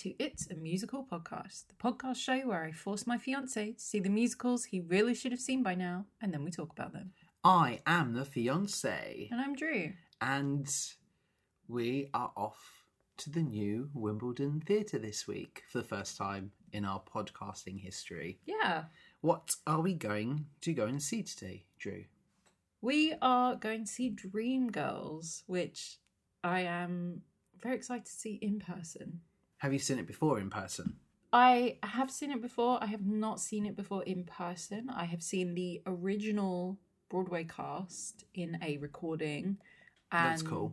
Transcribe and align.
to 0.00 0.14
It's 0.18 0.46
a 0.50 0.54
Musical 0.54 1.04
Podcast, 1.04 1.64
the 1.68 1.74
podcast 1.74 2.16
show 2.16 2.38
where 2.40 2.64
I 2.64 2.72
force 2.72 3.06
my 3.06 3.18
fiance 3.18 3.72
to 3.72 3.80
see 3.80 4.00
the 4.00 4.08
musicals 4.08 4.64
he 4.64 4.80
really 4.80 5.14
should 5.14 5.32
have 5.32 5.40
seen 5.40 5.62
by 5.62 5.74
now, 5.74 6.06
and 6.22 6.32
then 6.32 6.42
we 6.42 6.50
talk 6.50 6.72
about 6.72 6.94
them. 6.94 7.12
I 7.44 7.80
am 7.86 8.14
the 8.14 8.24
fiance, 8.24 9.28
And 9.30 9.40
I'm 9.40 9.54
Drew. 9.54 9.92
and 10.22 10.66
we 11.68 12.08
are 12.14 12.32
off 12.34 12.84
to 13.18 13.30
the 13.30 13.42
new 13.42 13.90
Wimbledon 13.92 14.62
Theatre 14.64 14.98
this 14.98 15.26
week 15.28 15.64
for 15.70 15.78
the 15.78 15.84
first 15.84 16.16
time 16.16 16.52
in 16.72 16.86
our 16.86 17.02
podcasting 17.14 17.78
history. 17.80 18.38
Yeah, 18.46 18.84
What 19.20 19.50
are 19.66 19.82
we 19.82 19.92
going 19.92 20.46
to 20.62 20.72
go 20.72 20.86
and 20.86 21.02
see 21.02 21.22
today, 21.22 21.64
Drew? 21.78 22.04
we 22.82 23.12
are 23.20 23.56
going 23.56 23.84
to 23.84 23.90
see 23.90 24.10
Dreamgirls, 24.10 25.42
which 25.46 25.98
I 26.42 26.60
am 26.60 27.20
very 27.62 27.76
excited 27.76 28.06
to 28.06 28.12
see 28.12 28.38
in 28.40 28.60
person. 28.60 29.20
Have 29.60 29.72
you 29.74 29.78
seen 29.78 29.98
it 29.98 30.06
before 30.06 30.38
in 30.40 30.48
person? 30.48 30.96
I 31.34 31.76
have 31.82 32.10
seen 32.10 32.30
it 32.32 32.40
before. 32.40 32.78
I 32.82 32.86
have 32.86 33.04
not 33.06 33.40
seen 33.40 33.66
it 33.66 33.76
before 33.76 34.02
in 34.04 34.24
person. 34.24 34.88
I 34.90 35.04
have 35.04 35.22
seen 35.22 35.54
the 35.54 35.82
original 35.86 36.78
Broadway 37.10 37.44
cast 37.44 38.24
in 38.34 38.58
a 38.62 38.78
recording. 38.78 39.58
And 40.10 40.30
That's 40.32 40.42
cool. 40.42 40.72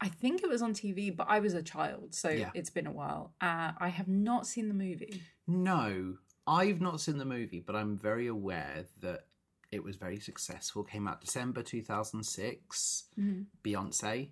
I 0.00 0.08
think 0.08 0.42
it 0.42 0.48
was 0.48 0.62
on 0.62 0.72
TV, 0.72 1.14
but 1.14 1.26
I 1.28 1.40
was 1.40 1.52
a 1.52 1.62
child, 1.62 2.14
so 2.14 2.30
Yeah. 2.30 2.50
it's 2.54 2.70
been 2.70 2.86
a 2.86 2.92
while. 2.92 3.34
Uh, 3.42 3.72
I 3.76 3.88
have 3.88 4.08
not 4.08 4.46
seen 4.46 4.68
the 4.68 4.74
movie. 4.74 5.20
No, 5.46 6.16
I've 6.46 6.80
not 6.80 7.02
seen 7.02 7.18
the 7.18 7.26
movie, 7.26 7.60
but 7.60 7.76
I'm 7.76 7.98
very 7.98 8.26
aware 8.26 8.86
that 9.00 9.26
it 9.70 9.84
was 9.84 9.96
very 9.96 10.18
successful. 10.18 10.82
Came 10.82 11.06
out 11.06 11.20
December 11.20 11.62
2006. 11.62 13.04
Mhm. 13.18 13.46
Beyonce, 13.62 14.30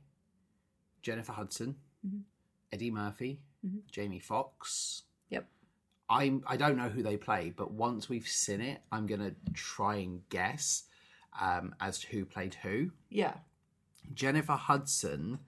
Jennifer 1.02 1.32
Hudson, 1.32 1.76
Mhm. 2.04 2.22
Eddie 2.72 2.90
Murphy, 2.90 3.40
Mhm. 3.64 3.82
Jamie 3.90 4.18
Foxx. 4.20 5.02
Yep. 5.30 5.48
I'm 6.08 6.42
I 6.46 6.56
don't 6.56 6.76
know 6.76 6.88
who 6.88 7.02
they 7.02 7.16
play, 7.16 7.50
but 7.50 7.70
once 7.72 8.08
we've 8.08 8.28
seen 8.28 8.60
it, 8.60 8.82
I'm 8.92 9.06
gonna 9.06 9.34
try 9.54 9.96
and 9.96 10.28
guess 10.28 10.84
um, 11.40 11.74
as 11.80 11.98
to 12.00 12.06
who 12.08 12.24
played 12.24 12.54
who. 12.56 12.90
Yeah. 13.10 13.38
Jennifer 14.14 14.54
Hudson 14.54 15.38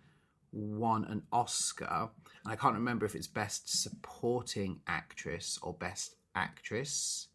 won 0.52 1.04
an 1.04 1.22
Oscar, 1.32 2.10
and 2.44 2.52
I 2.52 2.56
can't 2.56 2.74
remember 2.74 3.06
if 3.06 3.14
it's 3.14 3.26
Best 3.26 3.68
Supporting 3.68 4.80
Actress 4.86 5.58
or 5.62 5.72
Best 5.74 6.16
Actress. 6.34 7.28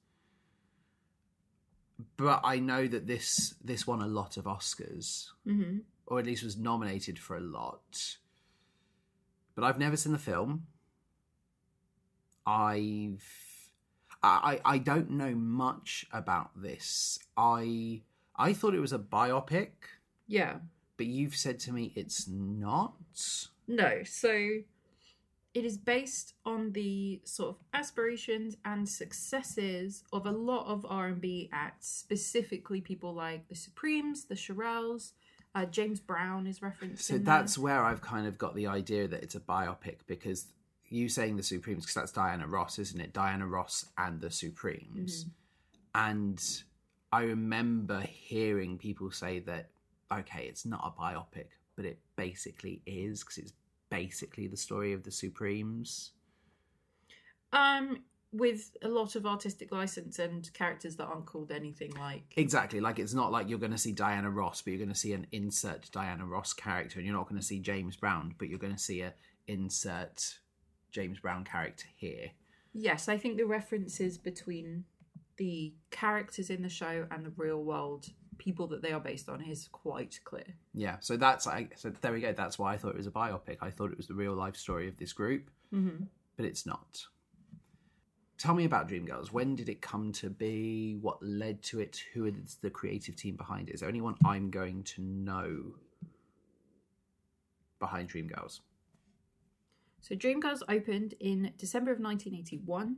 But 2.17 2.41
I 2.43 2.59
know 2.59 2.87
that 2.87 3.07
this 3.07 3.55
this 3.63 3.87
won 3.87 4.01
a 4.01 4.07
lot 4.07 4.37
of 4.37 4.45
Oscars, 4.45 5.29
hmm 5.45 5.79
or 6.07 6.19
at 6.19 6.25
least 6.27 6.43
was 6.43 6.55
nominated 6.55 7.17
for 7.17 7.35
a 7.35 7.39
lot. 7.41 8.17
But 9.55 9.63
I've 9.63 9.79
never 9.79 9.95
seen 9.97 10.11
the 10.11 10.19
film. 10.19 10.67
I've 12.45 13.23
I 14.21 14.59
I 14.65 14.77
don't 14.77 15.11
know 15.11 15.33
much 15.35 16.05
about 16.11 16.49
this. 16.61 17.19
I 17.37 18.01
I 18.35 18.53
thought 18.53 18.73
it 18.75 18.79
was 18.79 18.93
a 18.93 18.99
biopic 18.99 19.69
Yeah. 20.27 20.57
but 20.97 21.05
you've 21.05 21.35
said 21.35 21.59
to 21.61 21.71
me 21.73 21.91
it's 21.95 22.27
not. 22.27 22.93
No, 23.67 24.03
so 24.03 24.29
it 25.53 25.63
is 25.65 25.77
based 25.77 26.33
on 26.45 26.73
the 26.73 27.21
sort 27.23 27.49
of 27.51 27.55
aspirations 27.73 28.57
and 28.65 28.87
successes 28.89 30.03
of 30.11 30.25
a 30.25 30.31
lot 30.31 30.67
of 30.67 30.85
R&B 30.87 31.49
acts, 31.53 31.87
specifically 31.87 32.81
people 32.81 33.13
like 33.13 33.47
the 33.47 33.55
Supremes, 33.55 34.25
the 34.25 34.35
Shirelles, 34.35 35.13
uh, 35.55 35.65
James 35.65 35.99
Brown 35.99 36.45
is 36.45 36.61
referenced 36.61 37.05
So 37.05 37.17
that's 37.17 37.57
where 37.57 37.81
I've 37.81 38.01
kind 38.01 38.27
of 38.27 38.37
got 38.37 38.55
the 38.55 38.67
idea 38.67 39.07
that 39.07 39.23
it's 39.23 39.35
a 39.35 39.39
biopic 39.39 39.99
because 40.05 40.47
you 40.89 41.07
saying 41.09 41.37
the 41.37 41.43
Supremes 41.43 41.83
because 41.83 41.95
that's 41.95 42.11
Diana 42.11 42.45
Ross, 42.45 42.77
isn't 42.77 42.99
it? 42.99 43.13
Diana 43.13 43.47
Ross 43.47 43.85
and 43.97 44.19
the 44.19 44.29
Supremes. 44.29 45.25
And 45.95 46.43
I 47.11 47.23
remember 47.23 48.01
hearing 48.01 48.77
people 48.77 49.09
say 49.11 49.39
that 49.39 49.69
okay, 50.11 50.45
it's 50.47 50.65
not 50.65 50.81
a 50.83 51.01
biopic, 51.01 51.47
but 51.75 51.85
it 51.85 51.99
basically 52.15 52.81
is 52.85 53.23
because 53.23 53.37
it's 53.37 53.53
basically 53.89 54.47
the 54.47 54.57
story 54.57 54.93
of 54.93 55.03
the 55.03 55.11
Supremes. 55.11 56.11
Um, 57.53 58.03
with 58.35 58.75
a 58.81 58.87
lot 58.89 59.15
of 59.15 59.25
artistic 59.25 59.71
license 59.71 60.19
and 60.19 60.51
characters 60.53 60.97
that 60.97 61.05
aren't 61.05 61.25
called 61.25 61.51
anything 61.51 61.93
like... 61.95 62.23
Exactly. 62.35 62.81
Like 62.81 62.99
it's 62.99 63.13
not 63.13 63.31
like 63.31 63.49
you're 63.49 63.59
going 63.59 63.71
to 63.71 63.77
see 63.77 63.93
Diana 63.93 64.29
Ross, 64.29 64.61
but 64.61 64.71
you're 64.71 64.79
going 64.79 64.89
to 64.89 64.95
see 64.95 65.13
an 65.13 65.25
insert 65.31 65.89
Diana 65.91 66.25
Ross 66.25 66.51
character, 66.53 66.99
and 66.99 67.05
you're 67.05 67.15
not 67.15 67.29
going 67.29 67.39
to 67.39 67.45
see 67.45 67.59
James 67.59 67.95
Brown, 67.95 68.35
but 68.37 68.49
you're 68.49 68.59
going 68.59 68.75
to 68.75 68.79
see 68.81 69.01
a 69.01 69.13
insert 69.47 70.35
James 70.91 71.19
Brown 71.19 71.43
character 71.45 71.85
here. 71.95 72.31
Yes, 72.73 73.07
I 73.07 73.17
think 73.17 73.37
the 73.37 73.45
references 73.45 74.17
between 74.17 74.83
the 75.37 75.73
characters 75.91 76.49
in 76.49 76.61
the 76.61 76.69
show 76.69 77.05
and 77.11 77.25
the 77.25 77.31
real 77.37 77.63
world 77.63 78.07
people 78.37 78.67
that 78.67 78.81
they 78.81 78.91
are 78.91 78.99
based 78.99 79.29
on 79.29 79.41
is 79.41 79.69
quite 79.71 80.19
clear. 80.25 80.55
Yeah. 80.73 80.97
So 80.99 81.15
that's 81.15 81.47
I. 81.47 81.69
So 81.77 81.89
there 82.01 82.11
we 82.11 82.19
go. 82.19 82.33
That's 82.33 82.59
why 82.59 82.73
I 82.73 82.77
thought 82.77 82.89
it 82.89 82.97
was 82.97 83.07
a 83.07 83.11
biopic. 83.11 83.57
I 83.61 83.69
thought 83.69 83.91
it 83.91 83.97
was 83.97 84.07
the 84.07 84.13
real 84.13 84.33
life 84.33 84.57
story 84.57 84.89
of 84.89 84.97
this 84.97 85.13
group, 85.13 85.49
Mm-hmm. 85.73 86.03
but 86.35 86.45
it's 86.45 86.65
not. 86.65 87.05
Tell 88.37 88.53
me 88.53 88.65
about 88.65 88.89
Dreamgirls. 88.89 89.31
When 89.31 89.55
did 89.55 89.69
it 89.69 89.81
come 89.81 90.11
to 90.13 90.29
be? 90.29 90.97
What 91.01 91.23
led 91.23 91.63
to 91.63 91.79
it? 91.79 92.01
Who 92.13 92.25
is 92.25 92.57
the 92.61 92.69
creative 92.69 93.15
team 93.15 93.37
behind 93.37 93.69
it? 93.69 93.75
Is 93.75 93.79
there 93.79 93.89
anyone 93.89 94.15
I'm 94.25 94.49
going 94.49 94.83
to 94.83 95.01
know 95.01 95.75
behind 97.79 98.09
Dreamgirls? 98.09 98.59
So 100.01 100.15
Dreamgirls 100.15 100.61
opened 100.67 101.15
in 101.19 101.53
December 101.57 101.91
of 101.91 101.99
1981 101.99 102.97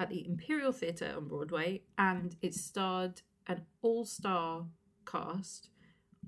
at 0.00 0.08
the 0.08 0.26
Imperial 0.26 0.72
Theatre 0.72 1.14
on 1.16 1.28
Broadway, 1.28 1.82
and 1.98 2.36
it 2.40 2.54
starred 2.54 3.20
an 3.46 3.62
all-star 3.82 4.64
cast 5.06 5.70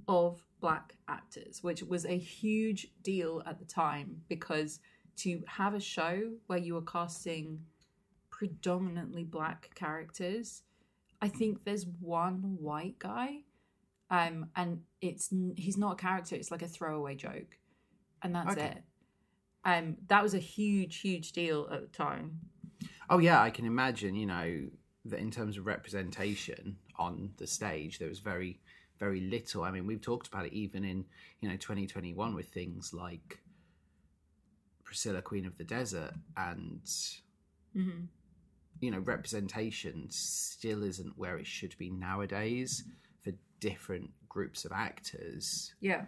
of 0.06 0.44
black 0.60 0.94
actors, 1.08 1.62
which 1.62 1.82
was 1.82 2.04
a 2.04 2.18
huge 2.18 2.88
deal 3.02 3.42
at 3.46 3.58
the 3.58 3.64
time 3.64 4.22
because 4.28 4.80
to 5.16 5.42
have 5.46 5.74
a 5.74 5.80
show 5.80 6.32
where 6.46 6.58
you 6.58 6.74
were 6.74 6.82
casting 6.82 7.60
predominantly 8.40 9.22
black 9.22 9.68
characters, 9.74 10.62
I 11.20 11.28
think 11.28 11.62
there's 11.64 11.86
one 11.86 12.56
white 12.58 12.98
guy, 12.98 13.40
um, 14.10 14.46
and 14.56 14.80
it's 15.02 15.28
he's 15.56 15.76
not 15.76 15.92
a 15.92 15.96
character; 15.96 16.36
it's 16.36 16.50
like 16.50 16.62
a 16.62 16.68
throwaway 16.68 17.16
joke, 17.16 17.58
and 18.22 18.34
that's 18.34 18.52
Okay. 18.52 18.66
it. 18.66 18.82
Um, 19.66 19.98
that 20.08 20.22
was 20.22 20.32
a 20.32 20.38
huge, 20.38 21.00
huge 21.00 21.32
deal 21.32 21.68
at 21.70 21.82
the 21.82 21.88
time. 21.88 22.40
Oh 23.10 23.18
yeah, 23.18 23.40
I 23.42 23.50
can 23.50 23.66
imagine. 23.66 24.14
You 24.14 24.26
know 24.26 24.68
that 25.04 25.18
in 25.18 25.30
terms 25.30 25.56
of 25.58 25.66
representation 25.66 26.78
on 26.96 27.32
the 27.38 27.46
stage, 27.46 27.98
there 27.98 28.08
was 28.08 28.18
very, 28.20 28.60
very 28.98 29.20
little. 29.20 29.64
I 29.64 29.70
mean, 29.70 29.86
we've 29.86 30.00
talked 30.00 30.28
about 30.28 30.46
it 30.46 30.52
even 30.52 30.84
in 30.84 31.04
you 31.40 31.48
know 31.48 31.56
2021 31.56 32.34
with 32.34 32.48
things 32.48 32.92
like 32.94 33.40
Priscilla, 34.84 35.22
Queen 35.22 35.46
of 35.46 35.56
the 35.56 35.64
Desert, 35.64 36.14
and 36.36 36.82
hmm 37.74 38.10
you 38.80 38.90
know 38.90 38.98
representation 38.98 40.06
still 40.10 40.82
isn't 40.82 41.16
where 41.16 41.38
it 41.38 41.46
should 41.46 41.76
be 41.78 41.90
nowadays 41.90 42.84
for 43.22 43.32
different 43.60 44.10
groups 44.28 44.64
of 44.64 44.72
actors. 44.72 45.74
Yeah, 45.80 46.04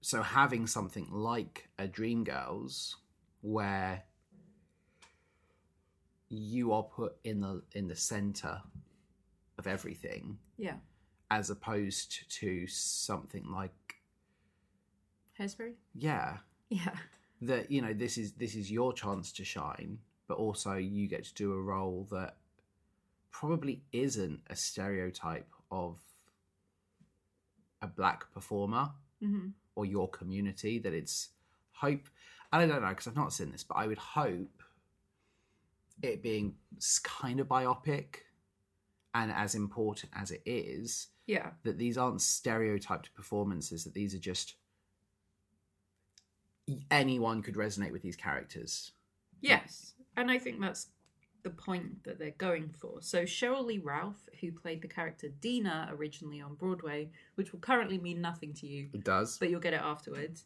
So 0.00 0.22
having 0.22 0.66
something 0.66 1.08
like 1.10 1.68
a 1.78 1.86
Dreamgirls 1.86 2.94
where 3.42 4.04
you 6.28 6.72
are 6.72 6.82
put 6.82 7.16
in 7.24 7.40
the 7.40 7.62
in 7.72 7.88
the 7.88 7.96
center 7.96 8.62
of 9.58 9.66
everything 9.66 10.38
yeah. 10.56 10.76
as 11.30 11.50
opposed 11.50 12.30
to 12.40 12.66
something 12.66 13.44
like 13.52 13.96
Hairspray. 15.38 15.74
yeah 15.94 16.38
Yeah, 16.70 16.96
that 17.42 17.70
you 17.70 17.82
know 17.82 17.92
this 17.92 18.16
is 18.16 18.32
this 18.32 18.54
is 18.54 18.70
your 18.70 18.94
chance 18.94 19.30
to 19.32 19.44
shine 19.44 19.98
but 20.32 20.38
also 20.38 20.76
you 20.76 21.06
get 21.06 21.24
to 21.24 21.34
do 21.34 21.52
a 21.52 21.60
role 21.60 22.08
that 22.10 22.36
probably 23.30 23.82
isn't 23.92 24.40
a 24.48 24.56
stereotype 24.56 25.50
of 25.70 25.98
a 27.82 27.86
black 27.86 28.32
performer 28.32 28.88
hmm 29.20 29.48
or 29.74 29.84
your 29.84 30.08
community 30.08 30.78
that 30.78 30.94
it's 30.94 31.30
hope 31.72 32.08
and 32.50 32.62
i 32.62 32.66
don't 32.66 32.82
know 32.82 32.88
because 32.88 33.06
i've 33.06 33.16
not 33.16 33.32
seen 33.32 33.50
this 33.52 33.62
but 33.62 33.74
i 33.74 33.86
would 33.86 33.98
hope 33.98 34.62
it 36.02 36.22
being 36.22 36.54
kind 37.02 37.40
of 37.40 37.46
biopic 37.48 38.16
and 39.14 39.32
as 39.32 39.54
important 39.54 40.10
as 40.14 40.30
it 40.30 40.42
is 40.46 41.08
yeah, 41.26 41.50
that 41.62 41.78
these 41.78 41.98
aren't 41.98 42.20
stereotyped 42.22 43.14
performances 43.14 43.84
that 43.84 43.94
these 43.94 44.14
are 44.14 44.18
just 44.18 44.54
anyone 46.90 47.42
could 47.42 47.54
resonate 47.54 47.92
with 47.92 48.02
these 48.02 48.16
characters. 48.16 48.92
Yes. 49.40 49.94
And 50.16 50.30
I 50.30 50.38
think 50.38 50.60
that's 50.60 50.88
the 51.42 51.50
point 51.50 52.04
that 52.04 52.18
they're 52.18 52.34
going 52.38 52.70
for. 52.78 53.00
So 53.00 53.24
Cheryl 53.24 53.64
Lee 53.64 53.78
Ralph, 53.78 54.28
who 54.40 54.52
played 54.52 54.82
the 54.82 54.88
character 54.88 55.28
Dina 55.40 55.90
originally 55.92 56.40
on 56.40 56.54
Broadway, 56.54 57.10
which 57.34 57.52
will 57.52 57.60
currently 57.60 57.98
mean 57.98 58.20
nothing 58.20 58.52
to 58.54 58.66
you, 58.66 58.88
it 58.92 59.04
does 59.04 59.38
but 59.38 59.50
you'll 59.50 59.60
get 59.60 59.74
it 59.74 59.80
afterwards. 59.82 60.44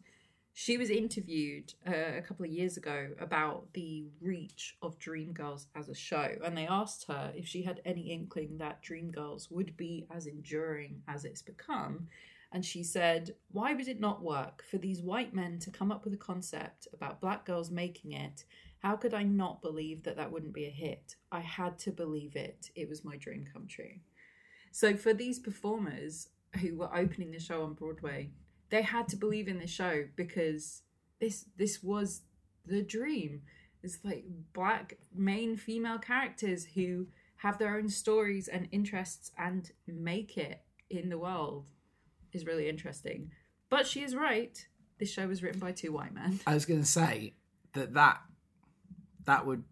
she 0.55 0.79
was 0.79 0.89
interviewed 0.89 1.75
uh, 1.87 2.17
a 2.17 2.23
couple 2.23 2.47
of 2.47 2.51
years 2.51 2.79
ago 2.79 3.09
about 3.21 3.71
the 3.75 4.07
reach 4.23 4.77
of 4.81 4.99
Dreamgirls 4.99 5.67
as 5.75 5.91
a 5.91 5.95
show, 5.95 6.31
and 6.43 6.57
they 6.57 6.67
asked 6.67 7.07
her 7.09 7.31
if 7.37 7.47
she 7.47 7.63
had 7.63 7.83
any 7.85 8.11
inkling 8.11 8.57
that 8.57 8.83
Dreamgirls 8.83 9.51
would 9.51 9.77
be 9.77 10.07
as 10.11 10.27
enduring 10.27 11.03
as 11.09 11.27
it's 11.27 11.43
become. 11.43 12.09
And 12.53 12.65
she 12.65 12.83
said, 12.83 13.35
Why 13.53 13.75
would 13.75 13.89
it 13.89 14.01
not 14.01 14.23
work 14.23 14.65
for 14.71 14.79
these 14.79 15.03
white 15.03 15.35
men 15.35 15.59
to 15.59 15.71
come 15.71 15.93
up 15.93 16.05
with 16.05 16.15
a 16.15 16.17
concept 16.17 16.89
about 16.95 17.21
black 17.21 17.45
girls 17.45 17.71
making 17.71 18.13
it? 18.13 18.45
How 18.81 18.97
could 18.97 19.15
I 19.15 19.23
not 19.23 19.63
believe 19.63 20.03
that 20.05 20.17
that 20.17 20.31
wouldn't 20.31 20.53
be 20.53 20.67
a 20.67 20.71
hit? 20.71 21.17
I 21.33 21.41
had 21.41 21.79
to 21.81 21.91
believe 21.91 22.37
it. 22.37 22.71
It 22.75 22.89
was 22.89 23.05
my 23.05 23.17
dream 23.17 23.47
come 23.53 23.67
true. 23.67 24.01
So, 24.71 24.97
for 24.97 25.15
these 25.15 25.39
performers 25.39 26.29
who 26.61 26.77
were 26.77 26.95
opening 26.95 27.31
the 27.31 27.41
show 27.41 27.63
on 27.63 27.75
Broadway, 27.75 28.31
they 28.71 28.83
had 28.83 29.09
to 29.09 29.17
believe 29.17 29.49
in 29.49 29.59
the 29.59 29.67
show 29.67 30.05
because 30.17 30.83
this 31.21 31.47
this 31.57 31.83
was 31.83 32.23
the 32.67 32.83
dream. 32.83 33.43
It's 33.83 33.99
like 34.05 34.25
black 34.53 34.99
main 35.15 35.57
female 35.57 35.99
characters 35.99 36.65
who 36.75 37.07
have 37.37 37.59
their 37.59 37.77
own 37.77 37.89
stories 37.89 38.49
and 38.49 38.69
interests 38.73 39.31
and 39.39 39.71
make 39.87 40.37
it 40.37 40.63
in 40.91 41.09
the 41.09 41.19
world 41.19 41.67
is 42.33 42.47
really 42.47 42.69
interesting. 42.69 43.31
But 43.69 43.87
she 43.87 44.03
is 44.03 44.15
right. 44.15 44.67
This 44.99 45.11
show 45.11 45.27
was 45.27 45.43
written 45.43 45.61
by 45.61 45.73
two 45.73 45.93
white 45.93 46.15
men. 46.15 46.41
I 46.47 46.55
was 46.55 46.65
going 46.65 46.81
to 46.81 46.87
say 46.87 47.35
that 47.75 47.95
that 47.95 48.21
that 49.27 49.47
would, 49.47 49.65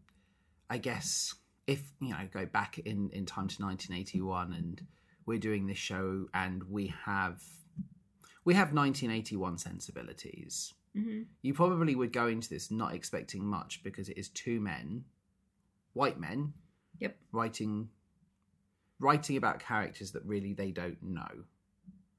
I 0.69 0.79
guess, 0.79 1.35
if 1.67 1.83
you 2.01 2.11
know, 2.11 2.29
go 2.33 2.47
back 2.47 2.79
in 2.79 3.11
in 3.11 3.27
time 3.27 3.49
to 3.49 3.62
1981, 3.62 4.53
and 4.53 4.87
we're 5.27 5.39
doing 5.39 5.67
this 5.67 5.79
show, 5.79 6.27
and 6.35 6.62
we 6.65 6.89
have 7.05 7.43
we 8.45 8.55
have 8.55 8.73
1981 8.73 9.59
sensibilities. 9.59 10.75
Mm-hmm. 10.97 11.23
You 11.43 11.55
probably 11.55 11.95
would 11.97 12.12
go 12.12 12.29
into 12.29 12.49
this 12.49 12.71
not 12.71 12.95
expecting 12.95 13.45
much 13.45 13.83
because 13.83 14.09
it 14.09 14.17
is 14.19 14.29
two 14.29 14.61
men, 14.61 15.05
white 15.93 16.21
men, 16.21 16.53
Yep. 17.01 17.17
writing 17.33 17.89
writing 19.01 19.37
about 19.37 19.59
characters 19.59 20.12
that 20.12 20.25
really 20.25 20.53
they 20.53 20.71
don't 20.71 21.03
know. 21.03 21.45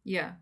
Yeah. 0.04 0.34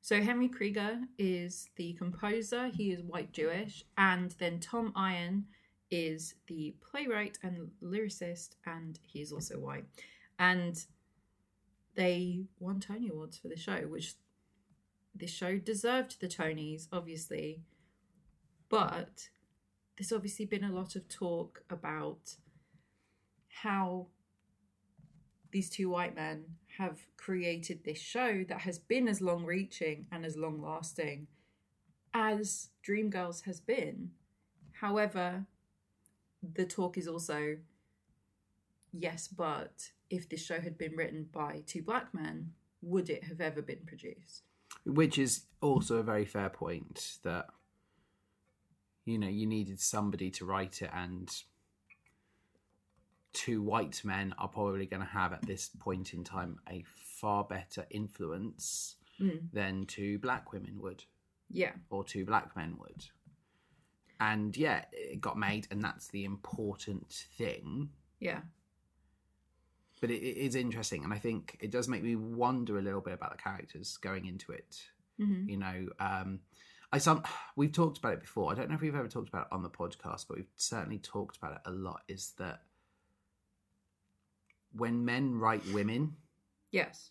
So 0.00 0.22
Henry 0.22 0.48
Krieger 0.48 1.00
is 1.18 1.70
the 1.76 1.94
composer. 1.94 2.68
He 2.68 2.92
is 2.92 3.02
white 3.02 3.32
Jewish, 3.32 3.84
and 3.96 4.30
then 4.38 4.60
Tom 4.60 4.92
Eyen 4.94 5.44
is 5.90 6.34
the 6.46 6.74
playwright 6.80 7.38
and 7.42 7.70
lyricist, 7.82 8.50
and 8.66 8.98
he 9.02 9.20
is 9.20 9.32
also 9.32 9.58
white. 9.58 9.84
And 10.38 10.78
they 11.94 12.44
won 12.60 12.80
Tony 12.80 13.08
Awards 13.08 13.38
for 13.38 13.48
the 13.48 13.56
show, 13.56 13.80
which 13.88 14.14
this 15.14 15.30
show 15.30 15.58
deserved 15.58 16.20
the 16.20 16.28
Tonys, 16.28 16.86
obviously. 16.92 17.62
But 18.68 19.28
there's 19.96 20.12
obviously 20.12 20.44
been 20.44 20.64
a 20.64 20.72
lot 20.72 20.94
of 20.94 21.08
talk 21.08 21.62
about 21.70 22.36
how 23.62 24.06
these 25.50 25.70
two 25.70 25.88
white 25.88 26.14
men 26.14 26.44
have 26.76 27.00
created 27.16 27.84
this 27.84 27.98
show 27.98 28.44
that 28.48 28.60
has 28.60 28.78
been 28.78 29.08
as 29.08 29.20
long 29.20 29.44
reaching 29.44 30.06
and 30.12 30.24
as 30.24 30.36
long 30.36 30.62
lasting 30.62 31.26
as 32.14 32.68
Dreamgirls 32.86 33.44
has 33.44 33.60
been. 33.60 34.10
However, 34.80 35.46
the 36.42 36.64
talk 36.64 36.96
is 36.98 37.08
also 37.08 37.56
yes, 38.92 39.28
but 39.28 39.90
if 40.10 40.28
this 40.28 40.44
show 40.44 40.60
had 40.60 40.78
been 40.78 40.92
written 40.96 41.28
by 41.32 41.62
two 41.66 41.82
black 41.82 42.12
men, 42.14 42.52
would 42.82 43.10
it 43.10 43.24
have 43.24 43.40
ever 43.40 43.60
been 43.62 43.84
produced? 43.86 44.42
Which 44.84 45.18
is 45.18 45.42
also 45.60 45.96
a 45.96 46.02
very 46.02 46.24
fair 46.24 46.48
point 46.48 47.18
that 47.24 47.46
you 49.04 49.18
know 49.18 49.28
you 49.28 49.46
needed 49.46 49.80
somebody 49.80 50.30
to 50.32 50.44
write 50.44 50.82
it 50.82 50.90
and 50.94 51.30
two 53.32 53.62
white 53.62 54.02
men 54.04 54.34
are 54.38 54.48
probably 54.48 54.86
going 54.86 55.00
to 55.02 55.08
have 55.08 55.32
at 55.32 55.42
this 55.46 55.70
point 55.78 56.12
in 56.14 56.24
time 56.24 56.58
a 56.68 56.84
far 57.20 57.44
better 57.44 57.86
influence 57.90 58.94
Mm. 59.20 59.50
than 59.52 59.84
two 59.84 60.16
black 60.20 60.52
women 60.52 60.78
would 60.80 61.02
Yeah. 61.50 61.72
or 61.90 62.04
two 62.04 62.24
black 62.24 62.54
men 62.54 62.78
would. 62.78 63.08
And 64.20 64.56
yeah, 64.56 64.84
it 64.92 65.20
got 65.20 65.38
made, 65.38 65.68
and 65.70 65.82
that's 65.82 66.08
the 66.08 66.24
important 66.24 67.08
thing. 67.36 67.90
Yeah. 68.20 68.40
But 70.00 70.10
it, 70.10 70.22
it 70.22 70.36
is 70.36 70.54
interesting, 70.54 71.04
and 71.04 71.12
I 71.12 71.18
think 71.18 71.56
it 71.60 71.70
does 71.70 71.88
make 71.88 72.02
me 72.02 72.16
wonder 72.16 72.78
a 72.78 72.82
little 72.82 73.00
bit 73.00 73.14
about 73.14 73.36
the 73.36 73.42
characters 73.42 73.96
going 73.96 74.26
into 74.26 74.52
it. 74.52 74.82
hmm 75.18 75.48
You 75.48 75.56
know, 75.56 75.88
um, 76.00 76.40
I 76.92 76.98
some 76.98 77.22
we've 77.54 77.72
talked 77.72 77.98
about 77.98 78.14
it 78.14 78.20
before. 78.20 78.50
I 78.50 78.54
don't 78.54 78.68
know 78.68 78.74
if 78.74 78.80
we've 78.80 78.94
ever 78.94 79.08
talked 79.08 79.28
about 79.28 79.46
it 79.46 79.52
on 79.54 79.62
the 79.62 79.70
podcast, 79.70 80.26
but 80.28 80.36
we've 80.36 80.50
certainly 80.56 80.98
talked 80.98 81.36
about 81.36 81.52
it 81.52 81.60
a 81.64 81.70
lot. 81.70 82.02
Is 82.08 82.32
that 82.38 82.62
when 84.72 85.04
men 85.04 85.34
write 85.38 85.64
women, 85.72 86.16
Yes. 86.70 87.10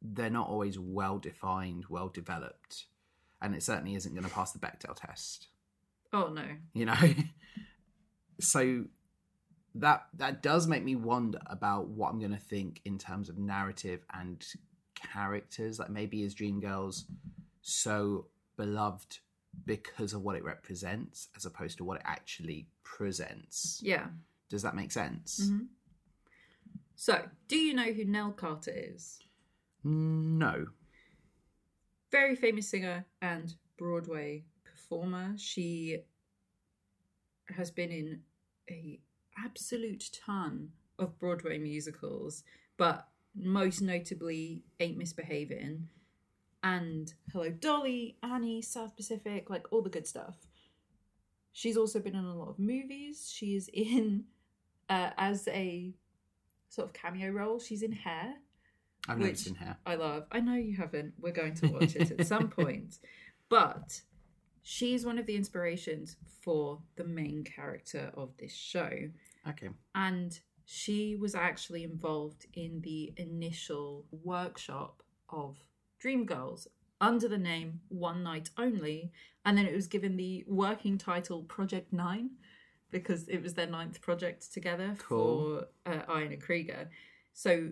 they're 0.00 0.30
not 0.30 0.48
always 0.48 0.78
well 0.78 1.18
defined, 1.18 1.86
well 1.88 2.08
developed, 2.08 2.86
and 3.40 3.54
it 3.54 3.62
certainly 3.62 3.94
isn't 3.94 4.14
going 4.14 4.24
to 4.26 4.30
pass 4.32 4.52
the 4.52 4.58
Bechdel 4.58 4.94
test. 4.96 5.48
Oh 6.12 6.28
no. 6.28 6.44
You 6.74 6.86
know, 6.86 6.94
so 8.40 8.84
that 9.74 10.06
that 10.14 10.42
does 10.42 10.66
make 10.66 10.84
me 10.84 10.96
wonder 10.96 11.40
about 11.46 11.88
what 11.88 12.10
I'm 12.10 12.18
going 12.18 12.32
to 12.32 12.36
think 12.38 12.80
in 12.84 12.98
terms 12.98 13.28
of 13.28 13.38
narrative 13.38 14.04
and 14.12 14.44
characters. 14.94 15.78
Like 15.78 15.90
maybe 15.90 16.22
is 16.22 16.34
Dreamgirls 16.34 17.04
so 17.62 18.26
beloved 18.56 19.18
because 19.64 20.12
of 20.12 20.22
what 20.22 20.36
it 20.36 20.44
represents 20.44 21.28
as 21.36 21.44
opposed 21.46 21.78
to 21.78 21.84
what 21.84 21.98
it 21.98 22.02
actually 22.04 22.66
presents. 22.82 23.80
Yeah. 23.82 24.06
Does 24.48 24.62
that 24.62 24.74
make 24.74 24.92
sense? 24.92 25.48
Mhm. 25.50 25.68
So, 26.94 27.28
do 27.48 27.56
you 27.56 27.74
know 27.74 27.92
who 27.92 28.04
Nell 28.04 28.32
Carter 28.32 28.72
is? 28.74 29.18
No. 29.82 30.66
Very 32.10 32.36
famous 32.36 32.68
singer 32.68 33.06
and 33.20 33.54
Broadway 33.76 34.44
performer. 34.92 35.34
She 35.36 35.98
has 37.56 37.70
been 37.70 37.90
in 37.90 38.20
a 38.70 39.00
absolute 39.44 40.10
ton 40.24 40.70
of 40.98 41.18
Broadway 41.18 41.58
musicals, 41.58 42.44
but 42.76 43.08
most 43.34 43.80
notably 43.80 44.62
Ain't 44.80 44.98
Misbehaving 44.98 45.88
and 46.62 47.12
Hello 47.32 47.50
Dolly, 47.50 48.16
Annie, 48.22 48.62
South 48.62 48.94
Pacific, 48.96 49.48
like 49.50 49.66
all 49.72 49.82
the 49.82 49.90
good 49.90 50.06
stuff. 50.06 50.36
She's 51.52 51.76
also 51.76 51.98
been 51.98 52.14
in 52.14 52.24
a 52.24 52.36
lot 52.36 52.48
of 52.50 52.58
movies. 52.58 53.30
She 53.34 53.56
is 53.56 53.68
in 53.72 54.24
uh, 54.88 55.10
as 55.16 55.48
a 55.48 55.92
sort 56.68 56.88
of 56.88 56.94
cameo 56.94 57.30
role. 57.30 57.58
She's 57.58 57.82
in 57.82 57.92
Hair. 57.92 58.34
I've 59.08 59.18
Which- 59.18 59.24
never 59.26 59.36
seen 59.36 59.54
her. 59.56 59.76
I 59.84 59.96
love. 59.96 60.26
I 60.30 60.40
know 60.40 60.54
you 60.54 60.76
haven't. 60.76 61.14
We're 61.20 61.32
going 61.32 61.54
to 61.56 61.66
watch 61.68 61.96
it 61.96 62.10
at 62.12 62.26
some 62.26 62.48
point. 62.60 62.98
But 63.48 64.00
she's 64.62 65.04
one 65.04 65.18
of 65.18 65.26
the 65.26 65.36
inspirations 65.36 66.16
for 66.42 66.78
the 66.96 67.04
main 67.04 67.44
character 67.44 68.10
of 68.14 68.30
this 68.38 68.54
show. 68.54 68.90
Okay. 69.48 69.68
And 69.94 70.38
she 70.64 71.16
was 71.16 71.34
actually 71.34 71.84
involved 71.84 72.46
in 72.54 72.80
the 72.82 73.12
initial 73.16 74.04
workshop 74.24 75.02
of 75.28 75.56
Dreamgirls 76.02 76.66
under 77.00 77.28
the 77.28 77.38
name 77.38 77.80
One 77.88 78.22
Night 78.22 78.50
Only. 78.56 79.12
And 79.44 79.58
then 79.58 79.66
it 79.66 79.74
was 79.74 79.88
given 79.88 80.16
the 80.16 80.44
working 80.46 80.98
title 80.98 81.42
Project 81.42 81.92
Nine 81.92 82.30
because 82.90 83.28
it 83.28 83.42
was 83.42 83.54
their 83.54 83.66
ninth 83.66 84.00
project 84.00 84.52
together 84.52 84.94
Cool. 84.98 85.66
for 85.84 85.90
uh, 85.90 86.18
Ian 86.18 86.32
and 86.32 86.42
Krieger. 86.42 86.90
So 87.32 87.70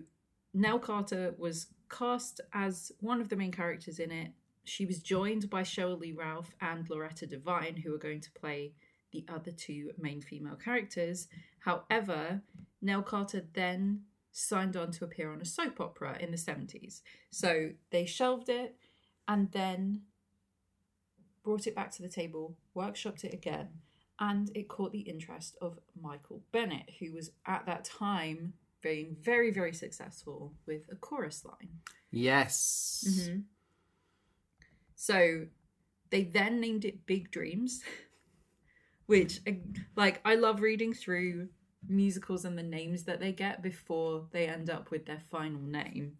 Nell 0.53 0.79
Carter 0.79 1.33
was 1.37 1.67
cast 1.89 2.41
as 2.53 2.91
one 2.99 3.21
of 3.21 3.29
the 3.29 3.35
main 3.35 3.51
characters 3.51 3.99
in 3.99 4.11
it. 4.11 4.31
She 4.63 4.85
was 4.85 4.99
joined 4.99 5.49
by 5.49 5.63
Cheryl 5.63 5.99
Lee 5.99 6.11
Ralph 6.11 6.53
and 6.61 6.89
Loretta 6.89 7.25
Devine, 7.25 7.77
who 7.77 7.93
are 7.93 7.99
going 7.99 8.21
to 8.21 8.31
play 8.31 8.73
the 9.11 9.25
other 9.27 9.51
two 9.51 9.91
main 9.97 10.21
female 10.21 10.55
characters. 10.55 11.27
However, 11.59 12.41
Nell 12.81 13.01
Carter 13.03 13.45
then 13.53 14.03
signed 14.31 14.77
on 14.77 14.91
to 14.91 15.03
appear 15.03 15.31
on 15.31 15.41
a 15.41 15.45
soap 15.45 15.81
opera 15.81 16.17
in 16.19 16.31
the 16.31 16.37
70s. 16.37 17.01
So 17.31 17.71
they 17.89 18.05
shelved 18.05 18.49
it 18.49 18.77
and 19.27 19.51
then 19.51 20.03
brought 21.43 21.67
it 21.67 21.75
back 21.75 21.91
to 21.91 22.01
the 22.01 22.07
table, 22.07 22.55
workshopped 22.75 23.23
it 23.23 23.33
again, 23.33 23.69
and 24.19 24.51
it 24.55 24.69
caught 24.69 24.91
the 24.91 24.99
interest 24.99 25.57
of 25.61 25.79
Michael 25.99 26.43
Bennett, 26.51 26.89
who 26.99 27.13
was 27.13 27.31
at 27.45 27.65
that 27.65 27.83
time 27.83 28.53
being 28.81 29.15
very, 29.19 29.51
very 29.51 29.73
successful 29.73 30.53
with 30.65 30.83
a 30.91 30.95
chorus 30.95 31.43
line. 31.43 31.81
Yes. 32.11 33.03
Mhm. 33.07 33.43
So 35.01 35.47
they 36.11 36.25
then 36.25 36.61
named 36.61 36.85
it 36.85 37.07
Big 37.07 37.31
Dreams, 37.31 37.81
which, 39.07 39.39
like, 39.95 40.21
I 40.23 40.35
love 40.35 40.61
reading 40.61 40.93
through 40.93 41.49
musicals 41.89 42.45
and 42.45 42.55
the 42.55 42.61
names 42.61 43.05
that 43.05 43.19
they 43.19 43.31
get 43.31 43.63
before 43.63 44.27
they 44.29 44.45
end 44.45 44.69
up 44.69 44.91
with 44.91 45.07
their 45.07 45.19
final 45.31 45.59
name. 45.59 46.17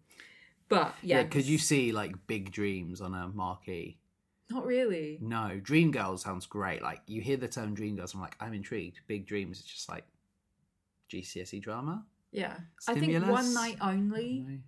But 0.68 0.96
yeah, 1.00 1.18
Yeah, 1.18 1.22
because 1.22 1.48
you 1.48 1.58
see 1.58 1.92
like 1.92 2.26
big 2.26 2.50
dreams 2.50 3.00
on 3.00 3.14
a 3.14 3.28
marquee. 3.28 3.98
Not 4.50 4.66
really. 4.66 5.18
No, 5.22 5.60
Dream 5.62 5.92
Dreamgirls 5.92 6.18
sounds 6.18 6.46
great. 6.46 6.82
Like 6.82 7.02
you 7.06 7.20
hear 7.20 7.36
the 7.36 7.46
term 7.46 7.76
Dreamgirls, 7.76 8.14
I'm 8.14 8.20
like, 8.20 8.36
I'm 8.40 8.52
intrigued. 8.52 8.98
Big 9.06 9.28
Dreams 9.28 9.60
is 9.60 9.64
just 9.64 9.88
like 9.88 10.04
GCSE 11.08 11.62
drama. 11.62 12.04
Yeah. 12.32 12.56
I 12.88 12.94
think 12.94 13.24
One 13.28 13.54
Night 13.54 13.76
Only. 13.80 14.62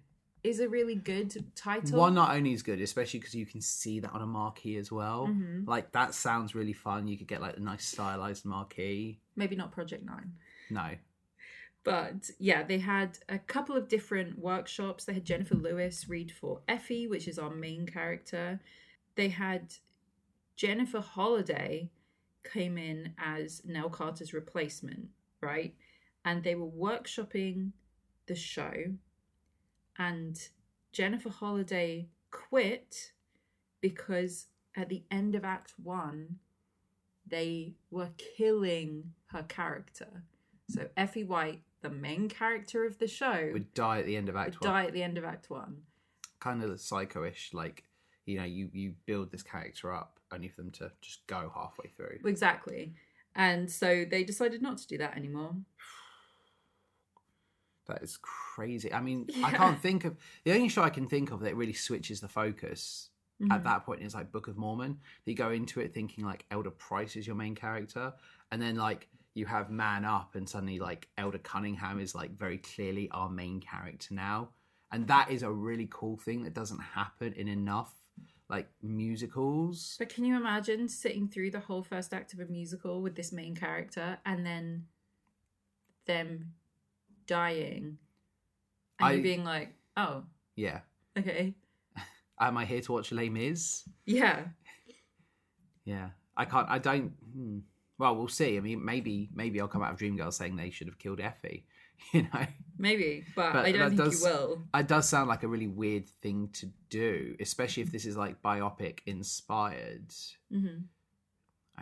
Is 0.45 0.61
a 0.61 0.69
really 0.69 0.95
good 0.95 1.35
title. 1.57 1.99
One 1.99 2.15
not 2.15 2.37
only 2.37 2.53
is 2.53 2.63
good, 2.63 2.81
especially 2.81 3.19
because 3.19 3.35
you 3.35 3.47
can 3.47 3.61
see 3.63 3.99
that 4.01 4.13
on 4.13 4.21
a 4.23 4.27
marquee 4.27 4.77
as 4.77 4.93
well. 4.93 5.27
Mhm. 5.27 5.67
Like 5.67 5.91
that 5.93 6.15
sounds 6.15 6.55
really 6.55 6.75
fun. 6.75 7.09
You 7.09 7.17
could 7.17 7.27
get 7.27 7.41
like 7.41 7.57
a 7.57 7.61
nice 7.61 7.85
stylized 7.87 8.45
marquee. 8.45 9.21
Maybe 9.35 9.57
not 9.57 9.73
Project 9.73 10.05
Nine. 10.05 10.37
No, 10.71 10.97
But 11.83 12.31
yeah, 12.39 12.63
they 12.63 12.79
had 12.79 13.19
a 13.29 13.39
couple 13.39 13.77
of 13.77 13.89
different 13.89 14.39
workshops. 14.39 15.05
They 15.05 15.13
had 15.13 15.27
Jennifer 15.27 15.55
Lewis 15.55 16.09
read 16.09 16.33
for 16.33 16.63
Effie, 16.67 17.07
which 17.07 17.29
is 17.29 17.39
our 17.39 17.55
main 17.55 17.87
character. 17.87 18.61
They 19.17 19.29
had 19.29 19.75
Jennifer 20.57 21.01
Holliday 21.01 21.91
came 22.43 22.79
in 22.79 23.15
as 23.19 23.63
Nell 23.67 23.91
Carter's 23.91 24.33
replacement, 24.33 25.11
right? 25.43 25.75
And 26.25 26.43
they 26.43 26.55
were 26.55 26.71
workshopping 26.71 27.73
the 28.27 28.35
show. 28.35 28.95
And 29.99 30.41
Jennifer 30.93 31.29
Holliday 31.29 32.09
quit 32.31 33.13
because 33.81 34.47
at 34.77 34.89
the 34.89 35.05
end 35.11 35.35
of 35.35 35.45
Act 35.45 35.75
One, 35.83 36.37
they 37.27 37.75
were 37.91 38.11
killing 38.17 39.13
her 39.27 39.45
character. 39.45 40.25
So 40.69 40.89
Effie 40.97 41.25
White, 41.25 41.63
the 41.83 41.91
main 41.91 42.29
character 42.29 42.87
of 42.87 42.99
the 42.99 43.07
show, 43.07 43.41
would, 43.45 43.53
would 43.53 43.75
die 43.75 43.99
at 44.01 44.07
the 44.07 44.17
end 44.17 44.29
of 44.29 44.37
Act 44.37 44.61
One. 44.61 44.73
die 44.73 44.87
at 44.87 44.93
the 44.93 45.03
end 45.03 45.19
of 45.19 45.25
Act 45.25 45.51
One. 45.51 45.83
Kind 46.41 46.63
of 46.63 46.81
psycho-ish. 46.81 47.51
Like 47.53 47.85
you 48.27 48.39
know, 48.39 48.45
you 48.45 48.71
you 48.73 48.95
build 49.07 49.31
this 49.31 49.43
character 49.43 49.93
up 49.93 50.19
only 50.33 50.49
for 50.49 50.63
them 50.63 50.71
to 50.73 50.91
just 51.01 51.27
go 51.27 51.53
halfway 51.55 51.91
through. 51.97 52.19
Exactly. 52.25 52.95
And 53.37 53.71
so 53.71 54.05
they 54.09 54.25
decided 54.25 54.63
not 54.63 54.79
to 54.79 54.87
do 54.87 54.99
that 54.99 55.17
anymore. 55.17 55.55
That 57.87 58.03
is 58.03 58.19
crazy. 58.23 58.93
I 58.93 59.01
mean, 59.01 59.29
I 59.45 59.51
can't 59.51 59.79
think 59.79 60.05
of 60.05 60.17
the 60.45 60.53
only 60.53 60.69
show 60.69 60.83
I 60.83 60.91
can 60.91 61.07
think 61.07 61.31
of 61.33 61.41
that 61.41 61.57
really 61.57 61.73
switches 61.75 62.21
the 62.21 62.29
focus 62.29 63.11
Mhm. 63.41 63.53
at 63.53 63.65
that 63.65 63.85
point 63.85 64.01
is 64.01 64.15
like 64.15 64.31
Book 64.31 64.47
of 64.49 64.57
Mormon. 64.57 65.01
You 65.25 65.35
go 65.35 65.51
into 65.51 65.81
it 65.81 65.93
thinking 65.93 66.25
like 66.25 66.47
Elder 66.51 66.71
Price 66.71 67.17
is 67.17 67.27
your 67.27 67.37
main 67.37 67.55
character, 67.55 68.15
and 68.51 68.63
then 68.63 68.77
like 68.77 69.09
you 69.35 69.47
have 69.47 69.71
Man 69.71 70.05
Up, 70.05 70.35
and 70.37 70.49
suddenly 70.49 70.79
like 70.79 71.09
Elder 71.19 71.39
Cunningham 71.39 71.99
is 71.99 72.15
like 72.15 72.31
very 72.39 72.59
clearly 72.59 73.11
our 73.11 73.29
main 73.29 73.61
character 73.61 74.15
now, 74.15 74.51
and 74.93 75.09
that 75.09 75.31
is 75.31 75.43
a 75.43 75.51
really 75.51 75.89
cool 75.91 76.17
thing 76.17 76.45
that 76.45 76.55
doesn't 76.55 76.81
happen 76.81 77.33
in 77.33 77.49
enough 77.49 77.93
like 78.49 78.69
musicals. 78.83 79.97
But 79.99 80.11
can 80.11 80.25
you 80.25 80.37
imagine 80.37 80.89
sitting 80.89 81.29
through 81.29 81.51
the 81.51 81.61
whole 81.61 81.83
first 81.83 82.15
act 82.15 82.33
of 82.35 82.41
a 82.41 82.47
musical 82.47 83.03
with 83.03 83.17
this 83.17 83.33
main 83.33 83.57
character 83.57 84.19
and 84.25 84.47
then 84.47 84.87
them 86.07 86.53
dying 87.27 87.99
and 88.99 89.09
I- 89.09 89.13
you 89.13 89.23
being 89.23 89.45
like, 89.45 89.75
oh, 89.97 90.25
Yeah, 90.57 90.81
okay. 91.19 91.55
am 92.41 92.57
I 92.57 92.65
here 92.65 92.81
to 92.83 92.93
watch 92.93 93.13
Les 93.13 93.29
Mis? 93.29 93.89
Yeah. 94.07 94.45
Yeah, 95.85 96.11
I 96.37 96.45
can't. 96.47 96.69
I 96.71 96.79
don't. 96.79 97.13
Hmm. 97.35 97.59
Well, 97.99 98.17
we'll 98.17 98.29
see. 98.29 98.57
I 98.57 98.61
mean, 98.61 98.85
maybe 98.85 99.29
maybe 99.35 99.61
I'll 99.61 99.69
come 99.69 99.83
out 99.83 99.93
of 99.93 99.99
Dreamgirls 99.99 100.33
saying 100.35 100.57
they 100.57 100.71
should 100.71 100.87
have 100.89 100.99
killed 100.99 101.21
Effie. 101.21 101.67
You 102.13 102.23
know, 102.23 102.47
Maybe. 102.77 103.25
But, 103.37 103.53
But 103.53 103.65
I 103.67 103.73
don't 103.73 103.91
think 103.97 104.03
does- 104.11 104.21
you 104.23 104.29
will. 104.29 104.63
it 104.75 104.89
does 104.89 105.09
sound 105.09 105.29
like 105.29 105.43
a 105.45 105.49
really 105.49 105.69
weird 105.69 106.09
thing 106.23 106.49
to 106.55 106.67
do, 106.91 107.37
especially 107.41 107.85
if 107.85 107.93
this 107.93 108.05
is 108.05 108.17
like 108.17 108.43
biopic 108.43 108.99
inspired. 109.07 110.13
hmm 110.51 110.79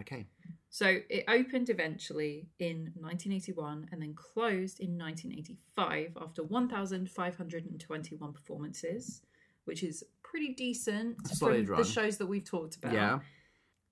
Okay, 0.00 0.26
So 0.70 0.86
it 1.10 1.24
opened 1.28 1.68
eventually 1.68 2.48
in 2.58 2.92
1981 2.98 3.88
and 3.92 4.00
then 4.00 4.14
closed 4.14 4.80
in 4.80 4.96
1985 4.98 6.16
after 6.20 6.42
1,521 6.42 8.32
performances, 8.32 9.20
which 9.64 9.82
is 9.82 10.02
pretty 10.22 10.54
decent 10.54 11.16
from 11.38 11.66
run. 11.66 11.78
the 11.82 11.84
shows 11.84 12.16
that 12.16 12.26
we've 12.26 12.44
talked 12.44 12.76
about. 12.76 12.92
yeah, 12.94 13.18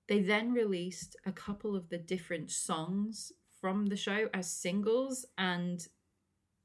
They 0.09 0.21
then 0.23 0.52
released 0.54 1.16
a 1.26 1.33
couple 1.33 1.76
of 1.76 1.88
the 1.90 1.99
different 1.99 2.50
songs 2.50 3.33
from 3.61 3.87
the 3.87 3.97
show 3.97 4.28
as 4.33 4.50
singles, 4.50 5.26
and 5.37 5.87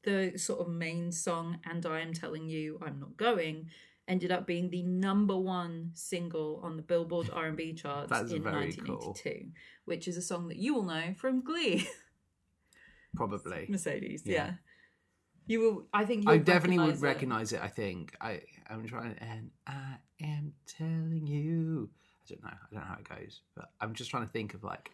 the 0.04 0.38
sort 0.38 0.62
of 0.62 0.70
main 0.70 1.12
song, 1.12 1.60
And 1.66 1.86
I 1.86 2.00
Am 2.00 2.14
Telling 2.14 2.48
You 2.48 2.80
I'm 2.82 3.00
Not 3.02 3.18
Going, 3.18 3.70
ended 4.08 4.32
up 4.32 4.46
being 4.46 4.70
the 4.70 4.84
number 4.84 5.36
one 5.36 5.92
single 5.94 6.60
on 6.64 6.78
the 6.78 6.84
Billboard 6.84 7.30
R&B 7.34 7.74
charts 7.82 8.12
in 8.32 8.44
very 8.44 8.66
1982, 8.68 9.48
which 9.86 10.08
is 10.08 10.18
a 10.18 10.22
song 10.22 10.48
that 10.50 10.58
you 10.58 10.74
will 10.76 10.84
know 10.84 11.14
from 11.18 11.42
Glee. 11.44 11.88
probably. 13.16 13.66
Mercedes, 13.70 14.24
Yeah. 14.26 14.34
yeah. 14.34 14.54
You 15.48 15.60
will, 15.60 15.86
I 15.94 16.06
think 16.06 16.28
I 16.28 16.38
definitely 16.40 16.80
would 16.80 16.96
it. 16.96 17.02
recognize 17.02 17.54
it. 17.54 17.62
I 17.62 17.68
think 17.68 18.16
I. 18.20 18.42
I'm 18.68 18.84
trying, 18.88 19.16
and 19.20 19.52
I 19.68 19.98
am 20.20 20.54
telling 20.66 21.28
you. 21.28 21.88
I 22.26 22.30
don't 22.30 22.44
know. 22.44 22.50
I 22.50 22.74
don't 22.74 22.80
know 22.82 22.88
how 22.88 22.98
it 23.00 23.08
goes, 23.08 23.42
but 23.56 23.70
I'm 23.80 23.94
just 23.94 24.10
trying 24.10 24.26
to 24.26 24.32
think 24.32 24.56
of 24.56 24.64
like. 24.64 24.90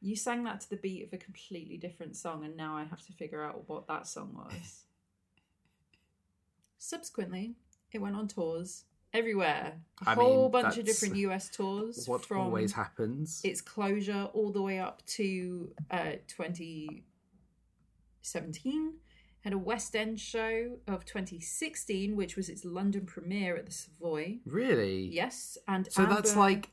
You 0.00 0.16
sang 0.16 0.44
that 0.44 0.62
to 0.62 0.70
the 0.70 0.76
beat 0.76 1.06
of 1.06 1.12
a 1.12 1.18
completely 1.18 1.76
different 1.76 2.16
song, 2.16 2.46
and 2.46 2.56
now 2.56 2.78
I 2.78 2.84
have 2.84 3.04
to 3.08 3.12
figure 3.12 3.44
out 3.44 3.68
what 3.68 3.88
that 3.88 4.06
song 4.06 4.30
was. 4.34 4.84
Subsequently, 6.78 7.56
it 7.92 8.00
went 8.00 8.14
on 8.16 8.28
tours 8.28 8.84
everywhere. 9.12 9.80
A 10.06 10.10
I 10.10 10.14
whole 10.14 10.42
mean, 10.42 10.50
bunch 10.52 10.78
of 10.78 10.84
different 10.84 11.16
US 11.16 11.48
tours. 11.48 12.06
What 12.08 12.24
from 12.24 12.38
always 12.40 12.72
happens. 12.72 13.40
its 13.44 13.60
closure 13.60 14.28
all 14.32 14.52
the 14.52 14.62
way 14.62 14.78
up 14.78 15.04
to 15.18 15.72
uh, 15.90 16.12
2017. 16.28 18.94
Had 19.42 19.54
a 19.54 19.58
West 19.58 19.96
End 19.96 20.20
show 20.20 20.78
of 20.86 21.04
2016, 21.06 22.14
which 22.14 22.36
was 22.36 22.48
its 22.50 22.62
London 22.64 23.06
premiere 23.06 23.56
at 23.56 23.64
the 23.66 23.72
Savoy. 23.72 24.38
really? 24.44 25.06
Yes, 25.06 25.56
and 25.66 25.90
So 25.90 26.04
that's 26.04 26.36
like 26.36 26.68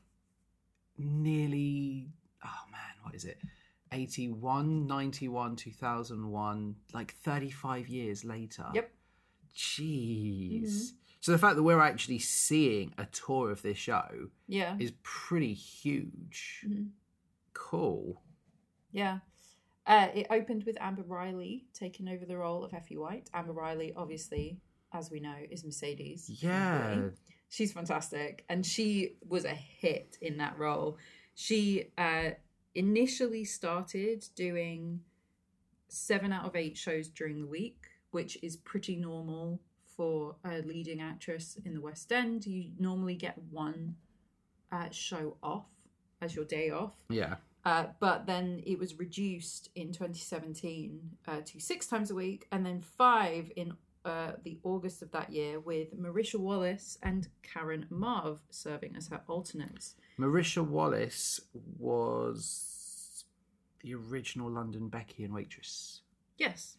nearly 0.98 2.10
oh 2.44 2.64
man, 2.70 2.80
what 3.02 3.14
is 3.14 3.24
it? 3.24 3.38
81, 3.90 4.86
91, 4.86 5.56
2001, 5.56 6.76
like 6.92 7.14
35 7.24 7.88
years 7.88 8.22
later. 8.22 8.66
Yep. 8.74 8.90
Jeez. 9.56 10.62
Mhm. 10.62 10.92
So 11.20 11.32
the 11.32 11.38
fact 11.38 11.56
that 11.56 11.62
we're 11.62 11.80
actually 11.80 12.20
seeing 12.20 12.94
a 12.96 13.06
tour 13.06 13.50
of 13.50 13.62
this 13.62 13.78
show 13.78 14.30
yeah, 14.46 14.76
is 14.78 14.92
pretty 15.02 15.52
huge. 15.52 16.64
Mhm. 16.66 16.90
Cool. 17.54 18.22
Yeah. 18.92 19.18
Uh, 19.86 20.08
it 20.14 20.26
opened 20.30 20.64
with 20.64 20.76
Amber 20.80 21.02
Riley 21.02 21.66
taking 21.72 22.08
over 22.08 22.24
the 22.24 22.36
role 22.36 22.62
of 22.62 22.74
Effie 22.74 22.96
White. 22.96 23.30
Amber 23.32 23.52
Riley, 23.52 23.92
obviously, 23.96 24.60
as 24.92 25.10
we 25.10 25.18
know, 25.18 25.36
is 25.50 25.64
Mercedes. 25.64 26.30
Yeah. 26.42 27.08
She's 27.48 27.72
fantastic. 27.72 28.44
And 28.48 28.64
she 28.64 29.16
was 29.26 29.44
a 29.44 29.54
hit 29.54 30.18
in 30.20 30.36
that 30.36 30.58
role. 30.58 30.98
She 31.34 31.90
uh, 31.96 32.30
initially 32.74 33.44
started 33.44 34.24
doing 34.36 35.00
seven 35.88 36.32
out 36.32 36.44
of 36.44 36.54
eight 36.54 36.76
shows 36.76 37.08
during 37.08 37.40
the 37.40 37.46
week, 37.46 37.86
which 38.10 38.38
is 38.42 38.56
pretty 38.56 38.96
normal 38.96 39.60
for 39.98 40.36
a 40.44 40.62
leading 40.62 41.00
actress 41.00 41.58
in 41.64 41.74
the 41.74 41.80
West 41.80 42.12
End. 42.12 42.46
You 42.46 42.70
normally 42.78 43.16
get 43.16 43.36
one 43.50 43.96
uh, 44.70 44.88
show 44.90 45.36
off 45.42 45.66
as 46.22 46.36
your 46.36 46.44
day 46.44 46.70
off. 46.70 46.94
Yeah. 47.10 47.34
Uh, 47.64 47.86
but 47.98 48.24
then 48.24 48.62
it 48.64 48.78
was 48.78 48.98
reduced 48.98 49.70
in 49.74 49.88
2017 49.88 51.00
uh, 51.26 51.40
to 51.44 51.60
six 51.60 51.86
times 51.86 52.12
a 52.12 52.14
week 52.14 52.46
and 52.52 52.64
then 52.64 52.80
five 52.80 53.50
in 53.56 53.74
uh, 54.04 54.32
the 54.44 54.58
August 54.62 55.02
of 55.02 55.10
that 55.10 55.30
year 55.32 55.58
with 55.58 56.00
Marisha 56.00 56.36
Wallace 56.36 56.96
and 57.02 57.26
Karen 57.42 57.84
Mav 57.90 58.40
serving 58.50 58.94
as 58.96 59.08
her 59.08 59.20
alternates. 59.26 59.96
Marisha 60.18 60.64
Wallace 60.64 61.40
was 61.78 63.24
the 63.82 63.94
original 63.94 64.48
London 64.48 64.88
Becky 64.88 65.24
and 65.24 65.34
waitress. 65.34 66.02
Yes, 66.38 66.78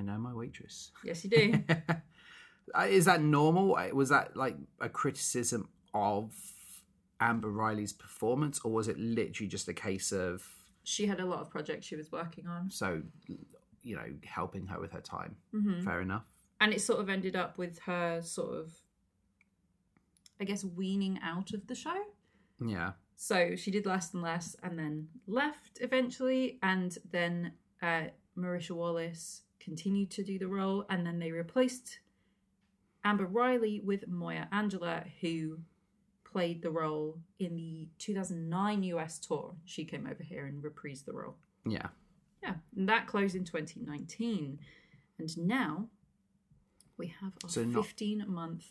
I 0.00 0.02
know 0.02 0.18
my 0.18 0.32
waitress. 0.34 0.90
yes, 1.04 1.24
you 1.24 1.30
do. 1.30 1.64
Uh, 2.72 2.86
Is 2.88 3.06
that 3.06 3.20
normal? 3.20 3.74
Uh, 3.74 3.88
Was 3.92 4.10
that 4.10 4.36
like 4.36 4.56
a 4.80 4.88
criticism 4.88 5.68
of 5.92 6.32
Amber 7.20 7.50
Riley's 7.50 7.92
performance, 7.92 8.60
or 8.62 8.70
was 8.70 8.86
it 8.86 8.96
literally 8.96 9.48
just 9.48 9.66
a 9.66 9.74
case 9.74 10.12
of 10.12 10.46
she 10.84 11.06
had 11.06 11.18
a 11.18 11.26
lot 11.26 11.40
of 11.40 11.50
projects 11.50 11.86
she 11.86 11.96
was 11.96 12.12
working 12.12 12.46
on. 12.46 12.70
so, 12.70 13.02
you 13.82 13.96
know, 13.96 14.06
helping 14.24 14.66
her 14.66 14.78
with 14.80 14.92
her 14.92 15.00
time? 15.00 15.34
hmm 15.50 15.80
Fair 15.82 16.00
enough. 16.00 16.24
And 16.60 16.72
it 16.72 16.80
sort 16.80 17.00
of 17.00 17.08
ended 17.08 17.34
up 17.34 17.58
with 17.58 17.80
her 17.80 18.22
sort 18.22 18.54
of, 18.56 18.72
I 20.40 20.44
guess, 20.44 20.62
weaning 20.64 21.18
out 21.24 21.52
of 21.52 21.66
the 21.66 21.74
show. 21.74 21.96
Yeah. 22.64 22.92
So 23.16 23.56
she 23.56 23.70
did 23.72 23.84
less 23.84 24.14
and 24.14 24.22
less 24.22 24.54
and 24.62 24.78
then 24.78 25.08
left 25.26 25.78
eventually. 25.80 26.58
And 26.62 26.96
then 27.10 27.52
uh, 27.82 28.04
Marisha 28.38 28.72
Wallace 28.72 29.42
continued 29.60 30.10
to 30.12 30.24
do 30.24 30.38
the 30.38 30.48
role. 30.48 30.84
And 30.90 31.06
then 31.06 31.18
they 31.18 31.30
replaced 31.30 32.00
Amber 33.04 33.26
Riley 33.26 33.80
with 33.84 34.08
Moya 34.08 34.48
Angela, 34.52 35.04
who 35.20 35.58
played 36.24 36.62
the 36.62 36.70
role 36.70 37.18
in 37.38 37.56
the 37.56 37.88
2009 37.98 38.82
US 38.84 39.18
tour. 39.18 39.54
She 39.64 39.84
came 39.84 40.06
over 40.06 40.22
here 40.22 40.46
and 40.46 40.62
reprised 40.62 41.04
the 41.04 41.12
role. 41.12 41.36
Yeah. 41.66 41.88
Yeah, 42.42 42.54
and 42.76 42.88
that 42.88 43.06
closed 43.06 43.34
in 43.36 43.44
2019. 43.44 44.58
And 45.18 45.38
now 45.38 45.88
we 46.96 47.08
have 47.20 47.32
a 47.44 47.48
So 47.48 47.64
not- 47.64 47.84
15 47.84 48.24
month 48.28 48.64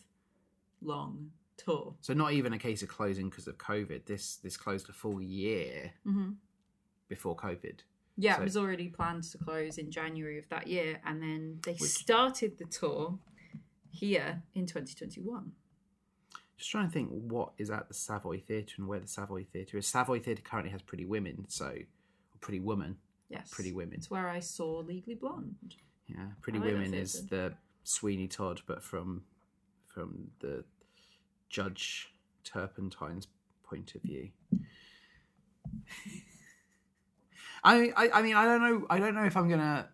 long 0.81 1.31
tour. 1.57 1.95
So 2.01 2.13
not 2.13 2.31
even 2.33 2.53
a 2.53 2.57
case 2.57 2.81
of 2.81 2.89
closing 2.89 3.29
because 3.29 3.47
of 3.47 3.57
COVID. 3.57 4.05
This 4.05 4.37
this 4.37 4.55
closed 4.57 4.89
a 4.89 4.93
full 4.93 5.21
year 5.21 5.91
Mm-hmm. 6.07 6.31
before 7.09 7.35
COVID. 7.35 7.81
Yeah, 8.21 8.35
So- 8.35 8.41
it 8.41 8.43
was 8.45 8.57
already 8.57 8.89
planned 8.89 9.23
to 9.23 9.37
close 9.37 9.77
in 9.77 9.89
January 9.91 10.37
of 10.37 10.49
that 10.49 10.67
year, 10.67 11.01
and 11.05 11.21
then 11.21 11.59
they 11.63 11.75
started 11.75 12.57
the 12.57 12.65
tour 12.65 13.17
here 13.91 14.43
in 14.53 14.65
2021. 14.65 15.53
Just 16.57 16.69
trying 16.71 16.87
to 16.87 16.91
think 16.91 17.09
what 17.09 17.53
is 17.57 17.69
at 17.71 17.87
the 17.87 17.93
Savoy 17.93 18.39
Theatre 18.41 18.75
and 18.77 18.87
where 18.89 18.99
the 18.99 19.07
Savoy 19.07 19.45
Theatre 19.45 19.77
is. 19.77 19.87
Savoy 19.87 20.19
Theatre 20.19 20.41
currently 20.41 20.71
has 20.71 20.81
Pretty 20.81 21.05
Women, 21.05 21.45
so 21.47 21.77
Pretty 22.41 22.59
Woman. 22.59 22.97
Yes, 23.29 23.49
Pretty 23.51 23.71
Women. 23.71 23.95
It's 23.95 24.09
where 24.09 24.27
I 24.27 24.41
saw 24.41 24.79
Legally 24.79 25.15
Blonde. 25.15 25.75
Yeah, 26.07 26.31
Pretty 26.41 26.59
like 26.59 26.73
Women 26.73 26.93
is 26.93 27.27
the 27.27 27.53
Sweeney 27.85 28.27
Todd, 28.27 28.61
but 28.65 28.83
from 28.83 29.23
from 29.85 30.31
the 30.39 30.65
Judge 31.49 32.13
Turpentine's 32.43 33.27
point 33.63 33.95
of 33.95 34.01
view. 34.01 34.31
I, 37.63 37.91
I 37.95 38.09
I 38.15 38.21
mean 38.21 38.35
I 38.35 38.45
don't 38.45 38.61
know 38.61 38.87
I 38.89 38.99
don't 38.99 39.15
know 39.15 39.25
if 39.25 39.35
I'm 39.37 39.49
gonna 39.49 39.87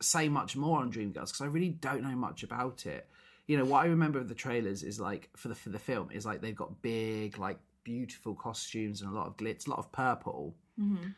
say 0.00 0.28
much 0.28 0.56
more 0.56 0.80
on 0.80 0.92
Dreamgirls 0.92 1.12
because 1.28 1.40
I 1.40 1.46
really 1.46 1.70
don't 1.70 2.02
know 2.02 2.16
much 2.16 2.42
about 2.42 2.86
it. 2.86 3.08
You 3.46 3.56
know 3.56 3.64
what 3.64 3.84
I 3.84 3.86
remember 3.86 4.18
of 4.18 4.28
the 4.28 4.34
trailers 4.34 4.82
is 4.82 5.00
like 5.00 5.30
for 5.36 5.48
the 5.48 5.54
for 5.54 5.70
the 5.70 5.78
film 5.78 6.10
is 6.12 6.24
like 6.26 6.40
they've 6.40 6.54
got 6.54 6.82
big 6.82 7.38
like 7.38 7.58
beautiful 7.84 8.34
costumes 8.34 9.00
and 9.00 9.10
a 9.10 9.14
lot 9.14 9.26
of 9.26 9.36
glitz, 9.36 9.66
a 9.66 9.70
lot 9.70 9.78
of 9.78 9.90
purple 9.92 10.54
Mm-hmm. 10.78 11.08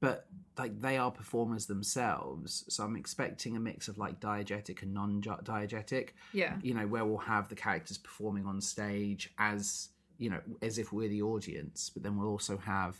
but 0.00 0.26
like 0.58 0.80
they 0.80 0.96
are 0.96 1.08
performers 1.12 1.66
themselves 1.66 2.64
so 2.68 2.82
i'm 2.82 2.96
expecting 2.96 3.56
a 3.56 3.60
mix 3.60 3.86
of 3.86 3.96
like 3.96 4.18
diegetic 4.18 4.82
and 4.82 4.92
non-diegetic 4.92 6.08
Yeah, 6.32 6.56
you 6.60 6.74
know 6.74 6.86
where 6.88 7.04
we'll 7.04 7.18
have 7.18 7.48
the 7.48 7.54
characters 7.54 7.96
performing 7.96 8.44
on 8.44 8.60
stage 8.60 9.32
as 9.38 9.90
you 10.18 10.30
know 10.30 10.40
as 10.62 10.78
if 10.78 10.92
we're 10.92 11.08
the 11.08 11.22
audience 11.22 11.90
but 11.94 12.02
then 12.02 12.16
we'll 12.18 12.28
also 12.28 12.56
have 12.56 12.96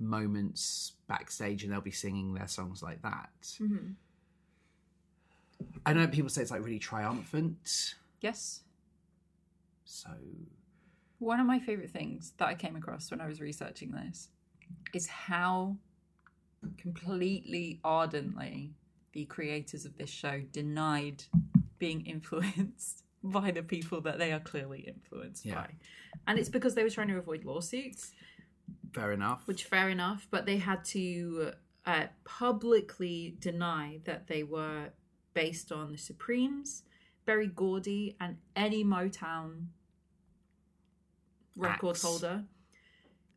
moments 0.00 0.92
backstage 1.08 1.64
and 1.64 1.72
they'll 1.72 1.80
be 1.80 1.90
singing 1.90 2.34
their 2.34 2.46
songs 2.48 2.82
like 2.82 3.02
that 3.02 3.30
Mhm. 3.60 3.94
i 5.86 5.92
know 5.92 6.06
people 6.06 6.28
say 6.28 6.42
it's 6.42 6.50
like 6.50 6.62
really 6.64 6.78
triumphant 6.78 7.94
yes. 8.20 8.62
so 9.84 10.10
One 11.18 11.40
of 11.40 11.46
my 11.46 11.58
favorite 11.58 11.90
things 11.90 12.32
that 12.38 12.46
I 12.46 12.54
came 12.54 12.76
across 12.76 13.10
when 13.10 13.20
I 13.20 13.26
was 13.26 13.40
researching 13.40 13.90
this 13.90 14.28
is 14.94 15.06
how 15.08 15.76
completely 16.76 17.80
ardently 17.82 18.74
the 19.12 19.24
creators 19.24 19.84
of 19.84 19.96
this 19.96 20.10
show 20.10 20.42
denied 20.52 21.24
being 21.78 22.04
influenced 22.14 23.02
by 23.24 23.50
the 23.50 23.62
people 23.64 24.00
that 24.02 24.18
they 24.18 24.32
are 24.32 24.38
clearly 24.40 24.80
influenced 24.80 25.44
Yeah. 25.44 25.54
by. 25.56 25.74
And 26.28 26.38
it's 26.38 26.48
because 26.48 26.74
they 26.76 26.84
were 26.84 26.90
trying 26.90 27.08
to 27.08 27.18
avoid 27.18 27.44
lawsuits, 27.44 28.12
fair 28.92 29.12
enough 29.12 29.46
which 29.46 29.64
fair 29.64 29.88
enough, 29.88 30.26
but 30.30 30.46
they 30.46 30.58
had 30.58 30.84
to 30.84 31.52
uh, 31.86 32.04
publicly 32.24 33.36
deny 33.40 33.98
that 34.04 34.26
they 34.26 34.42
were 34.42 34.90
based 35.32 35.72
on 35.72 35.92
the 35.92 35.98
Supremes, 35.98 36.82
Berry 37.24 37.46
Gordy, 37.46 38.16
and 38.20 38.36
any 38.54 38.84
Motown 38.84 39.68
record 41.56 41.90
Acts. 41.90 42.02
holder. 42.02 42.44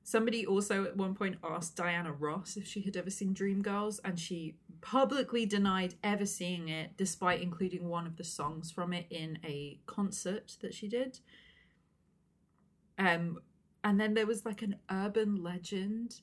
Somebody 0.04 0.46
also 0.46 0.84
at 0.84 0.98
one 0.98 1.14
point 1.14 1.38
asked 1.44 1.78
Diana 1.78 2.12
Ross 2.12 2.58
if 2.58 2.68
she 2.68 2.82
had 2.82 2.98
ever 2.98 3.10
seen 3.10 3.34
Dreamgirls, 3.34 4.00
and 4.04 4.20
she 4.20 4.56
publicly 4.82 5.46
denied 5.46 5.96
ever 6.04 6.26
seeing 6.26 6.68
it, 6.68 6.98
despite 6.98 7.42
including 7.42 7.88
one 7.88 8.08
of 8.08 8.18
the 8.18 8.24
songs 8.24 8.72
from 8.72 8.94
it 8.94 9.06
in 9.10 9.38
a 9.46 9.80
concert 9.86 10.58
that 10.62 10.74
she 10.74 10.88
did. 10.88 11.20
Um, 12.98 13.40
and 13.84 14.00
then 14.00 14.13
there 14.13 14.26
was 14.28 14.46
like 14.46 14.62
an 14.62 14.76
urban 14.89 15.41
legend 15.44 16.22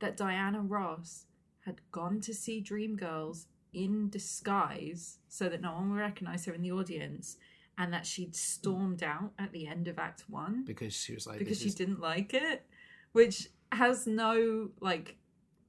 that 0.00 0.16
Diana 0.16 0.60
Ross 0.60 1.26
had 1.66 1.80
gone 1.92 2.20
to 2.22 2.32
see 2.34 2.62
Dreamgirls 2.62 3.46
in 3.72 4.08
disguise 4.10 5.18
so 5.28 5.48
that 5.48 5.60
no 5.60 5.72
one 5.72 5.90
would 5.90 5.98
recognize 6.00 6.44
her 6.46 6.52
in 6.54 6.62
the 6.62 6.72
audience, 6.72 7.36
and 7.78 7.92
that 7.92 8.06
she'd 8.06 8.34
stormed 8.34 9.02
out 9.02 9.32
at 9.38 9.52
the 9.52 9.66
end 9.66 9.88
of 9.88 9.98
Act 9.98 10.24
One 10.28 10.64
because 10.64 10.94
she 10.94 11.14
was 11.14 11.26
like 11.26 11.38
because 11.38 11.58
she 11.60 11.68
is- 11.68 11.74
didn't 11.74 12.00
like 12.00 12.34
it, 12.34 12.64
which 13.12 13.48
has 13.72 14.06
no 14.06 14.70
like 14.80 15.16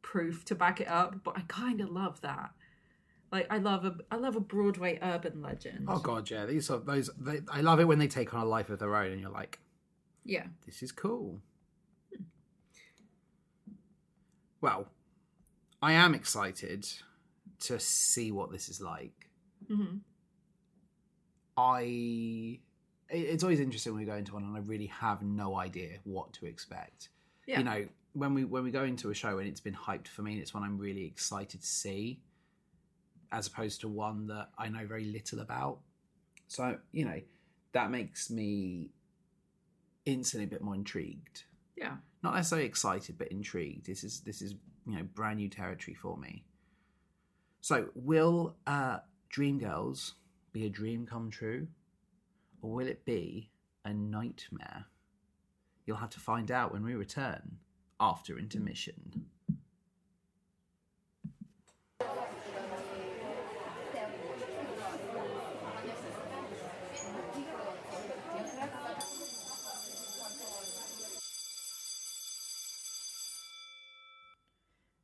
proof 0.01 0.43
to 0.45 0.56
back 0.56 0.82
it 0.82 0.88
up. 0.88 1.23
But 1.23 1.38
I 1.38 1.41
kind 1.47 1.80
of 1.82 1.89
love 1.89 2.21
that. 2.21 2.51
Like 3.32 3.47
I 3.49 3.60
love 3.60 3.86
a 3.86 3.95
I 4.10 4.15
love 4.17 4.36
a 4.36 4.41
Broadway 4.41 4.99
urban 5.01 5.41
legend. 5.41 5.86
oh 5.88 5.99
god 5.99 6.30
yeah 6.30 6.45
these 6.45 6.69
are 6.69 6.80
those 6.80 7.10
they, 7.17 7.39
i 7.49 7.62
love 7.62 7.80
it 7.80 7.86
when 7.88 7.97
they 7.99 8.08
take 8.08 8.34
on 8.34 8.41
a 8.41 8.45
life 8.45 8.69
of 8.69 8.80
their 8.80 8.93
own 8.93 9.12
and 9.12 9.21
you're 9.21 9.30
like 9.30 9.60
yeah, 10.23 10.45
this 10.65 10.81
is 10.84 10.91
cool. 10.91 11.41
Well, 14.62 14.88
I 15.81 15.93
am 15.93 16.13
excited 16.13 16.88
to 17.62 17.79
see 17.79 18.31
what 18.31 18.51
this 18.51 18.69
is 18.69 18.81
like. 18.81 19.29
hmm 19.67 19.97
I 21.57 22.60
it's 23.10 23.43
always 23.43 23.60
interesting 23.60 23.93
when 23.93 24.01
we 24.01 24.05
go 24.05 24.15
into 24.15 24.34
one 24.34 24.43
and 24.43 24.55
I 24.55 24.62
really 24.62 24.86
have 24.88 25.21
no 25.21 25.57
idea 25.57 25.97
what 26.05 26.31
to 26.34 26.45
expect. 26.45 27.10
yeah, 27.45 27.57
You 27.60 27.65
know, 27.65 27.88
when 28.13 28.34
we 28.34 28.45
when 28.45 28.63
we 28.63 28.71
go 28.71 28.84
into 28.84 29.10
a 29.10 29.13
show 29.13 29.38
and 29.39 29.47
it's 29.47 29.60
been 29.60 29.73
hyped 29.75 30.07
for 30.07 30.21
me, 30.21 30.38
it's 30.39 30.53
one 30.53 30.63
I'm 30.63 30.77
really 30.77 31.05
excited 31.05 31.60
to 31.62 31.67
see, 31.67 32.21
as 33.31 33.47
opposed 33.47 33.81
to 33.81 33.89
one 33.89 34.27
that 34.27 34.49
I 34.57 34.69
know 34.69 34.86
very 34.88 35.05
little 35.05 35.39
about. 35.39 35.79
So 36.47 36.77
you 36.91 37.05
know, 37.05 37.19
that 37.73 37.91
makes 37.91 38.29
me 38.29 38.91
instantly 40.05 40.45
a 40.45 40.49
bit 40.49 40.61
more 40.61 40.75
intrigued. 40.75 41.43
Yeah. 41.75 41.95
not 42.21 42.35
necessarily 42.35 42.67
excited 42.67 43.17
but 43.17 43.29
intrigued. 43.29 43.85
This 43.85 44.03
is 44.03 44.21
this 44.21 44.41
is 44.41 44.55
you 44.85 44.95
know 44.95 45.03
brand 45.03 45.37
new 45.37 45.49
territory 45.49 45.95
for 45.95 46.17
me. 46.17 46.43
So 47.61 47.89
will 47.95 48.55
uh 48.67 48.99
dreamgirls 49.33 50.13
be 50.51 50.65
a 50.65 50.69
dream 50.69 51.05
come 51.05 51.29
true? 51.31 51.67
Or 52.61 52.71
will 52.71 52.87
it 52.87 53.05
be 53.05 53.49
a 53.85 53.93
nightmare? 53.93 54.85
You'll 55.85 55.97
have 55.97 56.11
to 56.11 56.19
find 56.19 56.51
out 56.51 56.71
when 56.71 56.83
we 56.83 56.93
return 56.93 57.57
after 57.99 58.37
intermission 58.37 59.25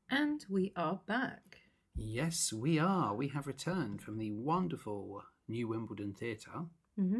And 0.09 0.36
we 0.49 0.71
are 0.75 0.99
back. 1.05 1.57
yes 1.95 2.53
we 2.53 2.79
are 2.79 3.13
we 3.15 3.27
have 3.29 3.47
returned 3.47 4.01
from 4.01 4.17
the 4.17 4.31
wonderful 4.31 5.23
new 5.47 5.67
wimbledon 5.67 6.13
theatre 6.13 6.65
Mm-hmm. 6.99 7.19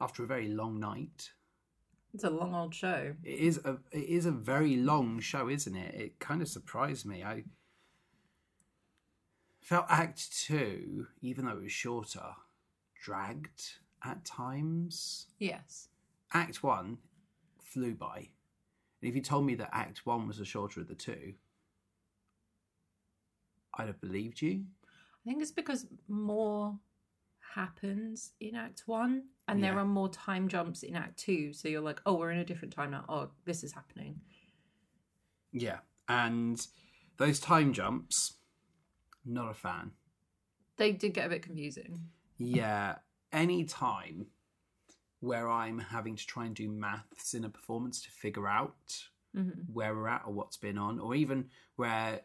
after 0.00 0.22
a 0.22 0.26
very 0.28 0.46
long 0.48 0.78
night 0.78 1.32
It's 2.14 2.22
a 2.24 2.30
long 2.30 2.54
old 2.54 2.72
show. 2.74 3.14
It 3.24 3.38
is 3.40 3.58
a 3.64 3.78
it 3.90 4.04
is 4.08 4.26
a 4.26 4.30
very 4.30 4.76
long 4.76 5.18
show, 5.20 5.48
isn't 5.48 5.74
it? 5.76 5.94
It 5.94 6.18
kind 6.20 6.40
of 6.40 6.46
surprised 6.48 7.04
me. 7.04 7.24
I 7.24 7.44
felt 9.60 9.86
Act 9.88 10.32
Two, 10.46 11.06
even 11.20 11.44
though 11.46 11.56
it 11.58 11.62
was 11.62 11.72
shorter, 11.72 12.30
dragged 13.02 13.78
at 14.04 14.24
times. 14.24 15.26
Yes. 15.40 15.88
Act 16.32 16.62
One 16.62 16.98
flew 17.58 17.94
by, 17.94 18.28
and 19.00 19.08
if 19.08 19.14
you 19.16 19.22
told 19.22 19.46
me 19.46 19.54
that 19.56 19.70
Act 19.72 20.06
One 20.06 20.26
was 20.28 20.38
the 20.38 20.44
shorter 20.44 20.80
of 20.80 20.86
the 20.88 20.94
two, 20.94 21.34
I'd 23.74 23.86
have 23.86 24.00
believed 24.00 24.42
you. 24.42 24.64
I 24.84 25.28
think 25.28 25.42
it's 25.42 25.50
because 25.50 25.86
more 26.08 26.78
happens 27.54 28.32
in 28.40 28.54
Act 28.54 28.82
One, 28.86 29.24
and 29.48 29.62
there 29.62 29.78
are 29.78 29.84
more 29.84 30.08
time 30.08 30.48
jumps 30.48 30.82
in 30.82 30.96
Act 30.96 31.18
Two. 31.18 31.52
So 31.52 31.68
you're 31.68 31.80
like, 31.80 32.00
oh, 32.06 32.14
we're 32.14 32.30
in 32.30 32.38
a 32.38 32.44
different 32.44 32.74
time 32.74 32.92
now. 32.92 33.04
Oh, 33.08 33.30
this 33.44 33.62
is 33.64 33.72
happening. 33.72 34.20
Yeah, 35.52 35.78
and 36.08 36.64
those 37.16 37.40
time 37.40 37.72
jumps, 37.72 38.34
not 39.24 39.50
a 39.50 39.54
fan. 39.54 39.90
They 40.76 40.92
did 40.92 41.12
get 41.14 41.26
a 41.26 41.28
bit 41.28 41.42
confusing. 41.42 42.00
Yeah, 42.38 42.96
any 43.32 43.64
time 43.64 44.26
where 45.18 45.50
I'm 45.50 45.78
having 45.78 46.16
to 46.16 46.26
try 46.26 46.46
and 46.46 46.54
do 46.54 46.68
maths 46.70 47.34
in 47.34 47.44
a 47.44 47.50
performance 47.50 48.00
to 48.02 48.10
figure 48.10 48.48
out 48.48 48.74
Mm-hmm. 49.36 49.72
where 49.72 49.94
we're 49.94 50.08
at 50.08 50.22
or 50.26 50.32
what's 50.32 50.56
been 50.56 50.76
on, 50.76 50.98
or 50.98 51.14
even 51.14 51.50
where 51.76 52.22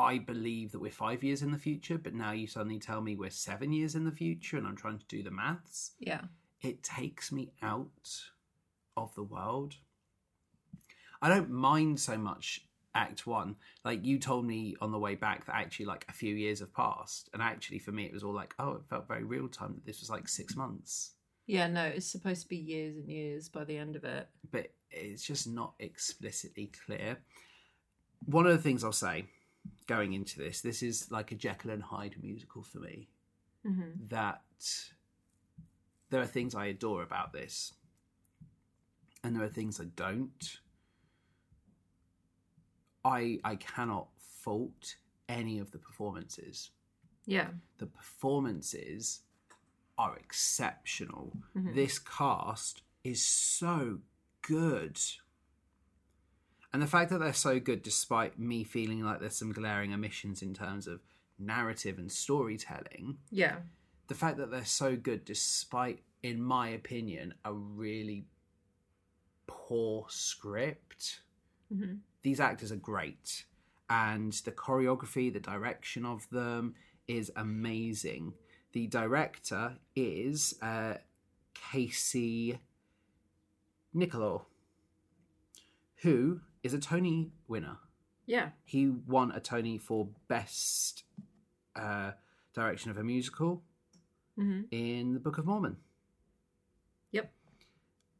I 0.00 0.18
believe 0.18 0.72
that 0.72 0.80
we're 0.80 0.90
five 0.90 1.22
years 1.22 1.42
in 1.42 1.50
the 1.52 1.58
future, 1.58 1.98
but 1.98 2.14
now 2.14 2.32
you 2.32 2.46
suddenly 2.46 2.78
tell 2.78 3.00
me 3.00 3.14
we're 3.16 3.30
seven 3.30 3.72
years 3.72 3.94
in 3.94 4.04
the 4.04 4.10
future 4.12 4.56
and 4.56 4.66
I'm 4.66 4.76
trying 4.76 4.98
to 4.98 5.06
do 5.06 5.22
the 5.22 5.30
maths, 5.30 5.92
Yeah. 5.98 6.22
it 6.62 6.82
takes 6.82 7.30
me 7.30 7.52
out 7.62 8.22
of 8.96 9.14
the 9.14 9.22
world. 9.22 9.76
I 11.22 11.28
don't 11.28 11.50
mind 11.50 12.00
so 12.00 12.16
much 12.16 12.66
Act 12.94 13.26
One. 13.26 13.56
Like 13.84 14.04
you 14.04 14.18
told 14.18 14.44
me 14.46 14.74
on 14.80 14.90
the 14.90 14.98
way 14.98 15.14
back 15.14 15.46
that 15.46 15.54
actually 15.54 15.86
like 15.86 16.06
a 16.08 16.12
few 16.12 16.34
years 16.34 16.60
have 16.60 16.72
passed, 16.74 17.28
and 17.32 17.42
actually 17.42 17.78
for 17.78 17.92
me 17.92 18.04
it 18.06 18.12
was 18.12 18.24
all 18.24 18.34
like, 18.34 18.54
oh, 18.58 18.72
it 18.72 18.86
felt 18.88 19.06
very 19.06 19.24
real 19.24 19.48
time 19.48 19.74
that 19.74 19.84
this 19.86 20.00
was 20.00 20.10
like 20.10 20.28
six 20.28 20.56
months, 20.56 21.12
Yeah, 21.46 21.66
no, 21.68 21.84
it's 21.84 22.06
supposed 22.06 22.42
to 22.42 22.48
be 22.48 22.56
years 22.56 22.96
and 22.96 23.08
years 23.08 23.48
by 23.48 23.64
the 23.64 23.76
end 23.76 23.96
of 23.96 24.04
it. 24.04 24.28
but 24.50 24.72
it's 24.90 25.22
just 25.22 25.46
not 25.46 25.74
explicitly 25.78 26.72
clear. 26.86 27.18
One 28.26 28.46
of 28.46 28.52
the 28.52 28.62
things 28.62 28.82
I'll 28.82 28.92
say 28.92 29.26
going 29.86 30.12
into 30.12 30.38
this, 30.38 30.60
this 30.60 30.82
is 30.82 31.10
like 31.10 31.32
a 31.32 31.34
Jekyll 31.34 31.70
and 31.70 31.82
Hyde 31.82 32.16
musical 32.22 32.62
for 32.62 32.78
me. 32.78 33.08
Mm-hmm. 33.66 34.06
that 34.08 34.42
there 36.08 36.22
are 36.22 36.26
things 36.26 36.54
I 36.54 36.66
adore 36.66 37.02
about 37.02 37.32
this, 37.34 37.74
and 39.22 39.36
there 39.36 39.42
are 39.44 39.48
things 39.50 39.78
I 39.78 39.84
don't. 39.96 40.60
I 43.04 43.38
I 43.44 43.56
cannot 43.56 44.08
fault 44.18 44.96
any 45.28 45.58
of 45.58 45.70
the 45.72 45.78
performances. 45.78 46.70
Yeah. 47.26 47.48
The 47.78 47.86
performances 47.86 49.20
are 49.98 50.16
exceptional. 50.16 51.36
Mhm. 51.54 51.74
This 51.74 51.98
cast 51.98 52.82
is 53.04 53.22
so 53.22 53.98
good. 54.42 54.98
And 56.72 56.80
the 56.80 56.86
fact 56.86 57.10
that 57.10 57.18
they're 57.18 57.32
so 57.32 57.58
good, 57.58 57.82
despite 57.82 58.38
me 58.38 58.62
feeling 58.64 59.02
like 59.02 59.18
there's 59.20 59.36
some 59.36 59.52
glaring 59.52 59.92
omissions 59.92 60.40
in 60.42 60.54
terms 60.54 60.86
of 60.86 61.00
narrative 61.38 61.98
and 61.98 62.10
storytelling, 62.12 63.18
Yeah. 63.30 63.56
the 64.08 64.14
fact 64.14 64.36
that 64.38 64.50
they're 64.50 64.64
so 64.64 64.96
good 64.96 65.24
despite 65.24 66.02
in 66.22 66.40
my 66.42 66.68
opinion 66.68 67.32
a 67.44 67.52
really 67.52 68.26
poor 69.46 70.06
script 70.08 71.20
Mm-hmm. 71.72 71.94
these 72.22 72.40
actors 72.40 72.72
are 72.72 72.76
great 72.76 73.44
and 73.88 74.32
the 74.44 74.50
choreography 74.50 75.32
the 75.32 75.38
direction 75.38 76.04
of 76.04 76.28
them 76.30 76.74
is 77.06 77.30
amazing 77.36 78.34
the 78.72 78.88
director 78.88 79.76
is 79.94 80.58
uh, 80.60 80.94
casey 81.54 82.58
Nicholaw 83.94 84.42
who 86.02 86.40
is 86.62 86.74
a 86.74 86.78
tony 86.78 87.30
winner 87.48 87.78
Yeah. 88.26 88.50
he 88.64 88.88
won 88.88 89.30
a 89.32 89.40
tony 89.40 89.78
for 89.78 90.08
best 90.28 91.04
uh, 91.76 92.12
direction 92.54 92.90
of 92.90 92.96
a 92.98 93.04
musical 93.04 93.62
Mm-hmm. 94.38 94.62
in 94.70 95.12
the 95.12 95.20
Book 95.20 95.36
of 95.36 95.44
Mormon. 95.44 95.76
Yep. 97.12 97.30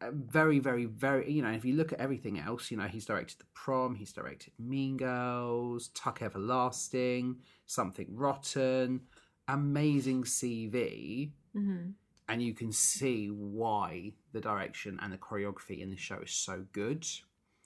Uh, 0.03 0.11
very, 0.13 0.59
very, 0.59 0.85
very. 0.85 1.31
You 1.33 1.41
know, 1.41 1.51
if 1.53 1.65
you 1.65 1.75
look 1.75 1.93
at 1.95 2.01
everything 2.01 2.39
else, 2.39 2.71
you 2.71 2.77
know, 2.77 2.85
he's 2.89 3.07
directed 3.07 3.39
The 3.39 3.45
Prom, 3.55 3.95
he's 3.95 4.13
directed 4.13 4.53
Mean 4.59 4.97
Girls, 4.99 5.89
Tuck 5.95 6.21
Everlasting, 6.21 7.37
Something 7.67 8.09
Rotten, 8.15 9.03
amazing 9.49 10.25
CV, 10.25 11.33
Mm-hmm. 11.57 11.91
and 12.29 12.43
you 12.43 12.53
can 12.55 12.71
see 12.71 13.29
why 13.29 14.13
the 14.33 14.41
direction 14.41 14.99
and 15.03 15.13
the 15.13 15.19
choreography 15.19 15.81
in 15.81 15.91
the 15.91 15.97
show 15.97 16.19
is 16.23 16.31
so 16.33 16.65
good. 16.73 17.07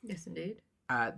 Yes, 0.07 0.27
indeed. 0.27 0.61
Uh, 0.88 1.12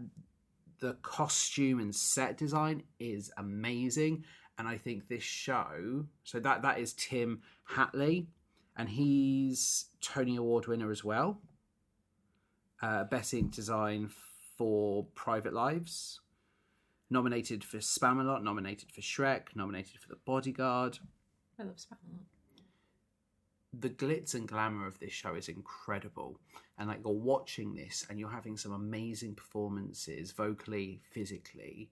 the 0.81 0.95
costume 1.03 1.81
and 1.81 1.95
set 1.95 2.37
design 2.37 2.83
is 3.01 3.33
amazing, 3.37 4.25
and 4.59 4.69
I 4.69 4.79
think 4.79 5.09
this 5.09 5.23
show. 5.23 6.07
So 6.25 6.39
that 6.41 6.63
that 6.63 6.79
is 6.79 6.93
Tim 6.93 7.43
Hatley, 7.73 8.27
and 8.77 8.89
he's 8.89 9.87
Tony 10.01 10.37
Award 10.37 10.67
winner 10.67 10.91
as 10.91 11.03
well. 11.03 11.41
Uh, 12.81 13.05
Best 13.05 13.31
Scenic 13.31 13.51
Design 13.51 14.11
for 14.57 15.07
Private 15.15 15.53
Lives, 15.53 16.21
nominated 17.11 17.65
for 17.65 17.79
Spamalot, 17.79 18.43
nominated 18.43 18.93
for 18.93 19.01
Shrek, 19.01 19.55
nominated 19.55 19.99
for 19.99 20.09
The 20.09 20.19
Bodyguard. 20.25 20.99
I 21.59 21.65
love 21.65 21.77
Spamalot. 21.77 22.36
The 23.73 23.91
glitz 23.91 24.35
and 24.35 24.49
glamour 24.49 24.87
of 24.87 24.99
this 24.99 25.13
show 25.13 25.35
is 25.35 25.49
incredible 25.49 26.41
and 26.79 26.89
like 26.89 27.01
you're 27.05 27.13
watching 27.13 27.75
this 27.75 28.07
and 28.09 28.19
you're 28.19 28.31
having 28.31 28.57
some 28.57 28.73
amazing 28.73 29.35
performances 29.35 30.33
vocally 30.33 31.01
physically 31.11 31.91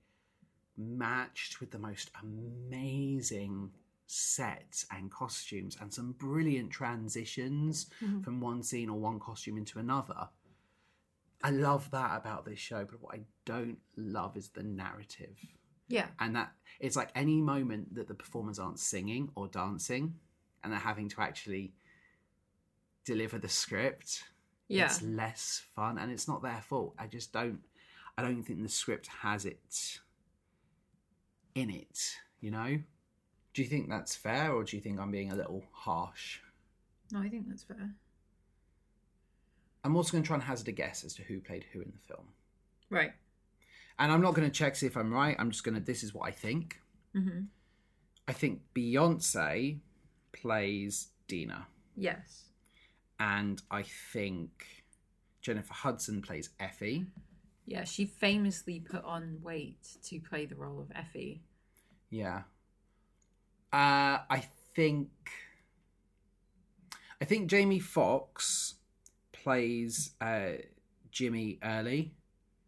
matched 0.77 1.61
with 1.61 1.71
the 1.71 1.79
most 1.79 2.11
amazing 2.23 3.71
sets 4.07 4.87
and 4.91 5.11
costumes 5.11 5.77
and 5.81 5.93
some 5.93 6.13
brilliant 6.13 6.71
transitions 6.71 7.87
Mhm. 8.01 8.23
from 8.25 8.41
one 8.41 8.63
scene 8.63 8.89
or 8.89 8.99
one 8.99 9.19
costume 9.19 9.57
into 9.57 9.79
another 9.79 10.29
i 11.43 11.51
love 11.51 11.91
that 11.91 12.17
about 12.17 12.45
this 12.45 12.59
show 12.59 12.85
but 12.85 13.01
what 13.01 13.15
i 13.15 13.25
don't 13.45 13.79
love 13.97 14.37
is 14.37 14.49
the 14.51 14.63
narrative 14.63 15.37
Yeah. 15.89 16.09
and 16.19 16.35
that 16.37 16.55
it's 16.81 16.97
like 16.97 17.11
any 17.15 17.41
moment 17.43 17.95
that 17.95 18.09
the 18.09 18.15
performers 18.15 18.59
aren't 18.59 18.79
singing 18.79 19.31
or 19.35 19.49
dancing 19.49 20.19
and 20.65 20.73
they're 20.73 20.81
having 20.81 21.09
to 21.11 21.21
actually 21.21 21.73
deliver 23.05 23.39
the 23.39 23.49
script 23.49 24.25
Yeah. 24.69 24.87
it's 24.87 25.03
less 25.03 25.63
fun 25.77 25.99
and 25.99 26.11
it's 26.11 26.27
not 26.27 26.43
their 26.43 26.63
fault 26.67 26.95
i 26.99 27.07
just 27.07 27.33
don't 27.33 27.61
i 28.19 28.23
don't 28.23 28.43
think 28.43 28.63
the 28.63 28.69
script 28.69 29.07
has 29.09 29.45
it 29.45 29.99
in 31.55 31.71
it 31.71 32.17
you 32.41 32.51
know 32.51 32.79
do 33.53 33.63
you 33.63 33.69
think 33.69 33.89
that's 33.89 34.17
fair 34.17 34.53
or 34.53 34.65
do 34.65 34.77
you 34.77 34.83
think 34.83 34.99
i'm 34.99 35.11
being 35.11 35.31
a 35.31 35.37
little 35.37 35.63
harsh 35.73 36.41
No, 37.13 37.21
I 37.21 37.29
think 37.29 37.49
that's 37.49 37.63
fair. 37.65 37.91
i'm 39.85 39.95
also 39.97 40.13
going 40.13 40.23
to 40.23 40.27
try 40.27 40.35
and 40.37 40.43
hazard 40.43 40.69
a 40.69 40.73
guess 40.73 41.05
as 41.05 41.15
to 41.15 41.23
who 41.23 41.41
played 41.41 41.65
who 41.73 41.81
in 41.81 41.93
the 41.93 41.99
film 42.15 42.29
Right. 42.91 43.13
and 43.99 44.11
i'm 44.11 44.21
not 44.23 44.35
going 44.35 44.49
to 44.49 44.55
check 44.55 44.77
see 44.77 44.87
if 44.87 44.97
i'm 44.97 45.13
right 45.13 45.37
i'm 45.39 45.51
just 45.51 45.63
going 45.65 45.75
to 45.75 45.81
this 45.81 46.03
is 46.03 46.15
what 46.15 46.27
i 46.27 46.31
think 46.31 46.81
Mm-hmm. 47.15 47.43
i 48.27 48.33
think 48.33 48.61
beyonce 48.75 49.79
plays 50.35 51.09
dina 51.29 51.67
Yes. 51.97 52.51
and 53.19 53.63
I 53.71 53.83
think 54.13 54.67
Jennifer 55.41 55.73
Hudson 55.75 56.21
plays 56.23 56.51
Effie. 56.61 57.07
Yeah, 57.67 57.85
she 57.85 58.05
famously 58.07 58.81
put 58.81 59.05
on 59.05 59.39
weight 59.43 59.87
to 60.05 60.21
play 60.21 60.45
the 60.47 60.55
role 60.57 60.81
of 60.81 60.91
Effie. 60.95 61.43
Yeah. 62.11 62.43
Uh, 63.73 64.19
I 64.29 64.45
think 64.75 65.11
I 67.21 67.25
think 67.25 67.49
Jamie 67.51 67.79
Foxx 67.79 68.75
plays 69.33 70.11
uh, 70.21 70.53
Jimmy 71.11 71.59
Early. 71.63 72.13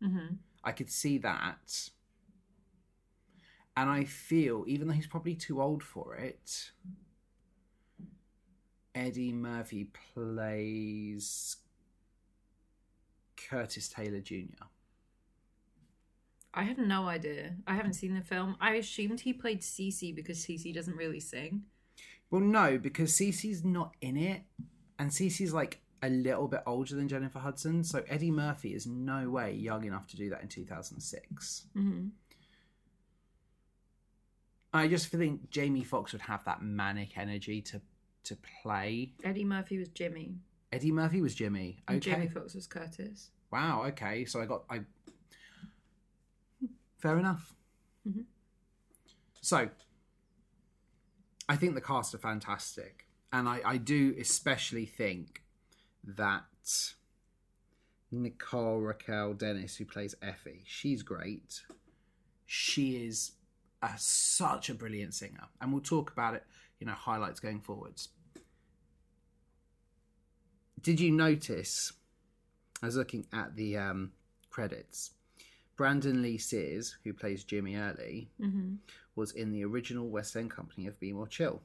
Mm-hmm. 0.03 0.35
I 0.65 0.73
could 0.73 0.91
see 0.91 1.19
that. 1.19 1.91
And 3.77 3.91
I 3.91 4.05
feel, 4.05 4.65
even 4.67 4.89
though 4.89 4.95
he's 4.95 5.07
probably 5.07 5.35
too 5.35 5.61
old 5.61 5.83
for 5.83 6.17
it, 6.17 6.71
Eddie 8.97 9.33
Murphy 9.33 9.91
plays 10.15 11.59
Curtis 13.37 13.89
Taylor 13.91 14.21
Jr. 14.21 14.65
I 16.55 16.63
have 16.63 16.79
no 16.79 17.07
idea. 17.07 17.57
I 17.67 17.75
haven't 17.75 17.93
seen 17.93 18.15
the 18.15 18.23
film. 18.23 18.57
I 18.59 18.77
assumed 18.77 19.21
he 19.21 19.35
played 19.35 19.61
Cece 19.61 20.17
because 20.17 20.39
Cece 20.39 20.75
doesn't 20.75 20.97
really 20.97 21.21
sing. 21.21 21.65
Well, 22.31 22.41
no, 22.41 22.79
because 22.79 23.13
Cece's 23.13 23.63
not 23.63 23.93
in 24.01 24.17
it, 24.17 24.43
and 24.99 25.11
Cece's 25.11 25.53
like 25.53 25.83
a 26.03 26.09
little 26.09 26.49
bit 26.49 26.63
older 26.67 26.95
than 26.95 27.07
Jennifer 27.07 27.39
Hudson, 27.39 27.85
so 27.85 28.03
Eddie 28.09 28.31
Murphy 28.31 28.75
is 28.75 28.87
no 28.87 29.29
way 29.29 29.53
young 29.53 29.85
enough 29.85 30.07
to 30.09 30.17
do 30.17 30.31
that 30.31 30.41
in 30.41 30.49
2006. 30.49 31.67
Mm-hmm. 31.77 32.07
I 34.73 34.89
just 34.89 35.09
think 35.09 35.51
Jamie 35.51 35.85
Foxx 35.85 36.13
would 36.13 36.23
have 36.23 36.45
that 36.45 36.63
manic 36.63 37.19
energy 37.19 37.61
to 37.63 37.81
to 38.27 38.37
play. 38.63 39.13
Eddie 39.25 39.45
Murphy 39.45 39.79
was 39.79 39.89
Jimmy. 39.89 40.37
Eddie 40.73 40.93
Murphy 40.93 41.21
was 41.21 41.35
Jimmy. 41.35 41.79
And 41.89 41.99
Okay. 41.99 42.11
Jamie 42.13 42.29
Foxx 42.29 42.55
was 42.55 42.67
Curtis. 42.67 43.31
Wow. 43.53 43.85
Okay. 43.87 44.25
So 44.25 44.41
I 44.41 44.47
got 44.47 44.65
I. 44.69 44.81
Fair 46.99 47.19
enough. 47.19 47.55
Mhm. 48.07 48.25
So, 49.41 49.71
I 51.49 51.57
think 51.57 51.75
the 51.75 51.81
cast 51.81 52.15
are 52.15 52.19
fantastic, 52.19 53.07
and 53.33 53.49
I 53.49 53.61
I 53.65 53.77
do 53.77 54.15
especially 54.19 54.87
think 54.87 55.43
that 56.03 56.45
Nicole 58.11 58.81
Raquel 58.81 59.35
Dennis, 59.35 59.77
who 59.77 59.85
plays 59.85 60.15
Effie, 60.21 60.63
she's 60.67 61.03
great. 61.03 61.65
She 62.45 63.07
is 63.07 63.33
a, 63.83 63.93
such 63.99 64.69
a 64.71 64.75
brilliant 64.75 65.15
singer, 65.15 65.49
and 65.61 65.73
we'll 65.73 65.83
talk 65.83 66.11
about 66.13 66.35
it. 66.35 66.45
You 66.81 66.87
know, 66.87 66.93
highlights 66.95 67.39
going 67.41 67.61
forwards. 67.61 68.09
Did 70.83 71.01
you 71.01 71.11
notice? 71.11 71.93
I 72.83 72.87
was 72.87 72.97
looking 72.97 73.27
at 73.33 73.57
the 73.57 73.77
um, 73.77 74.13
credits. 74.51 75.13
Brandon 75.77 76.23
Lee 76.23 76.39
Sears, 76.39 76.97
who 77.05 77.13
plays 77.13 77.45
Jimmy 77.45 77.77
Early, 77.77 78.29
Mm-hmm. 78.41 78.75
was 79.15 79.33
in 79.33 79.51
the 79.53 79.65
original 79.65 80.09
West 80.09 80.37
End 80.37 80.51
company 80.51 80.87
of 80.87 80.99
Be 81.01 81.13
More 81.13 81.27
Chill. 81.27 81.61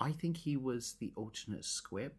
I 0.00 0.12
think 0.12 0.36
he 0.36 0.56
was 0.56 0.94
the 1.00 1.12
alternate 1.16 1.64
Squip. 1.64 2.14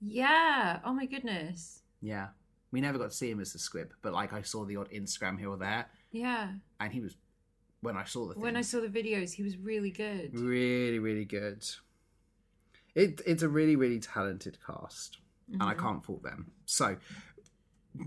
Yeah. 0.00 0.80
Oh 0.84 0.92
my 0.92 1.06
goodness. 1.06 1.82
Yeah. 2.00 2.28
We 2.72 2.80
never 2.80 2.98
got 2.98 3.10
to 3.10 3.16
see 3.16 3.30
him 3.30 3.40
as 3.40 3.52
the 3.52 3.58
squip, 3.58 3.92
but 4.00 4.12
like 4.12 4.32
I 4.32 4.42
saw 4.42 4.64
the 4.64 4.76
odd 4.76 4.90
Instagram 4.90 5.38
here 5.38 5.50
or 5.50 5.56
there, 5.56 5.86
Yeah. 6.12 6.52
and 6.78 6.92
he 6.92 7.00
was 7.00 7.16
when 7.82 7.96
I 7.96 8.04
saw 8.04 8.28
the 8.28 8.34
thing, 8.34 8.42
When 8.44 8.56
I 8.56 8.60
saw 8.60 8.80
the 8.80 8.86
videos, 8.88 9.32
he 9.32 9.42
was 9.42 9.56
really 9.56 9.90
good. 9.90 10.38
really, 10.38 11.00
really 11.00 11.24
good. 11.24 11.66
It 12.94 13.20
it's 13.26 13.42
a 13.42 13.48
really, 13.48 13.76
really 13.76 14.00
talented 14.00 14.58
cast, 14.66 15.18
and 15.52 15.62
I 15.62 15.74
Mm-hmm. 15.74 15.80
can't 15.82 16.04
fault 16.04 16.22
them. 16.22 16.52
So, 16.66 16.96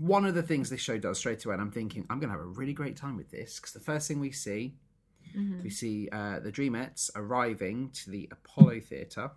one 0.00 0.24
of 0.24 0.34
the 0.34 0.42
things 0.42 0.70
this 0.70 0.80
show 0.80 0.98
does 0.98 1.18
straight 1.18 1.44
away, 1.44 1.54
and 1.54 1.62
I'm 1.62 1.70
thinking 1.70 2.06
I'm 2.08 2.18
going 2.18 2.30
to 2.30 2.36
have 2.36 2.44
a 2.44 2.48
really 2.48 2.72
great 2.72 2.96
time 2.96 3.16
with 3.16 3.30
this 3.30 3.56
because 3.58 3.72
the 3.72 3.80
first 3.80 4.08
thing 4.08 4.20
we 4.20 4.30
see, 4.32 4.74
Mm-hmm. 5.36 5.62
we 5.62 5.70
see 5.70 6.08
uh, 6.12 6.38
the 6.40 6.52
Dreamettes 6.52 7.10
arriving 7.16 7.90
to 7.90 8.10
the 8.10 8.28
Apollo 8.30 8.80
Theatre, 8.80 9.30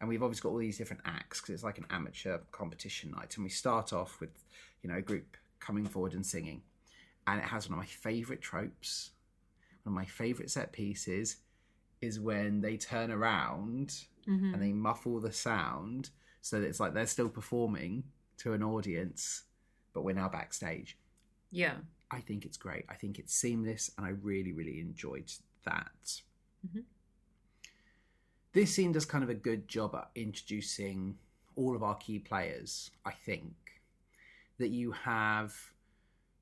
and 0.00 0.08
we've 0.08 0.22
obviously 0.22 0.42
got 0.48 0.52
all 0.52 0.58
these 0.58 0.78
different 0.78 1.02
acts 1.04 1.40
because 1.40 1.54
it's 1.54 1.64
like 1.64 1.78
an 1.78 1.86
amateur 1.90 2.38
competition 2.52 3.10
night, 3.10 3.34
and 3.36 3.44
we 3.44 3.50
start 3.50 3.92
off 3.92 4.20
with 4.20 4.44
you 4.82 4.88
know 4.90 4.96
a 4.96 5.02
group 5.02 5.36
coming 5.60 5.84
forward 5.86 6.14
and 6.14 6.24
singing, 6.24 6.62
and 7.26 7.40
it 7.40 7.44
has 7.46 7.68
one 7.68 7.78
of 7.78 7.82
my 7.82 7.86
favourite 7.86 8.40
tropes, 8.42 9.10
one 9.82 9.92
of 9.92 9.96
my 9.96 10.04
favourite 10.04 10.50
set 10.50 10.72
pieces, 10.72 11.36
is 12.02 12.20
when 12.20 12.60
they 12.60 12.76
turn 12.76 13.10
around 13.10 14.06
Mhm. 14.26 14.52
and 14.52 14.62
they 14.62 14.72
muffle 14.72 15.20
the 15.20 15.32
sound 15.32 16.10
so 16.42 16.60
that 16.60 16.66
it's 16.66 16.80
like 16.80 16.92
they're 16.92 17.06
still 17.06 17.30
performing 17.30 18.04
to 18.38 18.52
an 18.52 18.62
audience, 18.62 19.44
but 19.94 20.02
we're 20.02 20.14
now 20.14 20.28
backstage. 20.28 20.98
Yeah. 21.50 21.80
I 22.10 22.20
think 22.20 22.44
it's 22.44 22.56
great. 22.58 22.84
I 22.88 22.94
think 22.94 23.18
it's 23.18 23.32
seamless, 23.34 23.90
and 23.96 24.04
I 24.04 24.10
really, 24.10 24.52
really 24.52 24.80
enjoyed 24.80 25.32
that. 25.64 26.22
Mhm. 26.66 26.84
This 28.52 28.74
scene 28.74 28.92
does 28.92 29.06
kind 29.06 29.24
of 29.24 29.30
a 29.30 29.34
good 29.34 29.66
job 29.68 29.94
at 29.94 30.10
introducing 30.14 31.18
all 31.56 31.74
of 31.74 31.82
our 31.82 31.96
key 31.96 32.18
players. 32.18 32.90
I 33.04 33.12
think 33.12 33.80
that 34.58 34.68
you 34.68 34.92
have 34.92 35.72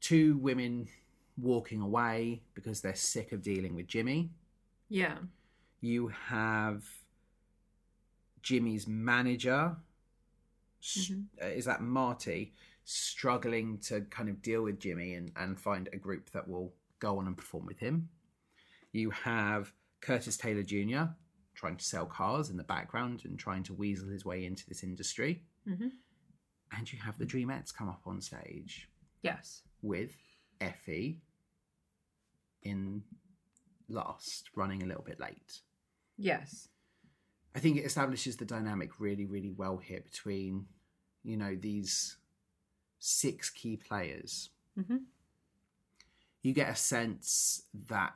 two 0.00 0.36
women 0.38 0.88
walking 1.36 1.80
away 1.80 2.42
because 2.54 2.80
they're 2.80 2.94
sick 2.94 3.32
of 3.32 3.42
dealing 3.42 3.74
with 3.74 3.86
Jimmy. 3.86 4.30
Yeah. 4.88 5.18
You 5.80 6.08
have 6.08 6.84
Jimmy's 8.42 8.86
manager. 8.86 9.76
Mhm. 10.82 11.26
uh, 11.42 11.46
Is 11.46 11.66
that 11.66 11.82
Marty 11.82 12.54
struggling 12.84 13.78
to 13.78 14.02
kind 14.02 14.28
of 14.28 14.40
deal 14.42 14.62
with 14.62 14.80
Jimmy 14.80 15.14
and, 15.14 15.30
and 15.36 15.60
find 15.60 15.88
a 15.92 15.96
group 15.96 16.30
that 16.30 16.48
will 16.48 16.74
go 16.98 17.18
on 17.18 17.26
and 17.26 17.36
perform 17.36 17.66
with 17.66 17.78
him? 17.78 18.08
You 18.92 19.10
have 19.10 19.72
Curtis 20.00 20.36
Taylor 20.36 20.62
Jr. 20.62 21.12
trying 21.54 21.76
to 21.76 21.84
sell 21.84 22.06
cars 22.06 22.48
in 22.50 22.56
the 22.56 22.64
background 22.64 23.22
and 23.24 23.38
trying 23.38 23.62
to 23.64 23.74
weasel 23.74 24.08
his 24.08 24.24
way 24.24 24.44
into 24.46 24.66
this 24.66 24.82
industry. 24.82 25.44
hmm 25.64 25.88
And 26.72 26.90
you 26.92 26.98
have 27.00 27.18
the 27.18 27.26
Dreamettes 27.26 27.74
come 27.74 27.88
up 27.88 28.06
on 28.06 28.20
stage 28.22 28.88
Yes. 29.22 29.62
with 29.82 30.16
Effie 30.60 31.20
in 32.62 33.02
last, 33.88 34.50
running 34.54 34.82
a 34.82 34.86
little 34.86 35.02
bit 35.02 35.20
late. 35.20 35.60
Yes. 36.22 36.68
I 37.54 37.58
think 37.60 37.78
it 37.78 37.84
establishes 37.84 38.36
the 38.36 38.44
dynamic 38.44 39.00
really, 39.00 39.24
really 39.24 39.50
well 39.50 39.78
here 39.78 40.00
between, 40.00 40.66
you 41.24 41.36
know, 41.36 41.56
these 41.58 42.18
six 42.98 43.48
key 43.50 43.76
players. 43.76 44.50
hmm 44.76 44.98
You 46.42 46.52
get 46.52 46.68
a 46.68 46.76
sense 46.76 47.62
that 47.88 48.14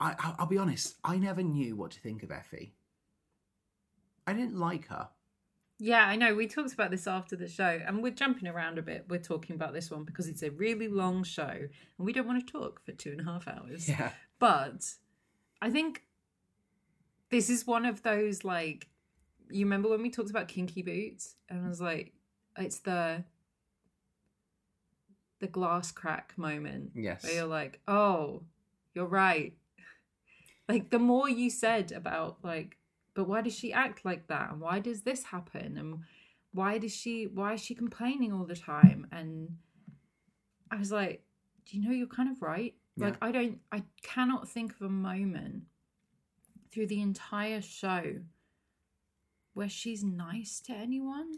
I- 0.00 0.34
I'll 0.38 0.46
be 0.46 0.56
honest, 0.56 0.96
I 1.04 1.18
never 1.18 1.42
knew 1.42 1.76
what 1.76 1.90
to 1.90 2.00
think 2.00 2.22
of 2.22 2.30
Effie. 2.30 2.74
I 4.26 4.32
didn't 4.32 4.56
like 4.58 4.86
her. 4.86 5.10
Yeah, 5.78 6.06
I 6.06 6.16
know. 6.16 6.34
We 6.34 6.46
talked 6.46 6.72
about 6.72 6.90
this 6.90 7.06
after 7.06 7.36
the 7.36 7.48
show, 7.48 7.80
and 7.86 8.02
we're 8.02 8.12
jumping 8.12 8.48
around 8.48 8.78
a 8.78 8.82
bit. 8.82 9.06
We're 9.08 9.18
talking 9.18 9.56
about 9.56 9.72
this 9.74 9.90
one 9.90 10.04
because 10.04 10.26
it's 10.28 10.42
a 10.42 10.50
really 10.50 10.88
long 10.88 11.22
show, 11.24 11.48
and 11.48 11.70
we 11.98 12.12
don't 12.12 12.26
want 12.26 12.46
to 12.46 12.50
talk 12.52 12.82
for 12.84 12.92
two 12.92 13.10
and 13.12 13.20
a 13.20 13.24
half 13.24 13.46
hours. 13.48 13.88
Yeah. 13.88 14.12
But 14.40 14.94
I 15.62 15.70
think 15.70 16.02
this 17.30 17.48
is 17.48 17.66
one 17.66 17.86
of 17.86 18.02
those 18.02 18.42
like 18.42 18.88
you 19.50 19.64
remember 19.64 19.88
when 19.88 20.02
we 20.02 20.10
talked 20.10 20.30
about 20.30 20.48
kinky 20.48 20.82
boots, 20.82 21.36
and 21.48 21.64
I 21.64 21.68
was 21.68 21.80
like, 21.80 22.12
it's 22.56 22.80
the 22.80 23.24
the 25.40 25.46
glass 25.46 25.90
crack 25.92 26.34
moment 26.36 26.90
Yes. 26.94 27.22
where 27.22 27.32
you're 27.32 27.46
like, 27.46 27.80
oh, 27.86 28.42
you're 28.94 29.06
right. 29.06 29.54
Like 30.68 30.90
the 30.90 31.00
more 31.00 31.28
you 31.28 31.50
said 31.50 31.90
about 31.90 32.38
like, 32.44 32.76
but 33.14 33.26
why 33.26 33.40
does 33.40 33.58
she 33.58 33.72
act 33.72 34.04
like 34.04 34.28
that? 34.28 34.52
And 34.52 34.60
why 34.60 34.78
does 34.78 35.02
this 35.02 35.24
happen? 35.24 35.76
And 35.76 36.04
why 36.52 36.78
does 36.78 36.94
she 36.94 37.24
why 37.26 37.54
is 37.54 37.60
she 37.60 37.74
complaining 37.74 38.32
all 38.32 38.44
the 38.44 38.54
time? 38.54 39.08
And 39.10 39.56
I 40.70 40.76
was 40.76 40.92
like, 40.92 41.24
do 41.66 41.76
you 41.76 41.82
know 41.84 41.90
you're 41.92 42.06
kind 42.06 42.30
of 42.30 42.40
right? 42.40 42.74
Like 43.00 43.16
I 43.22 43.32
don't 43.32 43.58
I 43.72 43.82
cannot 44.02 44.48
think 44.48 44.72
of 44.72 44.82
a 44.82 44.88
moment 44.88 45.64
through 46.70 46.86
the 46.86 47.00
entire 47.00 47.60
show 47.60 48.16
where 49.54 49.68
she's 49.68 50.04
nice 50.04 50.60
to 50.60 50.72
anyone. 50.72 51.32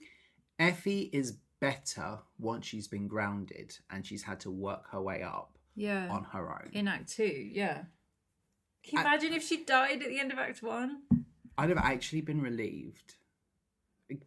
Effie 0.58 1.10
is 1.12 1.38
better 1.60 2.18
once 2.38 2.66
she's 2.66 2.88
been 2.88 3.08
grounded 3.08 3.76
and 3.90 4.04
she's 4.04 4.22
had 4.22 4.40
to 4.40 4.50
work 4.50 4.90
her 4.90 5.00
way 5.00 5.22
up 5.22 5.56
Yeah. 5.74 6.08
on 6.10 6.24
her 6.24 6.50
own. 6.52 6.70
In 6.72 6.88
Act 6.88 7.08
Two, 7.12 7.24
yeah. 7.24 7.84
Can 8.84 8.98
you 8.98 9.00
imagine 9.00 9.32
if 9.32 9.44
she 9.46 9.64
died 9.64 10.02
at 10.02 10.08
the 10.08 10.18
end 10.20 10.32
of 10.32 10.38
Act 10.38 10.62
One? 10.62 11.02
I'd 11.56 11.68
have 11.68 11.78
actually 11.78 12.20
been 12.22 12.40
relieved 12.42 13.14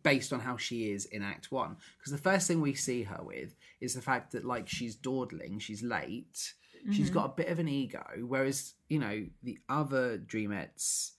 based 0.02 0.32
on 0.34 0.40
how 0.40 0.58
she 0.58 0.90
is 0.92 1.06
in 1.06 1.22
Act 1.22 1.52
One. 1.52 1.76
Because 1.98 2.12
the 2.12 2.18
first 2.18 2.48
thing 2.48 2.62
we 2.62 2.74
see 2.74 3.04
her 3.04 3.20
with 3.22 3.56
is 3.82 3.94
the 3.94 4.02
fact 4.02 4.32
that, 4.32 4.46
like, 4.46 4.68
she's 4.70 4.96
dawdling, 4.96 5.60
she's 5.60 5.84
late, 5.84 6.54
she's 6.92 7.10
Mhm. 7.10 7.14
got 7.14 7.26
a 7.32 7.36
bit 7.36 7.48
of 7.50 7.60
an 7.60 7.68
ego. 7.68 8.24
Whereas, 8.26 8.74
you 8.90 9.00
know, 9.00 9.28
the 9.44 9.60
other 9.70 10.18
Dreamettes, 10.18 11.12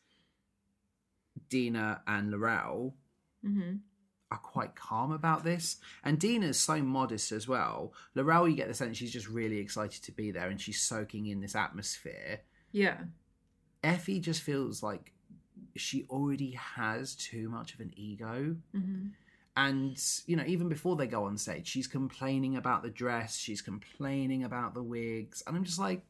Dina 1.49 2.03
and 2.07 2.31
Laurel, 2.31 2.97
Mm-hmm. 3.45 3.77
are 4.31 4.39
quite 4.39 4.75
calm 4.75 5.13
about 5.13 5.45
this. 5.45 5.77
And 6.03 6.19
Dina's 6.19 6.59
so 6.59 6.83
modest 6.83 7.31
as 7.31 7.47
well. 7.47 7.93
Laurel, 8.15 8.49
you 8.49 8.57
get 8.57 8.67
the 8.69 8.75
sense 8.75 8.97
she's 8.97 9.13
just 9.13 9.29
really 9.29 9.59
excited 9.59 10.03
to 10.03 10.13
be 10.13 10.31
there 10.33 10.49
and 10.49 10.61
she's 10.61 10.81
soaking 10.83 11.27
in 11.27 11.41
this 11.41 11.55
atmosphere. 11.55 12.41
Yeah. 12.73 13.05
Effie 13.85 14.19
just 14.19 14.43
feels 14.43 14.83
like 14.83 15.13
she 15.77 16.05
already 16.11 16.53
has 16.53 17.15
too 17.15 17.49
much 17.49 17.75
of 17.75 17.81
an 17.81 17.93
ego. 17.97 18.57
Mm-hmm. 18.75 19.09
And, 19.59 19.99
you 20.27 20.37
know, 20.37 20.45
even 20.47 20.69
before 20.69 20.97
they 20.97 21.07
go 21.07 21.25
on 21.25 21.39
stage, 21.39 21.67
she's 21.67 21.87
complaining 21.87 22.57
about 22.57 22.83
the 22.83 22.91
dress, 22.91 23.37
she's 23.37 23.63
complaining 23.63 24.45
about 24.45 24.75
the 24.75 24.83
wigs. 24.83 25.43
And 25.47 25.57
I'm 25.57 25.65
just 25.65 25.79
like, 25.79 26.03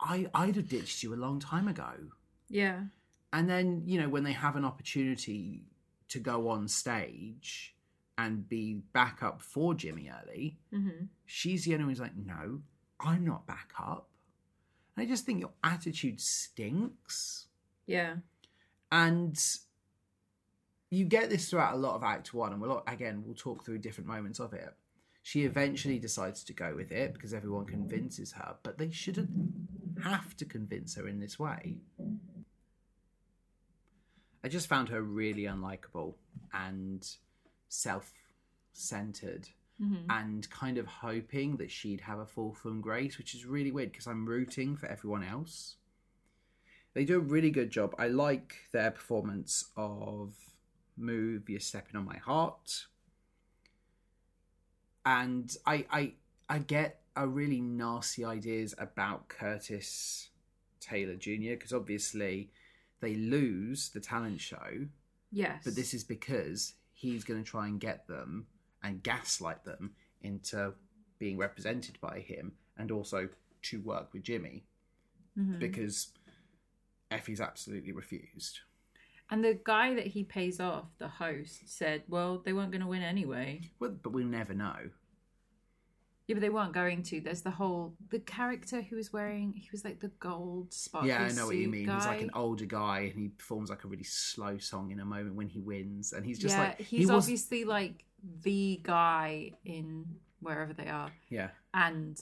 I, 0.00 0.26
I'd 0.34 0.56
have 0.56 0.68
ditched 0.68 1.02
you 1.02 1.14
a 1.14 1.16
long 1.16 1.40
time 1.40 1.66
ago. 1.66 1.90
Yeah. 2.48 2.82
And 3.32 3.50
then, 3.50 3.82
you 3.86 4.00
know, 4.00 4.08
when 4.08 4.22
they 4.22 4.32
have 4.32 4.54
an 4.56 4.64
opportunity 4.64 5.62
to 6.10 6.20
go 6.20 6.48
on 6.48 6.68
stage 6.68 7.74
and 8.16 8.48
be 8.48 8.80
backup 8.92 9.42
for 9.42 9.74
Jimmy 9.74 10.10
Early, 10.22 10.58
Mm-hmm. 10.72 11.06
she's 11.26 11.64
the 11.64 11.74
only 11.74 11.84
one 11.84 11.90
who's 11.90 12.00
like, 12.00 12.16
no, 12.16 12.60
I'm 13.00 13.24
not 13.26 13.46
backup. 13.46 14.08
And 14.96 15.04
I 15.04 15.08
just 15.08 15.26
think 15.26 15.40
your 15.40 15.52
attitude 15.64 16.20
stinks. 16.20 17.46
Yeah. 17.86 18.14
And 18.92 19.36
you 20.90 21.04
get 21.04 21.30
this 21.30 21.48
throughout 21.50 21.74
a 21.74 21.78
lot 21.78 21.94
of 21.94 22.02
Act 22.02 22.32
One, 22.34 22.52
and 22.52 22.60
we'll 22.60 22.82
again 22.86 23.22
we'll 23.24 23.34
talk 23.34 23.64
through 23.64 23.78
different 23.78 24.08
moments 24.08 24.40
of 24.40 24.52
it. 24.52 24.74
She 25.22 25.44
eventually 25.44 25.98
decides 25.98 26.42
to 26.44 26.52
go 26.52 26.74
with 26.74 26.90
it 26.90 27.12
because 27.12 27.34
everyone 27.34 27.66
convinces 27.66 28.32
her, 28.32 28.56
but 28.62 28.78
they 28.78 28.90
shouldn't 28.90 29.28
have 30.02 30.36
to 30.38 30.44
convince 30.44 30.94
her 30.94 31.06
in 31.06 31.20
this 31.20 31.38
way. 31.38 31.76
I 34.42 34.48
just 34.48 34.68
found 34.68 34.88
her 34.88 35.02
really 35.02 35.42
unlikable 35.42 36.14
and 36.52 37.06
self-centered 37.68 39.48
Mm-hmm. 39.80 40.10
and 40.10 40.50
kind 40.50 40.76
of 40.76 40.88
hoping 40.88 41.56
that 41.58 41.70
she'd 41.70 42.00
have 42.00 42.18
a 42.18 42.26
fall 42.26 42.52
from 42.52 42.80
grace, 42.80 43.16
which 43.16 43.32
is 43.32 43.46
really 43.46 43.70
weird 43.70 43.92
because 43.92 44.08
I'm 44.08 44.26
rooting 44.26 44.76
for 44.76 44.86
everyone 44.86 45.22
else. 45.22 45.76
They 46.94 47.04
do 47.04 47.14
a 47.18 47.20
really 47.20 47.50
good 47.50 47.70
job. 47.70 47.94
I 47.96 48.08
like 48.08 48.56
their 48.72 48.90
performance 48.90 49.70
of 49.76 50.34
Move, 50.98 51.48
You're 51.48 51.60
Stepping 51.60 51.96
on 51.96 52.04
My 52.04 52.16
Heart. 52.18 52.86
And 55.06 55.54
I 55.66 55.86
I 55.90 56.12
I 56.48 56.58
get 56.58 57.00
a 57.16 57.26
really 57.26 57.60
nasty 57.60 58.24
ideas 58.24 58.74
about 58.78 59.28
Curtis 59.28 60.30
Taylor 60.80 61.16
Jr. 61.16 61.50
because 61.50 61.72
obviously 61.72 62.50
they 63.00 63.14
lose 63.16 63.88
the 63.90 64.00
talent 64.00 64.40
show 64.40 64.86
Yes. 65.30 65.62
but 65.64 65.74
this 65.74 65.92
is 65.94 66.04
because 66.04 66.74
he's 66.92 67.22
going 67.24 67.42
to 67.42 67.48
try 67.48 67.66
and 67.66 67.78
get 67.80 68.06
them 68.06 68.46
and 68.82 69.02
gaslight 69.02 69.64
them 69.64 69.94
into 70.22 70.72
being 71.18 71.36
represented 71.36 71.98
by 72.00 72.20
him 72.20 72.52
and 72.76 72.90
also 72.90 73.28
to 73.62 73.80
work 73.80 74.12
with 74.12 74.22
Jimmy 74.22 74.64
Mhm. 75.36 75.58
because 75.58 76.12
Effie's 77.10 77.40
absolutely 77.40 77.92
refused. 77.92 78.60
And 79.30 79.44
the 79.44 79.58
guy 79.62 79.94
that 79.94 80.06
he 80.08 80.24
pays 80.24 80.58
off, 80.58 80.86
the 80.98 81.08
host, 81.08 81.68
said, 81.68 82.02
"Well, 82.08 82.38
they 82.44 82.52
weren't 82.52 82.70
going 82.70 82.80
to 82.80 82.86
win 82.86 83.02
anyway." 83.02 83.70
Well, 83.78 83.90
but 84.02 84.10
we'll 84.12 84.26
never 84.26 84.54
know. 84.54 84.90
Yeah, 86.26 86.34
but 86.34 86.40
they 86.42 86.50
weren't 86.50 86.72
going 86.74 87.02
to. 87.04 87.20
There's 87.20 87.40
the 87.42 87.50
whole 87.50 87.94
the 88.10 88.18
character 88.20 88.82
who 88.82 88.96
was 88.96 89.12
wearing. 89.12 89.54
He 89.54 89.68
was 89.72 89.84
like 89.84 90.00
the 90.00 90.08
gold 90.20 90.72
sparkly. 90.72 91.08
yeah, 91.10 91.22
I 91.22 91.32
know 91.32 91.46
what 91.46 91.56
you 91.56 91.68
mean. 91.68 91.88
He's 91.88 92.06
like 92.06 92.20
an 92.22 92.30
older 92.34 92.66
guy, 92.66 93.10
and 93.12 93.18
he 93.20 93.28
performs 93.28 93.70
like 93.70 93.84
a 93.84 93.88
really 93.88 94.04
slow 94.04 94.58
song 94.58 94.90
in 94.90 95.00
a 95.00 95.04
moment 95.04 95.36
when 95.36 95.48
he 95.48 95.60
wins, 95.60 96.12
and 96.12 96.24
he's 96.26 96.38
just 96.38 96.54
yeah, 96.56 96.62
like 96.64 96.78
he's 96.78 96.88
he 96.88 97.06
was. 97.06 97.24
obviously 97.24 97.64
like 97.64 98.04
the 98.42 98.80
guy 98.82 99.52
in 99.64 100.04
wherever 100.40 100.72
they 100.72 100.88
are, 100.88 101.10
Yeah, 101.30 101.48
and 101.74 102.20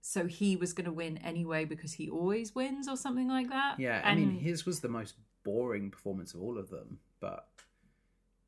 so 0.00 0.26
he 0.26 0.56
was 0.56 0.72
going 0.72 0.86
to 0.86 0.92
win 0.92 1.18
anyway 1.18 1.64
because 1.64 1.92
he 1.92 2.08
always 2.08 2.54
wins 2.54 2.88
or 2.88 2.96
something 2.96 3.28
like 3.28 3.48
that. 3.50 3.78
yeah. 3.78 4.00
I 4.04 4.10
and 4.12 4.20
mean, 4.20 4.40
his 4.40 4.64
was 4.64 4.80
the 4.80 4.88
most 4.88 5.14
boring 5.44 5.90
performance 5.90 6.34
of 6.34 6.42
all 6.42 6.58
of 6.58 6.70
them, 6.70 6.98
but 7.20 7.48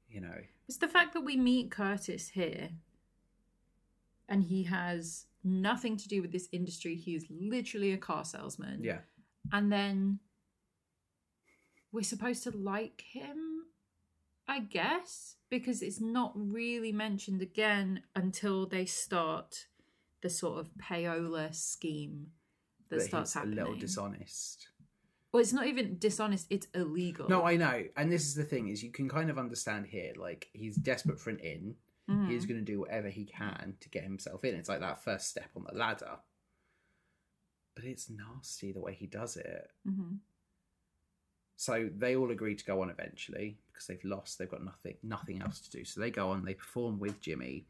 you 0.08 0.20
know, 0.20 0.38
it's 0.68 0.78
the 0.78 0.88
fact 0.88 1.14
that 1.14 1.22
we 1.22 1.36
meet 1.36 1.70
Curtis 1.70 2.28
here, 2.28 2.70
and 4.28 4.44
he 4.44 4.64
has 4.64 5.26
nothing 5.44 5.96
to 5.96 6.08
do 6.08 6.22
with 6.22 6.32
this 6.32 6.48
industry. 6.52 6.94
He 6.96 7.14
is 7.14 7.26
literally 7.30 7.92
a 7.92 7.98
car 7.98 8.24
salesman. 8.24 8.82
yeah, 8.82 8.98
and 9.52 9.72
then 9.72 10.20
we're 11.92 12.02
supposed 12.02 12.42
to 12.42 12.50
like 12.50 13.04
him 13.12 13.66
i 14.48 14.58
guess 14.58 15.36
because 15.50 15.82
it's 15.82 16.00
not 16.00 16.32
really 16.34 16.90
mentioned 16.90 17.40
again 17.40 18.02
until 18.16 18.66
they 18.66 18.84
start 18.84 19.66
the 20.22 20.30
sort 20.30 20.58
of 20.58 20.70
payola 20.80 21.54
scheme 21.54 22.28
that, 22.88 23.00
that 23.00 23.06
starts 23.06 23.34
he's 23.34 23.42
a 23.42 23.46
little 23.46 23.74
dishonest. 23.74 24.68
Well 25.32 25.40
it's 25.40 25.52
not 25.52 25.66
even 25.66 25.98
dishonest 25.98 26.46
it's 26.50 26.66
illegal 26.74 27.28
No, 27.28 27.44
I 27.44 27.56
know, 27.56 27.84
and 27.96 28.12
this 28.12 28.26
is 28.26 28.34
the 28.34 28.44
thing: 28.44 28.68
is 28.68 28.82
you 28.82 28.90
can 28.92 29.08
kind 29.08 29.30
of 29.30 29.38
understand 29.38 29.86
here. 29.86 30.12
Like 30.16 30.48
he's 30.52 30.76
desperate 30.76 31.18
for 31.20 31.30
an 31.30 31.38
in. 31.38 31.74
Mhm. 32.10 32.28
He's 32.30 32.46
going 32.46 32.58
to 32.58 32.64
do 32.72 32.80
whatever 32.80 33.08
he 33.08 33.24
can 33.24 33.76
to 33.80 33.88
get 33.88 34.02
himself 34.02 34.44
in. 34.44 34.54
It's 34.56 34.68
like 34.68 34.80
that 34.80 35.02
first 35.04 35.28
step 35.28 35.50
on 35.56 35.64
the 35.64 35.74
ladder. 35.78 36.18
But 37.74 37.84
it's 37.84 38.10
nasty 38.10 38.72
the 38.72 38.80
way 38.80 38.92
he 38.94 39.06
does 39.06 39.36
it. 39.36 39.70
Mhm. 39.88 40.18
So 41.56 41.88
they 41.96 42.16
all 42.16 42.30
agree 42.30 42.56
to 42.56 42.64
go 42.64 42.82
on 42.82 42.90
eventually 42.90 43.58
because 43.68 43.86
they've 43.86 44.04
lost. 44.04 44.38
They've 44.38 44.50
got 44.50 44.64
nothing, 44.64 44.96
nothing 45.02 45.40
else 45.40 45.60
to 45.60 45.70
do. 45.70 45.84
So 45.84 46.00
they 46.00 46.10
go 46.10 46.30
on. 46.30 46.44
They 46.44 46.54
perform 46.54 46.98
with 46.98 47.20
Jimmy, 47.20 47.66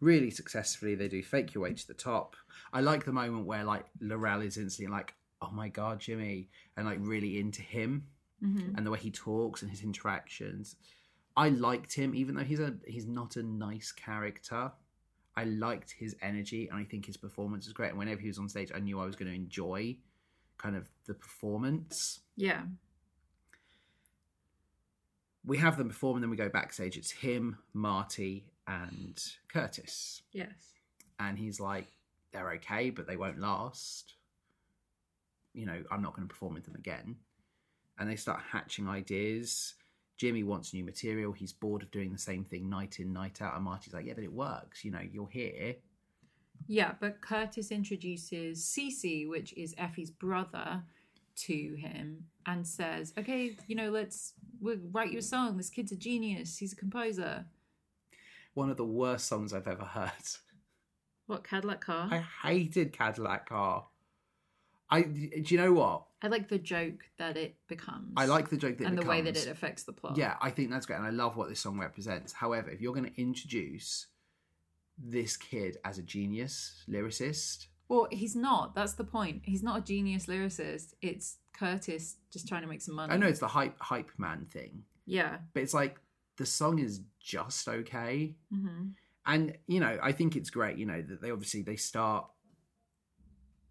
really 0.00 0.30
successfully. 0.30 0.94
They 0.94 1.08
do 1.08 1.22
"Fake 1.22 1.52
Your 1.54 1.64
Way 1.64 1.74
to 1.74 1.86
the 1.86 1.94
Top." 1.94 2.36
I 2.72 2.80
like 2.80 3.04
the 3.04 3.12
moment 3.12 3.44
where 3.46 3.64
like 3.64 3.86
Laurel 4.00 4.40
is 4.40 4.56
instantly 4.56 4.90
like, 4.90 5.14
"Oh 5.50 5.54
my 5.54 5.68
god, 5.68 6.00
Jimmy," 6.00 6.48
and 6.76 6.86
like 6.86 6.98
really 7.00 7.38
into 7.38 7.62
him 7.62 8.08
Mhm. 8.42 8.76
and 8.76 8.84
the 8.86 8.90
way 8.90 8.98
he 8.98 9.10
talks 9.10 9.62
and 9.62 9.70
his 9.70 9.82
interactions. 9.82 10.76
I 11.36 11.48
liked 11.48 11.94
him, 11.94 12.14
even 12.14 12.34
though 12.34 12.44
he's 12.44 12.60
a 12.60 12.78
he's 12.86 13.06
not 13.06 13.36
a 13.36 13.42
nice 13.42 13.90
character. 13.92 14.72
I 15.36 15.44
liked 15.44 15.90
his 15.92 16.14
energy, 16.22 16.68
and 16.68 16.78
I 16.78 16.84
think 16.84 17.06
his 17.06 17.16
performance 17.16 17.66
is 17.66 17.72
great. 17.72 17.88
And 17.90 17.98
whenever 17.98 18.20
he 18.20 18.28
was 18.28 18.38
on 18.38 18.48
stage, 18.48 18.70
I 18.72 18.78
knew 18.78 19.00
I 19.00 19.04
was 19.06 19.16
going 19.16 19.28
to 19.28 19.34
enjoy 19.34 19.98
kind 20.58 20.76
of 20.76 20.88
the 21.06 21.14
performance. 21.14 22.20
yeah 22.36 22.66
We 25.44 25.58
have 25.58 25.76
them 25.76 25.88
perform, 25.88 26.16
and 26.16 26.22
then 26.22 26.30
we 26.30 26.36
go 26.36 26.48
backstage. 26.48 26.96
It's 26.96 27.10
him, 27.10 27.58
Marty, 27.74 28.46
and 28.66 29.20
Curtis, 29.48 30.22
yes 30.32 30.72
and 31.20 31.38
he's 31.38 31.60
like, 31.60 31.86
"They're 32.32 32.50
okay, 32.54 32.90
but 32.90 33.06
they 33.06 33.16
won't 33.16 33.38
last." 33.38 34.14
You 35.54 35.66
know, 35.66 35.82
I'm 35.90 36.02
not 36.02 36.14
going 36.14 36.26
to 36.26 36.32
perform 36.32 36.54
with 36.54 36.64
them 36.64 36.74
again. 36.74 37.16
And 37.98 38.10
they 38.10 38.16
start 38.16 38.40
hatching 38.50 38.88
ideas. 38.88 39.74
Jimmy 40.16 40.42
wants 40.42 40.74
new 40.74 40.84
material. 40.84 41.32
He's 41.32 41.52
bored 41.52 41.82
of 41.82 41.90
doing 41.90 42.12
the 42.12 42.18
same 42.18 42.44
thing 42.44 42.68
night 42.68 42.98
in, 42.98 43.12
night 43.12 43.40
out. 43.40 43.54
And 43.54 43.64
Marty's 43.64 43.94
like, 43.94 44.06
yeah, 44.06 44.14
but 44.14 44.24
it 44.24 44.32
works. 44.32 44.84
You 44.84 44.90
know, 44.90 45.00
you're 45.00 45.28
here. 45.28 45.76
Yeah, 46.66 46.92
but 47.00 47.20
Curtis 47.20 47.70
introduces 47.70 48.64
Cece, 48.64 49.28
which 49.28 49.52
is 49.54 49.74
Effie's 49.74 50.10
brother, 50.10 50.82
to 51.36 51.74
him 51.76 52.24
and 52.46 52.66
says, 52.66 53.12
"Okay, 53.18 53.56
you 53.66 53.76
know, 53.76 53.90
let's 53.90 54.34
we'll 54.60 54.78
write 54.92 55.10
you 55.10 55.18
a 55.18 55.22
song. 55.22 55.56
This 55.56 55.70
kid's 55.70 55.92
a 55.92 55.96
genius. 55.96 56.58
He's 56.58 56.72
a 56.72 56.76
composer." 56.76 57.46
One 58.54 58.70
of 58.70 58.76
the 58.76 58.84
worst 58.84 59.26
songs 59.26 59.52
I've 59.52 59.66
ever 59.66 59.84
heard. 59.84 60.10
What 61.26 61.42
Cadillac 61.42 61.80
car? 61.80 62.08
I 62.10 62.24
hated 62.46 62.92
Cadillac 62.92 63.48
Car. 63.48 63.86
I 64.94 65.02
do 65.02 65.42
you 65.54 65.58
know 65.58 65.72
what? 65.72 66.04
I 66.22 66.28
like 66.28 66.48
the 66.48 66.58
joke 66.58 67.04
that 67.18 67.36
it 67.36 67.56
becomes. 67.68 68.12
I 68.16 68.26
like 68.26 68.48
the 68.48 68.56
joke 68.56 68.78
that 68.78 68.86
and 68.86 68.96
the 68.96 69.04
way 69.06 69.20
that 69.20 69.36
it 69.36 69.46
affects 69.48 69.82
the 69.82 69.92
plot. 69.92 70.16
Yeah, 70.16 70.36
I 70.40 70.50
think 70.50 70.70
that's 70.70 70.86
great, 70.86 70.96
and 70.96 71.06
I 71.06 71.10
love 71.10 71.36
what 71.36 71.48
this 71.48 71.60
song 71.60 71.78
represents. 71.78 72.32
However, 72.32 72.70
if 72.70 72.80
you're 72.80 72.94
going 72.94 73.10
to 73.10 73.20
introduce 73.20 74.06
this 74.96 75.36
kid 75.36 75.76
as 75.84 75.98
a 75.98 76.02
genius 76.02 76.84
lyricist, 76.88 77.66
Well, 77.88 78.06
he's 78.10 78.36
not. 78.36 78.74
That's 78.74 78.94
the 78.94 79.04
point. 79.04 79.42
He's 79.44 79.62
not 79.62 79.78
a 79.78 79.82
genius 79.82 80.26
lyricist. 80.26 80.94
It's 81.02 81.38
Curtis 81.52 82.16
just 82.30 82.48
trying 82.48 82.62
to 82.62 82.68
make 82.68 82.80
some 82.80 82.94
money. 82.94 83.12
I 83.12 83.16
know 83.16 83.26
it's 83.26 83.40
the 83.40 83.48
hype 83.48 83.78
hype 83.80 84.10
man 84.16 84.46
thing, 84.46 84.84
Yeah. 85.06 85.38
but 85.52 85.62
it's 85.62 85.74
like 85.74 85.98
the 86.36 86.46
song 86.46 86.78
is 86.78 87.00
just 87.20 87.68
okay, 87.68 88.36
hmm 88.50 88.90
and 89.26 89.56
you 89.66 89.80
know 89.80 89.98
I 90.02 90.12
think 90.12 90.36
it's 90.36 90.50
great. 90.50 90.76
You 90.76 90.86
know 90.86 91.00
that 91.02 91.20
they 91.22 91.30
obviously 91.30 91.62
they 91.62 91.76
start 91.76 92.26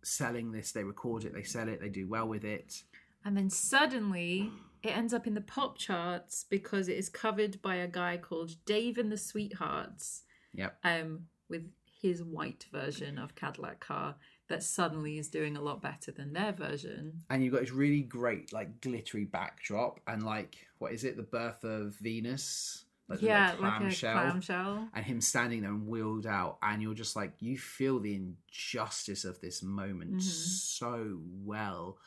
selling 0.04 0.52
this, 0.52 0.72
they 0.72 0.84
record 0.84 1.26
it, 1.26 1.34
they 1.34 1.44
sell 1.44 1.68
it, 1.68 1.82
they 1.82 1.90
do 1.90 2.08
well 2.08 2.28
with 2.28 2.44
it. 2.44 2.84
And 3.26 3.38
then 3.38 3.50
suddenly 3.50 4.52
it 4.82 4.96
ends 4.96 5.14
up 5.14 5.28
in 5.28 5.34
the 5.34 5.42
pop 5.42 5.78
charts 5.78 6.46
because 6.50 6.90
it 6.90 6.98
is 6.98 7.10
covered 7.10 7.62
by 7.62 7.76
a 7.76 7.88
guy 7.88 8.18
called 8.18 8.56
Dave 8.66 8.98
and 8.98 9.12
the 9.12 9.18
Sweethearts. 9.18 10.24
Yep. 10.54 10.78
Um, 10.84 11.28
with 11.50 11.70
his 12.02 12.22
white 12.22 12.66
version 12.72 13.18
of 13.18 13.36
Cadillac 13.36 13.80
Car 13.80 14.16
that 14.50 14.62
suddenly 14.62 15.18
is 15.18 15.30
doing 15.30 15.56
a 15.56 15.62
lot 15.62 15.82
better 15.82 16.12
than 16.12 16.34
their 16.34 16.52
version. 16.52 17.22
and 17.30 17.44
you've 17.44 17.54
got 17.54 17.62
this 17.62 17.72
really 17.72 18.02
great 18.02 18.52
like 18.52 18.82
glittery 18.82 19.24
backdrop 19.24 20.00
and 20.08 20.24
like 20.24 20.58
what 20.80 20.92
is 20.92 21.04
it 21.06 21.16
the 21.16 21.24
birth 21.24 21.64
of 21.64 21.96
venus 22.02 22.86
like 23.10 23.20
the 23.20 23.26
yeah, 23.26 23.52
little 23.52 23.62
like 23.64 23.74
a 23.74 23.96
clamshell, 24.14 24.90
and 24.94 25.06
him 25.06 25.20
standing 25.22 25.62
there 25.62 25.72
and 25.72 25.88
wheeled 25.88 26.26
out 26.26 26.58
and 26.62 26.82
you're 26.82 26.94
just 26.94 27.16
like 27.16 27.34
you 27.40 27.58
feel 27.58 28.00
the 28.00 28.16
injustice 28.16 29.26
of 29.26 29.40
this 29.42 29.62
moment 29.62 30.16
Mhm. 30.16 30.22
so 30.22 31.20
well 31.44 31.98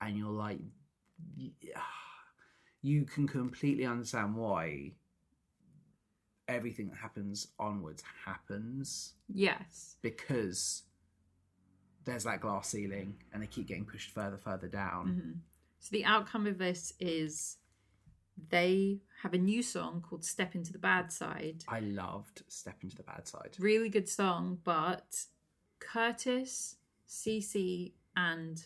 and 0.00 0.16
you're 0.18 0.30
like 0.30 0.60
you 2.82 3.04
can 3.04 3.26
completely 3.26 3.86
understand 3.86 4.34
why 4.34 4.92
everything 6.48 6.88
that 6.88 6.98
happens 6.98 7.48
onwards 7.58 8.02
happens 8.24 9.14
Yes. 9.32 9.96
because 10.02 10.82
there's 12.04 12.24
that 12.24 12.40
glass 12.40 12.68
ceiling 12.70 13.16
and 13.32 13.42
they 13.42 13.46
keep 13.46 13.68
getting 13.68 13.84
pushed 13.86 14.10
further 14.10 14.36
further 14.36 14.68
down 14.68 15.06
hmm 15.06 15.32
So 15.78 15.88
the 15.92 16.04
outcome 16.04 16.46
of 16.46 16.58
this 16.58 16.92
is 17.00 17.56
they 18.48 18.98
have 19.22 19.34
a 19.34 19.38
new 19.38 19.62
song 19.62 20.02
called 20.06 20.24
Steppin' 20.24 20.64
to 20.64 20.72
the 20.72 20.78
Bad 20.78 21.12
Side. 21.12 21.64
I 21.68 21.80
loved 21.80 22.42
Steppin' 22.48 22.90
to 22.90 22.96
the 22.96 23.02
Bad 23.02 23.26
Side. 23.26 23.56
Really 23.58 23.88
good 23.88 24.08
song, 24.08 24.58
but 24.64 25.24
Curtis, 25.78 26.76
CC, 27.08 27.92
and 28.16 28.64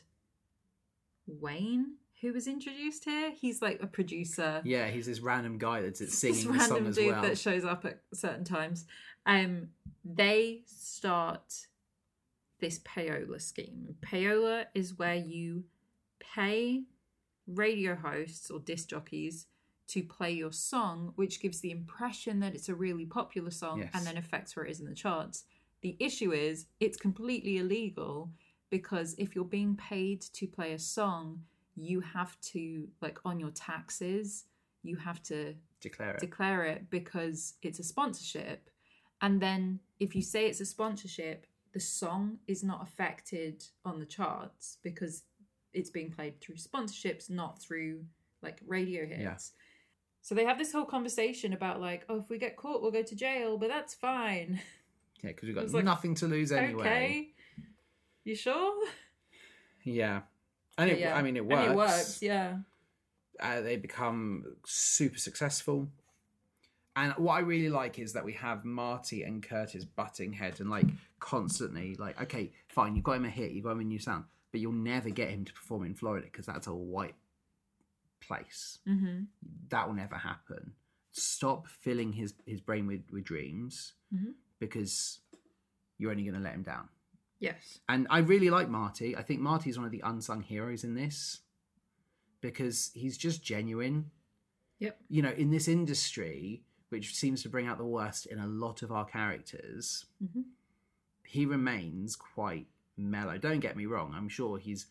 Wayne, 1.27 1.97
who 2.21 2.33
was 2.33 2.47
introduced 2.47 3.05
here, 3.05 3.31
he's 3.31 3.61
like 3.61 3.83
a 3.83 3.87
producer. 3.87 4.63
Yeah, 4.65 4.89
he's 4.89 5.07
this 5.07 5.21
random 5.21 5.59
guy 5.59 5.83
that's 5.83 6.01
that's 6.01 6.21
this 6.21 6.41
singing 6.41 6.57
the 6.57 6.65
song 6.65 6.75
random 6.77 6.93
dude 6.93 7.13
well. 7.13 7.23
that 7.23 7.39
shows 7.39 7.65
up 7.65 7.85
at 7.85 8.01
certain 8.15 8.45
times. 8.45 8.87
Um, 9.27 9.69
they 10.05 10.63
start 10.67 11.67
this 12.61 12.79
payola 12.81 13.41
scheme. 13.41 13.97
Payola 14.01 14.67
is 14.75 14.99
where 14.99 15.17
you 15.17 15.65
pay 16.19 16.85
radio 17.47 17.95
hosts 17.95 18.51
or 18.51 18.59
disc 18.59 18.89
jockeys 18.89 19.47
to 19.89 20.03
play 20.03 20.33
your 20.33 20.53
song, 20.53 21.13
which 21.17 21.41
gives 21.41 21.61
the 21.61 21.71
impression 21.71 22.41
that 22.41 22.55
it's 22.55 22.69
a 22.69 22.75
really 22.75 23.07
popular 23.07 23.51
song 23.51 23.81
Yes. 23.81 23.91
and 23.95 24.07
then 24.07 24.17
affects 24.17 24.57
where 24.57 24.65
it 24.65 24.71
is 24.71 24.81
in 24.81 24.87
the 24.87 24.95
charts. 24.95 25.45
The 25.83 25.97
issue 26.01 26.33
is 26.33 26.67
it's 26.81 26.97
completely 26.97 27.59
illegal 27.59 28.31
because 28.71 29.15
if 29.19 29.35
you're 29.35 29.45
being 29.45 29.77
paid 29.77 30.23
to 30.23 30.47
play 30.47 30.73
a 30.73 30.79
song, 30.79 31.43
you 31.77 32.01
have 32.01 32.41
to, 32.41 32.89
like 33.01 33.19
on 33.25 33.39
your 33.39 33.51
taxes, 33.51 34.47
you 34.83 34.97
have 34.97 35.23
to 35.25 35.55
Declare 35.81 36.15
it. 36.15 36.21
declare 36.21 36.65
it 36.65 36.91
because 36.91 37.55
it's 37.63 37.79
a 37.79 37.85
sponsorship. 37.85 38.71
And 39.21 39.41
then 39.41 39.81
if 40.01 40.17
you 40.17 40.23
say 40.23 40.47
it's 40.47 40.61
a 40.61 40.67
sponsorship, 40.67 41.47
the 41.73 41.81
song 41.81 42.39
is 42.47 42.65
not 42.65 42.83
affected 42.83 43.63
on 43.85 44.01
the 44.01 44.07
charts 44.07 44.79
because 44.83 45.25
it's 45.75 45.91
being 45.91 46.11
played 46.11 46.41
through 46.41 46.57
sponsorships, 46.57 47.29
not 47.31 47.61
through 47.61 48.05
like 48.43 48.61
radio 48.67 49.05
hits. 49.07 49.21
Yeah. 49.21 49.37
So 50.27 50.35
they 50.35 50.45
have 50.45 50.59
this 50.59 50.73
whole 50.73 50.85
conversation 50.87 51.53
about 51.53 51.81
like, 51.81 52.05
oh, 52.09 52.17
if 52.19 52.29
we 52.29 52.37
get 52.37 52.57
caught, 52.57 52.83
we'll 52.83 52.91
go 52.91 53.01
to 53.05 53.15
jail, 53.15 53.57
but 53.59 53.69
that's 53.69 53.95
fine. 53.95 54.61
yeah, 55.23 55.31
because 55.31 55.45
we've 55.47 55.55
got 55.55 55.71
like, 55.71 55.85
nothing 55.85 56.17
to 56.17 56.27
lose 56.27 56.51
anyway. 56.51 56.81
Okay. 56.85 57.29
You 58.25 58.35
sure? 58.35 58.75
Yeah. 59.85 60.23
And 60.79 60.91
it, 60.91 60.99
Yeah. 60.99 61.17
I 61.17 61.23
mean, 61.23 61.37
it 61.37 61.43
And 61.45 61.49
works. 61.49 61.71
it 61.71 61.77
works, 61.77 62.23
yeah. 62.23 62.57
Uh, 63.39 63.61
they 63.61 63.77
become 63.77 64.57
super 64.67 65.17
successful. 65.17 65.87
And 66.97 67.13
what 67.19 67.35
I 67.35 67.39
really 67.39 67.69
like 67.71 68.01
is 68.01 68.13
that 68.15 68.25
we 68.25 68.33
have 68.33 68.65
Marty 68.65 69.23
and 69.23 69.41
Curtis 69.41 69.85
butting 69.85 70.33
heads 70.33 70.59
and 70.59 70.69
like 70.69 70.87
constantly 71.21 71.95
like, 72.01 72.21
okay, 72.21 72.51
fine, 72.67 72.97
you 72.97 73.03
got 73.03 73.13
him 73.13 73.27
a 73.27 73.31
hit, 73.31 73.53
you 73.53 73.63
got 73.63 73.71
him 73.71 73.81
a 73.81 73.85
new 73.85 74.01
sound, 74.01 74.25
but 74.51 74.61
you'll 74.61 74.73
never 74.73 75.09
get 75.09 75.29
him 75.31 75.45
to 75.45 75.53
perform 75.53 75.85
in 75.85 75.95
Florida 75.95 76.27
because 76.27 76.47
that's 76.47 76.67
a 76.67 76.75
white 76.75 77.15
place. 78.27 78.79
Mm-hmm. 78.87 79.25
That 79.69 79.87
will 79.87 79.95
never 79.95 80.17
happen. 80.17 80.73
Stop 81.13 81.67
filling 81.69 82.13
his 82.13 82.35
his 82.47 82.61
brain 82.61 82.87
with 82.87 83.03
with 83.11 83.25
dreams 83.25 83.95
Mhm. 84.15 84.35
because 84.59 85.21
you're 85.99 86.11
only 86.11 86.25
going 86.25 86.35
to 86.35 86.41
let 86.41 86.55
him 86.55 86.63
down. 86.63 86.89
Yes. 87.39 87.79
And 87.89 88.07
I 88.11 88.19
really 88.19 88.51
like 88.51 88.69
Marty. 88.69 89.17
I 89.17 89.23
think 89.23 89.41
Marty's 89.41 89.77
one 89.79 89.87
of 89.87 89.93
the 89.93 90.03
unsung 90.05 90.43
heroes 90.43 90.85
in 90.85 90.95
this 90.95 91.41
because 92.41 92.91
he's 92.95 93.17
just 93.17 93.43
genuine. 93.43 94.11
Yep. 94.79 95.01
You 95.09 95.23
know, 95.23 95.31
in 95.31 95.51
this 95.51 95.69
industry, 95.69 96.63
which 96.91 97.15
seems 97.15 97.43
to 97.43 97.49
bring 97.49 97.67
out 97.67 97.79
the 97.79 97.85
worst 97.87 98.27
in 98.27 98.39
a 98.39 98.47
lot 98.47 98.83
of 98.83 98.93
our 98.93 99.05
characters, 99.07 100.05
Mhm. 100.23 100.45
he 101.25 101.47
remains 101.47 102.15
quite 102.15 102.67
mellow. 102.97 103.39
Don't 103.39 103.61
get 103.61 103.77
me 103.77 103.87
wrong. 103.87 104.13
I'm 104.15 104.29
sure 104.29 104.59
he's, 104.59 104.87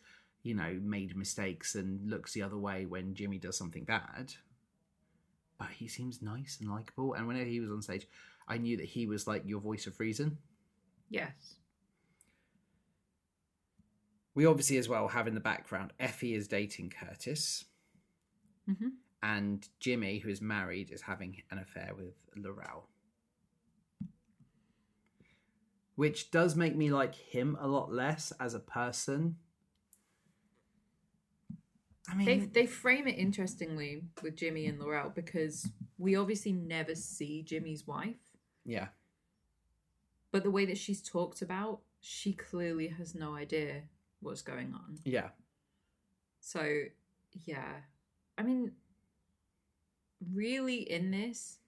you 0.45 0.53
know, 0.53 0.79
made 0.83 1.17
mistakes 1.17 1.73
and 1.73 2.07
looks 2.07 2.31
the 2.33 2.43
other 2.43 2.57
way 2.57 2.85
when 2.85 3.15
Jimmy 3.15 3.39
does 3.39 3.57
something 3.57 3.83
bad. 3.83 4.31
But 5.57 5.69
he 5.69 5.87
seems 5.87 6.21
nice 6.21 6.59
and 6.61 6.69
likable. 6.69 7.15
And 7.15 7.27
whenever 7.27 7.49
he 7.49 7.59
was 7.59 7.71
on 7.71 7.81
stage, 7.81 8.07
I 8.47 8.59
knew 8.59 8.77
that 8.77 8.85
he 8.85 9.07
was 9.07 9.25
like 9.25 9.41
your 9.45 9.59
voice 9.59 9.87
of 9.87 9.99
reason. 9.99 10.37
Yes. 11.09 11.55
We 14.35 14.45
obviously 14.45 14.77
as 14.77 14.87
well 14.87 15.07
have 15.07 15.27
in 15.27 15.33
the 15.33 15.39
background 15.39 15.93
Effie 15.99 16.35
is 16.35 16.47
dating 16.47 16.91
Curtis, 16.91 17.65
Mm-hmm. 18.69 18.89
and 19.23 19.67
Jimmy, 19.79 20.19
who 20.19 20.29
is 20.29 20.41
married, 20.41 20.91
is 20.91 21.01
having 21.01 21.41
an 21.51 21.57
affair 21.57 21.91
with 21.95 22.13
Laurel. 22.35 22.87
Which 25.95 26.29
does 26.31 26.55
make 26.55 26.75
me 26.75 26.91
like 26.91 27.15
him 27.15 27.57
a 27.59 27.67
lot 27.67 27.91
less 27.91 28.31
as 28.39 28.53
a 28.53 28.59
person. 28.59 29.37
I 32.09 32.15
mean, 32.15 32.25
They 32.25 32.39
they 32.45 32.65
frame 32.65 33.07
it 33.07 33.17
interestingly 33.17 34.03
with 34.21 34.35
Jimmy 34.35 34.67
and 34.67 34.79
Laurel 34.79 35.09
because 35.09 35.69
we 35.97 36.15
obviously 36.15 36.51
never 36.53 36.93
see 36.95 37.41
Jimmy's 37.41 37.87
wife, 37.87 38.19
yeah, 38.65 38.87
but 40.31 40.43
the 40.43 40.51
way 40.51 40.65
that 40.65 40.77
she's 40.77 41.01
talked 41.01 41.41
about, 41.41 41.79
she 42.01 42.33
clearly 42.33 42.87
has 42.89 43.15
no 43.15 43.35
idea 43.35 43.83
what's 44.19 44.41
going 44.41 44.73
on. 44.73 44.97
yeah, 45.05 45.29
So, 46.39 46.83
yeah. 47.45 47.73
I 48.37 48.43
mean, 48.43 48.73
really, 50.33 50.89
in 50.91 51.11
this, 51.11 51.59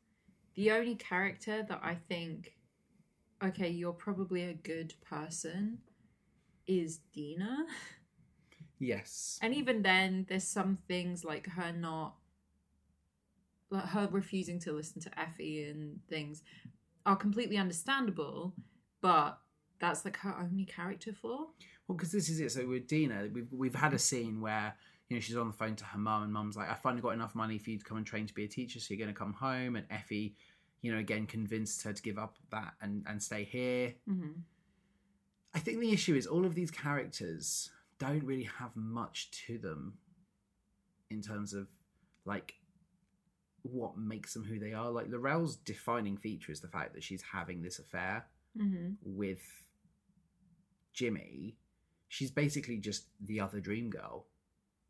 the 0.55 0.71
only 0.71 0.95
character 0.95 1.63
that 1.67 1.79
I 1.83 1.95
think, 1.95 2.55
okay, 3.43 3.69
you're 3.69 3.93
probably 3.93 4.43
a 4.43 4.53
good 4.53 4.93
person, 5.01 5.79
is 6.65 6.99
Deena. 7.13 7.65
yes, 8.79 9.39
And 9.41 9.53
even 9.53 9.81
then, 9.81 10.25
there's 10.29 10.43
some 10.43 10.77
things 10.87 11.23
like 11.23 11.47
her 11.47 11.71
not, 11.71 12.15
like 13.69 13.85
her 13.85 14.07
refusing 14.11 14.59
to 14.59 14.71
listen 14.71 15.01
to 15.01 15.19
Effie 15.19 15.63
and 15.69 15.99
things 16.09 16.43
are 17.05 17.15
completely 17.15 17.57
understandable, 17.57 18.53
but 19.01 19.39
that's 19.79 20.05
like 20.05 20.17
her 20.17 20.35
only 20.39 20.65
character 20.65 21.13
flaw. 21.13 21.47
Well, 21.87 21.95
because 21.95 22.11
this 22.11 22.29
is 22.29 22.39
it. 22.39 22.51
So 22.51 22.67
with 22.67 22.87
Deena, 22.87 23.29
we've 23.31 23.51
we've 23.51 23.75
had 23.75 23.93
a 23.93 23.99
scene 23.99 24.41
where 24.41 24.75
you 25.09 25.15
know 25.15 25.21
she's 25.21 25.37
on 25.37 25.47
the 25.47 25.53
phone 25.53 25.75
to 25.77 25.85
her 25.85 25.97
mum, 25.97 26.23
and 26.23 26.33
mum's 26.33 26.57
like, 26.57 26.69
"I 26.69 26.75
finally 26.75 27.01
got 27.01 27.13
enough 27.13 27.33
money 27.33 27.57
for 27.57 27.69
you 27.69 27.79
to 27.79 27.85
come 27.85 27.97
and 27.97 28.05
train 28.05 28.27
to 28.27 28.33
be 28.33 28.43
a 28.43 28.47
teacher, 28.47 28.79
so 28.79 28.93
you're 28.93 29.03
going 29.03 29.13
to 29.13 29.17
come 29.17 29.33
home." 29.33 29.75
And 29.75 29.85
Effie, 29.89 30.35
you 30.81 30.91
know, 30.91 30.99
again 30.99 31.25
convinced 31.25 31.83
her 31.83 31.93
to 31.93 32.01
give 32.01 32.17
up 32.17 32.35
that 32.51 32.73
and 32.81 33.05
and 33.07 33.23
stay 33.23 33.45
here. 33.45 33.95
Mm-hmm. 34.09 34.39
I 35.53 35.59
think 35.59 35.79
the 35.79 35.91
issue 35.91 36.15
is 36.15 36.27
all 36.27 36.45
of 36.45 36.55
these 36.55 36.71
characters 36.71 37.71
don't 37.99 38.23
really 38.23 38.49
have 38.59 38.75
much 38.75 39.31
to 39.47 39.57
them 39.57 39.93
in 41.09 41.21
terms 41.21 41.53
of 41.53 41.67
like 42.25 42.53
what 43.63 43.97
makes 43.97 44.33
them 44.33 44.43
who 44.43 44.59
they 44.59 44.73
are. 44.73 44.89
Like 44.91 45.07
Laurel's 45.09 45.55
defining 45.55 46.17
feature 46.17 46.51
is 46.51 46.59
the 46.61 46.67
fact 46.67 46.93
that 46.93 47.03
she's 47.03 47.21
having 47.33 47.61
this 47.61 47.79
affair 47.79 48.25
Mm-hmm. 48.57 48.93
with 49.03 49.41
Jimmy. 50.93 51.57
She's 52.07 52.31
basically 52.31 52.77
just 52.77 53.05
the 53.23 53.39
other 53.39 53.59
dream 53.59 53.89
girl. 53.89 54.25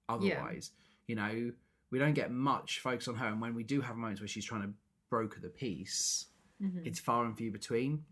Otherwise, 0.08 0.72
you 1.08 1.16
know, 1.16 1.52
we 1.92 2.00
don't 2.00 2.14
get 2.14 2.32
much 2.32 2.80
focus 2.80 3.08
on 3.10 3.16
her. 3.16 3.28
And 3.28 3.42
when 3.42 3.56
we 3.56 3.64
do 3.64 3.82
have 3.82 3.96
moments 3.98 4.22
where 4.22 4.28
she's 4.28 4.46
trying 4.46 4.62
to 4.62 4.70
broker 5.10 5.40
the 5.42 5.50
peace, 5.50 6.26
Mm-hmm. 6.64 6.88
it's 6.88 7.00
far 7.00 7.24
and 7.26 7.38
few 7.38 7.52
between. 7.52 8.04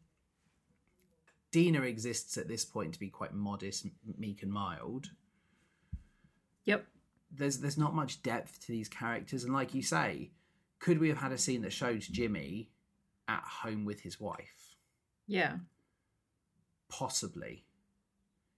Deena 1.56 1.84
exists 1.84 2.36
at 2.36 2.50
this 2.50 2.66
point 2.66 2.92
to 2.92 3.00
be 3.00 3.08
quite 3.08 3.34
modest, 3.34 3.88
meek, 4.18 4.44
and 4.44 4.52
mild. 4.52 5.12
Yep. 6.66 6.86
There's 7.32 7.60
there's 7.60 7.78
not 7.78 7.96
much 7.96 8.22
depth 8.22 8.60
to 8.66 8.74
these 8.74 8.90
characters, 8.90 9.46
and 9.46 9.54
like 9.54 9.74
you 9.74 9.82
say, 9.82 10.32
could 10.80 11.00
we 11.00 11.08
have 11.08 11.18
had 11.18 11.32
a 11.32 11.38
scene 11.38 11.62
that 11.62 11.72
showed 11.72 12.02
Jimmy 12.02 12.72
at 13.30 13.42
home 13.42 13.86
with 13.86 14.02
his 14.02 14.20
wife? 14.20 14.76
Yeah. 15.28 15.60
Possibly. 16.90 17.64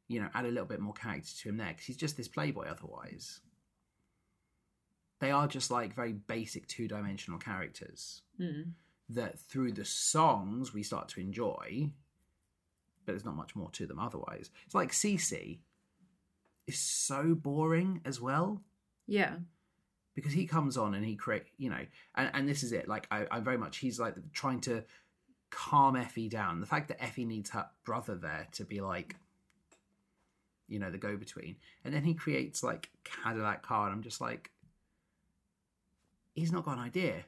You 0.07 0.21
know, 0.21 0.29
add 0.33 0.45
a 0.45 0.49
little 0.49 0.65
bit 0.65 0.79
more 0.79 0.95
character 0.95 1.29
to 1.43 1.49
him 1.49 1.57
there 1.57 1.67
because 1.67 1.85
he's 1.85 1.97
just 1.97 2.17
this 2.17 2.27
playboy. 2.27 2.65
Otherwise, 2.67 3.41
they 5.19 5.29
are 5.29 5.47
just 5.47 5.69
like 5.69 5.93
very 5.93 6.13
basic 6.13 6.65
two 6.65 6.87
dimensional 6.87 7.37
characters. 7.37 8.23
Mm. 8.41 8.71
that 9.09 9.39
through 9.39 9.73
the 9.73 9.85
songs 9.85 10.73
we 10.73 10.81
start 10.81 11.09
to 11.09 11.21
enjoy, 11.21 11.91
but 13.07 13.13
there's 13.13 13.25
not 13.25 13.35
much 13.35 13.55
more 13.55 13.71
to 13.71 13.87
them 13.87 13.97
otherwise. 13.97 14.51
It's 14.67 14.75
like 14.75 14.91
CC 14.91 15.57
is 16.67 16.77
so 16.77 17.33
boring 17.33 18.01
as 18.05 18.19
well 18.21 18.61
Yeah. 19.07 19.37
because 20.13 20.33
he 20.33 20.45
comes 20.45 20.75
on 20.77 20.93
and 20.93 21.03
he 21.05 21.15
create, 21.15 21.45
you 21.57 21.69
know, 21.69 21.85
and, 22.15 22.29
and 22.33 22.47
this 22.49 22.61
is 22.61 22.73
it. 22.73 22.87
Like 22.87 23.07
I, 23.09 23.25
I 23.31 23.39
very 23.39 23.57
much 23.57 23.77
he's 23.77 23.99
like 23.99 24.15
trying 24.33 24.59
to 24.61 24.83
calm 25.49 25.95
Effie 25.95 26.27
down. 26.27 26.59
The 26.59 26.65
fact 26.65 26.89
that 26.89 27.01
Effie 27.01 27.23
needs 27.25 27.49
her 27.51 27.65
brother 27.85 28.15
there 28.15 28.47
to 28.51 28.65
be 28.65 28.81
like, 28.81 29.15
you 30.67 30.77
know, 30.79 30.91
the 30.91 30.97
go 30.97 31.15
between, 31.15 31.55
and 31.85 31.93
then 31.93 32.03
he 32.03 32.13
creates 32.13 32.61
like 32.61 32.89
Cadillac 33.05 33.63
car, 33.63 33.85
and 33.87 33.95
I'm 33.95 34.03
just 34.03 34.19
like, 34.19 34.51
he's 36.33 36.51
not 36.51 36.65
got 36.65 36.73
an 36.77 36.83
idea. 36.83 37.23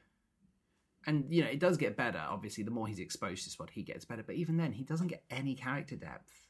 And 1.07 1.25
you 1.29 1.43
know, 1.43 1.49
it 1.49 1.59
does 1.59 1.77
get 1.77 1.95
better. 1.97 2.21
Obviously, 2.27 2.63
the 2.63 2.71
more 2.71 2.87
he's 2.87 2.99
exposed 2.99 3.43
to 3.45 3.49
Spot, 3.49 3.69
he 3.71 3.83
gets 3.83 4.05
better. 4.05 4.23
But 4.23 4.35
even 4.35 4.57
then, 4.57 4.73
he 4.73 4.83
doesn't 4.83 5.07
get 5.07 5.23
any 5.29 5.55
character 5.55 5.95
depth. 5.95 6.41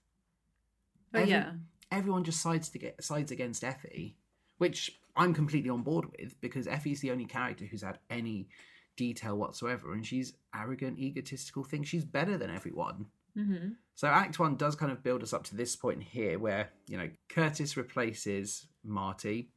Oh 1.14 1.20
Every- 1.20 1.32
yeah. 1.32 1.52
everyone 1.92 2.24
just 2.24 2.42
sides 2.42 2.70
to 2.70 2.80
get 2.80 3.04
sides 3.04 3.32
against 3.32 3.64
Effie, 3.64 4.16
which 4.58 5.00
I'm 5.16 5.34
completely 5.34 5.70
on 5.70 5.84
board 5.84 6.06
with 6.20 6.40
because 6.42 6.68
Effie's 6.68 7.02
the 7.02 7.12
only 7.12 7.26
character 7.26 7.66
who's 7.66 7.82
had 7.84 8.00
any 8.10 8.50
detail 8.96 9.38
whatsoever, 9.38 9.94
and 9.94 10.06
she's 10.06 10.34
arrogant, 10.56 11.00
egotistical. 11.00 11.64
thing 11.64 11.84
she's 11.84 12.06
better 12.06 12.38
than 12.38 12.50
everyone. 12.50 13.06
Mm-hmm. 13.38 13.70
So 13.96 14.08
Act 14.08 14.40
One 14.40 14.56
does 14.56 14.76
kind 14.76 14.92
of 14.92 15.04
build 15.04 15.24
us 15.24 15.34
up 15.34 15.44
to 15.46 15.56
this 15.56 15.76
point 15.76 16.04
here, 16.04 16.38
where 16.40 16.70
you 16.88 16.98
know 16.98 17.10
Curtis 17.30 17.78
replaces 17.78 18.66
Marty, 18.84 19.50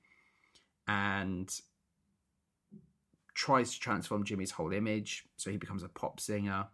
and 0.87 1.51
tries 3.35 3.73
to 3.73 3.81
transform 3.81 4.25
Jimmy's 4.25 4.51
whole 4.51 4.73
image, 4.73 5.25
so 5.37 5.51
he 5.51 5.57
becomes 5.57 5.83
a 5.83 5.89
pop 5.89 6.21
singer, 6.21 6.67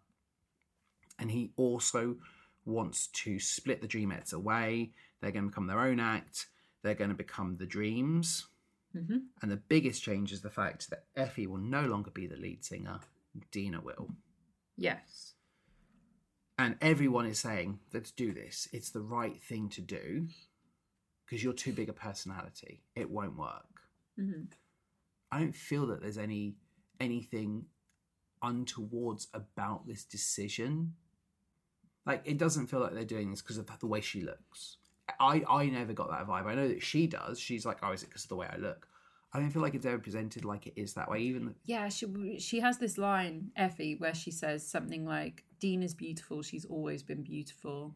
and 1.19 1.31
he 1.31 1.53
also 1.57 2.17
wants 2.65 3.09
to 3.09 3.39
split 3.39 3.81
the 3.81 3.89
Dreamettes 3.89 4.33
away. 4.33 4.93
They're 5.21 5.33
going 5.33 5.45
to 5.45 5.51
become 5.51 5.67
their 5.67 5.81
own 5.81 6.01
act. 6.01 6.47
They're 6.83 6.95
going 6.95 7.11
to 7.11 7.17
become 7.17 7.57
the 7.57 7.67
Dreams. 7.67 8.47
Mm-hmm. 8.97 9.19
And 9.43 9.51
the 9.51 9.57
biggest 9.57 10.03
change 10.03 10.33
is 10.33 10.43
the 10.43 10.51
fact 10.51 10.91
that 10.91 11.05
Effie 11.17 11.47
will 11.47 11.59
no 11.59 11.83
longer 11.83 12.11
be 12.11 12.27
the 12.27 12.37
lead 12.37 12.65
singer. 12.65 13.01
Deena 13.51 13.81
will. 13.81 14.11
Yes. 14.77 15.35
And 16.59 16.77
everyone 16.81 17.27
is 17.27 17.39
saying, 17.39 17.79
let's 17.93 18.11
do 18.11 18.33
this. 18.33 18.69
It's 18.73 18.91
the 18.91 19.01
right 19.01 19.41
thing 19.41 19.69
to 19.71 19.81
do 19.81 20.29
because 21.25 21.43
you're 21.43 21.53
too 21.53 21.73
big 21.73 21.89
a 21.89 21.93
personality. 21.93 22.83
It 22.97 23.11
won't 23.11 23.37
work. 23.37 23.67
Mm-hmm. 24.19 24.45
I 25.31 25.39
don't 25.41 25.55
feel 25.55 25.87
that 25.89 26.01
there's 26.01 26.19
any 26.19 26.57
anything 27.01 27.67
untowards 28.43 29.29
about 29.35 29.87
this 29.87 30.05
decision. 30.05 30.95
Like 32.07 32.23
it 32.25 32.39
doesn't 32.39 32.69
feel 32.69 32.81
like 32.81 32.95
they're 32.95 33.05
doing 33.05 33.31
this 33.31 33.43
because 33.43 33.59
of 33.59 33.67
the 33.79 33.87
way 33.87 34.01
she 34.01 34.23
looks. 34.23 34.79
I 35.21 35.43
I 35.49 35.67
never 35.67 35.93
got 35.93 36.11
that 36.11 36.27
vibe. 36.27 36.47
I 36.47 36.55
know 36.55 36.69
that 36.69 36.83
she 36.83 37.07
does. 37.07 37.39
She's 37.39 37.67
like, 37.67 37.79
oh, 37.83 37.93
is 37.93 38.03
it 38.03 38.07
because 38.09 38.25
of 38.25 38.31
the 38.31 38.37
way 38.37 38.49
I 38.51 38.57
look? 38.57 38.89
I 39.33 39.41
don't 39.41 39.51
feel 39.51 39.61
like 39.61 39.75
it's 39.75 39.85
ever 39.85 39.99
presented 39.99 40.45
like 40.45 40.67
it 40.67 40.73
is 40.77 40.95
that 40.95 41.11
way. 41.11 41.21
Even 41.21 41.55
Yeah, 41.65 41.89
she 41.91 42.39
she 42.39 42.61
has 42.61 42.79
this 42.79 42.97
line, 42.97 43.51
Effie, 43.57 43.97
where 43.97 44.15
she 44.15 44.31
says 44.31 44.67
something 44.67 45.05
like, 45.05 45.45
"Dean 45.61 45.83
is 45.83 45.95
beautiful. 45.95 46.43
She's 46.43 46.65
always 46.65 47.03
been 47.03 47.23
beautiful, 47.23 47.95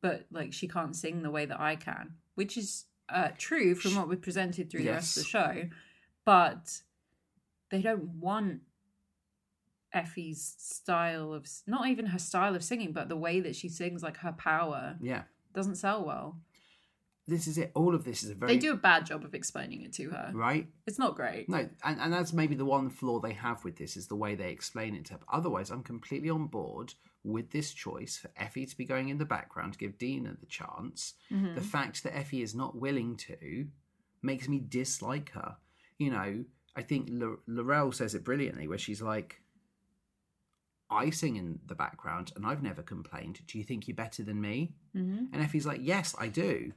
but 0.00 0.26
like 0.30 0.54
she 0.54 0.66
can't 0.66 0.96
sing 0.96 1.22
the 1.22 1.30
way 1.30 1.44
that 1.44 1.60
I 1.60 1.76
can," 1.76 2.14
which 2.36 2.56
is 2.56 2.86
uh, 3.10 3.28
true 3.36 3.74
from 3.74 3.96
what 3.96 4.08
we 4.08 4.16
presented 4.16 4.70
through 4.70 4.84
the 4.84 4.92
rest 4.92 5.18
of 5.18 5.24
the 5.24 5.28
show. 5.28 5.68
But 6.24 6.80
they 7.70 7.82
don't 7.82 8.20
want 8.20 8.60
Effie's 9.92 10.54
style 10.58 11.32
of 11.32 11.46
not 11.66 11.88
even 11.88 12.06
her 12.06 12.18
style 12.18 12.54
of 12.54 12.62
singing, 12.62 12.92
but 12.92 13.08
the 13.08 13.16
way 13.16 13.40
that 13.40 13.56
she 13.56 13.68
sings, 13.68 14.02
like 14.02 14.18
her 14.18 14.32
power, 14.32 14.96
Yeah. 15.00 15.24
doesn't 15.52 15.76
sell 15.76 16.04
well. 16.04 16.38
This 17.26 17.46
is 17.46 17.58
it. 17.58 17.70
All 17.74 17.94
of 17.94 18.04
this 18.04 18.22
is 18.24 18.30
a 18.30 18.34
very 18.34 18.52
They 18.54 18.58
do 18.58 18.72
a 18.72 18.76
bad 18.76 19.06
job 19.06 19.24
of 19.24 19.34
explaining 19.34 19.82
it 19.82 19.92
to 19.94 20.10
her. 20.10 20.32
right. 20.34 20.68
It's 20.86 20.98
not 20.98 21.14
great. 21.16 21.48
No, 21.48 21.68
and, 21.84 22.00
and 22.00 22.12
that's 22.12 22.32
maybe 22.32 22.54
the 22.56 22.64
one 22.64 22.90
flaw 22.90 23.20
they 23.20 23.34
have 23.34 23.64
with 23.64 23.76
this 23.76 23.96
is 23.96 24.08
the 24.08 24.16
way 24.16 24.34
they 24.34 24.50
explain 24.50 24.94
it 24.96 25.04
to 25.06 25.14
her. 25.14 25.20
Otherwise, 25.32 25.70
I'm 25.70 25.82
completely 25.82 26.30
on 26.30 26.46
board 26.46 26.94
with 27.22 27.50
this 27.50 27.72
choice 27.72 28.16
for 28.16 28.30
Effie 28.36 28.66
to 28.66 28.76
be 28.76 28.84
going 28.84 29.10
in 29.10 29.18
the 29.18 29.24
background 29.24 29.74
to 29.74 29.78
give 29.78 29.98
Deena 29.98 30.36
the 30.40 30.46
chance. 30.46 31.14
Mm-hmm. 31.30 31.54
The 31.54 31.60
fact 31.60 32.02
that 32.04 32.16
Effie 32.16 32.42
is 32.42 32.54
not 32.54 32.76
willing 32.76 33.16
to 33.18 33.68
makes 34.22 34.48
me 34.48 34.58
dislike 34.66 35.30
her. 35.32 35.56
You 36.00 36.10
know, 36.10 36.44
I 36.74 36.82
think 36.82 37.08
Laurel 37.46 37.92
says 37.92 38.14
it 38.14 38.24
brilliantly 38.24 38.66
where 38.66 38.78
she's 38.78 39.02
like, 39.02 39.40
I 40.90 41.10
sing 41.10 41.36
in 41.36 41.60
the 41.66 41.74
background 41.74 42.32
and 42.34 42.44
I've 42.44 42.62
never 42.62 42.82
complained. 42.82 43.40
Do 43.46 43.58
you 43.58 43.64
think 43.64 43.86
you're 43.86 43.94
better 43.94 44.24
than 44.24 44.40
me? 44.40 44.72
Mm-hmm. 44.96 45.26
And 45.32 45.42
Effie's 45.42 45.66
like, 45.66 45.80
Yes, 45.82 46.16
I 46.18 46.28
do. 46.28 46.72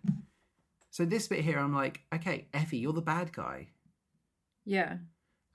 So 0.91 1.05
this 1.05 1.27
bit 1.27 1.39
here, 1.39 1.57
I'm 1.57 1.73
like, 1.73 2.01
okay, 2.13 2.47
Effie, 2.53 2.77
you're 2.77 2.93
the 2.93 3.01
bad 3.01 3.33
guy. 3.33 3.69
Yeah. 4.63 4.97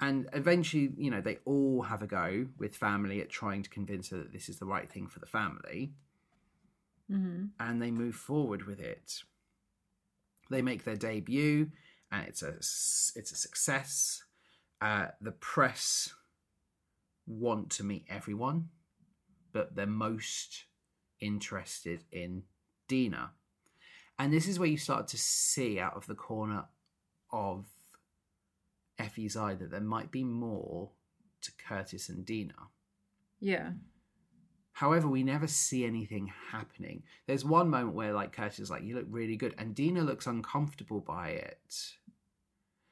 And 0.00 0.28
eventually, 0.32 0.90
you 0.96 1.12
know, 1.12 1.20
they 1.20 1.38
all 1.44 1.82
have 1.82 2.02
a 2.02 2.08
go 2.08 2.46
with 2.58 2.74
family 2.74 3.20
at 3.20 3.30
trying 3.30 3.62
to 3.62 3.70
convince 3.70 4.10
her 4.10 4.16
that 4.16 4.32
this 4.32 4.48
is 4.48 4.58
the 4.58 4.66
right 4.66 4.90
thing 4.90 5.06
for 5.06 5.20
the 5.20 5.26
family. 5.26 5.92
Mm-hmm. 7.08 7.44
And 7.60 7.80
they 7.80 7.92
move 7.92 8.16
forward 8.16 8.66
with 8.66 8.80
it. 8.80 9.22
They 10.50 10.62
make 10.62 10.82
their 10.82 10.96
debut, 10.96 11.70
and 12.10 12.26
it's 12.26 12.42
a 12.42 12.48
it's 13.18 13.32
a 13.32 13.36
success. 13.36 14.22
Uh, 14.80 15.08
the 15.20 15.32
press 15.32 16.14
want 17.26 17.70
to 17.70 17.84
meet 17.84 18.06
everyone, 18.08 18.68
but 19.52 19.74
they're 19.74 19.86
most 19.86 20.64
interested 21.20 22.04
in 22.12 22.44
Deena. 22.86 23.32
And 24.18 24.32
this 24.32 24.48
is 24.48 24.58
where 24.58 24.68
you 24.68 24.78
start 24.78 25.08
to 25.08 25.18
see 25.18 25.78
out 25.78 25.94
of 25.96 26.06
the 26.06 26.14
corner 26.14 26.64
of 27.32 27.66
Effie's 28.98 29.36
eye 29.36 29.54
that 29.54 29.70
there 29.70 29.80
might 29.80 30.10
be 30.10 30.24
more 30.24 30.90
to 31.42 31.52
Curtis 31.68 32.08
and 32.08 32.24
Deena. 32.24 32.68
Yeah. 33.40 33.70
However, 34.78 35.08
we 35.08 35.24
never 35.24 35.48
see 35.48 35.84
anything 35.84 36.32
happening. 36.52 37.02
There's 37.26 37.44
one 37.44 37.68
moment 37.68 37.96
where 37.96 38.12
like 38.12 38.30
Curtis 38.30 38.60
is 38.60 38.70
like, 38.70 38.84
"You 38.84 38.94
look 38.94 39.06
really 39.10 39.34
good," 39.34 39.52
and 39.58 39.74
Deena 39.74 40.02
looks 40.02 40.28
uncomfortable 40.28 41.00
by 41.00 41.30
it. 41.30 41.96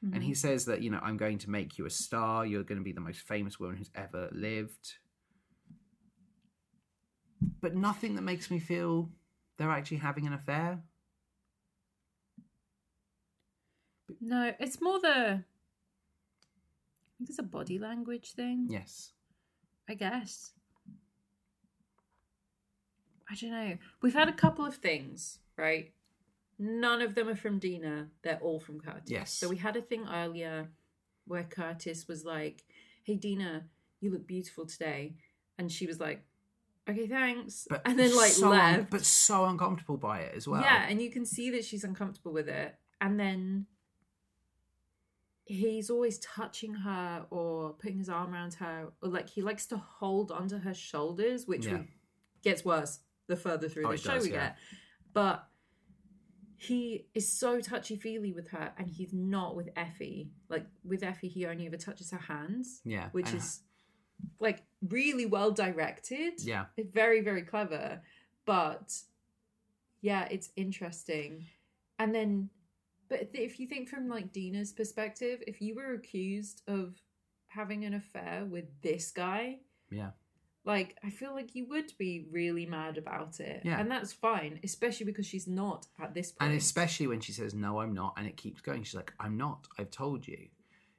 And 0.02 0.20
he 0.20 0.30
mm-hmm. 0.30 0.34
says 0.34 0.64
that 0.64 0.82
you 0.82 0.90
know, 0.90 0.98
I'm 1.00 1.16
going 1.16 1.38
to 1.38 1.48
make 1.48 1.78
you 1.78 1.86
a 1.86 1.90
star. 1.90 2.44
You're 2.44 2.64
going 2.64 2.78
to 2.78 2.84
be 2.84 2.90
the 2.90 3.00
most 3.00 3.20
famous 3.20 3.60
woman 3.60 3.76
who's 3.76 3.92
ever 3.94 4.28
lived. 4.32 4.94
But 7.60 7.76
nothing 7.76 8.16
that 8.16 8.22
makes 8.22 8.50
me 8.50 8.58
feel 8.58 9.08
they're 9.56 9.70
actually 9.70 9.98
having 9.98 10.26
an 10.26 10.32
affair. 10.32 10.80
No, 14.20 14.52
it's 14.58 14.80
more 14.80 14.98
the. 14.98 15.08
I 15.08 15.44
think 17.18 17.30
it's 17.30 17.38
a 17.38 17.44
body 17.44 17.78
language 17.78 18.32
thing. 18.32 18.66
Yes. 18.68 19.12
I 19.88 19.94
guess. 19.94 20.55
I 23.30 23.34
don't 23.34 23.50
know. 23.50 23.76
We've 24.02 24.14
had 24.14 24.28
a 24.28 24.32
couple 24.32 24.64
of 24.64 24.76
things, 24.76 25.38
right? 25.56 25.92
None 26.58 27.02
of 27.02 27.14
them 27.14 27.28
are 27.28 27.36
from 27.36 27.58
Deena. 27.58 28.08
They're 28.22 28.38
all 28.40 28.60
from 28.60 28.80
Curtis. 28.80 29.10
Yes. 29.10 29.32
So 29.32 29.48
we 29.48 29.56
had 29.56 29.76
a 29.76 29.82
thing 29.82 30.06
earlier 30.08 30.68
where 31.26 31.44
Curtis 31.44 32.06
was 32.08 32.24
like, 32.24 32.64
"Hey 33.02 33.16
Deena, 33.16 33.64
you 34.00 34.10
look 34.10 34.26
beautiful 34.26 34.64
today," 34.64 35.16
and 35.58 35.70
she 35.70 35.86
was 35.86 35.98
like, 36.00 36.24
"Okay, 36.88 37.06
thanks," 37.08 37.66
But 37.68 37.82
and 37.84 37.98
then 37.98 38.14
like 38.16 38.30
so 38.32 38.52
un- 38.52 38.86
but 38.90 39.04
so 39.04 39.44
uncomfortable 39.44 39.96
by 39.98 40.20
it 40.20 40.34
as 40.34 40.46
well. 40.48 40.62
Yeah, 40.62 40.86
and 40.88 41.02
you 41.02 41.10
can 41.10 41.26
see 41.26 41.50
that 41.50 41.64
she's 41.64 41.84
uncomfortable 41.84 42.32
with 42.32 42.48
it. 42.48 42.74
And 43.00 43.20
then 43.20 43.66
he's 45.44 45.90
always 45.90 46.18
touching 46.20 46.74
her 46.74 47.26
or 47.30 47.72
putting 47.74 47.98
his 47.98 48.08
arm 48.08 48.32
around 48.32 48.54
her, 48.54 48.92
or 49.02 49.08
like 49.08 49.28
he 49.28 49.42
likes 49.42 49.66
to 49.66 49.76
hold 49.76 50.30
onto 50.32 50.58
her 50.58 50.74
shoulders, 50.74 51.46
which 51.46 51.66
Yeah. 51.66 51.82
gets 52.42 52.64
worse 52.64 53.00
the 53.26 53.36
further 53.36 53.68
through 53.68 53.86
Oh, 53.86 53.92
the 53.92 53.98
show 53.98 54.14
does, 54.14 54.24
we 54.24 54.32
yeah. 54.32 54.48
get. 54.48 54.56
But 55.12 55.46
he 56.58 57.06
is 57.14 57.30
so 57.30 57.60
touchy 57.60 57.96
feely 57.96 58.32
with 58.32 58.48
her, 58.50 58.72
and 58.78 58.88
he's 58.88 59.12
not 59.12 59.56
with 59.56 59.68
Effie. 59.76 60.30
Like 60.48 60.66
with 60.84 61.02
Effie, 61.02 61.28
he 61.28 61.46
only 61.46 61.66
ever 61.66 61.76
touches 61.76 62.10
her 62.10 62.18
hands, 62.18 62.80
Yeah. 62.84 63.10
which 63.12 63.32
is 63.32 63.60
like 64.40 64.62
really 64.88 65.26
well 65.26 65.50
directed. 65.50 66.34
yeah. 66.42 66.66
Very, 66.78 67.20
very 67.20 67.42
clever. 67.42 68.00
But 68.46 68.94
yeah, 70.00 70.26
it's 70.30 70.50
interesting. 70.56 71.46
And 71.98 72.14
then, 72.14 72.48
but 73.08 73.30
if 73.34 73.60
you 73.60 73.66
think 73.66 73.88
from 73.88 74.08
like 74.08 74.32
Deena's 74.32 74.72
perspective, 74.72 75.42
if 75.46 75.60
you 75.60 75.74
were 75.74 75.92
accused 75.94 76.62
of 76.66 76.96
having 77.48 77.84
an 77.84 77.94
affair 77.94 78.44
with 78.48 78.64
this 78.82 79.10
guy, 79.10 79.58
Yeah. 79.90 80.10
Like 80.66 80.96
I 81.04 81.10
feel 81.10 81.32
like 81.32 81.54
you 81.54 81.66
would 81.68 81.92
be 81.96 82.26
really 82.30 82.66
mad 82.66 82.98
about 82.98 83.38
it. 83.38 83.62
Yeah. 83.64 83.78
And 83.78 83.88
that's 83.88 84.12
fine, 84.12 84.58
especially 84.64 85.06
because 85.06 85.24
she's 85.24 85.46
not 85.46 85.86
at 86.02 86.12
this 86.12 86.32
point. 86.32 86.50
And 86.50 86.58
especially 86.58 87.06
when 87.06 87.20
she 87.20 87.30
says, 87.32 87.54
No, 87.54 87.80
I'm 87.80 87.94
not, 87.94 88.14
and 88.18 88.26
it 88.26 88.36
keeps 88.36 88.60
going. 88.60 88.82
She's 88.82 88.96
like, 88.96 89.14
I'm 89.20 89.36
not. 89.36 89.68
I've 89.78 89.92
told 89.92 90.26
you. 90.26 90.48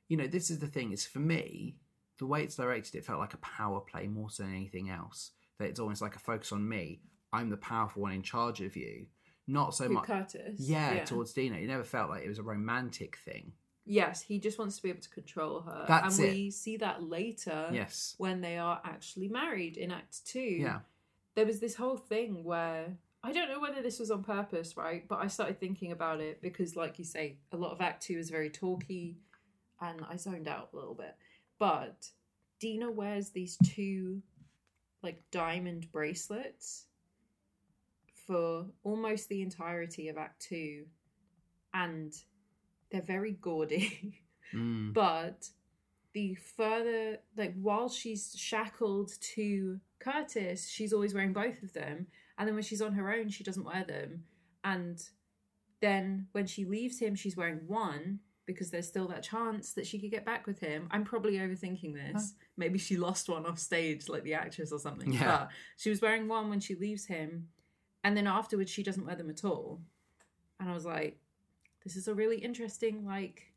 You 0.08 0.16
know, 0.16 0.28
this 0.28 0.50
is 0.50 0.60
the 0.60 0.68
thing, 0.68 0.94
is 0.94 1.06
for 1.06 1.20
me, 1.20 1.76
the 2.18 2.26
way 2.26 2.42
it's 2.44 2.56
directed, 2.56 2.96
it 2.96 3.06
felt 3.06 3.20
like 3.20 3.34
a 3.34 3.40
power 3.40 3.82
play 3.82 4.08
more 4.08 4.30
so 4.30 4.44
than 4.44 4.56
anything 4.56 4.90
else. 4.90 5.32
That 5.60 5.66
it's 5.66 5.82
almost 5.82 6.02
like 6.02 6.16
a 6.16 6.20
focus 6.20 6.54
on 6.54 6.68
me. 6.68 7.02
I'm 7.34 7.50
the 7.50 7.58
powerful 7.58 8.04
one 8.04 8.14
in 8.14 8.22
charge 8.22 8.62
of 8.62 8.78
you. 8.78 9.08
Not 9.48 9.76
so 9.76 9.90
much. 9.90 10.06
Curtis. 10.06 10.60
Yeah, 10.60 11.04
towards 11.04 11.34
Deena. 11.34 11.58
It 11.58 11.68
never 11.68 11.84
felt 11.84 12.10
like 12.10 12.24
it 12.24 12.30
was 12.30 12.40
a 12.40 12.44
romantic 12.44 13.18
thing. 13.18 13.52
Yes, 13.88 14.22
he 14.22 14.40
just 14.40 14.60
wants 14.60 14.76
to 14.78 14.84
be 14.84 14.90
able 14.90 15.02
to 15.02 15.10
control 15.10 15.62
her. 15.62 15.86
That's 15.88 16.18
and 16.20 16.28
it. 16.28 16.34
we 16.34 16.52
see 16.52 16.78
that 16.78 17.02
later 17.04 17.70
Yes. 17.72 18.16
when 18.18 18.42
they 18.42 18.58
are 18.58 18.82
actually 18.84 19.30
married 19.30 19.78
in 19.78 19.92
Act 19.92 20.26
Two. 20.26 20.40
Yeah. 20.40 20.80
there 21.36 21.46
was 21.46 21.60
this 21.60 21.76
whole 21.76 21.98
thing 21.98 22.44
where 22.44 22.98
I 23.24 23.32
don't 23.32 23.50
know 23.50 23.60
whether 23.60 23.82
this 23.82 24.00
was 24.00 24.12
on 24.12 24.24
purpose, 24.24 24.76
right? 24.78 25.08
But 25.08 25.20
I 25.20 25.28
started 25.28 25.60
thinking 25.60 25.92
about 25.92 26.20
it 26.22 26.42
because, 26.42 26.76
like 26.76 27.00
you 27.00 27.06
say, 27.06 27.38
a 27.52 27.58
lot 27.58 27.72
of 27.72 27.82
Act 27.82 28.04
Two 28.04 28.18
is 28.18 28.30
very 28.30 28.50
talky, 28.50 29.18
and 29.82 30.06
I 30.10 30.16
zoned 30.18 30.48
out 30.48 30.70
a 30.74 30.76
little 30.76 30.94
bit. 30.96 31.16
But 31.60 32.10
Deena 32.60 32.92
wears 32.92 33.30
these 33.30 33.58
two, 33.64 34.22
like 35.04 35.22
diamond 35.32 35.92
bracelets, 35.92 36.86
for 38.26 38.66
almost 38.84 39.30
the 39.30 39.42
entirety 39.42 40.10
of 40.10 40.18
Act 40.18 40.42
Two, 40.42 40.86
and 41.74 42.14
they're 42.92 43.02
very 43.02 43.34
gaudy. 43.34 44.22
Mm. 44.56 44.94
but 44.94 45.50
the 46.14 46.34
further 46.36 47.18
like 47.36 47.54
while 47.62 47.90
she's 47.90 48.34
shackled 48.38 49.12
to 49.36 49.80
Curtis, 50.00 50.70
she's 50.70 50.94
always 50.94 51.14
wearing 51.14 51.34
both 51.34 51.62
of 51.64 51.74
them. 51.74 52.08
And 52.38 52.48
then 52.48 52.56
when 52.56 52.64
she's 52.64 52.82
on 52.82 52.94
her 52.94 53.14
own, 53.14 53.30
she 53.30 53.44
doesn't 53.44 53.66
wear 53.66 53.84
them. 53.84 54.24
And 54.64 55.02
then 55.82 56.28
when 56.32 56.46
she 56.46 56.66
leaves 56.66 57.00
him, 57.00 57.16
she's 57.16 57.36
wearing 57.36 57.62
one 57.68 58.20
because 58.46 58.72
there's 58.72 58.88
still 58.88 59.08
that 59.10 59.24
chance 59.24 59.74
that 59.74 59.86
she 59.86 60.00
could 60.00 60.10
get 60.10 60.26
back 60.26 60.48
with 60.48 60.60
him. 60.60 60.88
I'm 60.90 61.04
probably 61.04 61.34
overthinking 61.34 61.94
this. 61.94 62.34
Maybe 62.56 62.80
she 62.80 62.96
lost 62.96 63.28
one 63.28 63.46
off 63.46 63.60
stage, 63.60 64.08
like 64.08 64.24
the 64.24 64.36
actress 64.36 64.72
or 64.72 64.80
something. 64.80 65.12
Yeah. 65.12 65.26
But 65.26 65.50
she 65.76 65.90
was 65.90 66.02
wearing 66.02 66.28
one 66.28 66.50
when 66.50 66.62
she 66.62 66.76
leaves 66.76 67.06
him, 67.06 67.50
and 68.04 68.16
then 68.16 68.26
afterwards 68.26 68.72
she 68.72 68.84
doesn't 68.84 69.06
wear 69.06 69.16
them 69.16 69.30
at 69.30 69.44
all. 69.44 69.82
And 70.60 70.70
I 70.70 70.74
was 70.74 70.86
like, 70.86 71.20
this 71.88 71.96
is 71.96 72.10
a 72.10 72.14
really 72.14 72.38
interesting, 72.38 73.06
like 73.06 73.54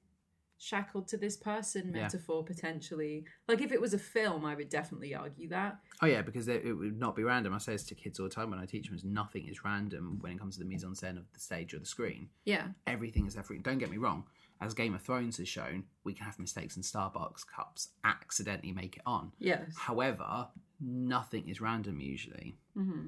shackled 0.57 1.09
to 1.09 1.16
this 1.16 1.37
person 1.37 1.87
Yeah. 1.93 2.03
metaphor 2.03 2.45
potentially. 2.45 3.24
Like 3.49 3.61
if 3.61 3.72
it 3.72 3.81
was 3.81 3.93
a 3.93 3.99
film, 3.99 4.45
I 4.45 4.55
would 4.55 4.68
definitely 4.68 5.14
argue 5.16 5.49
that. 5.49 5.81
Oh 6.01 6.07
yeah, 6.07 6.22
because 6.22 6.47
it, 6.47 6.64
it 6.64 6.72
would 6.74 6.97
not 6.99 7.16
be 7.16 7.24
random. 7.24 7.53
I 7.55 7.59
say 7.59 7.72
this 7.72 7.83
to 7.87 7.95
kids 7.97 8.20
all 8.20 8.28
the 8.28 8.35
time 8.35 8.51
when 8.51 8.61
I 8.61 8.66
teach 8.66 8.87
them: 8.87 8.95
is 8.95 9.03
nothing 9.05 9.49
is 9.49 9.64
random 9.64 10.18
when 10.20 10.33
it 10.33 10.39
comes 10.39 10.55
to 10.57 10.62
the 10.62 10.68
mise 10.68 10.85
en 10.85 10.93
scène 10.93 11.16
of 11.18 11.24
the 11.33 11.41
stage 11.41 11.74
or 11.74 11.81
the 11.81 11.87
screen. 11.87 12.28
Yeah. 12.45 12.68
Everything 12.87 13.26
is 13.26 13.37
everything. 13.37 13.62
Don't 13.62 13.78
get 13.78 13.91
me 13.91 13.97
wrong. 13.97 14.24
As 14.61 14.74
Game 14.74 14.95
of 14.95 15.03
Thrones 15.03 15.39
has 15.39 15.49
shown, 15.49 15.85
we 16.05 16.12
can 16.12 16.26
have 16.26 16.39
mistakes 16.39 16.76
in 16.76 16.83
Starbucks 16.83 17.47
cups, 17.47 17.89
accidentally 18.05 18.72
make 18.72 18.97
it 18.97 19.03
on. 19.07 19.33
Yes. 19.39 19.74
However, 19.76 20.49
nothing 20.81 21.49
is 21.49 21.61
random 21.61 21.99
usually. 22.01 22.59
hmm 22.74 23.07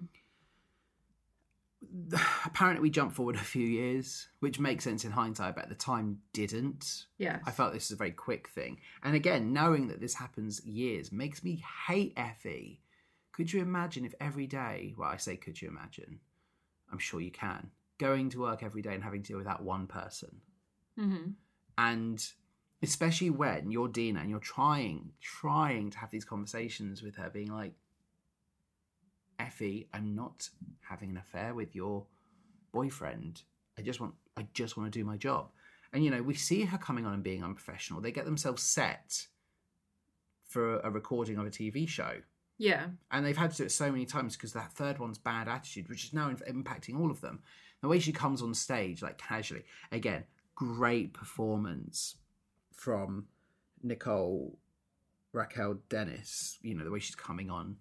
Apparently, 2.45 2.83
we 2.83 2.91
jump 2.91 3.12
forward 3.12 3.37
a 3.37 3.41
few 3.41 3.66
years, 3.66 4.28
which 4.41 4.59
makes 4.61 4.85
sense 4.85 5.05
in 5.05 5.12
hindsight, 5.12 5.55
but 5.55 5.64
at 5.64 5.68
the 5.68 5.74
time 5.74 6.18
didn't. 6.33 7.05
Yeah. 7.18 7.41
I 7.45 7.51
felt 7.51 7.72
this 7.72 7.87
is 7.87 7.93
a 7.93 7.97
very 7.97 8.12
quick 8.12 8.49
thing. 8.49 8.80
And 9.03 9.14
again, 9.14 9.53
knowing 9.53 9.89
that 9.89 10.01
this 10.01 10.14
happens 10.14 10.64
years 10.64 11.12
makes 11.12 11.43
me 11.43 11.62
hate 11.87 12.12
Effie. 12.16 12.80
Could 13.33 13.53
you 13.53 13.62
imagine 13.62 14.05
if 14.05 14.14
every 14.20 14.47
day, 14.47 14.95
well, 14.97 15.09
I 15.09 15.16
say, 15.16 15.37
could 15.37 15.61
you 15.61 15.68
imagine? 15.68 16.20
I'm 16.91 16.99
sure 16.99 17.20
you 17.20 17.30
can. 17.30 17.70
Going 17.99 18.28
to 18.30 18.41
work 18.41 18.62
every 18.62 18.83
day 18.83 18.95
and 18.95 19.03
having 19.03 19.22
to 19.22 19.28
deal 19.28 19.39
with 19.39 19.47
that 19.47 19.62
one 19.62 19.87
person. 19.87 20.41
hmm 20.97 21.30
And 21.78 22.24
especially 22.83 23.30
when 23.30 23.70
you're 23.70 23.89
Deena 23.89 24.20
and 24.20 24.28
you're 24.28 24.41
trying, 24.41 25.12
trying 25.20 25.91
to 25.91 25.99
have 25.99 26.11
these 26.11 26.24
conversations 26.24 27.03
with 27.03 27.16
her, 27.16 27.30
being 27.30 27.51
like, 27.51 27.74
Effie, 29.43 29.88
I'm 29.93 30.14
not 30.14 30.49
having 30.88 31.11
an 31.11 31.16
affair 31.16 31.55
with 31.55 31.74
your 31.74 32.07
boyfriend. 32.72 33.43
I 33.78 33.82
just 33.82 34.01
want, 34.01 34.14
I 34.36 34.47
just 34.55 34.76
want 34.76 34.93
to 34.93 34.99
do 34.99 35.05
my 35.05 35.16
job. 35.16 35.51
And 35.93 36.05
you 36.05 36.11
know, 36.11 36.22
we 36.22 36.34
see 36.34 36.64
her 36.64 36.78
coming 36.78 37.05
on 37.05 37.14
and 37.14 37.22
being 37.22 37.45
unprofessional. 37.45 38.01
They 38.01 38.12
get 38.12 38.24
themselves 38.24 38.62
set 38.62 39.26
for 40.47 40.78
a 40.80 40.90
recording 40.90 41.38
of 41.38 41.47
a 41.47 41.51
TV 41.51 41.88
show. 41.88 42.14
Yeah. 42.59 42.86
And 43.11 43.26
they've 43.26 43.36
had 43.36 43.51
to 43.51 43.57
do 43.57 43.64
it 43.64 43.72
so 43.72 43.90
many 43.90 44.07
times 44.07 44.36
because 44.36 44.53
that 44.53 44.72
third 44.72 44.99
one's 44.99 45.18
bad 45.18 45.49
attitude, 45.49 45.88
which 45.88 46.05
is 46.05 46.12
now 46.12 46.30
impacting 46.30 46.99
all 46.99 47.11
of 47.11 47.20
them. 47.20 47.40
The 47.80 47.88
way 47.88 47.99
she 47.99 48.12
comes 48.12 48.40
on 48.40 48.55
stage, 48.55 49.03
like 49.03 49.18
casually, 49.18 49.64
again, 49.90 50.24
great 50.55 51.12
performance 51.12 52.16
from 52.72 53.26
Nicole 53.82 54.59
Raquel 55.32 55.78
Dennis. 55.88 56.59
You 56.62 56.74
know, 56.74 56.84
the 56.84 56.90
way 56.90 57.01
she's 57.01 57.16
coming 57.16 57.51
on 57.51 57.76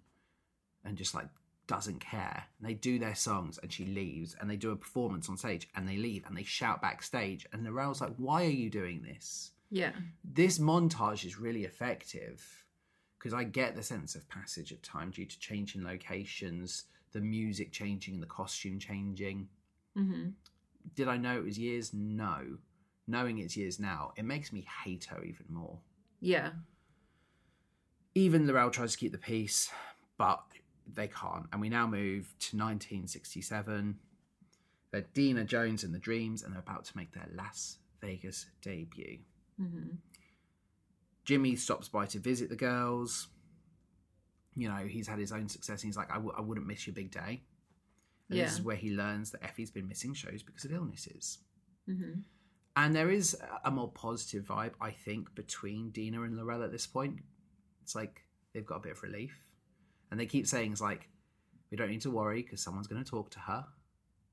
and 0.84 0.96
just 0.96 1.14
like 1.14 1.28
doesn't 1.66 2.00
care. 2.00 2.44
And 2.58 2.68
they 2.68 2.74
do 2.74 2.98
their 2.98 3.14
songs 3.14 3.58
and 3.62 3.72
she 3.72 3.84
leaves 3.86 4.36
and 4.40 4.50
they 4.50 4.56
do 4.56 4.70
a 4.72 4.76
performance 4.76 5.28
on 5.28 5.36
stage 5.36 5.68
and 5.74 5.88
they 5.88 5.96
leave 5.96 6.24
and 6.26 6.36
they 6.36 6.42
shout 6.42 6.82
backstage. 6.82 7.46
And 7.52 7.64
Narelle's 7.66 8.00
like, 8.00 8.14
why 8.16 8.44
are 8.44 8.48
you 8.48 8.70
doing 8.70 9.02
this? 9.02 9.52
Yeah. 9.70 9.92
this 10.22 10.58
montage 10.58 11.24
is 11.24 11.38
really 11.38 11.64
effective 11.64 12.44
because 13.18 13.32
I 13.32 13.44
get 13.44 13.74
the 13.74 13.82
sense 13.82 14.14
of 14.14 14.28
passage 14.28 14.70
of 14.70 14.82
time 14.82 15.10
due 15.10 15.24
to 15.24 15.38
changing 15.38 15.82
locations, 15.82 16.84
the 17.12 17.20
music 17.20 17.72
changing, 17.72 18.14
and 18.14 18.22
the 18.22 18.26
costume 18.26 18.78
changing. 18.78 19.48
hmm 19.96 20.30
Did 20.94 21.08
I 21.08 21.16
know 21.16 21.38
it 21.38 21.44
was 21.44 21.58
years? 21.58 21.94
No. 21.94 22.58
Knowing 23.06 23.38
it's 23.38 23.56
years 23.56 23.80
now, 23.80 24.12
it 24.16 24.24
makes 24.24 24.52
me 24.52 24.66
hate 24.84 25.04
her 25.06 25.22
even 25.24 25.46
more. 25.48 25.78
Yeah. 26.20 26.50
Even 28.14 28.46
Laurel 28.46 28.70
tries 28.70 28.92
to 28.92 28.98
keep 28.98 29.12
the 29.12 29.18
peace, 29.18 29.70
but 30.18 30.42
they 30.86 31.08
can't. 31.08 31.46
And 31.52 31.60
we 31.60 31.68
now 31.68 31.86
move 31.86 32.34
to 32.38 32.56
1967. 32.56 33.98
They're 34.90 35.06
Deena 35.14 35.44
Jones 35.44 35.84
and 35.84 35.94
the 35.94 35.98
Dreams, 35.98 36.42
and 36.42 36.52
they're 36.52 36.60
about 36.60 36.84
to 36.86 36.96
make 36.96 37.12
their 37.12 37.28
Las 37.34 37.78
Vegas 38.00 38.46
debut. 38.60 39.18
hmm 39.58 39.90
Jimmy 41.24 41.54
stops 41.54 41.88
by 41.88 42.06
to 42.06 42.18
visit 42.18 42.48
the 42.48 42.56
girls. 42.56 43.28
You 44.56 44.68
know, 44.68 44.84
he's 44.88 45.06
had 45.06 45.18
his 45.20 45.30
own 45.32 45.48
success. 45.48 45.82
And 45.82 45.88
he's 45.88 45.96
like, 45.96 46.10
I 46.10 46.14
w- 46.14 46.34
I 46.36 46.40
wouldn't 46.40 46.66
miss 46.66 46.86
your 46.86 46.94
big 46.94 47.10
day. 47.12 47.42
And 48.28 48.38
Yeah. 48.38 48.44
this 48.46 48.54
is 48.54 48.62
where 48.62 48.76
he 48.76 48.90
learns 48.90 49.30
that 49.30 49.42
Effie's 49.44 49.70
been 49.70 49.86
missing 49.88 50.14
shows 50.14 50.42
because 50.42 50.64
of 50.64 50.72
illnesses. 50.72 51.38
hmm 51.86 52.20
And 52.74 52.94
there 52.94 53.10
is 53.10 53.36
a 53.64 53.70
more 53.70 53.90
positive 53.92 54.44
vibe, 54.46 54.72
I 54.80 54.90
think, 54.90 55.34
between 55.34 55.90
Deena 55.90 56.22
and 56.22 56.36
Laurel 56.36 56.62
at 56.64 56.72
this 56.72 56.86
point. 56.86 57.20
It's 57.82 57.94
like 57.94 58.24
they've 58.52 58.66
got 58.66 58.76
a 58.76 58.80
bit 58.80 58.92
of 58.92 59.02
relief. 59.02 59.51
And 60.12 60.20
they 60.20 60.26
keep 60.26 60.46
saying, 60.46 60.72
it's 60.72 60.82
like, 60.82 61.08
we 61.70 61.78
don't 61.78 61.88
need 61.88 62.02
to 62.02 62.10
worry 62.10 62.42
because 62.42 62.60
someone's 62.60 62.86
going 62.86 63.02
to 63.02 63.10
talk 63.10 63.30
to 63.30 63.38
her. 63.38 63.64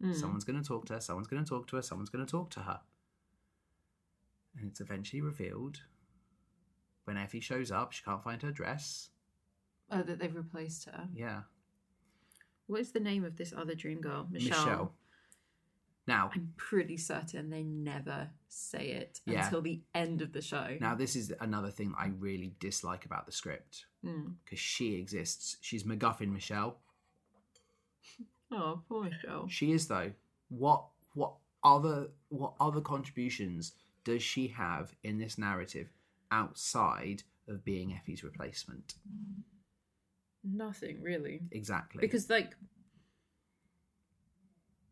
Mm. 0.03 0.13
Someone's 0.13 0.43
going 0.43 0.61
to 0.61 0.67
talk 0.67 0.85
to 0.87 0.93
her. 0.95 0.99
Someone's 0.99 1.27
going 1.27 1.41
to 1.41 1.49
talk 1.49 1.67
to 1.67 1.77
her. 1.77 1.81
Someone's 1.81 2.09
going 2.09 2.25
to 2.25 2.29
talk 2.29 2.49
to 2.49 2.59
her. 2.59 2.81
And 4.57 4.69
it's 4.69 4.81
eventually 4.81 5.21
revealed 5.21 5.79
when 7.05 7.15
Effie 7.15 7.39
shows 7.39 7.71
up, 7.71 7.93
she 7.93 8.03
can't 8.03 8.21
find 8.21 8.41
her 8.41 8.51
dress. 8.51 9.11
Oh, 9.89 10.01
that 10.01 10.19
they've 10.19 10.35
replaced 10.35 10.83
her. 10.83 11.07
Yeah. 11.15 11.43
What 12.67 12.81
is 12.81 12.91
the 12.91 12.99
name 12.99 13.23
of 13.23 13.37
this 13.37 13.53
other 13.57 13.73
dream 13.73 14.01
girl? 14.01 14.27
Michelle. 14.29 14.59
Michelle. 14.59 14.93
Now, 16.09 16.31
I'm 16.33 16.53
pretty 16.57 16.97
certain 16.97 17.49
they 17.51 17.61
never 17.63 18.29
say 18.47 18.85
it 19.01 19.21
Yeah. 19.25 19.45
until 19.45 19.61
the 19.61 19.81
end 19.93 20.21
of 20.23 20.33
the 20.33 20.41
show. 20.41 20.75
now 20.81 20.95
this 20.95 21.15
is 21.15 21.31
another 21.39 21.69
thing 21.69 21.93
I 21.97 22.07
really 22.07 22.55
dislike 22.59 23.05
about 23.05 23.25
the 23.27 23.31
script 23.31 23.85
Mm. 24.03 24.35
because 24.43 24.59
she 24.59 24.95
exists. 24.95 25.57
She's 25.61 25.83
MacGuffin 25.83 26.31
Michelle. 26.31 26.79
Oh, 28.51 28.81
poor 28.89 29.03
Michelle. 29.03 29.47
She 29.47 29.71
is 29.71 29.87
though. 29.87 30.11
What 30.47 30.83
what 31.13 31.33
other 31.63 32.09
what 32.29 32.53
other 32.59 32.81
contributions 32.81 33.73
does 34.03 34.23
she 34.23 34.47
have 34.47 34.95
in 35.03 35.19
this 35.19 35.37
narrative 35.37 35.87
outside 36.31 37.21
of 37.47 37.63
being 37.63 37.91
Effie's 37.91 38.23
replacement? 38.23 38.95
Nothing 40.43 41.01
really. 41.03 41.41
Exactly. 41.51 42.01
Because, 42.01 42.27
like, 42.29 42.55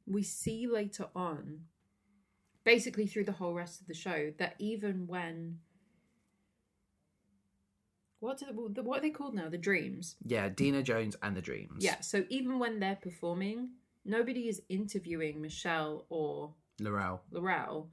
we 0.07 0.23
see 0.23 0.67
later 0.67 1.07
on, 1.15 1.61
basically 2.63 3.05
through 3.05 3.25
the 3.25 3.33
whole 3.33 3.53
rest 3.53 3.81
of 3.81 3.87
the 3.87 3.93
show, 3.93 4.31
that 4.39 4.55
even 4.59 5.05
when. 5.07 5.59
What, 8.19 8.39
do, 8.39 8.45
what 8.81 8.97
are 8.97 9.01
they 9.01 9.11
called 9.11 9.35
now? 9.35 9.47
The 9.47 9.59
dreams. 9.59 10.15
yeah, 10.23 10.49
Deena 10.49 10.81
Jones 10.81 11.15
and 11.21 11.37
the 11.37 11.41
Dreams. 11.41 11.83
Yeah, 11.83 11.99
so 11.99 12.23
even 12.29 12.57
when 12.57 12.79
they're 12.79 12.97
performing, 12.99 13.69
nobody 14.05 14.47
is 14.47 14.59
interviewing 14.69 15.39
Michelle 15.39 16.05
or 16.09 16.55
Laurel. 16.79 17.21
Laurel. 17.29 17.89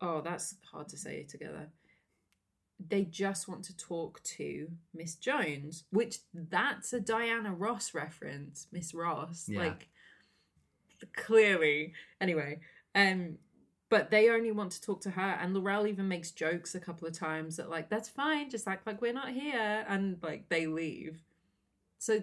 Oh, 0.00 0.22
that's 0.22 0.54
hard 0.72 0.88
to 0.88 0.96
say 0.96 1.24
together. 1.24 1.68
They 2.88 3.04
just 3.04 3.48
want 3.48 3.64
to 3.64 3.76
talk 3.76 4.22
to 4.22 4.68
Miss 4.94 5.14
Jones, 5.14 5.84
which 5.90 6.18
that's 6.32 6.92
a 6.94 7.00
Diana 7.00 7.52
Ross 7.52 7.92
reference, 7.94 8.68
Miss 8.72 8.94
Ross. 8.94 9.46
Yeah. 9.46 9.60
Like 9.60 9.88
clearly. 11.14 11.92
Anyway, 12.20 12.60
um 12.94 13.38
but 13.88 14.10
they 14.10 14.30
only 14.30 14.50
want 14.50 14.72
to 14.72 14.80
talk 14.80 15.00
to 15.02 15.10
her 15.10 15.38
and 15.40 15.54
Laurel 15.54 15.86
even 15.86 16.08
makes 16.08 16.32
jokes 16.32 16.74
a 16.74 16.80
couple 16.80 17.06
of 17.06 17.14
times 17.14 17.56
that 17.56 17.70
like 17.70 17.88
that's 17.88 18.08
fine, 18.08 18.50
just 18.50 18.66
act 18.66 18.86
like 18.86 19.00
we're 19.00 19.12
not 19.12 19.30
here 19.30 19.84
and 19.88 20.18
like 20.22 20.48
they 20.48 20.66
leave. 20.66 21.18
So 21.98 22.20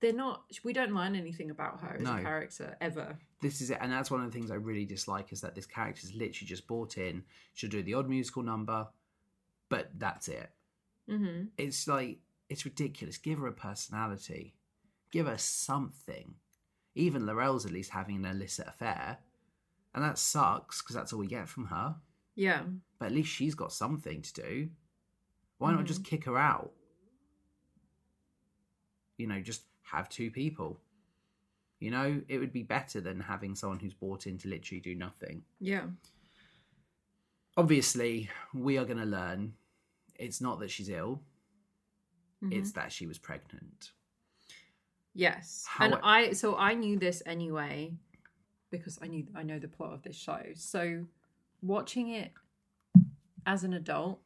they're 0.00 0.12
not 0.12 0.44
we 0.64 0.72
don't 0.72 0.94
learn 0.94 1.14
anything 1.14 1.50
about 1.50 1.80
her 1.80 1.96
as 1.96 2.02
No. 2.02 2.16
a 2.16 2.22
character 2.22 2.76
ever. 2.80 3.18
this 3.42 3.60
is 3.60 3.70
it 3.70 3.78
and 3.82 3.92
that's 3.92 4.10
one 4.10 4.20
of 4.22 4.26
the 4.26 4.32
things 4.32 4.50
i 4.50 4.54
really 4.54 4.86
dislike 4.86 5.30
is 5.30 5.42
that 5.42 5.54
this 5.54 5.66
character 5.66 6.00
is 6.04 6.14
literally 6.14 6.46
just 6.46 6.66
brought 6.66 6.96
in 6.96 7.22
she'll 7.52 7.68
do 7.68 7.82
the 7.82 7.92
odd 7.92 8.08
musical 8.08 8.42
number 8.42 8.88
but 9.68 9.90
that's 9.98 10.28
it 10.28 10.48
Mm-hmm. 11.08 11.44
it's 11.58 11.86
like 11.86 12.18
it's 12.48 12.64
ridiculous 12.64 13.18
give 13.18 13.40
her 13.40 13.46
a 13.48 13.52
personality 13.52 14.54
give 15.12 15.26
her 15.26 15.36
something 15.36 16.34
even 17.00 17.26
laurel's 17.26 17.66
at 17.66 17.72
least 17.72 17.90
having 17.90 18.16
an 18.16 18.24
illicit 18.24 18.66
affair. 18.68 19.18
And 19.94 20.04
that 20.04 20.18
sucks 20.18 20.80
because 20.82 20.94
that's 20.94 21.12
all 21.12 21.18
we 21.18 21.26
get 21.26 21.48
from 21.48 21.66
her. 21.66 21.96
Yeah. 22.36 22.62
but 22.98 23.06
at 23.06 23.12
least 23.12 23.30
she's 23.32 23.54
got 23.54 23.72
something 23.72 24.22
to 24.22 24.32
do. 24.32 24.68
Why 25.58 25.72
not 25.72 25.84
just 25.84 26.04
kick 26.04 26.24
her 26.24 26.38
out? 26.38 26.72
You 29.18 29.26
know 29.26 29.40
just 29.40 29.62
have 29.82 30.08
two 30.08 30.30
people. 30.30 30.80
You 31.80 31.90
know 31.90 32.22
it 32.28 32.38
would 32.38 32.52
be 32.52 32.62
better 32.62 33.00
than 33.00 33.20
having 33.20 33.54
someone 33.54 33.78
who's 33.80 33.94
bought 33.94 34.26
in 34.26 34.38
to 34.38 34.48
literally 34.48 34.80
do 34.80 34.94
nothing. 34.94 35.42
Yeah. 35.58 35.84
obviously 37.56 38.30
we 38.54 38.78
are 38.78 38.84
going 38.84 38.98
to 38.98 39.04
learn 39.04 39.54
it's 40.18 40.40
not 40.40 40.60
that 40.60 40.70
she's 40.70 40.88
ill. 40.88 41.22
Mhm. 42.42 42.52
it's 42.54 42.72
that 42.72 42.90
she 42.92 43.06
was 43.06 43.18
pregnant 43.18 43.92
Yes. 45.14 45.64
How 45.68 45.84
and 45.84 45.94
it- 45.94 46.00
I 46.02 46.32
so 46.32 46.56
I 46.56 46.74
knew 46.74 46.98
this 46.98 47.22
anyway 47.26 47.92
because 48.70 48.98
I 49.02 49.06
knew 49.08 49.26
I 49.34 49.42
know 49.42 49.58
the 49.58 49.68
plot 49.68 49.92
of 49.94 50.02
this 50.02 50.16
show. 50.16 50.40
So 50.54 51.06
watching 51.62 52.08
it 52.08 52.32
as 53.46 53.64
an 53.64 53.72
adult 53.74 54.20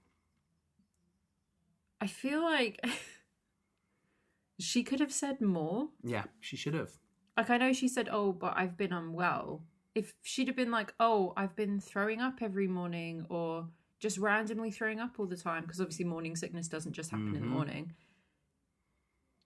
I 2.00 2.06
feel 2.06 2.42
like 2.42 2.80
she 4.58 4.82
could 4.82 5.00
have 5.00 5.12
said 5.12 5.40
more. 5.40 5.88
yeah 6.02 6.24
she 6.40 6.56
should 6.56 6.74
have 6.74 6.90
Like 7.36 7.50
I 7.50 7.56
know 7.56 7.72
she 7.72 7.88
said, 7.88 8.08
"Oh, 8.12 8.32
but 8.32 8.54
I've 8.56 8.76
been 8.76 8.92
unwell." 8.92 9.62
If 9.94 10.14
she'd 10.22 10.48
have 10.48 10.56
been 10.56 10.70
like, 10.70 10.92
"Oh, 11.00 11.32
I've 11.36 11.56
been 11.56 11.80
throwing 11.80 12.20
up 12.20 12.42
every 12.42 12.68
morning," 12.68 13.26
or 13.28 13.68
just 13.98 14.18
randomly 14.18 14.70
throwing 14.70 15.00
up 15.00 15.18
all 15.18 15.26
the 15.26 15.36
time, 15.36 15.62
because 15.62 15.80
obviously 15.80 16.04
morning 16.04 16.36
sickness 16.36 16.68
doesn't 16.68 16.92
just 16.92 17.10
happen 17.10 17.28
in 17.34 17.40
the 17.40 17.46
Mhm. 17.46 17.56
morning. 17.58 17.92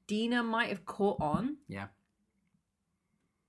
Deena 0.09 0.43
might 0.43 0.71
have 0.71 0.85
caught 0.85 1.19
on 1.21 1.59
yeah 1.69 1.87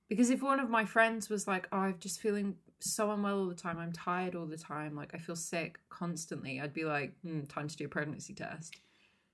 because 0.09 0.29
if 0.29 0.41
one 0.41 0.59
of 0.59 0.69
my 0.71 0.85
friends 0.85 1.29
was 1.29 1.47
like, 1.47 1.67
"Oh, 1.71 1.77
I'm 1.77 1.99
just 1.99 2.19
feeling 2.19 2.55
so 2.79 3.11
unwell 3.11 3.37
all 3.39 3.47
the 3.47 3.53
time. 3.55 3.77
I'm 3.77 3.91
tired 3.91 4.33
all 4.35 4.47
the 4.47 4.57
time. 4.57 4.95
Like 4.95 5.13
I 5.13 5.19
feel 5.19 5.35
sick 5.35 5.79
constantly," 5.89 6.59
I'd 6.59 6.73
be 6.73 6.83
like, 6.85 7.13
hmm, 7.21 7.41
"Time 7.43 7.67
to 7.67 7.75
do 7.75 7.85
a 7.85 7.89
pregnancy 7.89 8.33
test." 8.33 8.75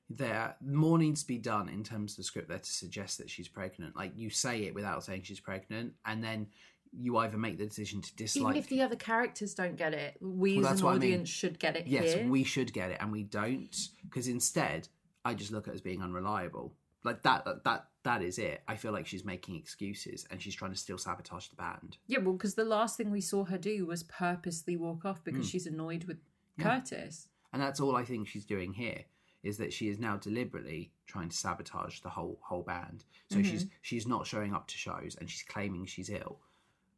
there 0.08 0.56
more 0.64 1.00
needs 1.00 1.22
to 1.24 1.28
be 1.28 1.40
done 1.40 1.68
in 1.68 1.84
terms 1.84 2.12
of 2.14 2.18
the 2.18 2.24
script 2.24 2.48
there 2.48 2.60
to 2.60 2.72
suggest 2.72 3.18
that 3.18 3.28
she's 3.28 3.48
pregnant 3.48 3.96
like 3.96 4.12
you 4.16 4.30
say 4.30 4.62
it 4.66 4.76
without 4.76 5.04
saying 5.04 5.24
she's 5.24 5.40
pregnant 5.40 5.94
and 6.06 6.24
then 6.24 6.46
you 6.92 7.18
either 7.18 7.38
make 7.40 7.58
the 7.58 7.66
decision 7.66 8.04
to 8.04 8.16
dislike 8.16 8.52
Even 8.56 8.64
if 8.64 8.70
the 8.70 8.84
other 8.84 8.96
characters 8.96 9.56
don't 9.56 9.76
get 9.76 9.96
it, 9.96 10.16
we 10.22 10.58
Well, 10.60 10.68
as 10.68 10.80
an 10.82 10.86
what 10.86 10.92
I 10.92 11.00
mean. 11.00 11.10
audience 11.14 11.30
should 11.30 11.58
get 11.58 11.76
it 11.76 11.88
yes 11.88 12.14
here. 12.14 12.30
we 12.30 12.44
should 12.44 12.72
get 12.72 12.92
it 12.92 12.98
and 13.00 13.12
we 13.12 13.24
don't 13.24 13.76
because 14.04 14.28
instead 14.28 14.88
i 15.26 15.34
just 15.34 15.52
look 15.52 15.68
at 15.68 15.72
it 15.72 15.78
as 15.78 15.82
being 15.82 16.04
unreliable 16.04 16.76
like 17.06 17.24
that 17.24 17.46
that 17.46 17.64
that, 17.64 17.88
that 18.04 18.22
is 18.22 18.38
it 18.38 18.62
i 18.68 18.76
feel 18.76 18.92
like 18.92 19.08
she's 19.08 19.24
making 19.24 19.56
excuses 19.56 20.26
and 20.30 20.42
she's 20.42 20.54
trying 20.56 20.72
to 20.72 20.78
still 20.78 20.98
sabotage 20.98 21.48
the 21.48 21.56
band 21.56 21.98
Yeah, 22.08 22.20
well, 22.20 22.34
because 22.34 22.56
the 22.56 22.66
last 22.66 22.98
thing 22.98 23.10
we 23.12 23.22
saw 23.22 23.46
her 23.46 23.58
do 23.58 23.86
was 23.86 24.04
purposely 24.04 24.76
walk 24.76 25.06
off 25.06 25.24
because 25.24 25.46
Mm. 25.48 25.52
she's 25.52 25.68
annoyed 25.68 26.04
with 26.06 26.18
Yeah. 26.58 26.64
Curtis. 26.80 27.28
and 27.54 27.62
that's 27.62 27.80
all 27.80 27.96
I 27.96 28.04
think 28.06 28.28
she's 28.28 28.46
doing 28.46 28.74
here 28.74 29.06
is 29.44 29.58
that 29.60 29.72
she 29.72 29.90
is 29.90 30.00
now 30.00 30.18
deliberately 30.18 30.92
trying 31.06 31.30
to 31.30 31.38
sabotage 31.38 32.00
the 32.02 32.10
whole 32.10 32.40
whole 32.42 32.64
band. 32.64 33.06
So 33.30 33.44
she's 33.44 33.68
she's 33.82 34.08
not 34.08 34.26
showing 34.26 34.54
up 34.56 34.68
to 34.68 34.76
shows 34.78 35.16
and 35.20 35.30
she's 35.30 35.44
claiming 35.44 35.86
she's 35.86 36.10
ill. 36.10 36.40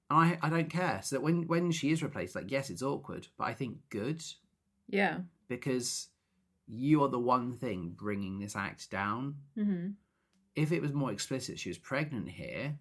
And 0.09 0.19
I 0.19 0.39
I 0.41 0.49
don't 0.49 0.69
care. 0.69 1.01
So 1.03 1.15
that 1.17 1.21
when 1.21 1.45
when 1.47 1.71
she 1.71 1.91
is 1.91 2.01
replaced, 2.01 2.35
like 2.35 2.49
yes, 2.49 2.69
it's 2.69 2.81
awkward, 2.81 3.27
but 3.37 3.45
I 3.45 3.53
think 3.53 3.73
good 3.89 4.23
Yeah. 4.87 5.19
because 5.49 6.07
you 6.67 7.01
are 7.03 7.09
the 7.09 7.19
one 7.19 7.53
thing 7.53 7.93
bringing 7.95 8.39
this 8.39 8.55
act 8.55 8.89
down. 8.91 9.35
Mm-hmm. 9.57 9.89
If 10.55 10.71
it 10.71 10.81
was 10.81 10.93
more 10.93 11.11
explicit, 11.11 11.59
she 11.59 11.69
was 11.69 11.77
pregnant 11.77 12.29
here, 12.29 12.77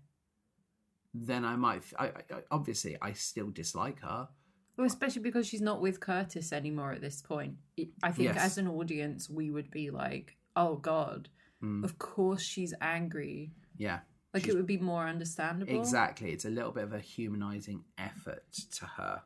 then 1.14 1.44
I 1.44 1.56
might. 1.56 1.82
I, 1.98 2.06
I, 2.06 2.12
obviously, 2.50 2.96
I 3.00 3.12
still 3.12 3.50
dislike 3.50 4.00
her. 4.00 4.28
Well, 4.76 4.86
especially 4.86 5.22
because 5.22 5.46
she's 5.46 5.60
not 5.62 5.80
with 5.80 6.00
Curtis 6.00 6.52
anymore 6.52 6.92
at 6.92 7.00
this 7.00 7.22
point. 7.22 7.54
I 8.02 8.12
think 8.12 8.34
Yes. 8.34 8.38
as 8.38 8.58
an 8.58 8.68
audience, 8.68 9.30
we 9.30 9.50
would 9.50 9.70
be 9.70 9.90
like, 9.90 10.36
"Oh 10.54 10.76
God, 10.76 11.28
Mm. 11.62 11.84
of 11.84 11.98
course 11.98 12.42
she's 12.42 12.74
angry." 12.80 13.52
Yeah, 13.78 14.00
Like 14.34 14.42
She's- 14.44 14.54
it 14.54 14.58
would 14.58 14.66
be 14.66 14.76
more 14.78 15.06
understandable. 15.06 15.78
exactly. 15.78 16.30
It's 16.32 16.44
a 16.44 16.50
little 16.50 16.72
bit 16.72 16.84
of 16.84 16.92
a 16.92 16.98
humanizing 17.00 17.84
effort 17.96 18.52
to 18.72 18.84
her. 18.84 19.22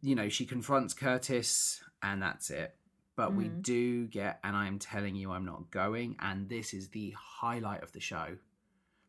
You 0.00 0.14
know, 0.14 0.28
she 0.30 0.46
confronts 0.46 0.94
Curtis, 0.94 1.82
and 2.02 2.22
that's 2.22 2.48
it. 2.50 2.74
But 3.16 3.34
we 3.34 3.46
Mhm. 3.48 3.62
do 3.62 4.06
get, 4.08 4.38
and 4.44 4.54
I'm 4.54 4.78
telling 4.78 5.16
you, 5.16 5.32
I'm 5.32 5.46
not 5.46 5.70
going. 5.70 6.16
And 6.18 6.48
this 6.48 6.74
is 6.74 6.90
the 6.90 7.10
highlight 7.12 7.82
of 7.82 7.92
the 7.92 8.00
show. 8.00 8.36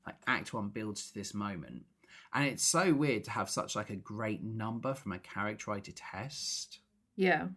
Like 0.05 0.15
Act 0.25 0.53
One 0.53 0.69
builds 0.69 1.07
to 1.09 1.13
this 1.13 1.33
moment, 1.33 1.85
and 2.33 2.45
it's 2.47 2.63
so 2.63 2.93
weird 2.93 3.25
to 3.25 3.31
have 3.31 3.49
such 3.49 3.75
like 3.75 3.89
a 3.89 3.97
great 3.97 4.41
number 4.41 4.93
from 4.93 5.11
a 5.11 5.19
character 5.19 5.71
I 5.71 5.79
detest. 5.81 6.79
Yeah. 7.15 7.49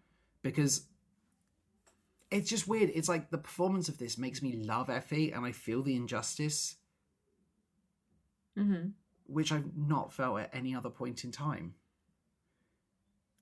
because 0.43 0.87
it's 2.31 2.49
just 2.49 2.67
weird. 2.67 2.91
It's 2.95 3.09
like 3.11 3.31
the 3.31 3.37
performance 3.39 3.89
of 3.91 3.99
this 3.99 4.17
makes 4.17 4.41
me 4.41 4.53
love 4.55 4.89
Effie, 4.89 5.33
and 5.33 5.45
I 5.45 5.53
feel 5.53 5.83
the 5.83 5.95
injustice, 5.97 6.77
Mm-hmm. 8.57 8.91
which 9.27 9.53
I've 9.53 9.77
not 9.77 10.13
felt 10.13 10.41
at 10.41 10.55
any 10.55 10.75
other 10.75 10.91
point 10.91 11.25
in 11.25 11.31
time. 11.31 11.75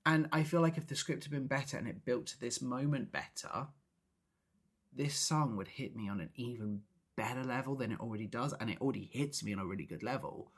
And 0.09 0.27
I 0.31 0.41
feel 0.41 0.61
like 0.61 0.75
if 0.75 0.87
the 0.87 0.95
script 0.95 1.25
had 1.25 1.31
been 1.31 1.45
better 1.45 1.77
and 1.77 1.87
it 1.87 2.03
built 2.03 2.25
to 2.27 2.39
this 2.39 2.63
moment 2.63 3.11
better, 3.11 3.67
this 4.91 5.13
song 5.13 5.55
would 5.55 5.67
hit 5.67 5.95
me 5.95 6.09
on 6.09 6.19
an 6.19 6.31
even 6.33 6.81
better 7.15 7.43
level 7.43 7.75
than 7.75 7.91
it 7.91 7.99
already 7.99 8.25
does, 8.25 8.55
and 8.59 8.71
it 8.71 8.81
already 8.81 9.07
hits 9.13 9.43
me 9.43 9.53
on 9.53 9.59
a 9.59 9.65
really 9.67 9.83
good 9.83 10.01
level. 10.01 10.51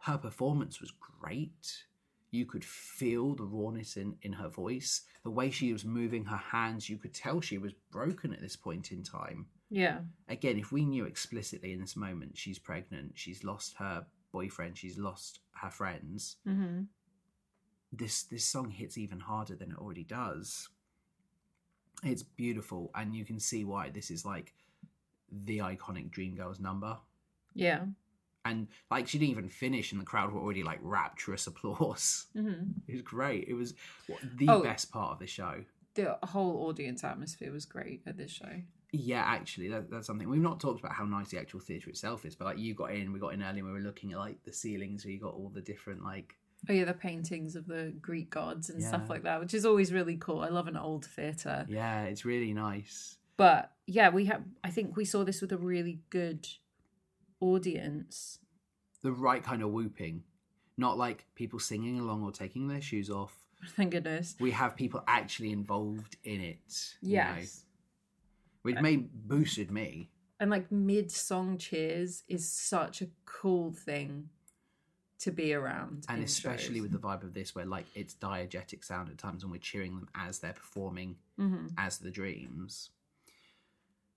Her 0.00 0.18
performance 0.18 0.78
was 0.78 0.92
great. 1.20 1.84
You 2.32 2.44
could 2.44 2.66
feel 2.66 3.34
the 3.34 3.44
rawness 3.44 3.96
in, 3.96 4.16
in 4.20 4.34
her 4.34 4.50
voice. 4.50 5.00
The 5.24 5.30
way 5.30 5.50
she 5.50 5.72
was 5.72 5.86
moving 5.86 6.26
her 6.26 6.36
hands, 6.36 6.90
you 6.90 6.98
could 6.98 7.14
tell 7.14 7.40
she 7.40 7.56
was 7.56 7.72
broken 7.90 8.34
at 8.34 8.42
this 8.42 8.56
point 8.56 8.92
in 8.92 9.02
time. 9.02 9.46
Yeah. 9.70 10.00
Again, 10.28 10.58
if 10.58 10.70
we 10.70 10.84
knew 10.84 11.06
explicitly 11.06 11.72
in 11.72 11.80
this 11.80 11.96
moment 11.96 12.36
she's 12.36 12.58
pregnant, 12.58 13.12
she's 13.14 13.42
lost 13.42 13.76
her 13.78 14.04
boyfriend, 14.32 14.76
she's 14.76 14.98
lost 14.98 15.40
her 15.62 15.70
friends, 15.70 16.36
Mm-hmm. 16.46 16.82
This 17.92 18.22
this 18.24 18.44
song 18.44 18.70
hits 18.70 18.96
even 18.98 19.20
harder 19.20 19.54
than 19.54 19.70
it 19.72 19.78
already 19.78 20.04
does. 20.04 20.68
It's 22.02 22.22
beautiful, 22.22 22.90
and 22.94 23.14
you 23.14 23.24
can 23.24 23.38
see 23.38 23.64
why 23.64 23.90
this 23.90 24.10
is 24.10 24.24
like 24.24 24.54
the 25.30 25.58
iconic 25.58 26.10
Dreamgirls 26.10 26.58
number. 26.60 26.96
Yeah. 27.54 27.84
And 28.44 28.66
like 28.90 29.06
she 29.06 29.18
didn't 29.18 29.30
even 29.30 29.48
finish, 29.48 29.92
and 29.92 30.00
the 30.00 30.04
crowd 30.04 30.32
were 30.32 30.40
already 30.40 30.62
like 30.64 30.80
rapturous 30.82 31.46
applause. 31.52 32.26
Mm-hmm. 32.36 32.70
It 32.88 32.92
was 32.92 33.02
great. 33.02 33.46
It 33.46 33.54
was 33.54 33.74
what, 34.08 34.20
the 34.36 34.48
Oh. 34.48 34.62
best 34.62 34.90
part 34.90 35.12
of 35.12 35.18
the 35.20 35.26
show. 35.28 35.64
The 35.94 36.16
whole 36.24 36.66
audience 36.66 37.04
atmosphere 37.04 37.52
was 37.52 37.66
great 37.66 38.00
at 38.06 38.16
this 38.16 38.30
show. 38.32 38.62
Yeah, 38.94 39.22
actually, 39.24 39.68
that, 39.68 39.90
that's 39.90 40.06
something 40.06 40.28
we've 40.28 40.40
not 40.40 40.58
talked 40.60 40.80
about 40.80 40.92
how 40.94 41.04
nice 41.04 41.28
the 41.28 41.38
actual 41.38 41.60
theatre 41.60 41.88
itself 41.90 42.24
is. 42.24 42.34
But 42.34 42.46
like 42.46 42.58
you 42.58 42.74
got 42.74 42.92
in, 42.94 43.12
we 43.12 43.20
got 43.20 43.32
in 43.34 43.42
early, 43.42 43.60
and 43.60 43.66
we 43.66 43.72
were 43.72 43.78
looking 43.80 44.12
at 44.12 44.18
like 44.18 44.42
the 44.42 44.52
ceilings, 44.52 45.04
where 45.04 45.12
you 45.12 45.20
got 45.20 45.34
all 45.34 45.50
the 45.54 45.60
different 45.60 46.02
like 46.02 46.34
Oh 46.68 46.72
yeah, 46.72 46.84
the 46.84 46.94
paintings 46.94 47.56
of 47.56 47.66
the 47.66 47.92
Greek 48.00 48.30
gods 48.30 48.70
and 48.70 48.82
stuff 48.82 49.10
like 49.10 49.24
that, 49.24 49.40
which 49.40 49.52
is 49.54 49.64
always 49.66 49.92
really 49.92 50.16
cool. 50.16 50.40
I 50.42 50.48
love 50.48 50.68
an 50.68 50.76
old 50.76 51.04
theatre. 51.04 51.66
yeah, 51.68 52.04
it's 52.04 52.24
really 52.24 52.52
nice. 52.54 53.18
But 53.36 53.72
yeah, 53.86 54.10
we 54.10 54.26
have. 54.26 54.42
I 54.62 54.70
think 54.70 54.96
we 54.96 55.04
saw 55.04 55.24
this 55.24 55.40
with 55.40 55.50
a 55.52 55.56
really 55.58 56.00
good 56.10 56.46
audience. 57.40 58.38
The 59.02 59.12
right 59.12 59.42
kind 59.42 59.62
of 59.62 59.70
whooping, 59.70 60.22
not 60.76 60.96
like 60.98 61.26
people 61.34 61.58
singing 61.58 61.98
along 61.98 62.22
or 62.22 62.30
taking 62.30 62.68
their 62.68 62.80
shoes 62.80 63.10
off. 63.10 63.34
Thank 63.76 63.90
goodness. 63.92 64.36
We 64.40 64.52
have 64.52 64.76
people 64.76 65.02
actually 65.06 65.50
involved 65.52 66.16
in 66.24 66.40
it. 66.40 66.58
you 67.00 67.16
know, 67.16 67.34
Yes. 67.38 67.64
which 68.62 68.76
uh, 68.76 68.82
made 68.82 69.08
boosted 69.28 69.70
me. 69.70 70.10
And 70.40 70.50
like 70.50 70.70
mid 70.72 71.10
song 71.10 71.58
cheers 71.58 72.24
is 72.28 72.48
such 72.50 73.02
a 73.02 73.08
cool 73.24 73.72
thing 73.72 74.28
to 75.22 75.30
be 75.32 75.52
around. 75.54 76.04
and 76.08 76.22
especially 76.22 76.76
shows. 76.76 76.82
with 76.82 76.92
the 76.92 76.98
vibe 76.98 77.22
of 77.22 77.34
this 77.34 77.54
where 77.54 77.64
like 77.66 77.86
it's 77.94 78.14
diegetic 78.14 78.84
sound 78.84 79.08
at 79.10 79.18
times 79.18 79.42
and 79.42 79.50
we're 79.52 79.58
cheering 79.58 79.94
them 79.96 80.08
as 80.14 80.38
they're 80.40 80.52
performing 80.52 81.16
Mhm. 81.38 81.72
as 81.78 81.98
the 81.98 82.10
dreams 82.10 82.90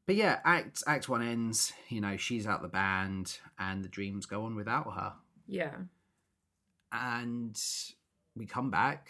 but 0.06 0.16
yeah 0.16 0.40
act 0.46 0.84
act 0.88 1.08
one 1.10 1.22
ends 1.24 1.74
you 1.90 2.00
know 2.02 2.16
she's 2.18 2.46
out 2.48 2.62
the 2.62 2.68
band 2.68 3.40
and 3.58 3.84
the 3.84 3.90
dreams 3.90 4.26
go 4.26 4.44
on 4.46 4.56
without 4.56 4.94
her 4.94 5.14
Yeah. 5.48 5.76
and 6.92 7.60
we 8.36 8.46
come 8.46 8.70
back 8.72 9.08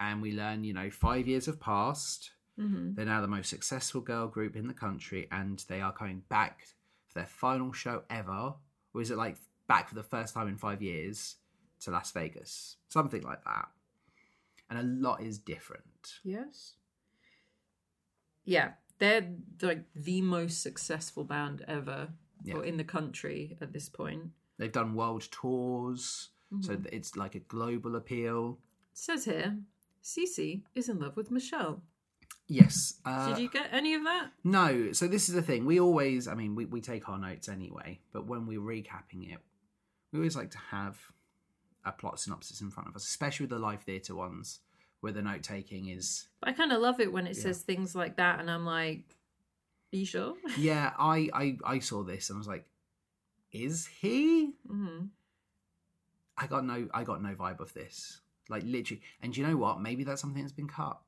and 0.00 0.20
we 0.22 0.32
learn 0.32 0.64
you 0.64 0.72
know 0.72 0.90
five 0.90 1.26
years 1.26 1.46
have 1.46 1.60
passed 1.60 2.30
hmm 2.58 2.92
they're 2.94 3.04
now 3.04 3.20
the 3.20 3.26
most 3.28 3.50
successful 3.50 4.00
girl 4.00 4.28
group 4.28 4.54
in 4.56 4.68
the 4.68 4.74
country 4.74 5.26
and 5.32 5.64
they 5.68 5.80
are 5.80 5.92
coming 5.92 6.22
back 6.28 6.66
for 7.06 7.14
their 7.18 7.26
final 7.26 7.72
show 7.72 8.02
ever 8.10 8.54
or 8.92 9.00
is 9.00 9.10
it 9.10 9.16
like 9.16 9.36
back 9.66 9.88
for 9.88 9.94
the 9.94 10.02
first 10.02 10.34
time 10.34 10.48
in 10.48 10.56
five 10.56 10.82
years 10.82 11.36
to 11.80 11.90
las 11.90 12.10
vegas 12.12 12.76
something 12.88 13.22
like 13.22 13.42
that 13.44 13.68
and 14.70 14.78
a 14.78 14.82
lot 14.82 15.20
is 15.22 15.38
different 15.38 15.84
Yes. 16.22 16.74
Yeah, 18.44 18.72
they're 18.98 19.26
like 19.62 19.84
the 19.94 20.20
most 20.20 20.62
successful 20.62 21.24
band 21.24 21.64
ever, 21.66 22.08
Yeah. 22.42 22.56
or 22.56 22.64
in 22.64 22.76
the 22.76 22.84
country 22.84 23.56
at 23.60 23.72
this 23.72 23.88
point. 23.88 24.32
they've 24.58 24.70
done 24.72 24.94
world 24.94 25.26
tours 25.30 26.28
so 26.60 26.76
it's 26.92 27.16
like 27.16 27.34
a 27.34 27.40
global 27.40 27.96
appeal 27.96 28.58
It 28.92 28.98
says 28.98 29.24
here, 29.24 29.56
Cece 30.04 30.62
is 30.74 30.88
in 30.88 31.00
love 31.00 31.16
with 31.16 31.30
Michelle. 31.32 31.82
yes 32.46 33.00
uh, 33.04 33.28
Did 33.30 33.38
you 33.42 33.48
get 33.48 33.68
any 33.72 33.94
of 33.94 34.04
that? 34.04 34.30
no 34.44 34.92
so 34.92 35.08
this 35.08 35.28
is 35.28 35.34
the 35.34 35.42
thing 35.42 35.64
we 35.64 35.80
always 35.80 36.28
i 36.28 36.34
mean 36.34 36.54
we, 36.54 36.66
we 36.66 36.80
take 36.80 37.08
our 37.08 37.18
notes 37.18 37.48
anyway 37.48 37.98
but 38.12 38.26
when 38.26 38.46
we're 38.46 38.60
recapping 38.60 39.32
it 39.32 39.40
we 40.14 40.20
always 40.20 40.36
like 40.36 40.50
to 40.52 40.58
have 40.70 40.96
a 41.84 41.92
plot 41.92 42.18
synopsis 42.20 42.60
in 42.60 42.70
front 42.70 42.88
of 42.88 42.96
us 42.96 43.04
especially 43.04 43.44
with 43.44 43.50
the 43.50 43.58
live 43.58 43.82
theatre 43.82 44.14
ones 44.14 44.60
where 45.00 45.12
the 45.12 45.20
note 45.20 45.42
taking 45.42 45.88
is 45.88 46.28
But 46.40 46.50
I 46.50 46.52
kind 46.52 46.72
of 46.72 46.80
love 46.80 47.00
it 47.00 47.12
when 47.12 47.26
it 47.26 47.36
Yeah. 47.36 47.42
says 47.42 47.60
things 47.62 47.94
like 47.94 48.16
that, 48.16 48.40
and 48.40 48.50
I'm 48.50 48.64
like, 48.64 49.16
"Are 49.92 49.96
you 49.96 50.06
sure?" 50.06 50.34
yeah 50.58 50.92
I, 50.98 51.28
I 51.34 51.58
i 51.64 51.78
saw 51.80 52.02
this 52.04 52.30
and 52.30 52.36
i 52.36 52.38
was 52.38 52.48
like 52.48 52.64
is 53.52 53.86
he? 54.00 54.52
Hmm 54.66 55.06
i 56.38 56.46
got 56.46 56.64
no 56.64 56.88
i 56.94 57.04
got 57.04 57.22
no 57.22 57.34
vibe 57.34 57.60
of 57.60 57.72
this. 57.74 58.20
Like 58.48 58.62
literally 58.64 59.02
and 59.22 59.36
you 59.36 59.46
know 59.46 59.56
what? 59.56 59.80
Maybe 59.80 60.04
that's 60.04 60.20
something 60.20 60.42
that's 60.42 60.52
been 60.52 60.68
cut. 60.68 60.98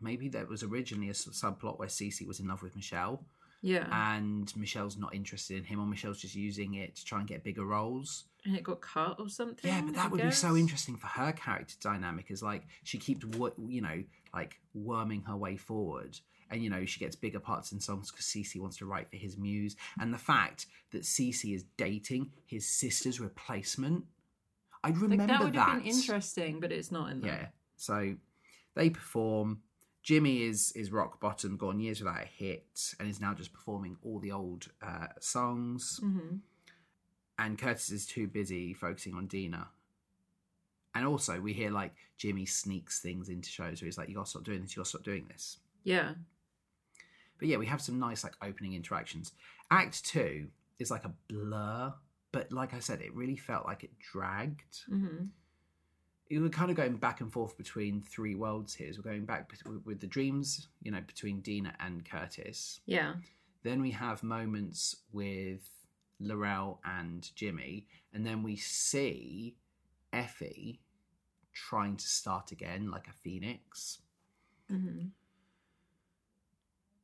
Maybe 0.00 0.28
that 0.30 0.48
was 0.48 0.62
originally 0.62 1.08
a 1.10 1.12
subplot 1.12 1.78
where 1.78 1.88
Cece 1.88 2.26
was 2.26 2.38
in 2.40 2.48
love 2.48 2.62
with 2.62 2.76
Michelle 2.76 3.24
Yeah, 3.60 3.88
and 3.90 4.52
Michelle's 4.56 4.96
not 4.96 5.14
interested 5.14 5.58
in 5.58 5.64
him 5.64 5.80
or 5.80 5.86
Michelle's 5.86 6.20
just 6.20 6.34
using 6.34 6.74
it 6.74 6.94
to 6.96 7.04
try 7.04 7.18
and 7.18 7.26
get 7.28 7.42
bigger 7.42 7.64
roles 7.64 8.24
and 8.44 8.56
it 8.56 8.62
got 8.62 8.80
cut 8.80 9.16
or 9.18 9.28
something. 9.28 9.68
Yeah, 9.68 9.80
but 9.80 9.90
I 9.90 10.02
that 10.02 10.10
would 10.10 10.22
be 10.22 10.30
so 10.30 10.56
interesting 10.56 10.96
for 10.96 11.06
her 11.08 11.32
character 11.32 11.74
dynamic. 11.80 12.30
Is 12.30 12.42
like 12.42 12.62
she 12.84 12.98
keeps, 12.98 13.24
you 13.66 13.80
know, 13.82 14.02
like 14.32 14.60
worming 14.74 15.22
her 15.22 15.36
way 15.36 15.56
forward, 15.56 16.18
and 16.50 16.62
you 16.62 16.70
know 16.70 16.84
she 16.84 17.00
gets 17.00 17.16
bigger 17.16 17.40
parts 17.40 17.72
in 17.72 17.80
songs 17.80 18.10
because 18.10 18.26
Cece 18.26 18.60
wants 18.60 18.76
to 18.78 18.86
write 18.86 19.10
for 19.10 19.16
his 19.16 19.36
muse, 19.36 19.76
and 20.00 20.14
the 20.14 20.18
fact 20.18 20.66
that 20.92 21.02
Cece 21.02 21.54
is 21.54 21.64
dating 21.76 22.30
his 22.46 22.68
sister's 22.68 23.20
replacement. 23.20 24.04
I'd 24.84 24.96
remember 24.98 25.24
Like 25.24 25.28
that 25.28 25.44
would 25.44 25.54
that. 25.54 25.68
have 25.68 25.82
been 25.82 25.92
interesting, 25.92 26.60
but 26.60 26.70
it's 26.70 26.92
not 26.92 27.10
in 27.10 27.20
there. 27.20 27.32
Yeah. 27.32 27.46
So 27.76 28.14
they 28.76 28.90
perform. 28.90 29.62
Jimmy 30.08 30.42
is 30.44 30.72
is 30.72 30.90
rock 30.90 31.20
bottom, 31.20 31.58
gone 31.58 31.80
years 31.80 32.00
without 32.00 32.22
a 32.22 32.24
hit, 32.24 32.94
and 32.98 33.06
is 33.10 33.20
now 33.20 33.34
just 33.34 33.52
performing 33.52 33.98
all 34.02 34.18
the 34.18 34.32
old 34.32 34.68
uh, 34.80 35.08
songs 35.20 35.98
hmm 36.02 36.36
and 37.38 37.58
Curtis 37.58 37.90
is 37.90 38.06
too 38.06 38.26
busy 38.26 38.72
focusing 38.72 39.14
on 39.14 39.26
Deena. 39.26 39.68
And 40.94 41.06
also, 41.06 41.40
we 41.40 41.52
hear 41.52 41.70
like 41.70 41.94
Jimmy 42.16 42.46
sneaks 42.46 43.00
things 43.00 43.28
into 43.28 43.50
shows 43.50 43.82
where 43.82 43.86
he's 43.86 43.98
like, 43.98 44.08
"You 44.08 44.14
gotta 44.14 44.30
stop 44.30 44.44
doing 44.44 44.62
this. 44.62 44.74
You 44.74 44.80
gotta 44.80 44.88
stop 44.88 45.02
doing 45.04 45.26
this." 45.28 45.58
Yeah, 45.84 46.14
But 47.38 47.48
yeah, 47.48 47.58
we 47.58 47.66
have 47.66 47.82
some 47.82 47.98
nice 47.98 48.24
like 48.24 48.34
opening 48.42 48.72
interactions. 48.72 49.32
Act 49.70 50.06
two 50.06 50.48
is 50.78 50.90
like 50.90 51.04
a 51.04 51.12
blur, 51.28 51.92
but 52.32 52.50
like 52.50 52.72
I 52.72 52.78
said, 52.80 53.02
it 53.02 53.14
really 53.14 53.36
felt 53.36 53.66
like 53.66 53.84
it 53.84 53.90
dragged. 53.98 54.84
hmm 54.88 55.26
we're 56.30 56.48
kind 56.50 56.70
of 56.70 56.76
going 56.76 56.96
back 56.96 57.20
and 57.20 57.32
forth 57.32 57.56
between 57.56 58.02
three 58.02 58.34
worlds 58.34 58.74
here. 58.74 58.92
So 58.92 59.00
we're 59.02 59.10
going 59.10 59.24
back 59.24 59.50
with 59.84 60.00
the 60.00 60.06
dreams, 60.06 60.68
you 60.82 60.90
know, 60.90 61.00
between 61.00 61.40
Deena 61.40 61.74
and 61.80 62.04
Curtis. 62.04 62.80
Yeah. 62.86 63.14
Then 63.62 63.80
we 63.80 63.90
have 63.92 64.22
moments 64.22 64.96
with 65.12 65.68
Laurel 66.20 66.80
and 66.84 67.28
Jimmy, 67.34 67.86
and 68.12 68.26
then 68.26 68.42
we 68.42 68.56
see 68.56 69.56
Effie 70.12 70.80
trying 71.52 71.96
to 71.96 72.06
start 72.06 72.52
again 72.52 72.90
like 72.90 73.08
a 73.08 73.12
phoenix. 73.12 73.98
hmm 74.68 75.06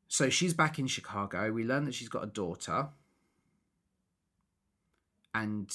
So 0.09 0.29
she's 0.29 0.55
back 0.55 0.79
in 0.79 0.87
Chicago. 0.87 1.51
We 1.51 1.65
learn 1.65 1.87
that 1.87 1.95
she's 1.95 2.09
got 2.09 2.25
a 2.25 2.29
daughter, 2.29 2.89
and 5.35 5.75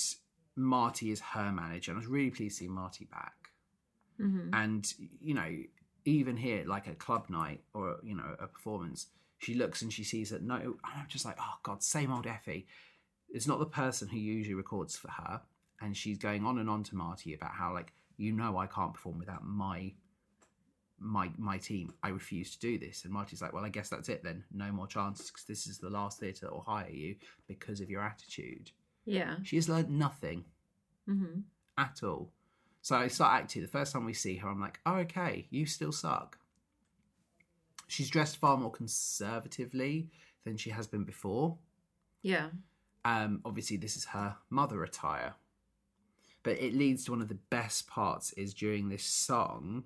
Marty 0.56 1.12
is 1.12 1.20
her 1.20 1.52
manager. 1.52 1.92
And 1.92 1.98
I 1.98 2.02
was 2.02 2.08
really 2.08 2.32
pleased 2.32 2.58
to 2.60 2.66
see 2.66 2.70
Marty 2.70 3.06
back. 3.06 3.39
Hmm 4.20 4.50
And 4.54 4.94
you 5.22 5.34
know, 5.34 5.50
even 6.06 6.38
here, 6.38 6.64
like 6.66 6.88
a 6.88 6.96
club 6.96 7.30
night 7.30 7.62
or 7.74 7.98
you 8.04 8.16
know 8.16 8.36
a 8.40 8.48
performance, 8.48 9.08
she 9.38 9.54
looks 9.54 9.82
and 9.82 9.92
she 9.92 10.04
sees 10.04 10.30
that 10.32 10.44
no, 10.44 10.56
and 10.56 10.76
I'm 10.84 11.08
just 11.08 11.26
like, 11.26 11.38
oh 11.40 11.56
god, 11.64 11.84
same 11.84 12.12
old 12.12 12.28
Effie. 12.28 12.68
It's 13.30 13.48
not 13.48 13.60
the 13.60 13.66
person 13.66 14.08
who 14.08 14.18
usually 14.18 14.56
records 14.56 14.98
for 14.98 15.10
her, 15.12 15.42
and 15.82 15.96
she's 15.96 16.18
going 16.18 16.46
on 16.46 16.58
and 16.58 16.70
on 16.70 16.84
to 16.86 16.96
Marty 16.96 17.34
about 17.34 17.52
how 17.52 17.74
like 17.74 17.94
you 18.18 18.32
know 18.32 18.58
I 18.58 18.68
can't 18.68 18.94
perform 18.94 19.20
without 19.20 19.46
my 19.46 19.94
my 21.00 21.32
my 21.38 21.58
team. 21.58 21.94
I 22.04 22.10
refuse 22.10 22.52
to 22.52 22.60
do 22.60 22.78
this, 22.78 23.04
and 23.04 23.14
Marty's 23.14 23.42
like, 23.42 23.54
well, 23.54 23.66
I 23.66 23.70
guess 23.70 23.90
that's 23.90 24.10
it 24.10 24.24
then. 24.24 24.44
No 24.52 24.72
more 24.72 24.88
chances 24.88 25.28
because 25.28 25.46
this 25.46 25.68
is 25.68 25.78
the 25.78 25.90
last 25.90 26.20
theatre 26.20 26.46
that 26.46 26.54
will 26.54 26.66
hire 26.68 26.90
you 26.90 27.16
because 27.48 27.80
of 27.82 27.90
your 27.90 28.02
attitude. 28.04 28.72
Yeah. 29.06 29.36
She 29.44 29.56
has 29.56 29.70
learned 29.70 29.90
nothing 29.90 30.46
hmm 31.06 31.40
at 31.78 32.02
all. 32.04 32.32
So 32.82 32.96
I 32.96 33.08
start 33.08 33.42
acting. 33.42 33.62
The 33.62 33.68
first 33.68 33.94
time 33.94 34.06
we 34.06 34.14
see 34.14 34.38
her, 34.38 34.50
I'm 34.50 34.62
like, 34.62 34.80
oh, 34.86 34.96
okay, 34.98 35.48
you 35.50 35.66
still 35.66 35.92
suck. 35.92 36.38
She's 37.88 38.10
dressed 38.10 38.38
far 38.38 38.58
more 38.58 38.72
conservatively 38.72 40.10
than 40.46 40.58
she 40.58 40.70
has 40.70 40.88
been 40.88 41.04
before. 41.04 41.58
Yeah. 42.22 42.50
Um, 43.04 43.42
obviously, 43.46 43.78
this 43.78 43.98
is 43.98 44.06
her 44.06 44.36
mother 44.50 44.84
attire. 44.84 45.34
But 46.44 46.60
it 46.62 46.74
leads 46.74 47.06
to 47.06 47.12
one 47.12 47.22
of 47.22 47.28
the 47.28 47.36
best 47.50 47.88
parts 47.88 48.32
is 48.34 48.54
during 48.54 48.90
this 48.90 49.04
song 49.04 49.84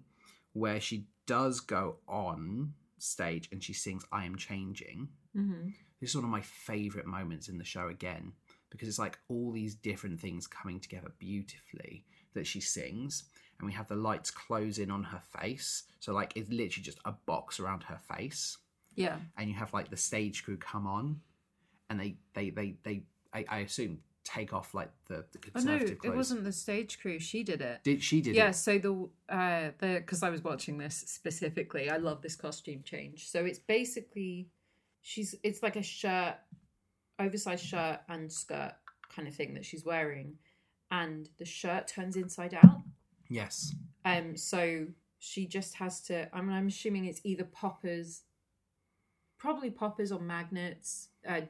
where 0.54 0.80
she 0.80 1.08
does 1.26 1.60
go 1.60 1.98
on 2.08 2.74
stage 3.00 3.50
and 3.52 3.64
she 3.64 3.74
sings 3.74 4.06
I 4.12 4.26
Am 4.26 4.36
Changing. 4.36 5.10
hmm 5.36 5.70
This 6.00 6.12
is 6.12 6.16
one 6.16 6.26
of 6.26 6.30
my 6.30 6.42
favourite 6.42 7.08
moments 7.08 7.50
in 7.50 7.58
the 7.58 7.64
show 7.64 7.88
again 7.88 8.34
because 8.70 8.88
it's 8.88 9.00
like 9.00 9.18
all 9.30 9.52
these 9.52 9.76
different 9.76 10.20
things 10.20 10.48
coming 10.48 10.80
together 10.80 11.12
beautifully 11.18 12.06
that 12.34 12.48
she 12.48 12.60
sings. 12.60 13.24
And 13.60 13.68
we 13.68 13.74
have 13.74 13.88
the 13.88 13.96
lights 13.96 14.32
close 14.32 14.80
in 14.80 14.92
on 14.92 15.04
her 15.04 15.22
face. 15.40 15.84
So, 16.00 16.14
like, 16.14 16.34
it's 16.36 16.50
literally 16.50 16.84
just 16.84 17.00
a 17.06 17.14
box 17.26 17.60
around 17.60 17.84
her 17.84 18.00
face. 18.16 18.58
Yeah. 18.96 19.18
And 19.38 19.50
you 19.50 19.56
have 19.56 19.74
like 19.74 19.90
the 19.90 19.98
stage 19.98 20.44
crew 20.44 20.58
come 20.58 20.86
on 20.86 21.22
and 21.90 22.00
they, 22.00 22.16
they, 22.34 22.50
they, 22.50 22.76
they, 22.84 23.04
I, 23.34 23.46
I 23.50 23.60
assume, 23.60 24.00
take 24.24 24.54
off 24.54 24.74
like 24.74 24.90
the, 25.08 25.26
the 25.32 25.40
Oh 25.56 25.60
no, 25.60 25.78
conservative 25.78 25.98
it 26.04 26.16
wasn't 26.16 26.44
the 26.44 26.52
stage 26.52 27.00
crew. 27.00 27.20
She 27.20 27.44
did 27.44 27.62
it. 27.62 27.82
Did 27.84 28.02
she 28.02 28.22
did 28.22 28.32
it? 28.32 28.36
yeah. 28.36 28.50
it? 28.50 28.56
So 28.56 28.78
the 28.78 29.10
uh 29.34 29.72
the 29.80 29.96
because 30.00 30.24
I 30.24 30.30
was 30.30 30.44
watching 30.44 30.78
this 30.78 30.96
specifically. 31.08 31.90
I 31.90 31.98
love 31.98 32.22
this 32.22 32.36
costume 32.36 32.84
change. 32.84 33.30
So 33.30 33.44
it's 33.46 33.60
basically 33.60 34.50
she's 35.02 35.36
it's 35.44 35.62
like 35.62 35.76
a 35.76 35.84
shirt, 35.84 36.36
oversized 37.20 37.66
shirt 37.66 38.00
and 38.10 38.32
skirt 38.32 38.74
kind 39.14 39.28
of 39.28 39.36
thing 39.36 39.54
that 39.56 39.66
she's 39.66 39.86
wearing, 39.86 40.36
and 40.94 41.28
the 41.40 41.46
shirt 41.46 41.88
turns 41.88 42.16
inside 42.16 42.54
out. 42.54 42.82
Yes. 43.30 43.74
Um, 44.06 44.38
so 44.38 44.86
she 45.18 45.48
just 45.48 45.74
has 45.76 46.02
to. 46.02 46.30
I 46.36 46.42
mean, 46.42 46.52
I'm 46.56 46.68
assuming 46.68 47.06
it's 47.06 47.22
either 47.24 47.46
poppers, 47.46 48.22
probably 49.40 49.72
poppers 49.72 50.12
or 50.12 50.20
magnets. 50.20 51.10
Uh, 51.28 51.42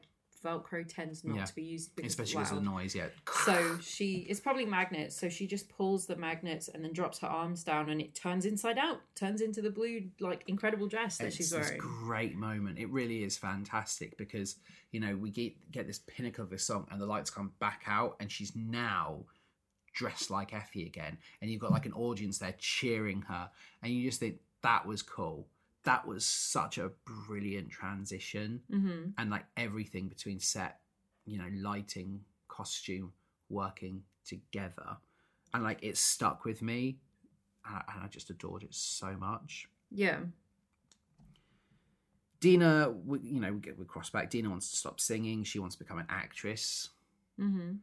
Velcro 0.43 0.85
tends 0.85 1.23
not 1.23 1.37
Yeah. 1.37 1.45
to 1.45 1.55
be 1.55 1.63
used 1.63 1.95
because 1.95 2.11
Especially 2.11 2.35
because 2.39 2.51
of 2.51 2.57
the 2.63 2.69
noise, 2.69 2.93
yeah. 2.93 3.07
So 3.45 3.77
she 3.81 4.25
it's 4.29 4.41
probably 4.41 4.65
magnets. 4.65 5.15
So 5.15 5.29
she 5.29 5.47
just 5.47 5.69
pulls 5.69 6.05
the 6.05 6.17
magnets 6.17 6.67
and 6.67 6.83
then 6.83 6.91
drops 6.91 7.19
her 7.19 7.27
arms 7.27 7.63
down, 7.63 7.89
and 7.89 8.01
it 8.01 8.13
turns 8.13 8.45
inside 8.45 8.77
out, 8.77 8.99
turns 9.15 9.39
into 9.41 9.61
the 9.61 9.69
blue 9.69 10.09
like 10.19 10.43
incredible 10.47 10.87
dress 10.87 11.17
that 11.17 11.27
it's 11.27 11.37
she's 11.37 11.53
wearing. 11.53 11.77
great 11.79 12.35
moment. 12.35 12.77
It 12.77 12.89
really 12.89 13.23
is 13.23 13.37
fantastic 13.37 14.17
because 14.17 14.57
you 14.91 14.99
know 14.99 15.15
we 15.15 15.29
get 15.31 15.53
get 15.71 15.87
this 15.87 15.99
pinnacle 15.99 16.43
of 16.43 16.49
this 16.49 16.65
song, 16.65 16.87
and 16.91 16.99
the 16.99 17.05
lights 17.05 17.29
come 17.29 17.53
back 17.59 17.83
out, 17.87 18.17
and 18.19 18.29
she's 18.29 18.53
now 18.53 19.23
dressed 19.93 20.29
like 20.31 20.53
Effie 20.53 20.85
again, 20.85 21.17
and 21.41 21.49
you've 21.49 21.61
got 21.61 21.71
like 21.71 21.85
an 21.85 21.93
audience 21.93 22.39
there 22.39 22.55
cheering 22.57 23.21
her, 23.23 23.49
and 23.81 23.93
you 23.93 24.03
just 24.03 24.19
think 24.19 24.39
that 24.61 24.85
was 24.85 25.01
cool. 25.01 25.47
That 25.83 26.07
was 26.07 26.25
such 26.25 26.77
a 26.77 26.91
brilliant 27.05 27.69
transition, 27.69 28.61
hmm 28.69 29.09
and 29.17 29.29
like 29.29 29.45
everything 29.57 30.07
between 30.07 30.39
set, 30.39 30.79
you 31.25 31.37
know, 31.37 31.49
lighting, 31.55 32.21
costume, 32.47 33.13
working 33.49 34.03
together, 34.25 34.97
and 35.53 35.63
like 35.63 35.79
it 35.81 35.97
stuck 35.97 36.45
with 36.45 36.61
me, 36.61 36.97
and 37.65 37.75
I, 37.77 37.93
and 37.93 38.03
I 38.03 38.07
just 38.07 38.29
adored 38.29 38.63
it 38.63 38.73
so 38.73 39.15
much. 39.19 39.67
Yeah. 39.91 40.19
Deena, 42.39 42.93
we, 43.05 43.19
you 43.19 43.39
know, 43.39 43.53
we, 43.53 43.59
get, 43.59 43.79
we 43.79 43.85
cross 43.85 44.09
back. 44.09 44.29
Deena 44.29 44.49
wants 44.49 44.69
to 44.69 44.75
stop 44.75 44.99
singing. 44.99 45.45
She 45.45 45.59
wants 45.59 45.75
to 45.75 45.79
become 45.83 45.97
an 45.97 46.07
actress, 46.09 46.89
hmm 47.37 47.73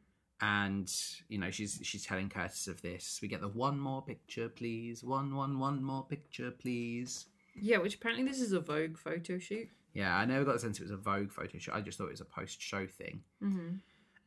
and 0.41 0.91
you 1.29 1.39
know, 1.39 1.51
she's 1.51 1.81
she's 1.83 2.05
telling 2.05 2.29
Curtis 2.29 2.67
of 2.69 2.81
this. 2.83 3.19
We 3.23 3.29
get 3.29 3.41
the 3.41 3.49
one 3.49 3.79
more 3.79 4.03
picture, 4.03 4.49
please. 4.49 5.03
One, 5.05 5.35
one, 5.35 5.59
one 5.59 5.83
more 5.83 6.05
picture, 6.05 6.51
please. 6.51 7.27
Yeah. 7.61 7.79
Which 7.79 7.97
apparently 7.97 8.27
this 8.27 8.41
is 8.41 8.53
a 8.53 8.61
Vogue 8.61 8.97
photo 8.97 9.39
shoot. 9.39 9.69
Yeah, 9.93 10.17
I 10.17 10.25
never 10.25 10.45
got 10.45 10.53
the 10.55 10.59
sense 10.61 10.79
it 10.79 10.85
was 10.85 10.93
a 10.93 10.97
Vogue 10.97 11.33
photo 11.33 11.59
shoot. 11.59 11.75
I 11.75 11.81
just 11.81 11.99
thought 11.99 12.07
it 12.07 12.13
was 12.13 12.21
a 12.21 12.25
post-show 12.25 12.87
thing. 12.87 13.23
hmm 13.41 13.71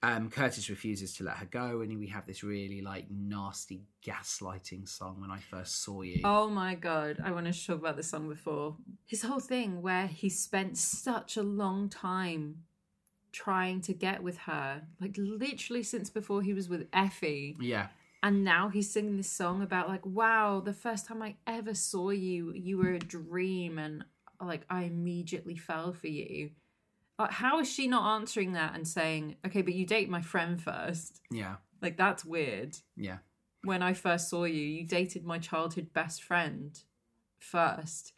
Um, 0.02 0.30
Curtis 0.30 0.70
refuses 0.70 1.16
to 1.16 1.24
let 1.24 1.38
her 1.38 1.46
go, 1.46 1.80
and 1.80 1.98
we 1.98 2.08
have 2.08 2.26
this 2.26 2.44
really 2.44 2.82
like 2.82 3.06
nasty 3.10 3.84
gaslighting 4.06 4.88
song. 4.90 5.22
When 5.22 5.32
I 5.32 5.40
first 5.40 5.82
saw 5.84 6.02
you, 6.02 6.20
Oh 6.26 6.50
my 6.50 6.76
god, 6.76 7.22
I 7.24 7.32
want 7.32 7.52
to 7.52 7.66
talk 7.66 7.80
about 7.80 7.96
this 7.96 8.10
song 8.10 8.28
before. 8.28 8.76
His 9.06 9.22
whole 9.22 9.40
thing 9.40 9.82
where 9.82 10.08
he 10.08 10.28
spent 10.30 10.78
such 10.78 11.38
a 11.38 11.44
long 11.44 11.88
time 11.88 12.64
trying 13.34 13.82
to 13.82 13.94
get 13.94 14.24
with 14.24 14.38
her, 14.38 14.84
like 15.02 15.16
literally 15.18 15.84
since 15.84 16.10
before 16.10 16.42
he 16.42 16.54
was 16.54 16.70
with 16.70 16.88
Effie. 16.94 17.58
yeah, 17.60 17.88
And 18.22 18.46
now 18.46 18.70
he's 18.70 18.90
singing 18.90 19.18
this 19.18 19.30
song 19.30 19.62
about 19.62 19.90
like, 19.90 20.06
wow, 20.06 20.62
the 20.64 20.72
first 20.72 21.08
time 21.08 21.22
I 21.22 21.36
ever 21.46 21.74
saw 21.74 22.12
you, 22.12 22.54
you 22.54 22.78
were 22.78 22.94
a 22.94 23.00
dream 23.00 23.78
and 23.80 24.06
like 24.40 24.62
I 24.70 24.84
immediately 24.84 25.56
fell 25.58 25.94
for 25.94 26.08
you. 26.08 26.52
Like, 27.20 27.32
how 27.32 27.60
is 27.60 27.72
she 27.72 27.88
not 27.88 28.16
answering 28.16 28.54
that 28.54 28.76
and 28.76 28.88
saying, 28.88 29.36
okay, 29.46 29.62
but 29.62 29.74
you 29.74 29.86
date 29.86 30.10
my 30.10 30.22
friend 30.22 30.62
first? 30.62 31.20
yeah, 31.32 31.56
Like 31.82 31.98
that's 31.98 32.24
weird 32.24 32.78
yeah. 32.96 33.18
when 33.64 33.82
I 33.82 33.94
first 33.94 34.30
saw 34.30 34.44
you, 34.46 34.62
you 34.62 34.86
dated 34.86 35.26
my 35.26 35.40
childhood 35.40 35.92
best 35.94 36.24
friend 36.24 36.80
first. 37.40 38.14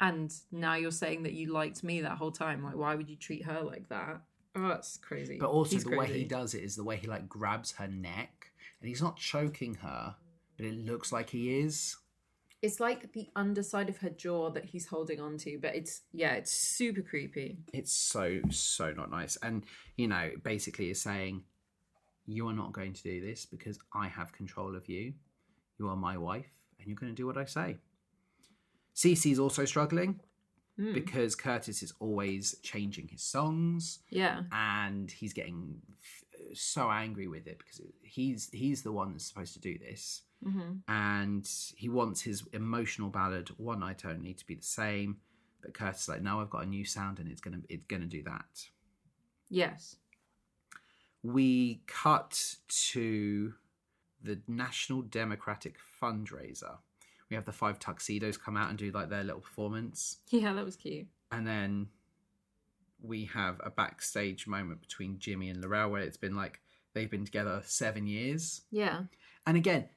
And 0.00 0.32
now 0.52 0.74
you're 0.76 0.90
saying 0.92 1.24
that 1.24 1.32
you 1.32 1.52
liked 1.52 1.82
me 1.82 2.00
that 2.02 2.18
whole 2.18 2.30
time. 2.30 2.62
Like, 2.62 2.76
why 2.76 2.94
would 2.94 3.10
you 3.10 3.16
treat 3.16 3.44
her 3.44 3.60
like 3.62 3.88
that? 3.88 4.20
Oh, 4.58 4.68
that's 4.68 4.96
crazy. 4.96 5.38
But 5.38 5.50
also 5.50 5.72
He's 5.72 5.84
the 5.84 5.96
way 5.96 6.06
he 6.06 6.24
does 6.24 6.54
it 6.54 6.62
is 6.62 6.74
the 6.76 6.84
way 6.84 6.96
he 6.96 7.06
like 7.06 7.28
grabs 7.28 7.72
her 7.72 7.86
neck, 7.86 8.50
and 8.80 8.88
he's 8.88 9.02
not 9.02 9.16
choking 9.16 9.74
her, 9.76 10.16
but 10.56 10.66
it 10.66 10.74
looks 10.74 11.12
like 11.12 11.30
he 11.30 11.60
is. 11.60 11.96
It's 12.60 12.80
like 12.80 13.12
the 13.12 13.28
underside 13.36 13.88
of 13.88 13.98
her 13.98 14.10
jaw 14.10 14.50
that 14.50 14.64
he's 14.64 14.86
holding 14.86 15.20
on 15.20 15.38
to, 15.38 15.58
but 15.62 15.76
it's, 15.76 16.00
yeah, 16.12 16.32
it's 16.32 16.50
super 16.50 17.02
creepy. 17.02 17.58
It's 17.72 17.92
so 17.92 18.40
so 18.50 18.92
not 18.92 19.10
nice, 19.10 19.36
and 19.42 19.64
you 19.96 20.08
know, 20.08 20.30
basically 20.42 20.90
is 20.90 21.00
saying, 21.00 21.44
"You 22.26 22.48
are 22.48 22.52
not 22.54 22.72
going 22.72 22.94
to 22.94 23.02
do 23.02 23.20
this 23.20 23.46
because 23.46 23.78
I 23.94 24.08
have 24.08 24.32
control 24.32 24.74
of 24.74 24.88
you. 24.88 25.14
You 25.78 25.88
are 25.88 25.96
my 25.96 26.18
wife, 26.18 26.50
and 26.78 26.88
you're 26.88 26.96
going 26.96 27.12
to 27.12 27.16
do 27.16 27.26
what 27.26 27.38
I 27.38 27.44
say." 27.44 27.76
Cece's 28.94 29.38
also 29.38 29.64
struggling 29.64 30.18
Hmm. 30.78 30.92
because 30.94 31.34
Curtis 31.34 31.82
is 31.82 31.92
always 31.98 32.56
changing 32.62 33.08
his 33.08 33.22
songs. 33.22 33.98
Yeah. 34.10 34.42
and 34.52 35.10
he's 35.10 35.32
getting 35.32 35.80
f- 36.00 36.56
so 36.56 36.88
angry 36.90 37.26
with 37.26 37.46
it 37.48 37.58
because 37.58 37.80
he's 38.02 38.48
he's 38.52 38.82
the 38.82 38.92
one 38.92 39.10
that's 39.12 39.26
supposed 39.26 39.54
to 39.54 39.60
do 39.60 39.76
this 39.78 40.22
hmm 40.42 40.74
and 40.86 41.50
he 41.76 41.88
wants 41.88 42.20
his 42.22 42.44
emotional 42.52 43.08
ballad 43.10 43.48
one 43.58 43.80
night 43.80 44.04
only 44.06 44.32
to 44.34 44.46
be 44.46 44.54
the 44.54 44.62
same 44.62 45.16
but 45.60 45.74
curtis 45.74 46.02
is 46.02 46.08
like 46.08 46.22
no 46.22 46.40
i've 46.40 46.48
got 46.48 46.62
a 46.62 46.66
new 46.66 46.84
sound 46.84 47.18
and 47.18 47.28
it's 47.28 47.40
gonna 47.40 47.58
it's 47.68 47.84
gonna 47.86 48.06
do 48.06 48.22
that 48.22 48.68
Yes. 49.50 49.96
we 51.22 51.80
cut 51.86 52.54
to 52.92 53.54
the 54.22 54.40
national 54.46 55.02
democratic 55.02 55.76
fundraiser 56.00 56.78
we 57.30 57.34
have 57.36 57.44
the 57.44 57.52
five 57.52 57.78
tuxedos 57.78 58.36
come 58.36 58.56
out 58.56 58.70
and 58.70 58.78
do 58.78 58.90
like 58.90 59.10
their 59.10 59.24
little 59.24 59.40
performance 59.40 60.18
Yeah, 60.30 60.52
that 60.54 60.64
was 60.64 60.76
cute. 60.76 61.06
and 61.30 61.46
then 61.46 61.88
we 63.02 63.26
have 63.26 63.60
a 63.62 63.70
backstage 63.70 64.46
moment 64.46 64.80
between 64.80 65.18
Jimmy 65.18 65.48
and 65.50 65.62
Lorrell 65.62 65.90
where 65.90 66.02
it's 66.02 66.16
been 66.16 66.34
like 66.34 66.60
they've 66.94 67.10
been 67.10 67.24
together 67.24 67.62
seven 67.64 68.06
years. 68.08 68.62
Yeah. 68.72 69.02
And 69.46 69.56
again, 69.56 69.88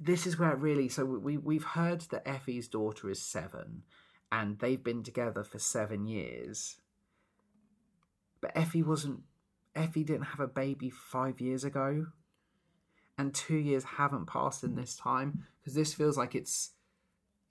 this 0.00 0.24
is 0.26 0.38
where 0.38 0.52
it 0.52 0.58
really. 0.58 0.88
So 0.88 1.04
we 1.04 1.36
we've 1.36 1.64
heard 1.64 2.02
that 2.12 2.22
Effie's 2.26 2.68
daughter 2.68 3.10
is 3.10 3.20
seven, 3.20 3.82
and 4.30 4.58
they've 4.60 4.82
been 4.82 5.02
together 5.02 5.42
for 5.42 5.58
seven 5.58 6.06
years. 6.06 6.76
But 8.40 8.52
Effie 8.56 8.82
wasn't. 8.82 9.22
Effie 9.74 10.04
didn't 10.04 10.26
have 10.26 10.40
a 10.40 10.46
baby 10.46 10.90
five 10.90 11.40
years 11.40 11.64
ago, 11.64 12.06
and 13.18 13.34
two 13.34 13.56
years 13.56 13.84
haven't 13.84 14.26
passed 14.26 14.64
in 14.64 14.74
this 14.74 14.96
time 14.96 15.44
because 15.60 15.74
this 15.74 15.94
feels 15.94 16.16
like 16.16 16.34
it's 16.34 16.70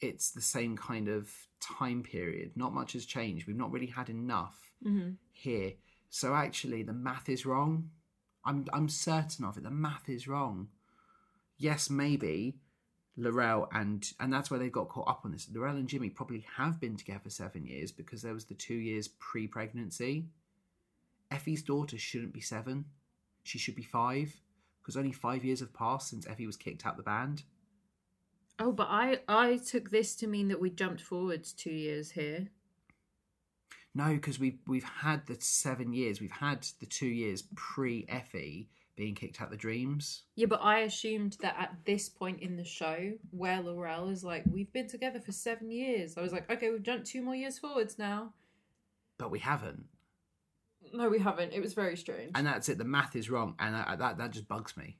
it's 0.01 0.31
the 0.31 0.41
same 0.41 0.75
kind 0.75 1.07
of 1.07 1.31
time 1.61 2.03
period. 2.03 2.51
Not 2.55 2.73
much 2.73 2.93
has 2.93 3.05
changed. 3.05 3.47
We've 3.47 3.55
not 3.55 3.71
really 3.71 3.87
had 3.87 4.09
enough 4.09 4.73
mm-hmm. 4.85 5.11
here. 5.31 5.73
So 6.09 6.35
actually, 6.35 6.83
the 6.83 6.93
math 6.93 7.29
is 7.29 7.45
wrong. 7.45 7.89
I'm 8.45 8.65
I'm 8.73 8.89
certain 8.89 9.45
of 9.45 9.57
it. 9.57 9.63
The 9.63 9.71
math 9.71 10.09
is 10.09 10.27
wrong. 10.27 10.67
Yes, 11.57 11.89
maybe 11.89 12.55
Lorrell 13.17 13.67
and 13.71 14.11
and 14.19 14.33
that's 14.33 14.51
where 14.51 14.59
they 14.59 14.69
got 14.69 14.89
caught 14.89 15.07
up 15.07 15.21
on 15.23 15.31
this. 15.31 15.47
Lorrell 15.47 15.77
and 15.77 15.87
Jimmy 15.87 16.09
probably 16.09 16.45
have 16.57 16.79
been 16.79 16.97
together 16.97 17.29
seven 17.29 17.65
years 17.65 17.91
because 17.91 18.21
there 18.21 18.33
was 18.33 18.45
the 18.45 18.53
two 18.53 18.75
years 18.75 19.07
pre-pregnancy. 19.07 20.25
Effie's 21.31 21.63
daughter 21.63 21.97
shouldn't 21.97 22.33
be 22.33 22.41
seven. 22.41 22.85
She 23.43 23.57
should 23.57 23.75
be 23.75 23.83
five 23.83 24.42
because 24.83 24.97
only 24.97 25.13
five 25.13 25.45
years 25.45 25.61
have 25.61 25.73
passed 25.73 26.09
since 26.09 26.27
Effie 26.27 26.45
was 26.45 26.57
kicked 26.57 26.85
out 26.85 26.97
the 26.97 27.03
band. 27.03 27.43
Oh, 28.59 28.71
but 28.71 28.87
I 28.89 29.19
I 29.27 29.57
took 29.57 29.89
this 29.89 30.15
to 30.17 30.27
mean 30.27 30.49
that 30.49 30.61
we 30.61 30.69
jumped 30.69 31.01
forwards 31.01 31.53
two 31.53 31.71
years 31.71 32.11
here. 32.11 32.49
No, 33.95 34.09
because 34.09 34.39
we've 34.39 34.59
we've 34.67 34.83
had 34.83 35.25
the 35.27 35.37
seven 35.39 35.93
years. 35.93 36.19
We've 36.19 36.31
had 36.31 36.67
the 36.79 36.85
two 36.85 37.07
years 37.07 37.43
pre 37.55 38.05
Effie 38.09 38.69
being 38.95 39.15
kicked 39.15 39.41
out 39.41 39.49
the 39.49 39.57
dreams. 39.57 40.23
Yeah, 40.35 40.45
but 40.45 40.61
I 40.61 40.79
assumed 40.79 41.37
that 41.41 41.55
at 41.57 41.77
this 41.85 42.09
point 42.09 42.41
in 42.41 42.57
the 42.57 42.63
show, 42.63 43.13
where 43.31 43.59
Lorrell 43.59 44.11
is 44.11 44.23
like, 44.23 44.43
we've 44.49 44.71
been 44.71 44.87
together 44.87 45.19
for 45.19 45.31
seven 45.31 45.71
years, 45.71 46.15
I 46.17 46.21
was 46.21 46.31
like, 46.31 46.49
okay, 46.51 46.69
we've 46.69 46.83
jumped 46.83 47.07
two 47.07 47.23
more 47.23 47.35
years 47.35 47.57
forwards 47.57 47.97
now. 47.97 48.33
But 49.17 49.31
we 49.31 49.39
haven't, 49.39 49.85
No, 50.93 51.09
we 51.09 51.19
haven't. 51.19 51.51
It 51.53 51.59
was 51.61 51.73
very 51.73 51.97
strange. 51.97 52.31
and 52.35 52.45
that's 52.47 52.69
it. 52.69 52.77
The 52.77 52.83
math 52.85 53.15
is 53.15 53.29
wrong, 53.29 53.55
and 53.59 53.73
that 53.75 53.97
that, 53.99 54.17
that 54.19 54.31
just 54.31 54.47
bugs 54.47 54.77
me. 54.77 54.97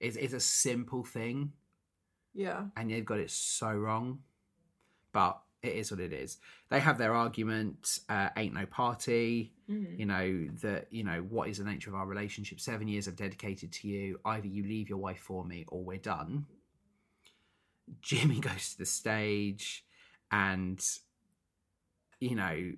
It's 0.00 0.16
it's 0.16 0.32
a 0.32 0.40
simple 0.40 1.04
thing, 1.04 1.52
yeah. 2.34 2.64
and 2.76 2.90
you've 2.90 3.04
got 3.04 3.18
it 3.20 3.30
so 3.30 3.70
wrong. 3.72 4.20
But 5.12 5.40
it 5.62 5.74
is 5.76 5.90
what 5.90 6.00
it 6.00 6.12
is. 6.12 6.38
They 6.70 6.80
have 6.80 6.98
their 6.98 7.14
argument. 7.14 8.00
Uh, 8.08 8.30
ain't 8.36 8.54
no 8.54 8.66
party. 8.66 9.52
Mhm. 9.70 9.98
You 9.98 10.06
know 10.06 10.48
that. 10.62 10.88
You 10.90 11.04
know 11.04 11.20
what 11.28 11.48
is 11.48 11.58
the 11.58 11.64
nature 11.64 11.90
of 11.90 11.96
our 11.96 12.06
relationship? 12.06 12.58
Seven 12.58 12.88
years 12.88 13.06
I've 13.06 13.16
dedicated 13.16 13.70
to 13.72 13.88
you. 13.88 14.18
Either 14.24 14.46
you 14.48 14.62
leave 14.64 14.88
your 14.88 14.98
wife 14.98 15.20
for 15.20 15.44
me, 15.44 15.64
or 15.68 15.84
we're 15.84 15.98
done. 15.98 16.46
Jimmy 18.00 18.40
goes 18.48 18.72
to 18.72 18.78
the 18.78 18.86
stage, 18.86 19.84
and 20.30 20.82
you 22.18 22.34
know, 22.34 22.72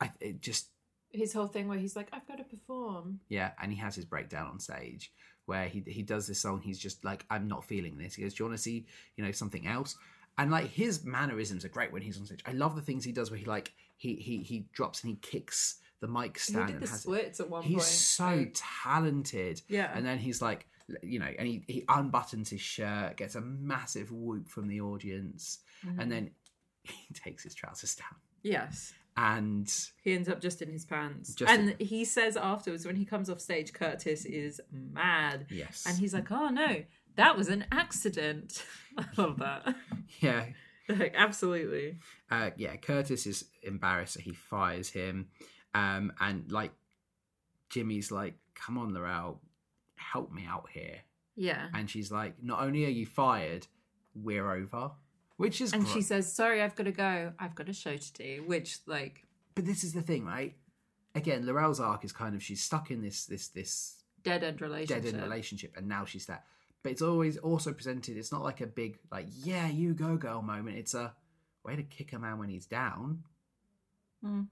I 0.00 0.10
it 0.20 0.40
just 0.40 0.68
His 1.12 1.32
whole 1.32 1.46
thing 1.46 1.68
where 1.68 1.78
he's 1.78 1.94
like, 1.96 2.08
I've 2.12 2.26
got 2.26 2.38
to 2.38 2.44
perform. 2.44 3.20
yeah, 3.28 3.52
and 3.60 3.70
he 3.72 3.78
has 3.78 3.94
his 3.94 4.04
breakdown 4.04 4.48
on 4.48 4.58
stage 4.58 5.12
where 5.46 5.66
he 5.68 5.82
he 5.86 6.02
does 6.02 6.26
this 6.26 6.40
song. 6.40 6.60
He's 6.62 6.78
just 6.78 7.04
like, 7.04 7.24
I'm 7.30 7.48
not 7.48 7.64
feeling 7.64 7.98
this. 7.98 8.14
He 8.14 8.22
goes, 8.22 8.34
Do 8.34 8.42
you 8.44 8.48
want 8.48 8.56
to 8.58 8.62
see, 8.62 8.86
you 9.16 9.24
know, 9.24 9.32
something 9.32 9.66
else? 9.66 9.96
And 10.38 10.50
like 10.50 10.68
his 10.70 11.04
mannerisms 11.04 11.64
are 11.64 11.68
great 11.68 11.92
when 11.92 12.00
he's 12.02 12.18
on 12.18 12.24
stage. 12.26 12.40
I 12.46 12.52
love 12.52 12.74
the 12.76 12.80
things 12.82 13.04
he 13.04 13.12
does 13.12 13.30
where 13.30 13.38
he 13.38 13.44
like 13.44 13.72
he 13.96 14.14
he 14.14 14.38
he 14.38 14.66
drops 14.72 15.02
and 15.02 15.10
he 15.10 15.16
kicks 15.16 15.76
the 16.00 16.08
mic 16.08 16.38
stand. 16.38 16.68
He 16.68 16.72
did 16.72 16.82
the 16.82 16.88
has 16.90 17.06
it. 17.06 17.40
at 17.40 17.50
one 17.50 17.62
He's 17.62 17.74
point. 17.74 17.84
so 17.86 18.24
Like, 18.24 18.52
talented. 18.54 19.60
yeah. 19.68 19.90
And 19.94 20.04
then 20.06 20.18
he's 20.18 20.40
like, 20.42 20.66
you 21.02 21.18
know, 21.18 21.28
and 21.38 21.46
he, 21.46 21.62
he 21.68 21.82
unbuttons 21.82 22.48
his 22.48 22.60
shirt, 22.60 23.16
gets 23.16 23.34
a 23.36 23.40
massive 23.40 24.10
whoop 24.10 24.48
from 24.48 24.66
the 24.68 24.80
audience, 24.80 25.58
Mhm. 25.86 25.98
and 26.00 26.10
then 26.12 26.30
he 26.84 27.14
takes 27.14 27.42
his 27.44 27.54
trousers 27.54 27.94
down. 27.94 28.16
yes. 28.42 28.92
And 29.16 29.72
He 30.02 30.14
ends 30.14 30.28
up 30.28 30.40
just 30.40 30.62
in 30.62 30.70
his 30.70 30.84
pants. 30.86 31.34
And 31.46 31.76
he 31.78 32.04
says 32.04 32.36
afterwards, 32.36 32.86
when 32.86 32.96
he 32.96 33.04
comes 33.04 33.28
off 33.28 33.40
stage, 33.40 33.72
Curtis 33.72 34.24
is 34.24 34.60
mad. 34.72 35.46
yes, 35.50 35.84
And 35.86 35.98
he's 35.98 36.14
like, 36.14 36.30
oh 36.32 36.48
no, 36.48 36.82
that 37.16 37.36
was 37.36 37.48
an 37.48 37.66
accident. 37.70 38.64
I 38.98 39.04
love 39.18 39.38
that. 39.38 39.74
yeah, 40.20 40.46
like, 40.88 41.14
absolutely. 41.16 41.98
uh, 42.30 42.50
yeah, 42.56 42.76
Curtis 42.76 43.26
is 43.26 43.44
embarrassed 43.62 44.14
that 44.14 44.22
he 44.22 44.32
fires 44.32 44.88
him, 44.90 45.28
um, 45.74 46.12
and 46.20 46.50
like 46.50 46.72
Jimmy's 47.70 48.10
like, 48.10 48.34
"Come 48.54 48.76
on, 48.78 48.92
Lorrell, 48.92 49.38
help 49.96 50.32
me 50.32 50.44
out 50.46 50.68
here," 50.72 50.98
Yeah. 51.36 51.68
and 51.74 51.88
she's 51.88 52.10
like, 52.12 52.42
"Not 52.42 52.60
only 52.62 52.84
are 52.84 52.90
you 52.90 53.06
fired, 53.06 53.66
we're 54.14 54.50
over," 54.50 54.92
which 55.36 55.60
is 55.60 55.72
And 55.72 55.84
gr- 55.84 55.90
she 55.92 56.02
says, 56.02 56.32
sorry, 56.32 56.62
I've 56.62 56.74
got 56.74 56.84
to 56.84 56.92
go. 56.92 57.32
I've 57.38 57.54
got 57.54 57.68
a 57.68 57.72
show 57.72 57.96
to 57.96 58.12
do. 58.12 58.42
Which, 58.46 58.78
like, 58.86 59.24
But 59.54 59.66
this 59.66 59.84
is 59.84 59.92
the 59.92 60.02
thing, 60.02 60.24
right? 60.24 60.54
Again, 61.14 61.44
Lorrell's 61.46 61.80
arc 61.80 62.04
is 62.04 62.12
kind 62.12 62.34
of 62.34 62.42
she's 62.42 62.62
stuck 62.62 62.90
in 62.90 63.02
this 63.02 63.26
this 63.26 63.48
this 63.48 64.02
dead 64.22 64.42
end 64.42 64.60
relationship. 64.62 65.02
dead 65.04 65.14
end 65.14 65.22
relationship, 65.22 65.74
and 65.76 65.86
now 65.86 66.04
she's 66.06 66.24
that. 66.26 66.44
But 66.82 66.92
it's 66.92 67.02
always 67.02 67.36
also 67.36 67.72
presented. 67.72 68.16
It's 68.16 68.32
not 68.32 68.42
like 68.42 68.60
a 68.62 68.66
big 68.66 68.98
like, 69.10 69.26
"Yeah, 69.30 69.68
you 69.68 69.92
go, 69.94 70.16
girl" 70.16 70.40
moment. 70.40 70.78
It's 70.78 70.94
a 70.94 71.12
way 71.64 71.76
to 71.76 71.82
kick 71.82 72.12
a 72.14 72.18
man 72.18 72.38
when 72.38 72.48
he's 72.48 72.64
down. 72.66 73.24
Hmm. 74.24 74.42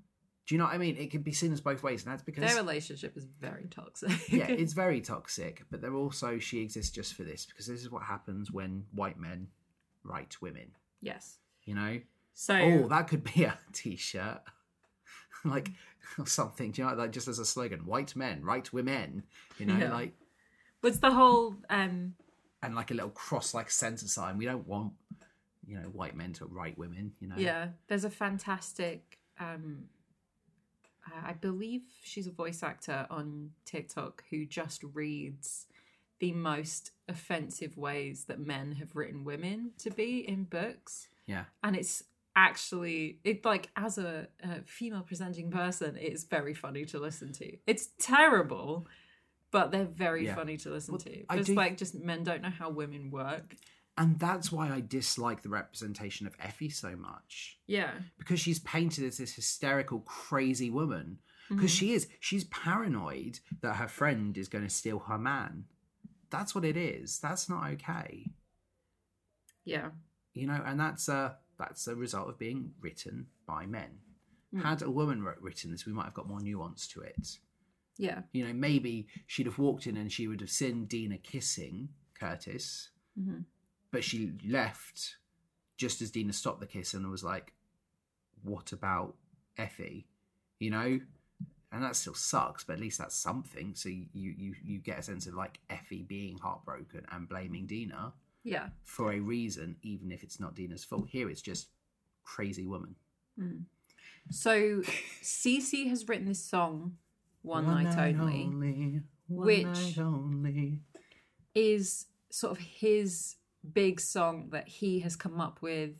Do 0.47 0.55
you 0.55 0.59
know 0.59 0.65
what 0.65 0.75
I 0.75 0.79
mean? 0.79 0.97
It 0.97 1.11
can 1.11 1.23
be 1.23 1.33
seen 1.33 1.53
as 1.53 1.61
both 1.61 1.83
ways, 1.83 2.03
and 2.05 2.13
that's 2.13 2.23
because 2.25 2.45
Their 2.45 2.57
relationship 2.63 3.17
is 3.17 3.25
very 3.25 3.69
toxic. 3.71 4.11
yeah, 4.31 4.47
it's 4.49 4.73
very 4.73 5.01
toxic. 5.01 5.65
But 5.71 5.81
they're 5.81 5.95
also 5.95 6.39
she 6.39 6.61
exists 6.61 6.91
just 6.91 7.15
for 7.15 7.23
this 7.23 7.47
because 7.47 7.67
this 7.67 7.81
is 7.81 7.91
what 7.91 8.03
happens 8.03 8.51
when 8.51 8.85
white 8.93 9.19
men 9.19 9.49
write 10.05 10.41
women. 10.41 10.73
yes. 11.01 11.39
You 11.65 11.75
know? 11.75 12.01
So, 12.35 12.55
Oh, 12.57 12.89
that 12.89 13.07
could 13.09 13.23
be 13.23 13.45
a 13.45 13.59
t-shirt, 13.73 14.41
like 15.45 15.71
or 16.19 16.27
something. 16.27 16.71
Do 16.73 16.83
you 16.83 16.89
know? 16.89 16.95
Like 16.95 17.13
just 17.13 17.29
as 17.29 17.39
a 17.39 17.45
slogan, 17.45 17.81
"White 17.87 18.17
men 18.17 18.43
right 18.43 18.71
women." 18.73 19.25
You 19.59 19.67
know, 19.67 19.77
Yeah. 19.77 19.93
like 19.93 20.15
what's 20.81 20.99
the 20.99 21.11
whole 21.13 21.57
um 21.69 22.15
and 22.63 22.75
like 22.75 22.91
a 22.91 22.95
little 22.95 23.11
cross, 23.11 23.53
like 23.55 23.71
center 23.71 24.07
sign. 24.07 24.39
We 24.39 24.47
don't 24.47 24.67
want 24.67 24.95
you 25.67 25.77
know 25.77 25.89
white 25.89 26.17
men 26.17 26.33
to 26.35 26.47
write 26.47 26.79
women. 26.79 27.13
You 27.21 27.29
know? 27.29 27.37
Yeah, 27.37 27.69
there's 27.89 28.05
a 28.05 28.11
fantastic. 28.11 29.19
Um, 29.39 29.85
I 31.25 31.33
believe 31.35 31.83
she's 32.03 32.27
a 32.27 32.31
voice 32.33 32.63
actor 32.63 33.07
on 33.11 33.51
TikTok 33.65 34.25
who 34.31 34.45
just 34.47 34.83
reads 34.95 35.67
the 36.21 36.33
most 36.33 36.93
offensive 37.09 37.77
ways 37.77 38.25
that 38.25 38.39
men 38.39 38.73
have 38.73 38.95
written 38.95 39.25
women 39.25 39.73
to 39.79 39.91
be 39.91 40.27
in 40.27 40.45
books, 40.45 41.09
yeah. 41.27 41.45
and 41.63 41.75
it's 41.75 42.05
actually 42.37 43.19
it 43.25 43.45
like 43.45 43.69
as 43.77 43.99
a, 43.99 44.29
a 44.43 44.63
female 44.65 45.03
presenting 45.03 45.51
person, 45.51 45.97
it's 46.01 46.25
very 46.25 46.55
funny 46.55 46.85
to 46.87 46.99
listen 46.99 47.33
to. 47.33 47.57
It's 47.67 47.89
terrible. 47.99 48.87
But 49.53 49.73
they're 49.73 49.85
very 49.85 50.27
Yeah. 50.27 50.37
funny 50.37 50.57
to 50.59 50.71
listen 50.71 50.93
Well, 50.93 51.01
to. 51.01 51.25
It's 51.37 51.49
do- 51.49 51.55
like 51.55 51.77
just 51.77 51.97
men 51.97 52.23
don't 52.23 52.41
know 52.41 52.51
how 52.51 52.71
women 52.71 53.11
work. 53.11 53.57
And 53.99 54.19
that's 54.19 54.53
why 54.53 54.71
I 54.71 54.81
dislike 54.81 55.43
the 55.43 55.49
representation 55.49 56.27
of 56.29 56.37
Effie 56.39 56.71
so 56.71 56.95
much. 56.95 57.59
Yeah. 57.67 57.91
because 58.17 58.39
she's 58.39 58.61
painted 58.61 59.05
as 59.05 59.19
this 59.19 59.35
hysterical, 59.35 60.01
crazy 60.01 60.71
woman. 60.71 61.19
Because 61.49 61.73
mm-hmm. 61.73 61.79
she 61.79 61.93
is. 61.95 62.07
She's 62.21 62.45
paranoid 62.45 63.41
that 63.61 63.75
her 63.75 63.89
friend 63.89 64.39
is 64.39 64.49
going 64.49 64.63
to 64.63 64.71
steal 64.71 65.01
her 65.01 65.19
man. 65.19 65.65
That's 66.31 66.55
what 66.55 66.65
it 66.65 66.77
is. 66.77 67.19
That's 67.19 67.49
not 67.49 67.71
okay. 67.73 68.27
Yeah. 69.65 69.91
You 70.33 70.47
know, 70.47 70.63
and 70.65 70.79
that's 70.79 71.09
a 71.09 71.37
that's 71.59 71.87
a 71.87 71.95
result 71.95 72.29
of 72.29 72.39
being 72.39 72.73
written 72.81 73.27
by 73.47 73.67
men. 73.67 73.99
Mm. 74.55 74.63
Had 74.63 74.83
a 74.83 74.91
woman 74.91 75.23
written 75.23 75.71
this, 75.71 75.85
we 75.85 75.93
might 75.93 76.05
have 76.07 76.15
got 76.15 76.29
more 76.29 76.41
nuance 76.41 76.89
to 76.89 77.01
it. 77.03 77.39
Yeah. 77.99 78.23
You 78.33 78.47
know, 78.47 78.55
maybe 78.55 79.09
she'd 79.27 79.47
have 79.47 79.59
walked 79.59 79.87
in 79.87 79.97
and 79.97 80.11
she 80.11 80.27
would 80.27 80.41
have 80.41 80.51
seen 80.51 80.87
Deena 80.87 81.19
kissing 81.19 81.91
Curtis, 82.19 82.91
Mhm. 83.19 83.45
but 83.91 84.05
she 84.05 84.39
left 84.47 85.17
just 85.77 86.01
as 86.01 86.11
Deena 86.11 86.33
stopped 86.33 86.61
the 86.61 86.67
kiss 86.67 86.95
and 86.95 87.09
was 87.11 87.25
like, 87.25 87.53
"What 88.43 88.73
about 88.73 89.17
Effie?" 89.57 90.09
You 90.59 90.71
know, 90.71 91.01
and 91.73 91.83
that 91.85 91.97
still 91.97 92.15
sucks, 92.15 92.65
but 92.65 92.75
at 92.75 92.81
least 92.81 92.99
that's 92.99 93.15
something. 93.17 93.75
So 93.75 93.89
you 93.89 94.07
you 94.13 94.55
you 94.65 94.79
get 94.79 94.99
a 94.99 95.03
sense 95.03 95.27
of 95.27 95.35
like 95.35 95.61
Effie 95.71 96.03
being 96.03 96.39
heartbroken 96.39 97.05
and 97.13 97.29
blaming 97.29 97.67
Deena 97.67 98.13
Yeah. 98.43 98.71
for 98.85 99.13
a 99.13 99.21
reason, 99.21 99.77
even 99.83 100.11
if 100.13 100.23
it's 100.23 100.41
not 100.41 100.55
Deena's 100.57 100.85
fault. 100.85 101.09
Here, 101.09 101.29
it's 101.31 101.43
just 101.43 101.69
crazy 102.25 102.67
woman. 102.67 102.97
Mm. 103.39 103.65
So 104.31 104.83
Cece 105.23 105.89
has 105.89 106.09
written 106.09 106.27
this 106.27 106.45
song, 106.45 106.97
One, 107.43 107.67
Night, 107.67 107.97
Only, 107.97 108.45
one 109.29 109.47
which- 109.47 109.65
night 109.67 109.99
only. 109.99 110.81
is 111.55 112.07
sort 112.31 112.53
of 112.53 112.59
his 112.59 113.37
big 113.73 114.01
song 114.01 114.51
that 114.51 114.69
he 114.69 115.01
has 115.01 115.17
come 115.17 115.41
up 115.41 115.61
with 115.63 115.91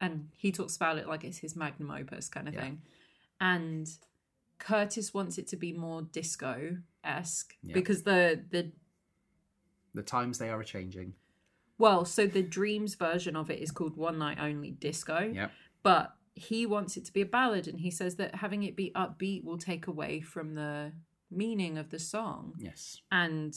and 0.00 0.28
he 0.36 0.50
talks 0.52 0.76
about 0.76 0.98
it 0.98 1.06
like 1.08 1.24
it's 1.24 1.38
his 1.38 1.56
magnum 1.56 1.90
opus 1.90 2.28
kind 2.28 2.48
of 2.48 2.54
Yeah. 2.54 2.60
thing. 2.62 2.82
And 3.40 3.88
Curtis 4.58 5.12
wants 5.14 5.38
it 5.38 5.46
to 5.48 5.56
be 5.56 5.72
more 5.72 6.02
disco 6.02 6.78
esque 7.04 7.54
Yeah. 7.62 7.74
because 7.74 8.02
the 8.02 8.44
the 8.50 8.72
The 9.94 10.02
times 10.02 10.38
they 10.38 10.50
are 10.50 10.62
changing. 10.62 11.14
Well, 11.78 12.04
so 12.04 12.26
the 12.26 12.42
Dreams 12.42 12.94
version 12.94 13.36
of 13.36 13.50
it 13.50 13.60
is 13.60 13.70
called 13.70 13.96
One 13.96 14.18
Night 14.18 14.38
Only 14.40 14.70
Disco. 14.70 15.18
Yep. 15.34 15.50
But 15.82 16.14
he 16.34 16.66
wants 16.66 16.96
it 16.96 17.04
to 17.06 17.12
be 17.12 17.20
a 17.22 17.26
ballad 17.26 17.66
and 17.68 17.80
he 17.80 17.90
says 17.90 18.16
that 18.16 18.34
having 18.36 18.62
it 18.62 18.76
be 18.76 18.92
upbeat 18.94 19.44
will 19.44 19.58
take 19.58 19.86
away 19.86 20.20
from 20.20 20.54
the 20.54 20.92
meaning 21.30 21.78
of 21.78 21.90
the 21.90 21.98
song. 21.98 22.54
Yes. 22.58 23.00
And 23.10 23.56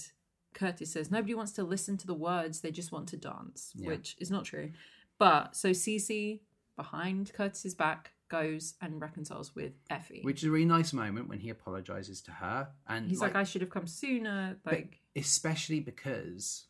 Curtis 0.53 0.91
says 0.93 1.11
nobody 1.11 1.33
wants 1.35 1.51
to 1.53 1.63
listen 1.63 1.97
to 1.97 2.07
the 2.07 2.13
words, 2.13 2.61
they 2.61 2.71
just 2.71 2.91
want 2.91 3.07
to 3.09 3.17
dance, 3.17 3.71
Yeah. 3.75 3.87
which 3.89 4.15
is 4.19 4.31
not 4.31 4.45
true. 4.45 4.71
But 5.17 5.55
so 5.55 5.69
Cece 5.71 6.39
behind 6.77 7.33
Curtis's 7.33 7.75
back 7.75 8.11
goes 8.29 8.75
and 8.81 9.01
reconciles 9.01 9.55
with 9.55 9.73
Effie. 9.89 10.21
Which 10.23 10.43
is 10.43 10.49
a 10.49 10.51
really 10.51 10.65
nice 10.65 10.93
moment 10.93 11.27
when 11.27 11.39
he 11.39 11.49
apologizes 11.49 12.21
to 12.21 12.31
her, 12.31 12.69
and 12.87 13.09
He's 13.09 13.21
like, 13.21 13.35
I 13.35 13.43
should 13.43 13.61
have 13.61 13.69
come 13.69 13.87
sooner. 13.87 14.57
Like, 14.65 14.99
especially 15.15 15.79
because 15.79 16.65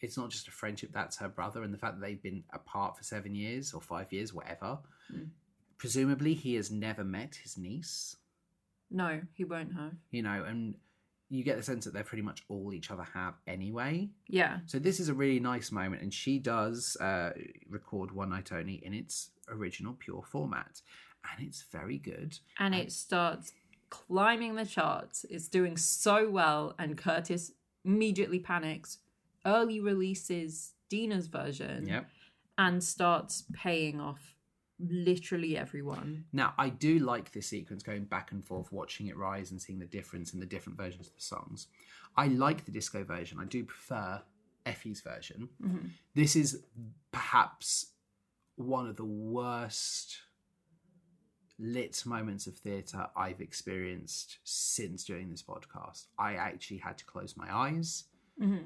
it's 0.00 0.16
not 0.16 0.30
just 0.30 0.48
a 0.48 0.50
friendship; 0.50 0.90
that's 0.92 1.16
her 1.18 1.28
brother, 1.28 1.62
and 1.62 1.72
the 1.72 1.78
fact 1.78 1.98
that 1.98 2.06
they've 2.06 2.22
been 2.22 2.44
apart 2.52 2.96
for 2.96 3.04
seven 3.04 3.34
years 3.34 3.72
or 3.72 3.80
five 3.80 4.12
years, 4.12 4.34
whatever. 4.34 4.78
Mm. 5.12 5.28
Presumably, 5.78 6.34
he 6.34 6.54
has 6.54 6.70
never 6.70 7.04
met 7.04 7.36
his 7.42 7.56
niece. 7.58 8.16
no, 8.90 9.20
he 9.32 9.44
won't 9.44 9.72
have. 9.74 9.92
You 10.10 10.22
know, 10.22 10.44
and 10.44 10.74
you 11.30 11.42
get 11.42 11.56
the 11.56 11.62
sense 11.62 11.84
that 11.84 11.94
they're 11.94 12.04
pretty 12.04 12.22
much 12.22 12.44
all 12.48 12.72
each 12.72 12.90
other 12.90 13.02
have 13.14 13.34
anyway. 13.46 14.08
Yeah. 14.28 14.58
So 14.66 14.78
this 14.78 15.00
is 15.00 15.08
a 15.08 15.14
really 15.14 15.40
nice 15.40 15.72
moment, 15.72 16.02
and 16.02 16.12
she 16.12 16.38
does 16.38 16.96
uh, 17.00 17.30
record 17.68 18.12
One 18.12 18.30
Night 18.30 18.52
Only 18.52 18.74
in 18.74 18.94
its 18.94 19.30
original 19.48 19.94
pure 19.98 20.22
format, 20.22 20.80
and 21.30 21.46
it's 21.46 21.62
very 21.72 21.98
good. 21.98 22.38
and 22.58 22.74
it 22.74 22.92
starts 22.92 23.52
climbing 23.90 24.54
the 24.56 24.64
charts. 24.66 25.24
It's 25.30 25.48
doing 25.48 25.76
so 25.76 26.28
well, 26.30 26.74
and 26.78 26.96
Curtis 26.98 27.52
immediately 27.84 28.38
panics, 28.38 28.98
early 29.46 29.80
releases 29.80 30.72
Deena's 30.90 31.26
version, 31.28 31.86
Yep. 31.86 32.08
and 32.58 32.82
starts 32.82 33.44
paying 33.52 34.00
off 34.00 34.34
literally 34.80 35.56
everyone. 35.56 36.24
Now 36.32 36.54
I 36.58 36.68
do 36.70 36.98
like 36.98 37.30
this 37.32 37.46
sequence 37.46 37.82
going 37.82 38.04
back 38.04 38.32
and 38.32 38.44
forth, 38.44 38.72
watching 38.72 39.06
it 39.06 39.16
rise 39.16 39.50
and 39.52 39.60
seeing 39.62 39.78
the 39.78 39.86
difference 39.86 40.34
in 40.34 40.40
the 40.40 40.46
different 40.46 40.76
versions 40.78 41.06
of 41.06 41.14
the 41.14 41.20
songs. 41.22 41.68
I 42.16 42.26
like 42.28 42.64
the 42.64 42.72
disco 42.72 43.04
version. 43.04 43.38
I 43.40 43.44
do 43.44 43.64
prefer 43.64 44.22
Effie's 44.66 45.00
version. 45.00 45.48
Mm-hmm. 45.62 45.88
This 46.14 46.34
is 46.36 46.62
perhaps 47.12 47.86
one 48.56 48.86
of 48.88 48.96
the 48.96 49.04
worst 49.04 50.18
lit 51.58 52.02
moments 52.04 52.46
of 52.46 52.56
theatre 52.56 53.06
I've 53.16 53.40
experienced 53.40 54.38
since 54.44 55.04
doing 55.04 55.30
this 55.30 55.42
podcast. 55.42 56.06
I 56.18 56.34
actually 56.34 56.78
had 56.78 56.98
to 56.98 57.04
close 57.04 57.36
my 57.36 57.46
eyes 57.54 58.04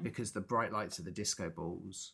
because 0.01 0.31
the 0.31 0.41
bright 0.41 0.71
lights 0.73 0.97
of 0.99 1.05
the 1.05 1.11
disco 1.11 1.49
balls. 1.49 2.13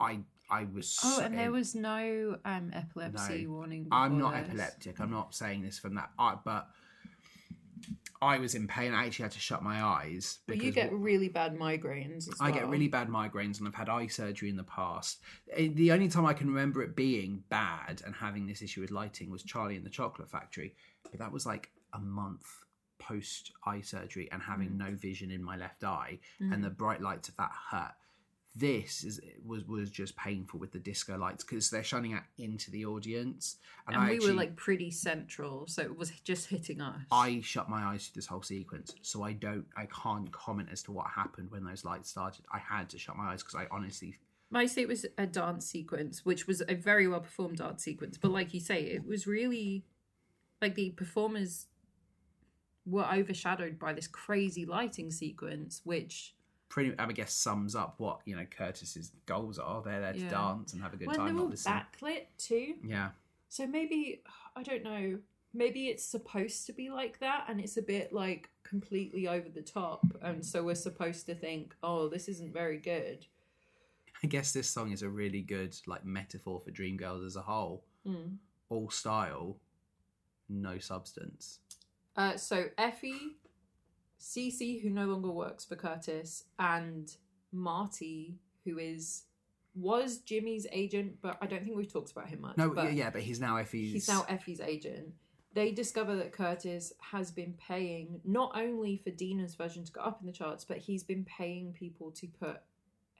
I 0.00 0.20
I 0.50 0.64
was 0.64 0.96
Oh, 1.02 1.16
so- 1.18 1.22
and 1.24 1.36
there 1.38 1.50
was 1.50 1.74
no 1.74 2.38
um, 2.44 2.70
epilepsy 2.72 3.44
No. 3.44 3.50
warning. 3.50 3.88
I'm 3.90 4.18
not 4.18 4.34
this. 4.34 4.48
epileptic. 4.48 5.00
I'm 5.00 5.10
not 5.10 5.34
saying 5.34 5.62
this 5.62 5.78
from 5.78 5.94
that, 5.94 6.10
I, 6.18 6.36
but 6.44 6.68
I 8.26 8.38
was 8.38 8.54
in 8.54 8.66
pain. 8.66 8.92
I 8.92 9.06
actually 9.06 9.24
had 9.24 9.32
to 9.32 9.38
shut 9.38 9.62
my 9.62 9.82
eyes 9.82 10.40
But 10.46 10.54
because 10.54 10.66
you 10.66 10.72
get 10.72 10.92
really 10.92 11.28
bad 11.28 11.56
migraines. 11.56 12.28
I 12.40 12.50
get 12.50 12.68
really 12.68 12.88
bad 12.88 13.08
migraines, 13.08 13.58
and 13.58 13.66
I've 13.68 13.74
had 13.74 13.88
eye 13.88 14.08
surgery 14.08 14.48
in 14.50 14.56
the 14.56 14.64
past. 14.64 15.20
Eh, 15.52 15.68
The 15.72 15.92
only 15.92 16.08
time 16.08 16.26
I 16.26 16.34
can 16.34 16.48
remember 16.48 16.82
it 16.82 16.94
being 16.96 17.44
bad 17.48 18.02
and 18.04 18.14
having 18.14 18.46
this 18.46 18.60
issue 18.62 18.80
with 18.80 18.90
lighting 18.90 19.30
was 19.30 19.42
Charlie 19.42 19.76
and 19.76 19.86
the 19.86 19.90
Chocolate 19.90 20.30
Factory, 20.30 20.74
but 21.10 21.18
that 21.20 21.32
was 21.32 21.46
like 21.46 21.70
a 21.92 21.98
month 21.98 22.44
post 22.98 23.52
eye 23.64 23.80
surgery 23.82 24.28
and 24.32 24.42
having 24.42 24.70
Mm. 24.70 24.76
no 24.78 24.90
vision 24.94 25.30
in 25.30 25.42
my 25.42 25.56
left 25.56 25.84
eye, 25.84 26.18
and 26.40 26.64
the 26.64 26.70
bright 26.70 27.00
lights 27.00 27.28
of 27.28 27.36
that 27.36 27.52
hurt. 27.70 27.94
This 28.58 29.04
is 29.04 29.20
was 29.44 29.64
was 29.66 29.90
just 29.90 30.16
painful 30.16 30.58
with 30.58 30.72
the 30.72 30.78
disco 30.78 31.18
lights 31.18 31.44
because 31.44 31.68
they're 31.68 31.84
shining 31.84 32.14
out 32.14 32.22
into 32.38 32.70
the 32.70 32.86
audience, 32.86 33.56
and, 33.86 33.94
And 33.94 34.04
I 34.04 34.08
we 34.08 34.14
actually, 34.14 34.30
were 34.30 34.36
like 34.36 34.56
pretty 34.56 34.90
central, 34.90 35.66
so 35.66 35.82
it 35.82 35.96
was 35.96 36.10
just 36.24 36.48
hitting 36.48 36.80
us. 36.80 37.02
I 37.12 37.40
shut 37.42 37.68
my 37.68 37.82
eyes 37.82 38.06
through 38.06 38.20
this 38.20 38.26
whole 38.26 38.42
sequence, 38.42 38.94
so 39.02 39.22
I 39.22 39.34
don't, 39.34 39.66
I 39.76 39.86
can't 39.86 40.32
comment 40.32 40.70
as 40.72 40.82
to 40.84 40.92
what 40.92 41.06
happened 41.08 41.50
when 41.50 41.64
those 41.64 41.84
lights 41.84 42.08
started. 42.08 42.46
I 42.50 42.58
had 42.58 42.88
to 42.90 42.98
shut 42.98 43.16
my 43.16 43.32
eyes 43.32 43.42
because 43.42 43.56
I 43.56 43.66
honestly, 43.70 44.16
Mostly 44.50 44.82
it 44.82 44.88
was 44.88 45.04
a 45.18 45.26
dance 45.26 45.66
sequence, 45.66 46.24
which 46.24 46.46
was 46.46 46.62
a 46.68 46.74
very 46.74 47.08
well 47.08 47.20
performed 47.20 47.58
dance 47.58 47.82
sequence. 47.82 48.16
But 48.16 48.30
like 48.30 48.54
you 48.54 48.60
say, 48.60 48.82
it 48.82 49.04
was 49.04 49.26
really 49.26 49.84
like 50.62 50.76
the 50.76 50.90
performers 50.90 51.66
were 52.86 53.06
overshadowed 53.12 53.78
by 53.78 53.92
this 53.92 54.06
crazy 54.06 54.64
lighting 54.64 55.10
sequence, 55.10 55.80
which 55.82 56.35
pretty, 56.68 56.94
I 56.98 57.06
guess, 57.12 57.32
sums 57.32 57.74
up 57.74 57.94
what 57.98 58.20
you 58.24 58.36
know 58.36 58.44
Curtis's 58.44 59.12
goals 59.26 59.58
are. 59.58 59.82
They're 59.82 60.00
there 60.00 60.12
to 60.12 60.18
Yeah. 60.18 60.28
dance 60.30 60.72
and 60.72 60.82
have 60.82 60.94
a 60.94 60.96
good 60.96 61.08
when 61.08 61.16
time, 61.16 61.26
they 61.28 61.32
not 61.34 61.44
were 61.44 61.50
listen. 61.50 61.72
backlit 61.72 62.26
too. 62.38 62.74
Yeah, 62.84 63.10
So 63.48 63.66
maybe 63.66 64.22
I 64.54 64.62
don't 64.62 64.82
know. 64.82 65.18
Maybe 65.54 65.88
it's 65.88 66.04
supposed 66.04 66.66
to 66.66 66.72
be 66.74 66.90
like 66.90 67.18
that, 67.20 67.46
and 67.48 67.60
it's 67.60 67.76
a 67.78 67.82
bit 67.82 68.12
like 68.12 68.50
completely 68.62 69.26
over 69.26 69.48
the 69.48 69.62
top, 69.62 70.04
and 70.20 70.44
so 70.44 70.62
we're 70.62 70.74
supposed 70.74 71.24
to 71.26 71.34
think, 71.34 71.74
"Oh, 71.82 72.08
this 72.08 72.28
isn't 72.28 72.52
very 72.52 72.78
good." 72.78 73.26
I 74.22 74.26
guess 74.26 74.52
this 74.52 74.68
song 74.68 74.92
is 74.92 75.02
a 75.02 75.08
really 75.08 75.40
good 75.42 75.76
like 75.86 76.04
metaphor 76.04 76.60
for 76.60 76.70
Dreamgirls 76.70 77.24
as 77.24 77.36
a 77.36 77.42
whole. 77.42 77.84
Mm. 78.06 78.36
All 78.68 78.90
style, 78.90 79.58
no 80.48 80.78
substance. 80.78 81.60
Uh, 82.16 82.36
so 82.36 82.70
Effie, 82.78 83.36
Cece, 84.20 84.82
who 84.82 84.90
no 84.90 85.06
longer 85.06 85.30
works 85.30 85.64
for 85.64 85.76
Curtis, 85.76 86.44
and 86.58 87.10
Marty, 87.52 88.36
who 88.64 88.78
is 88.78 89.24
was 89.74 90.18
Jimmy's 90.18 90.66
agent, 90.72 91.16
but 91.20 91.36
I 91.42 91.46
don't 91.46 91.62
think 91.62 91.76
we've 91.76 91.92
talked 91.92 92.10
about 92.10 92.28
him 92.28 92.40
much. 92.40 92.56
No, 92.56 92.70
but 92.70 92.94
yeah, 92.94 93.10
but 93.10 93.20
he's 93.22 93.40
now 93.40 93.56
Effie's. 93.56 93.92
he's 93.92 94.08
now 94.08 94.24
Effie's 94.28 94.60
agent. 94.60 95.08
They 95.52 95.70
discover 95.70 96.16
that 96.16 96.32
Curtis 96.32 96.92
has 97.00 97.30
been 97.30 97.54
paying 97.54 98.20
not 98.24 98.52
only 98.54 98.96
for 99.02 99.10
Deena's 99.10 99.54
version 99.54 99.84
to 99.84 99.92
go 99.92 100.00
up 100.02 100.20
in 100.20 100.26
the 100.26 100.32
charts, 100.32 100.64
but 100.64 100.78
he's 100.78 101.02
been 101.02 101.24
paying 101.24 101.72
people 101.72 102.10
to 102.12 102.26
put 102.26 102.60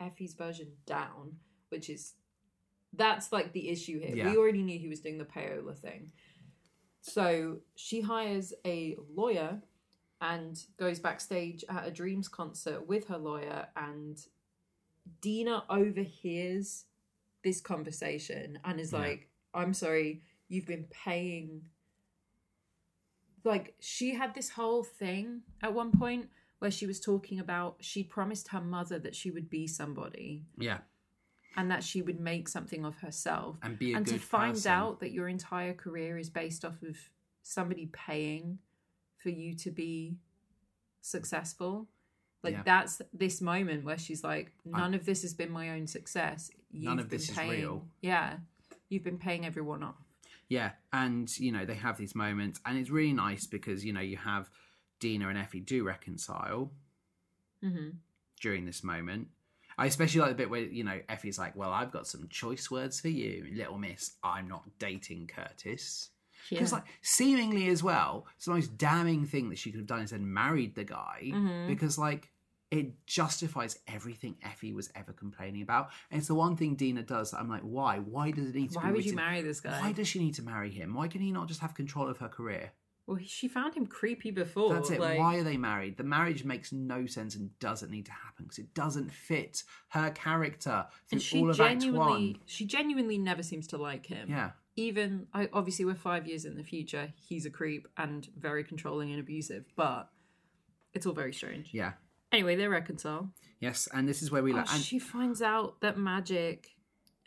Effie's 0.00 0.34
version 0.34 0.68
down, 0.86 1.36
which 1.68 1.88
is 1.88 2.14
that's 2.92 3.32
like 3.32 3.52
the 3.52 3.68
issue 3.68 4.00
here. 4.00 4.16
Yeah. 4.16 4.30
We 4.30 4.36
already 4.36 4.62
knew 4.62 4.78
he 4.78 4.88
was 4.88 5.00
doing 5.00 5.18
the 5.18 5.24
payola 5.24 5.76
thing. 5.76 6.12
So 7.00 7.58
she 7.74 8.00
hires 8.00 8.52
a 8.66 8.96
lawyer 9.14 9.60
and 10.20 10.58
goes 10.78 10.98
backstage 10.98 11.64
at 11.68 11.86
a 11.86 11.90
Dreams 11.90 12.28
concert 12.28 12.86
with 12.88 13.08
her 13.08 13.18
lawyer, 13.18 13.68
and 13.76 14.18
Deena 15.20 15.64
overhears 15.68 16.84
this 17.44 17.60
conversation 17.60 18.58
and 18.64 18.80
is 18.80 18.92
Yeah. 18.92 18.98
like, 19.00 19.28
I'm 19.54 19.74
sorry, 19.74 20.22
you've 20.48 20.66
been 20.66 20.84
paying. 20.90 21.68
Like, 23.44 23.74
she 23.78 24.14
had 24.14 24.34
this 24.34 24.50
whole 24.50 24.82
thing 24.82 25.42
at 25.62 25.72
one 25.72 25.92
point 25.92 26.30
where 26.58 26.70
she 26.70 26.86
was 26.86 26.98
talking 26.98 27.38
about 27.38 27.76
she 27.80 28.02
promised 28.02 28.48
her 28.48 28.60
mother 28.60 28.98
that 28.98 29.14
she 29.14 29.30
would 29.30 29.48
be 29.50 29.66
somebody 29.66 30.46
yeah, 30.58 30.78
and 31.56 31.70
that 31.70 31.84
she 31.84 32.00
would 32.02 32.18
make 32.18 32.48
something 32.48 32.84
of 32.84 32.96
herself 32.96 33.58
and 33.62 33.78
be 33.78 33.92
a 33.92 33.96
and 33.98 34.06
to 34.06 34.18
find 34.18 34.54
person. 34.54 34.72
out 34.72 35.00
that 35.00 35.12
your 35.12 35.28
entire 35.28 35.74
career 35.74 36.16
is 36.18 36.30
based 36.30 36.64
off 36.64 36.82
of 36.82 36.96
somebody 37.42 37.86
paying 37.92 38.58
for 39.26 39.30
you 39.42 39.54
to 39.64 39.70
be 39.72 40.16
successful 41.00 41.88
like 42.42 42.54
Yeah. 42.54 42.62
that's 42.64 43.02
this 43.12 43.40
moment 43.40 43.84
where 43.84 43.98
she's 43.98 44.22
like 44.22 44.52
none 44.64 44.94
of 44.94 45.04
this 45.04 45.22
has 45.22 45.34
been 45.34 45.50
my 45.50 45.70
own 45.70 45.86
success 45.86 46.50
You've 46.70 46.84
None 46.84 46.98
of 47.00 47.08
this 47.08 47.30
is 47.30 47.36
paying, 47.36 47.50
real." 47.60 47.88
yeah 48.02 48.38
you've 48.88 49.02
been 49.04 49.18
paying 49.18 49.44
everyone 49.46 49.82
off 49.82 49.96
Yeah, 50.48 50.70
and 50.92 51.26
you 51.44 51.50
know 51.54 51.64
they 51.64 51.74
have 51.86 51.96
these 51.98 52.14
moments, 52.14 52.60
and 52.64 52.78
it's 52.78 52.90
really 52.98 53.12
nice 53.28 53.44
because 53.56 53.84
you 53.86 53.92
know 53.92 54.00
you 54.12 54.16
have 54.32 54.48
Deena 55.00 55.28
and 55.28 55.38
Effie 55.38 55.60
do 55.60 55.78
reconcile 55.84 56.70
hmm 57.60 57.90
during 58.40 58.64
this 58.66 58.84
moment. 58.84 59.28
I 59.78 59.86
especially 59.86 60.20
like 60.20 60.30
the 60.30 60.36
bit 60.42 60.50
where 60.50 60.60
you 60.78 60.84
know 60.84 61.00
Effie's 61.08 61.38
like, 61.38 61.54
"Well, 61.56 61.72
I've 61.72 61.90
got 61.90 62.06
some 62.06 62.28
choice 62.28 62.70
words 62.70 63.00
for 63.00 63.08
you, 63.08 63.34
little 63.60 63.78
miss. 63.78 64.02
I'm 64.22 64.46
not 64.54 64.64
dating 64.78 65.26
Curtis." 65.36 66.10
Yeah. 66.50 66.58
Because 66.58 66.72
like 66.72 66.84
seemingly 67.02 67.68
as 67.68 67.82
well, 67.82 68.26
it's 68.36 68.46
the 68.46 68.52
most 68.52 68.76
damning 68.78 69.26
thing 69.26 69.48
that 69.50 69.58
she 69.58 69.70
could 69.70 69.80
have 69.80 69.86
done 69.86 70.00
is 70.02 70.10
then 70.10 70.32
married 70.32 70.74
the 70.74 70.84
guy 70.84 71.30
Mhm. 71.32 71.66
because 71.68 71.98
like 71.98 72.30
it 72.72 73.06
justifies 73.06 73.78
everything 73.86 74.36
Effie 74.42 74.72
was 74.72 74.90
ever 74.96 75.12
complaining 75.12 75.62
about. 75.62 75.90
And 76.10 76.18
it's 76.18 76.26
the 76.28 76.34
one 76.34 76.56
thing 76.56 76.74
Deena 76.74 77.02
does 77.02 77.30
that 77.30 77.38
I'm 77.38 77.48
like, 77.48 77.62
why? 77.62 77.98
Why 78.00 78.32
does 78.32 78.48
it 78.48 78.54
need 78.56 78.72
to 78.72 78.80
why 78.80 78.90
would 78.90 79.04
you 79.06 79.14
marry 79.14 79.40
this 79.40 79.60
guy 79.60 79.80
Why 79.80 79.92
does 79.92 80.08
she 80.08 80.18
need 80.18 80.34
to 80.34 80.42
marry 80.42 80.70
him? 80.70 80.92
Why 80.94 81.06
can 81.08 81.20
he 81.20 81.30
not 81.30 81.46
just 81.48 81.60
have 81.60 81.74
control 81.74 82.08
of 82.08 82.18
her 82.18 82.28
career? 82.28 82.72
well 83.08 83.18
she 83.24 83.46
found 83.46 83.72
him 83.74 83.86
creepy 83.86 84.32
before 84.32 84.74
That's 84.74 84.90
it. 84.90 84.98
like, 84.98 85.16
Why 85.16 85.36
are 85.36 85.44
they 85.44 85.56
married? 85.56 85.96
The 85.96 86.02
marriage 86.02 86.42
makes 86.44 86.72
no 86.72 87.06
sense 87.06 87.36
and 87.36 87.56
doesn't 87.60 87.88
need 87.92 88.06
to 88.06 88.10
happen 88.12 88.46
because 88.46 88.58
it 88.58 88.74
doesn't 88.74 89.12
fit 89.12 89.62
her 89.90 90.10
character 90.10 90.86
through 91.08 91.16
and 91.16 91.22
she 91.22 91.38
all 91.38 91.50
of 91.50 91.60
Act 91.60 91.82
genuinely 91.82 92.32
One. 92.32 92.40
she 92.46 92.64
genuinely 92.66 93.16
never 93.16 93.44
seems 93.44 93.68
to 93.68 93.76
like 93.78 94.06
him 94.06 94.28
Yeah, 94.28 94.50
even 94.76 95.26
I, 95.32 95.48
obviously 95.52 95.84
we're 95.84 95.94
five 95.94 96.26
years 96.26 96.44
in 96.44 96.56
the 96.56 96.62
future 96.62 97.12
he's 97.16 97.46
a 97.46 97.50
creep 97.50 97.88
and 97.96 98.28
very 98.38 98.62
controlling 98.62 99.10
and 99.10 99.18
abusive 99.20 99.64
but 99.76 100.10
it's 100.94 101.06
all 101.06 101.12
very 101.14 101.32
strange 101.32 101.70
yeah. 101.72 101.92
Anyway, 102.32 102.56
they 102.56 102.66
reconcile. 102.66 103.30
Yes, 103.60 103.88
and 103.94 104.06
this 104.08 104.20
is 104.20 104.32
where 104.32 104.42
we 104.42 104.52
Oh, 104.52 104.56
like. 104.56 104.72
and 104.74 104.82
she 104.82 104.98
finds 104.98 105.40
out 105.40 105.80
that 105.80 105.96
Magic, 105.96 106.68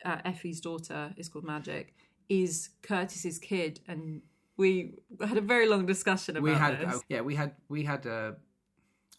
uh, 0.03 0.17
Effie's 0.26 0.59
daughter, 0.59 1.13
is 1.15 1.30
called 1.30 1.45
Magic, 1.45 1.95
is 2.27 2.71
Curtis's 2.84 3.39
kid, 3.39 3.80
and 3.88 4.21
we 4.57 4.95
had 5.26 5.38
a 5.38 5.41
very 5.41 5.67
long 5.69 5.85
discussion 5.85 6.35
about 6.35 6.43
we 6.43 6.53
had 6.53 6.80
this. 6.81 6.95
oh, 6.97 7.01
yeah 7.07 7.21
we 7.21 7.34
had 7.34 7.53
we 7.69 7.84
had 7.85 8.05
a 8.05 8.35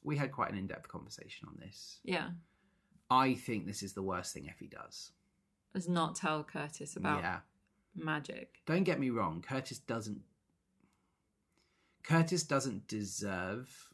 we 0.05 0.19
had 0.19 0.31
quite 0.33 0.53
an 0.53 0.59
in-depth 0.59 0.87
conversation 0.87 1.49
on 1.49 1.57
this 1.59 1.99
Yeah, 2.05 2.29
i 3.11 3.33
think 3.35 3.67
this 3.67 3.83
is 3.83 3.95
the 3.95 4.03
worst 4.03 4.35
thing 4.35 4.49
effie 4.51 4.69
does 4.69 5.13
does 5.75 5.89
not 5.89 6.15
tell 6.15 6.45
Curtis 6.45 6.95
about 6.97 7.21
yeah 7.23 7.39
Magic. 7.95 8.57
don't 8.67 8.85
get 8.85 8.99
me 9.01 9.11
wrong 9.11 9.43
curtis 9.47 9.79
doesn't 9.79 10.21
curtis 12.03 12.43
doesn't 12.43 12.87
deserve 12.89 13.89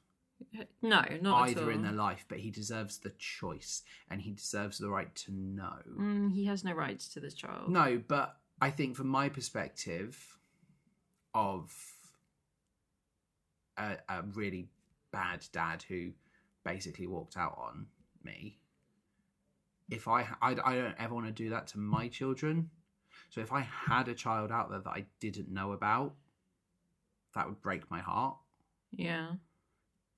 No, 0.83 1.03
not 1.23 1.43
at 1.43 1.49
either 1.51 1.63
all. 1.65 1.69
in 1.71 1.83
their 1.83 1.93
life 1.93 2.25
but 2.29 2.39
he 2.39 2.51
deserves 2.51 2.99
the 2.99 3.11
choice 3.19 3.83
and 4.11 4.21
he 4.23 4.33
deserves 4.33 4.79
the 4.79 4.89
right 4.89 5.15
to 5.17 5.33
know 5.33 5.79
Mm, 5.99 6.33
he 6.33 6.45
has 6.47 6.63
no 6.65 6.73
rights 6.73 7.09
to 7.09 7.21
this 7.21 7.35
child. 7.35 7.69
no 7.71 8.01
but 8.07 8.37
i 8.61 8.71
think 8.71 8.97
from 8.97 9.09
my 9.09 9.29
perspective 9.29 10.39
of 11.35 11.73
a, 13.79 13.97
a 14.09 14.23
really 14.35 14.69
bad 15.13 15.45
dad 15.53 15.83
who 15.89 16.11
basically 16.65 17.07
walked 17.07 17.37
out 17.37 17.57
on 17.59 17.87
me 18.23 18.59
if 19.91 20.09
I, 20.09 20.23
I 20.43 20.51
i 20.65 20.75
don't 20.77 20.95
ever 20.99 21.15
want 21.15 21.27
to 21.27 21.33
do 21.33 21.51
that 21.51 21.67
to 21.69 21.79
my 21.79 22.09
children 22.09 22.71
so 23.37 23.43
if 23.43 23.53
i 23.53 23.61
had 23.61 24.09
a 24.09 24.15
child 24.15 24.51
out 24.51 24.71
there 24.71 24.81
that 24.81 24.91
i 24.91 25.05
didn't 25.21 25.49
know 25.53 25.73
about 25.73 26.15
that 27.35 27.47
would 27.47 27.61
break 27.61 27.91
my 27.91 28.01
heart 28.01 28.37
Yeah. 28.91 29.33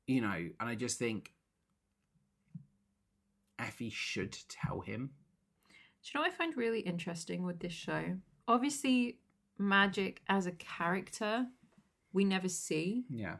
you 0.06 0.20
know 0.20 0.28
and 0.60 0.68
i 0.68 0.76
just 0.76 0.98
think 1.00 1.32
effie 3.58 3.90
should 3.90 4.36
tell 4.48 4.80
him 4.80 5.10
Do 5.68 6.10
you 6.14 6.20
know 6.20 6.20
what 6.22 6.32
I 6.32 6.34
find 6.36 6.56
really 6.56 6.80
interesting 6.80 7.42
with 7.44 7.58
this 7.60 7.72
show? 7.72 8.16
Obviously, 8.46 9.18
Magic 9.58 10.22
as 10.28 10.46
a 10.46 10.52
character, 10.52 11.46
we 12.12 12.24
never 12.24 12.48
see. 12.48 13.04
yeah 13.10 13.36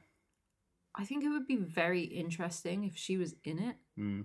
I 0.97 1.05
think 1.05 1.23
it 1.23 1.29
would 1.29 1.47
be 1.47 1.55
very 1.57 2.03
interesting 2.03 2.83
if 2.83 2.97
she 2.97 3.17
was 3.17 3.37
in 3.45 3.61
it. 3.61 3.77
mm. 3.97 4.25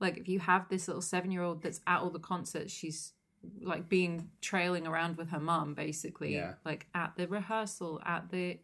Like, 0.00 0.18
if 0.18 0.28
you 0.28 0.38
have 0.40 0.68
this 0.68 0.86
little 0.86 1.00
seven 1.02 1.30
year 1.30 1.42
old 1.42 1.62
that's 1.62 1.80
at 1.86 2.00
all 2.00 2.10
the 2.10 2.18
concerts, 2.18 2.70
she's 2.74 3.14
like 3.62 3.88
being 3.88 4.28
trailing 4.40 4.86
around 4.86 5.16
with 5.16 5.30
her 5.30 5.40
mum, 5.40 5.74
basically. 5.74 6.34
Yeah. 6.34 6.54
Like 6.64 6.86
at 6.94 7.12
the 7.16 7.26
rehearsal, 7.26 8.00
at 8.04 8.30
the 8.30 8.58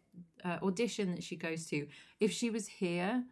uh, 0.45 0.57
audition 0.61 1.11
that 1.11 1.23
she 1.23 1.35
goes 1.35 1.65
to. 1.67 1.87
If 2.19 2.31
she 2.31 2.49
was 2.49 2.67
here 2.67 3.23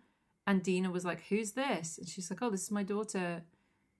and 0.47 0.63
Deena 0.63 0.89
was 0.91 1.05
like, 1.05 1.23
Who's 1.29 1.51
this? 1.51 1.97
And 1.97 2.07
she's 2.07 2.29
like, 2.29 2.41
Oh, 2.41 2.49
this 2.49 2.63
is 2.63 2.71
my 2.71 2.83
daughter. 2.83 3.43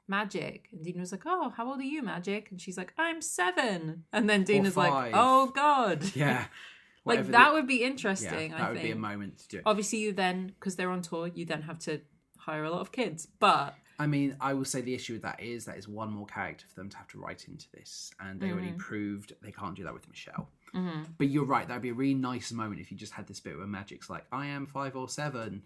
Magic. 0.08 0.70
And 0.72 0.84
Deena 0.84 1.00
was 1.00 1.12
like, 1.12 1.24
Oh, 1.26 1.52
how 1.56 1.68
old 1.68 1.80
are 1.80 1.84
you, 1.84 2.02
Magic? 2.04 2.52
And 2.52 2.62
she's 2.62 2.78
like, 2.78 2.94
I'm 2.98 3.22
seven. 3.22 4.04
And 4.14 4.30
then 4.30 4.44
Deena's 4.44 4.78
like. 4.78 5.12
Oh, 5.16 5.48
God. 5.48 6.04
yeah 6.16 6.46
like, 7.06 7.28
that 7.28 7.50
the- 7.50 7.54
would 7.54 7.68
be 7.68 7.78
yeah 7.78 7.88
interesting, 7.88 8.52
that 8.52 8.62
I 8.62 8.70
would 8.70 8.78
think. 8.78 8.88
be 8.88 8.92
a 8.92 8.96
moment 8.96 9.40
to 9.40 9.48
do 9.48 9.58
it 9.58 9.64
Obviously, 9.66 10.00
you 10.00 10.14
then, 10.14 10.48
because 10.48 10.76
they're 10.76 10.92
on 10.92 11.02
tour, 11.02 11.28
you 11.28 11.46
then 11.46 11.64
have 11.64 11.80
to 11.80 12.02
hire 12.38 12.64
a 12.64 12.72
lot 12.72 12.82
of 12.82 12.92
kids. 12.92 13.28
But 13.40 13.76
I 13.98 14.08
mean, 14.08 14.36
I 14.42 14.54
will 14.54 14.66
say 14.66 14.82
the 14.82 14.94
issue 14.94 15.14
with 15.14 15.22
that 15.22 15.42
is 15.42 15.66
that 15.66 15.78
is 15.78 15.88
one 15.88 16.12
more 16.12 16.26
character 16.26 16.66
for 16.68 16.76
them 16.76 16.90
to 16.90 16.98
have 16.98 17.08
to 17.10 17.20
write 17.20 17.48
into 17.48 17.68
this, 17.72 18.12
and 18.20 18.40
they 18.40 18.52
already 18.52 18.68
mm-hmm. 18.68 18.78
proved 18.78 19.34
they 19.42 19.52
can't 19.52 19.76
do 19.76 19.84
that 19.84 19.94
with 19.94 20.08
Michelle. 20.10 20.50
Mm-hmm. 20.74 21.04
But 21.18 21.30
you're 21.30 21.46
right; 21.46 21.68
that'd 21.68 21.82
be 21.82 21.90
a 21.90 21.94
really 21.94 22.14
nice 22.14 22.52
moment 22.52 22.82
if 22.82 22.92
you 22.92 22.98
just 22.98 23.14
had 23.14 23.28
this 23.28 23.40
bit 23.40 23.58
where 23.58 23.68
Magic's 23.68 24.10
like, 24.10 24.26
"I 24.32 24.48
am 24.48 24.66
five 24.66 24.96
or 24.96 25.10
seven. 25.10 25.64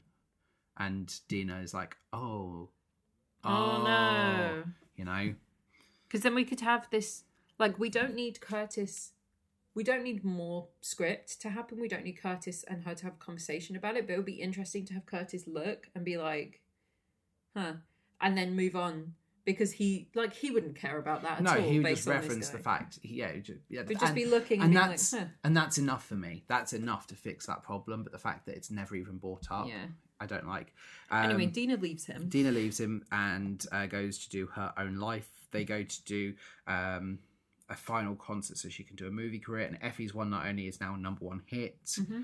and 0.77 1.13
Deena 1.27 1.59
is 1.59 1.73
like, 1.73 1.97
"Oh, 2.13 2.69
Oh, 3.43 3.83
no. 3.85 4.63
Oh, 4.65 4.69
you 4.95 5.05
know, 5.05 5.33
Because 6.07 6.21
then 6.21 6.35
we 6.35 6.43
could 6.43 6.61
have 6.61 6.89
this. 6.89 7.23
Like, 7.57 7.79
we 7.79 7.89
don't 7.89 8.15
need 8.15 8.41
Curtis. 8.41 9.11
We 9.75 9.83
don't 9.83 10.03
need 10.03 10.25
more 10.25 10.67
script 10.81 11.41
to 11.41 11.49
happen. 11.49 11.79
We 11.79 11.87
don't 11.87 12.03
need 12.03 12.21
Curtis 12.21 12.65
and 12.67 12.83
her 12.83 12.95
to 12.95 13.03
have 13.05 13.13
a 13.13 13.23
conversation 13.23 13.75
about 13.75 13.95
it. 13.95 14.07
But 14.07 14.13
it 14.13 14.17
would 14.17 14.25
be 14.25 14.41
interesting 14.41 14.85
to 14.85 14.93
have 14.95 15.05
Curtis 15.05 15.47
look 15.47 15.87
and 15.95 16.03
be 16.03 16.17
like, 16.17 16.61
huh. 17.55 17.73
And 18.21 18.37
then 18.37 18.55
move 18.55 18.75
on. 18.75 19.13
Because 19.45 19.71
he, 19.71 20.09
like, 20.13 20.33
he 20.35 20.51
wouldn't 20.51 20.75
care 20.75 20.99
about 20.99 21.23
that 21.23 21.37
at 21.37 21.43
no, 21.43 21.51
all. 21.53 21.57
he 21.61 21.77
would 21.79 21.83
based 21.83 21.99
just 22.05 22.07
reference 22.07 22.49
the 22.49 22.59
fact. 22.59 22.99
Yeah, 23.01 23.27
it 23.27 23.45
ju- 23.45 23.57
yeah, 23.67 23.81
We'd 23.87 23.99
just 23.99 24.13
be 24.13 24.25
looking 24.25 24.61
and 24.61 24.65
and 24.65 24.73
being 24.73 24.81
like, 24.81 24.89
that's 24.91 25.11
huh. 25.11 25.25
and 25.43 25.57
that's 25.57 25.77
enough 25.79 26.05
for 26.05 26.13
me. 26.15 26.43
That's 26.47 26.73
enough 26.73 27.07
to 27.07 27.15
fix 27.15 27.47
that 27.47 27.63
problem. 27.63 28.03
But 28.03 28.11
the 28.11 28.19
fact 28.19 28.45
that 28.45 28.55
it's 28.55 28.69
never 28.69 28.95
even 28.95 29.17
brought 29.17 29.47
up, 29.49 29.67
Yeah. 29.67 29.85
I 30.19 30.27
don't 30.27 30.45
like. 30.47 30.73
Um, 31.09 31.23
Anyway, 31.31 31.45
Deena 31.47 31.77
leaves 31.77 32.05
him. 32.05 32.27
Deena 32.29 32.51
leaves 32.51 32.79
him 32.79 33.03
and 33.11 33.65
uh, 33.71 33.87
goes 33.87 34.19
to 34.19 34.29
do 34.29 34.47
her 34.47 34.71
own 34.77 34.97
life. 34.97 35.29
They 35.51 35.63
go 35.63 35.81
to 35.81 36.03
do 36.03 36.33
um, 36.67 37.17
a 37.69 37.75
final 37.75 38.15
concert 38.15 38.57
so 38.57 38.69
she 38.69 38.83
can 38.83 38.97
do 38.97 39.07
a 39.07 39.11
movie 39.11 39.39
career. 39.39 39.65
And 39.65 39.79
Effie's 39.81 40.13
one 40.13 40.29
not 40.29 40.45
only 40.45 40.67
is 40.67 40.79
now 40.79 40.93
a 40.93 40.97
number 40.97 41.25
one 41.25 41.41
hit, 41.47 41.83
Mm-hmm. 41.85 42.21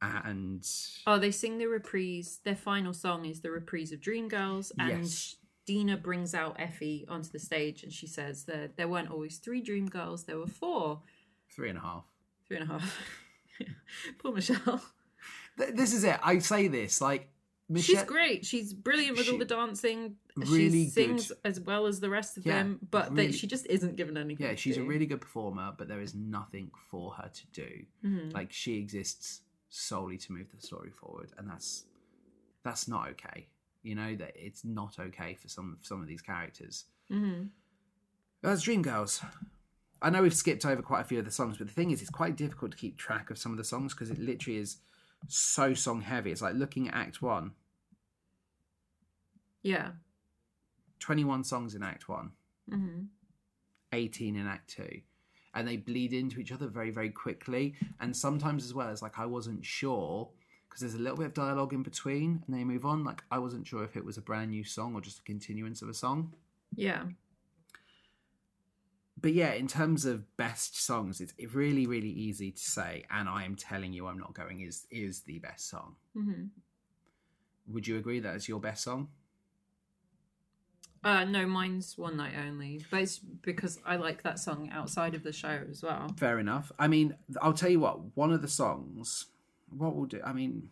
And 0.00 0.64
Oh, 1.06 1.18
they 1.18 1.30
sing 1.30 1.58
the 1.58 1.66
reprise. 1.66 2.38
Their 2.44 2.56
final 2.56 2.92
song 2.94 3.24
is 3.24 3.40
the 3.40 3.50
reprise 3.50 3.92
of 3.92 4.00
Dreamgirls, 4.00 4.70
and 4.78 5.02
Yes. 5.04 5.36
Deena 5.66 5.96
brings 5.96 6.34
out 6.34 6.56
Effie 6.58 7.04
onto 7.08 7.30
the 7.30 7.38
stage, 7.38 7.82
and 7.82 7.92
she 7.92 8.06
says 8.06 8.44
that 8.44 8.76
there 8.76 8.88
weren't 8.88 9.10
always 9.10 9.38
three 9.38 9.62
Dreamgirls, 9.62 10.24
there 10.26 10.38
were 10.38 10.46
four, 10.46 11.02
three 11.50 11.68
and 11.68 11.78
a 11.78 11.82
half. 11.82 12.04
three 12.46 12.56
and 12.58 12.70
a 12.70 12.72
half. 12.78 12.98
Poor 14.18 14.32
Michelle. 14.32 14.80
Th- 15.58 15.74
This 15.74 15.92
is 15.92 16.04
it. 16.04 16.18
I 16.22 16.38
say 16.38 16.68
this 16.68 17.00
like 17.00 17.28
Michelle. 17.68 17.96
She's 17.96 18.04
great. 18.04 18.46
She's 18.46 18.72
brilliant 18.72 19.18
with 19.18 19.28
all 19.28 19.36
the 19.38 19.44
dancing. 19.44 20.16
really 20.36 20.84
she 20.84 20.90
sings 20.90 21.28
good. 21.28 21.36
as 21.44 21.60
well 21.60 21.86
as 21.86 21.98
the 22.00 22.08
rest 22.08 22.38
of 22.38 22.46
Yeah, 22.46 22.58
them, 22.62 22.78
but 22.90 23.10
really- 23.10 23.26
they, 23.26 23.32
she 23.32 23.46
just 23.48 23.66
isn't 23.66 23.96
given 23.96 24.16
anything. 24.16 24.46
Yeah, 24.46 24.54
she's 24.54 24.76
a 24.78 24.82
really 24.84 25.04
good 25.06 25.20
performer, 25.20 25.74
but 25.76 25.88
there 25.88 26.00
is 26.00 26.14
nothing 26.14 26.70
for 26.90 27.10
her 27.14 27.28
to 27.28 27.46
do. 27.48 27.84
Mhm. 28.04 28.32
Like 28.32 28.52
she 28.52 28.76
exists 28.78 29.40
solely 29.68 30.18
to 30.18 30.32
move 30.32 30.48
the 30.54 30.60
story 30.66 30.90
forward, 30.90 31.30
and 31.38 31.48
that's 31.48 31.84
that's 32.64 32.88
not 32.88 33.08
okay. 33.10 33.48
You 33.82 33.94
know 33.94 34.14
that 34.16 34.32
it's 34.34 34.64
not 34.64 34.98
okay 34.98 35.34
for 35.34 35.48
some 35.48 35.78
some 35.82 36.00
of 36.02 36.08
these 36.08 36.22
characters. 36.22 36.84
Mm-hmm. 37.10 37.44
That's 38.42 38.64
Dreamgirls. 38.64 39.24
I 40.00 40.10
know 40.10 40.22
we've 40.22 40.34
skipped 40.34 40.64
over 40.64 40.80
quite 40.80 41.00
a 41.00 41.04
few 41.04 41.18
of 41.18 41.24
the 41.24 41.30
songs, 41.30 41.58
but 41.58 41.66
the 41.66 41.72
thing 41.72 41.90
is, 41.90 42.00
it's 42.00 42.10
quite 42.10 42.36
difficult 42.36 42.70
to 42.70 42.76
keep 42.76 42.96
track 42.96 43.30
of 43.30 43.38
some 43.38 43.50
of 43.50 43.58
the 43.58 43.64
songs 43.64 43.94
because 43.94 44.10
it 44.10 44.18
literally 44.20 44.58
is 44.60 44.76
so 45.26 45.74
song 45.74 46.02
heavy. 46.02 46.30
It's 46.30 46.42
like 46.42 46.54
looking 46.54 46.86
at 46.88 46.94
Act 46.94 47.20
One, 47.20 47.52
Yeah. 49.62 49.90
21 51.00 51.44
songs 51.44 51.74
in 51.74 51.82
Act 51.82 52.08
One, 52.08 52.32
hmm 52.68 53.04
18 53.92 54.36
in 54.36 54.46
Act 54.46 54.68
Two. 54.70 55.00
And 55.54 55.66
they 55.66 55.76
bleed 55.76 56.12
into 56.12 56.40
each 56.40 56.52
other 56.52 56.66
very, 56.68 56.90
very 56.90 57.10
quickly. 57.10 57.74
And 58.00 58.16
sometimes, 58.16 58.64
as 58.64 58.74
well, 58.74 58.88
as 58.88 59.02
like 59.02 59.18
I 59.18 59.26
wasn't 59.26 59.64
sure 59.64 60.28
because 60.68 60.80
there's 60.82 60.94
a 60.94 60.98
little 60.98 61.16
bit 61.16 61.26
of 61.26 61.34
dialogue 61.34 61.72
in 61.72 61.82
between 61.82 62.42
and 62.46 62.54
they 62.56 62.64
move 62.64 62.84
on. 62.84 63.02
Like 63.04 63.22
I 63.30 63.38
wasn't 63.38 63.66
sure 63.66 63.84
if 63.84 63.96
it 63.96 64.04
was 64.04 64.18
a 64.18 64.22
brand 64.22 64.50
new 64.50 64.64
song 64.64 64.94
or 64.94 65.00
just 65.00 65.20
a 65.20 65.22
continuance 65.22 65.82
of 65.82 65.88
a 65.88 65.94
song. 65.94 66.34
Yeah. 66.76 67.04
but 69.20 69.32
yeah, 69.32 69.52
in 69.52 69.66
terms 69.66 70.04
of 70.04 70.36
best 70.36 70.76
songs, 70.80 71.20
it's 71.20 71.34
really, 71.54 71.86
really 71.86 72.10
easy 72.10 72.52
to 72.52 72.60
say. 72.62 73.04
And 73.10 73.28
I 73.28 73.44
am 73.44 73.56
telling 73.56 73.92
you, 73.92 74.06
I'm 74.06 74.18
not 74.18 74.34
going. 74.34 74.60
Is 74.60 74.86
is 74.90 75.22
the 75.22 75.38
best 75.40 75.68
song? 75.68 75.96
hmm 76.14 76.44
Would 77.66 77.86
you 77.86 77.96
agree 77.98 78.20
that 78.20 78.34
it's 78.36 78.48
your 78.48 78.60
best 78.60 78.82
song? 78.84 79.08
Uh, 81.08 81.24
no, 81.24 81.46
mine's 81.46 81.96
One 81.96 82.18
Night 82.18 82.34
Only, 82.38 82.84
but 82.90 83.00
it's 83.00 83.18
because 83.18 83.78
I 83.86 83.96
like 83.96 84.22
that 84.24 84.38
song 84.38 84.68
outside 84.70 85.14
of 85.14 85.22
the 85.22 85.32
show 85.32 85.62
as 85.70 85.82
well. 85.82 86.14
Fair 86.18 86.38
enough. 86.38 86.70
I 86.78 86.86
mean, 86.86 87.14
I'll 87.40 87.54
tell 87.54 87.70
you 87.70 87.80
what. 87.80 88.14
One 88.14 88.30
of 88.30 88.42
the 88.42 88.48
songs, 88.48 89.24
what 89.70 89.96
we'll 89.96 90.04
do. 90.04 90.20
I 90.22 90.34
mean, 90.34 90.68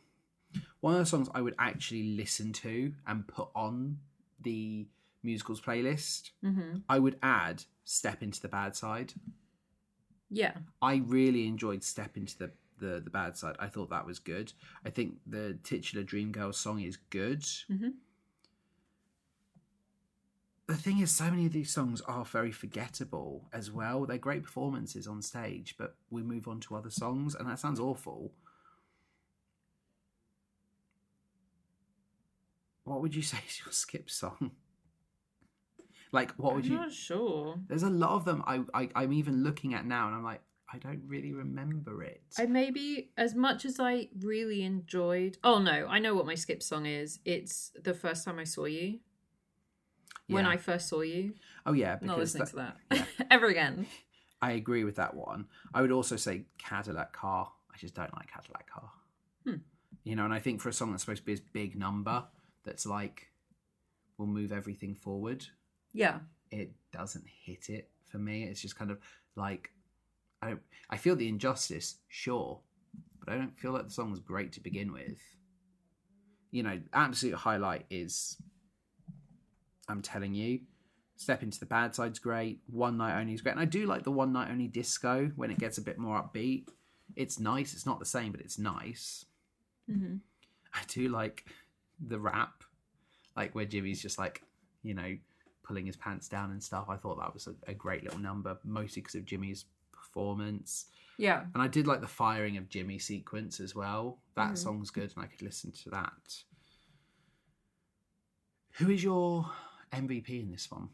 one 0.80 0.92
of 0.92 0.98
the 1.00 1.06
songs 1.06 1.30
I 1.34 1.40
would 1.40 1.54
actually 1.58 2.02
listen 2.18 2.52
to 2.52 2.92
and 3.06 3.26
put 3.26 3.48
on 3.54 3.96
the 4.42 4.86
musicals 5.22 5.62
playlist. 5.62 6.32
hmm 6.42 6.80
I 6.86 6.98
would 6.98 7.16
add 7.22 7.64
"Steppin' 7.84 8.30
to 8.32 8.42
the 8.42 8.48
Bad 8.48 8.76
Side." 8.76 9.14
Yeah. 10.28 10.58
I 10.82 10.96
really 11.06 11.46
enjoyed 11.46 11.82
Steppin' 11.82 12.26
to 12.26 12.38
the, 12.38 12.50
the, 12.78 13.00
the 13.00 13.10
Bad 13.10 13.38
Side. 13.38 13.56
I 13.58 13.68
thought 13.68 13.88
that 13.88 14.04
was 14.04 14.18
good. 14.18 14.52
I 14.84 14.90
think 14.90 15.14
the 15.26 15.56
titular 15.62 16.04
Dreamgirls 16.04 16.56
song 16.56 16.82
is 16.82 16.98
good. 17.08 17.40
Mhm. 17.70 17.94
The 20.66 20.74
thing 20.76 20.98
is, 20.98 21.12
so 21.12 21.30
many 21.30 21.46
of 21.46 21.52
these 21.52 21.72
songs 21.72 22.00
are 22.02 22.24
very 22.24 22.50
forgettable 22.50 23.48
as 23.52 23.70
well. 23.70 24.04
They're 24.04 24.18
great 24.18 24.42
performances 24.42 25.06
on 25.06 25.22
stage, 25.22 25.76
but 25.78 25.94
we 26.10 26.22
move 26.22 26.48
on 26.48 26.58
to 26.60 26.74
other 26.74 26.90
songs, 26.90 27.36
and 27.36 27.48
that 27.48 27.60
sounds 27.60 27.78
awful. 27.78 28.32
What 32.82 33.00
would 33.00 33.14
you 33.14 33.22
say 33.32 33.38
is 33.48 33.60
your 33.64 33.72
skip 33.72 34.10
song? 34.10 34.52
Like, 36.12 36.32
what 36.32 36.54
would 36.54 36.64
I'm 36.64 36.70
you? 36.72 36.78
not 36.78 36.92
sure. 36.92 37.58
There's 37.68 37.82
a 37.82 37.90
lot 37.90 38.12
of 38.12 38.24
them 38.24 38.42
I, 38.46 38.62
I 38.74 38.88
I'm 38.94 39.12
even 39.12 39.44
looking 39.44 39.74
at 39.74 39.86
now, 39.86 40.06
and 40.06 40.16
I'm 40.16 40.24
like, 40.24 40.40
I 40.72 40.76
I 40.76 40.78
don't 40.78 41.02
really 41.06 41.32
remember 41.32 42.02
it. 42.02 42.22
I 42.38 42.46
maybe 42.46 43.10
as 43.16 43.34
much 43.34 43.64
as 43.64 43.78
I 43.78 44.08
really 44.20 44.62
enjoyed. 44.62 45.38
Oh 45.44 45.58
no, 45.58 45.86
I 45.88 45.98
know 46.00 46.14
what 46.14 46.26
my 46.26 46.34
skip 46.34 46.62
song 46.62 46.86
is. 46.86 47.20
It's 47.24 47.72
the 47.82 47.94
first 47.94 48.24
time 48.24 48.38
I 48.38 48.44
saw 48.44 48.64
you. 48.64 48.98
When 50.28 50.44
Yeah. 50.44 50.50
I 50.50 50.56
first 50.56 50.88
saw 50.88 51.00
you, 51.02 51.34
oh 51.66 51.72
yeah, 51.72 51.98
not 52.00 52.18
because 52.18 52.34
listening 52.34 52.76
that- 52.90 52.90
to 52.90 53.06
that 53.20 53.26
ever 53.30 53.46
again. 53.46 53.86
I 54.42 54.52
agree 54.52 54.84
with 54.84 54.96
that 54.96 55.14
one. 55.14 55.46
I 55.72 55.80
would 55.82 55.92
also 55.92 56.16
say 56.16 56.44
Cadillac 56.58 57.12
Car. 57.12 57.50
I 57.72 57.78
just 57.78 57.94
don't 57.94 58.12
like 58.14 58.30
Cadillac 58.30 58.68
Car. 58.70 58.90
Hmm. 59.44 59.54
You 60.04 60.14
know, 60.16 60.24
and 60.24 60.32
I 60.34 60.40
think 60.40 60.60
for 60.60 60.68
a 60.68 60.72
song 60.72 60.90
that's 60.90 61.02
supposed 61.02 61.22
to 61.22 61.26
be 61.26 61.32
this 61.34 61.40
big 61.52 61.76
number, 61.76 62.24
that's 62.64 62.84
like 62.86 63.28
will 64.18 64.26
move 64.26 64.52
everything 64.52 64.94
forward. 64.94 65.44
Yeah, 65.92 66.18
It 66.50 66.72
doesn't 66.92 67.24
hit 67.26 67.70
it 67.70 67.90
for 68.08 68.18
me. 68.18 68.44
It's 68.44 68.60
just 68.60 68.76
kind 68.76 68.90
of 68.90 68.98
like 69.36 69.70
I 70.42 70.48
don't. 70.50 70.60
I 70.90 70.96
feel 70.98 71.16
the 71.16 71.28
injustice, 71.28 71.96
sure, 72.08 72.60
but 73.18 73.32
I 73.32 73.38
don't 73.38 73.58
feel 73.58 73.72
like 73.72 73.84
the 73.84 73.90
song 73.90 74.10
was 74.10 74.20
great 74.20 74.52
to 74.52 74.60
begin 74.60 74.92
with. 74.92 75.18
You 76.50 76.62
know, 76.62 76.80
absolute 76.92 77.34
highlight 77.36 77.86
is 77.90 78.36
I'm 79.88 80.02
telling 80.02 80.34
you, 80.34 80.60
Steppin' 81.16 81.50
to 81.50 81.60
the 81.60 81.66
Bad 81.66 81.94
Side's 81.94 82.18
great. 82.18 82.60
One 82.66 82.96
Night 82.96 83.18
Only 83.18 83.34
is 83.34 83.40
great. 83.40 83.52
And 83.52 83.60
I 83.60 83.64
do 83.64 83.86
like 83.86 84.02
the 84.04 84.10
One 84.10 84.32
Night 84.32 84.50
Only 84.50 84.68
disco 84.68 85.30
when 85.36 85.50
it 85.50 85.58
gets 85.58 85.78
a 85.78 85.82
bit 85.82 85.98
more 85.98 86.20
upbeat. 86.22 86.68
It's 87.14 87.38
nice. 87.38 87.72
It's 87.72 87.86
not 87.86 87.98
the 87.98 88.04
same, 88.04 88.32
but 88.32 88.40
it's 88.40 88.58
nice. 88.58 89.24
hmm 89.88 90.16
I 90.74 90.80
do 90.88 91.08
like 91.08 91.46
the 92.06 92.18
rap, 92.18 92.62
like 93.34 93.54
where 93.54 93.64
Jimmy's 93.64 94.02
just 94.02 94.18
like, 94.18 94.42
you 94.82 94.92
know, 94.92 95.16
pulling 95.62 95.86
his 95.86 95.96
pants 95.96 96.28
down 96.28 96.50
and 96.50 96.62
stuff. 96.62 96.86
I 96.90 96.96
thought 96.96 97.18
that 97.18 97.32
was 97.32 97.46
a, 97.46 97.54
a 97.70 97.72
great 97.74 98.04
little 98.04 98.18
number, 98.18 98.58
mostly 98.62 99.00
because 99.00 99.14
of 99.14 99.24
Jimmy's 99.24 99.64
performance. 99.92 100.86
yeah. 101.18 101.44
And 101.54 101.62
I 101.62 101.68
did 101.68 101.86
like 101.86 102.02
the 102.02 102.06
firing 102.06 102.58
of 102.58 102.68
Jimmy 102.68 102.98
sequence 102.98 103.58
as 103.58 103.74
well. 103.74 104.18
That 104.34 104.52
Mhm. 104.52 104.58
song's 104.58 104.90
good, 104.90 105.12
and 105.16 105.24
I 105.24 105.28
could 105.28 105.40
listen 105.40 105.72
to 105.72 105.90
that. 105.90 106.42
Who 108.72 108.90
is 108.90 109.02
your 109.02 109.50
MVP 109.92 110.42
in 110.42 110.50
this 110.50 110.70
one? 110.70 110.88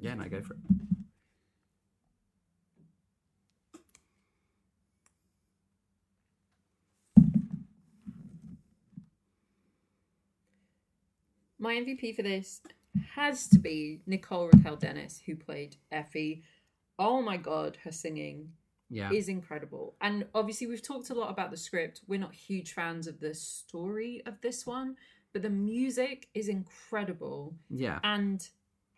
Yeah, 0.00 0.14
no, 0.14 0.24
go 0.24 0.42
for 0.42 0.54
it. 0.54 0.60
My 11.58 11.76
MVP 11.76 12.14
for 12.14 12.20
this 12.22 12.60
has 13.14 13.48
to 13.48 13.58
be 13.58 14.02
Nicole 14.06 14.50
Raquel 14.52 14.76
Dennis, 14.76 15.22
who 15.24 15.34
played 15.34 15.76
Effie. 15.90 16.42
Oh 16.98 17.22
my 17.22 17.38
god, 17.38 17.78
her 17.84 17.90
singing 17.90 18.52
Yeah, 18.94 19.10
is 19.10 19.28
incredible. 19.28 19.94
And 20.00 20.26
obviously, 20.34 20.66
we've 20.66 20.82
talked 20.82 21.10
a 21.10 21.14
lot 21.14 21.30
about 21.30 21.50
the 21.50 21.56
script. 21.56 22.00
We're 22.06 22.20
not 22.20 22.34
huge 22.34 22.72
fans 22.72 23.06
of 23.06 23.18
the 23.20 23.34
story 23.34 24.22
of 24.24 24.40
this 24.40 24.64
one, 24.66 24.96
but 25.32 25.42
the 25.42 25.50
music 25.50 26.28
is 26.32 26.48
incredible. 26.48 27.54
yeah, 27.68 27.98
And 28.04 28.48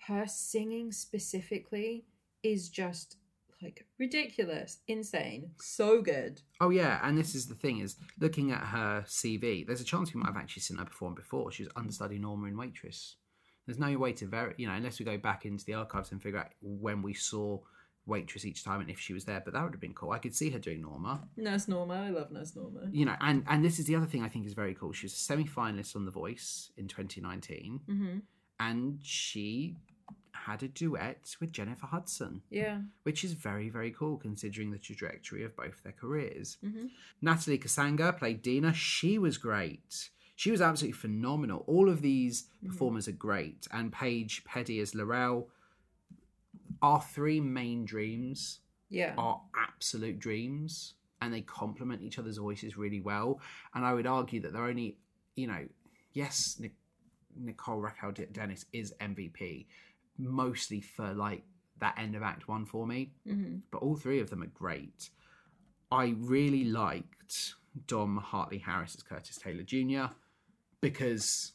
her 0.07 0.27
singing 0.27 0.93
specifically 0.93 2.05
is 2.43 2.69
just 2.69 3.17
like 3.63 3.87
ridiculous, 3.99 4.81
insane, 4.87 5.51
so 5.59 6.03
good. 6.03 6.43
Oh 6.61 6.69
yeah, 6.69 7.01
and 7.03 7.17
this 7.17 7.35
is 7.35 7.47
the 7.47 7.55
thing 7.55 7.79
is 7.79 7.97
looking 8.21 8.53
at 8.53 8.61
her 8.61 9.05
CV. 9.07 9.67
There's 9.67 9.81
a 9.81 9.85
chance 9.85 10.13
we 10.13 10.21
might 10.21 10.29
have 10.29 10.37
actually 10.37 10.63
seen 10.63 10.77
her 10.77 10.85
perform 10.85 11.15
before. 11.15 11.51
She 11.51 11.63
was 11.63 11.73
understudy 11.75 12.19
Norma 12.19 12.49
in 12.49 12.57
Waitress. 12.57 13.17
There's 13.67 13.79
no 13.79 13.97
way 13.97 14.13
to 14.13 14.27
ver, 14.27 14.55
you 14.59 14.69
know, 14.69 14.75
unless 14.75 14.99
we 14.99 15.05
go 15.05 15.19
back 15.19 15.45
into 15.47 15.65
the 15.65 15.75
archives 15.75 16.13
and 16.13 16.23
figure 16.23 16.39
out 16.39 16.51
when 16.61 17.03
we 17.03 17.15
saw 17.15 17.59
Waitress 18.07 18.45
each 18.45 18.63
time 18.65 18.81
and 18.81 18.89
if 18.91 19.01
she 19.01 19.13
was 19.13 19.25
there. 19.25 19.43
But 19.45 19.55
that 19.55 19.63
would 19.65 19.73
have 19.73 19.81
been 19.81 19.95
cool. 19.95 20.13
I 20.13 20.19
could 20.19 20.35
see 20.35 20.51
her 20.51 20.59
doing 20.59 20.83
Norma. 20.83 21.27
Nurse 21.37 21.67
Norma, 21.69 21.95
I 21.95 22.11
love 22.11 22.31
Nurse 22.31 22.55
Norma. 22.55 22.89
You 22.93 23.05
know, 23.05 23.17
and 23.21 23.45
and 23.49 23.65
this 23.65 23.79
is 23.79 23.87
the 23.87 23.97
other 23.97 24.07
thing 24.07 24.23
I 24.23 24.29
think 24.29 24.47
is 24.47 24.55
very 24.55 24.75
cool. 24.75 24.93
She 24.93 25.07
was 25.07 25.13
a 25.13 25.17
semi-finalist 25.17 25.97
on 25.97 26.05
The 26.05 26.11
Voice 26.13 26.71
in 26.77 26.89
2019, 26.89 27.81
hmm 27.87 28.19
and 28.59 29.01
she 29.03 29.77
had 30.33 30.63
a 30.63 30.69
duet 30.69 31.37
with 31.41 31.53
Jennifer 31.53 31.87
Hudson, 31.87 32.41
Yeah. 32.49 32.81
which 33.03 33.23
is 33.25 33.33
very 33.33 33.69
very 33.69 33.91
cool 33.91 34.17
considering 34.17 34.71
the 34.71 34.79
trajectory 34.79 35.43
of 35.45 35.55
both 35.57 35.83
their 35.83 35.93
careers. 35.93 36.57
hmm 36.63 36.87
Natalie 37.21 37.59
Kassanga 37.59 38.17
played 38.17 38.41
Deena. 38.43 38.73
She 38.73 39.19
was 39.19 39.37
great. 39.37 40.11
She 40.37 40.51
was 40.51 40.61
absolutely 40.61 40.97
phenomenal. 40.99 41.65
All 41.67 41.89
of 41.89 42.03
these 42.03 42.49
performers 42.65 43.09
are 43.09 43.13
great. 43.13 43.67
And 43.73 43.91
Paige 43.93 44.45
Peddie 44.45 44.81
as 44.81 44.93
Lorrell. 44.93 45.47
Our 46.83 47.01
three 47.01 47.41
main 47.41 47.85
dreams 47.85 48.61
Yeah. 48.89 49.15
are 49.19 49.41
absolute 49.57 50.19
dreams 50.19 50.95
and 51.23 51.33
they 51.33 51.41
complement 51.43 52.03
each 52.03 52.19
other's 52.19 52.37
voices 52.37 52.77
really 52.77 53.01
well. 53.01 53.41
And 53.75 53.85
I 53.85 53.95
would 53.95 54.07
argue 54.07 54.41
that 54.43 54.53
they're 54.53 54.67
only, 54.67 54.99
you 55.35 55.47
know, 55.47 55.67
yes, 56.13 56.59
Nic- 56.61 56.77
Nicole 57.35 57.81
Raquel 57.81 58.13
De- 58.13 58.27
Dennis 58.27 58.67
is 58.73 58.95
MVP, 59.01 59.67
mostly 60.19 60.81
for 60.81 61.13
like 61.15 61.45
that 61.79 61.99
end 61.99 62.15
of 62.17 62.23
Act 62.23 62.49
One 62.49 62.65
for 62.65 62.87
me 62.87 63.13
hmm 63.25 63.57
but 63.71 63.79
all 63.83 63.97
three 63.97 64.21
of 64.21 64.31
them 64.31 64.43
are 64.43 64.47
great. 64.47 65.11
I 65.91 66.15
really 66.19 66.65
liked 66.65 67.55
Dom 67.87 68.17
Hartley 68.17 68.59
Harris 68.59 68.95
as 68.97 69.03
Curtis 69.03 69.37
Taylor 69.37 69.63
Jr. 69.63 70.15
because 70.81 71.53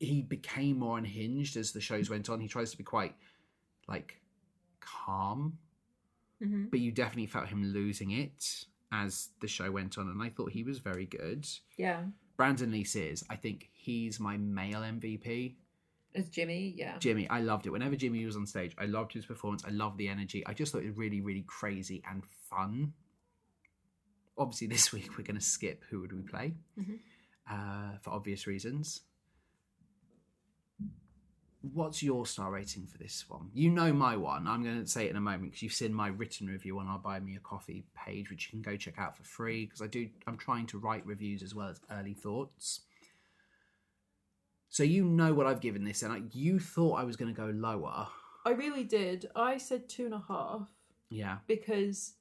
he 0.00 0.22
became 0.22 0.78
more 0.80 0.98
unhinged 0.98 1.56
as 1.56 1.72
the 1.72 1.80
shows 1.80 2.10
went 2.10 2.28
on. 2.28 2.40
He 2.40 2.48
tries 2.48 2.70
to 2.72 2.76
be 2.76 2.84
quite 2.84 3.14
like 3.88 4.20
calm, 4.80 5.58
hmm 6.42 6.66
but 6.70 6.80
you 6.80 6.92
definitely 6.92 7.26
felt 7.26 7.48
him 7.48 7.64
losing 7.72 8.10
it 8.10 8.66
as 8.92 9.30
the 9.40 9.48
show 9.48 9.70
went 9.70 9.98
on, 9.98 10.08
and 10.08 10.22
I 10.22 10.28
thought 10.28 10.52
he 10.52 10.62
was 10.62 10.78
very 10.78 11.06
good. 11.06 11.46
Yeah. 11.76 12.04
Brandon 12.36 12.70
Lee 12.70 12.84
Sears, 12.84 13.24
I 13.30 13.36
think 13.36 13.70
he's 13.72 14.20
my 14.20 14.36
male 14.36 14.80
MVP. 14.80 15.54
As 16.14 16.28
Jimmy, 16.28 16.74
yeah. 16.76 16.98
Jimmy, 16.98 17.28
I 17.28 17.40
loved 17.40 17.66
it. 17.66 17.70
Whenever 17.70 17.96
Jimmy 17.96 18.24
was 18.26 18.36
on 18.36 18.46
stage, 18.46 18.74
I 18.78 18.84
loved 18.86 19.12
his 19.12 19.26
performance. 19.26 19.64
I 19.66 19.70
loved 19.70 19.98
the 19.98 20.08
energy. 20.08 20.46
I 20.46 20.52
just 20.54 20.72
thought 20.72 20.82
it 20.82 20.88
was 20.88 20.96
really, 20.96 21.20
really 21.20 21.44
crazy 21.46 22.02
and 22.10 22.22
fun. 22.50 22.92
Obviously, 24.38 24.66
this 24.66 24.92
week 24.92 25.16
we're 25.16 25.24
going 25.24 25.38
to 25.38 25.44
skip 25.44 25.82
Who 25.90 26.00
Would 26.00 26.12
We 26.12 26.22
Play 26.22 26.54
Mhm. 26.78 26.98
uh, 27.50 27.98
for 28.02 28.10
obvious 28.10 28.46
reasons. 28.46 29.02
What's 31.72 32.02
your 32.02 32.26
star 32.26 32.50
rating 32.50 32.86
for 32.86 32.98
this 32.98 33.24
one? 33.28 33.50
You 33.54 33.70
know 33.70 33.92
my 33.92 34.16
one. 34.16 34.46
I'm 34.46 34.62
going 34.62 34.82
to 34.82 34.88
say 34.88 35.06
it 35.06 35.10
in 35.10 35.16
a 35.16 35.20
moment 35.20 35.44
because 35.44 35.62
you've 35.62 35.72
seen 35.72 35.92
my 35.92 36.08
written 36.08 36.46
review 36.46 36.78
on 36.78 36.86
our 36.86 36.98
Buy 36.98 37.20
Me 37.20 37.36
a 37.36 37.40
Coffee 37.40 37.84
page, 37.96 38.30
which 38.30 38.46
you 38.46 38.50
can 38.50 38.62
go 38.62 38.76
check 38.76 38.98
out 38.98 39.16
for 39.16 39.24
free. 39.24 39.64
Because 39.64 39.82
I 39.82 39.86
do, 39.86 40.08
I'm 40.26 40.36
trying 40.36 40.66
to 40.66 40.78
write 40.78 41.06
reviews 41.06 41.42
as 41.42 41.54
well 41.54 41.68
as 41.68 41.80
early 41.90 42.14
thoughts. 42.14 42.80
So 44.68 44.82
you 44.82 45.04
know 45.04 45.32
what 45.32 45.46
I've 45.46 45.60
given 45.60 45.84
this, 45.84 46.02
and 46.02 46.12
I, 46.12 46.22
you 46.32 46.58
thought 46.58 47.00
I 47.00 47.04
was 47.04 47.16
going 47.16 47.34
to 47.34 47.40
go 47.40 47.46
lower. 47.46 48.08
I 48.44 48.50
really 48.50 48.84
did. 48.84 49.26
I 49.34 49.56
said 49.56 49.88
two 49.88 50.04
and 50.04 50.14
a 50.14 50.22
half 50.28 50.68
Yeah, 51.08 51.38
because, 51.46 52.14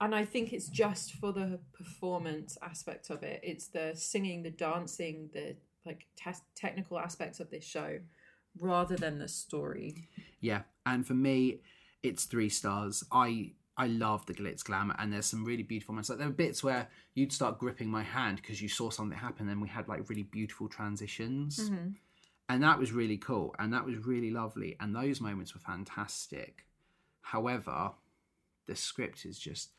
and 0.00 0.14
I 0.14 0.24
think 0.24 0.52
it's 0.52 0.68
just 0.68 1.14
for 1.14 1.32
the 1.32 1.58
performance 1.72 2.56
aspect 2.62 3.10
of 3.10 3.22
it. 3.24 3.40
It's 3.42 3.66
the 3.66 3.90
singing, 3.94 4.42
the 4.42 4.50
dancing, 4.50 5.30
the 5.32 5.56
like 5.84 6.06
te- 6.16 6.42
technical 6.54 6.98
aspects 6.98 7.40
of 7.40 7.50
this 7.50 7.64
show, 7.64 7.98
rather 8.58 8.96
than 8.96 9.18
the 9.18 9.28
story. 9.28 10.08
yeah. 10.40 10.62
And 10.84 11.06
for 11.06 11.14
me, 11.14 11.60
it's 12.02 12.24
three 12.24 12.48
stars. 12.48 13.04
I 13.10 13.52
I 13.78 13.88
love 13.88 14.24
the 14.26 14.32
glitz 14.34 14.64
glamour, 14.64 14.94
and 14.98 15.12
there's 15.12 15.26
some 15.26 15.44
really 15.44 15.62
beautiful 15.62 15.92
moments. 15.94 16.08
Like 16.08 16.18
there 16.18 16.28
were 16.28 16.32
bits 16.32 16.64
where 16.64 16.88
you'd 17.14 17.32
start 17.32 17.58
gripping 17.58 17.90
my 17.90 18.02
hand 18.02 18.36
because 18.36 18.62
you 18.62 18.68
saw 18.68 18.88
something 18.90 19.18
happen, 19.18 19.48
and 19.48 19.60
we 19.60 19.68
had 19.68 19.88
like 19.88 20.08
really 20.08 20.22
beautiful 20.22 20.68
transitions. 20.68 21.58
Mm-hmm. 21.58 21.88
and 22.48 22.62
that 22.62 22.78
was 22.78 22.92
really 22.92 23.16
cool 23.18 23.54
and 23.58 23.72
that 23.72 23.84
was 23.84 23.96
really 24.06 24.30
lovely 24.30 24.76
and 24.78 24.94
those 24.94 25.20
moments 25.20 25.52
were 25.52 25.60
fantastic 25.60 26.64
however 27.20 27.90
the 28.68 28.76
script 28.76 29.24
is 29.24 29.36
just 29.36 29.70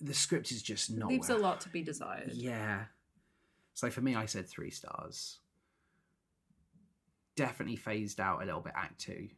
the 0.00 0.14
script 0.14 0.52
is 0.52 0.62
just 0.62 0.90
not 0.92 1.08
Leaves 1.08 1.28
a 1.28 1.36
lot 1.36 1.60
to 1.62 1.68
be 1.68 1.82
desired. 1.82 2.30
yeah 2.34 2.84
so 3.74 3.90
for 3.90 4.00
me 4.00 4.14
i 4.14 4.26
said 4.26 4.46
three 4.48 4.70
stars 4.70 5.38
definitely 7.36 7.76
phased 7.76 8.18
out 8.20 8.42
a 8.42 8.44
little 8.44 8.60
bit 8.60 8.72
act 8.76 9.00
two 9.00 9.28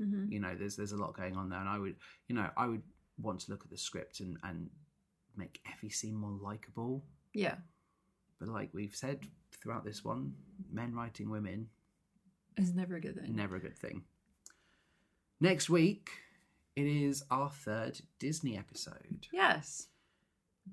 Mm-hmm. 0.00 0.30
you 0.30 0.38
know 0.38 0.54
there's 0.56 0.76
there's 0.76 0.92
a 0.92 0.96
lot 0.96 1.16
going 1.16 1.36
on 1.36 1.48
there 1.48 1.58
and 1.58 1.68
i 1.68 1.76
would 1.76 1.96
you 2.28 2.36
know 2.36 2.48
i 2.56 2.68
would 2.68 2.82
want 3.20 3.40
to 3.40 3.50
look 3.50 3.62
at 3.64 3.70
the 3.70 3.76
script 3.76 4.20
and 4.20 4.36
and 4.44 4.70
make 5.36 5.60
effie 5.72 5.90
seem 5.90 6.14
more 6.14 6.38
likable 6.40 7.02
Yeah. 7.34 7.56
but 8.38 8.46
like 8.48 8.68
we've 8.72 8.94
said 8.94 9.26
throughout 9.60 9.84
this 9.84 10.04
one 10.04 10.34
men 10.70 10.94
writing 10.94 11.30
women 11.30 11.68
is 12.56 12.72
never 12.76 12.94
a 12.94 13.00
good 13.00 13.16
thing. 13.20 13.34
Never 13.34 13.56
a 13.56 13.60
good 13.60 13.76
thing. 13.76 14.02
Next 15.40 15.68
week, 15.70 16.10
it 16.76 16.86
is 16.86 17.22
our 17.30 17.50
third 17.50 18.00
Disney 18.18 18.56
episode, 18.56 19.26
Yes. 19.32 19.86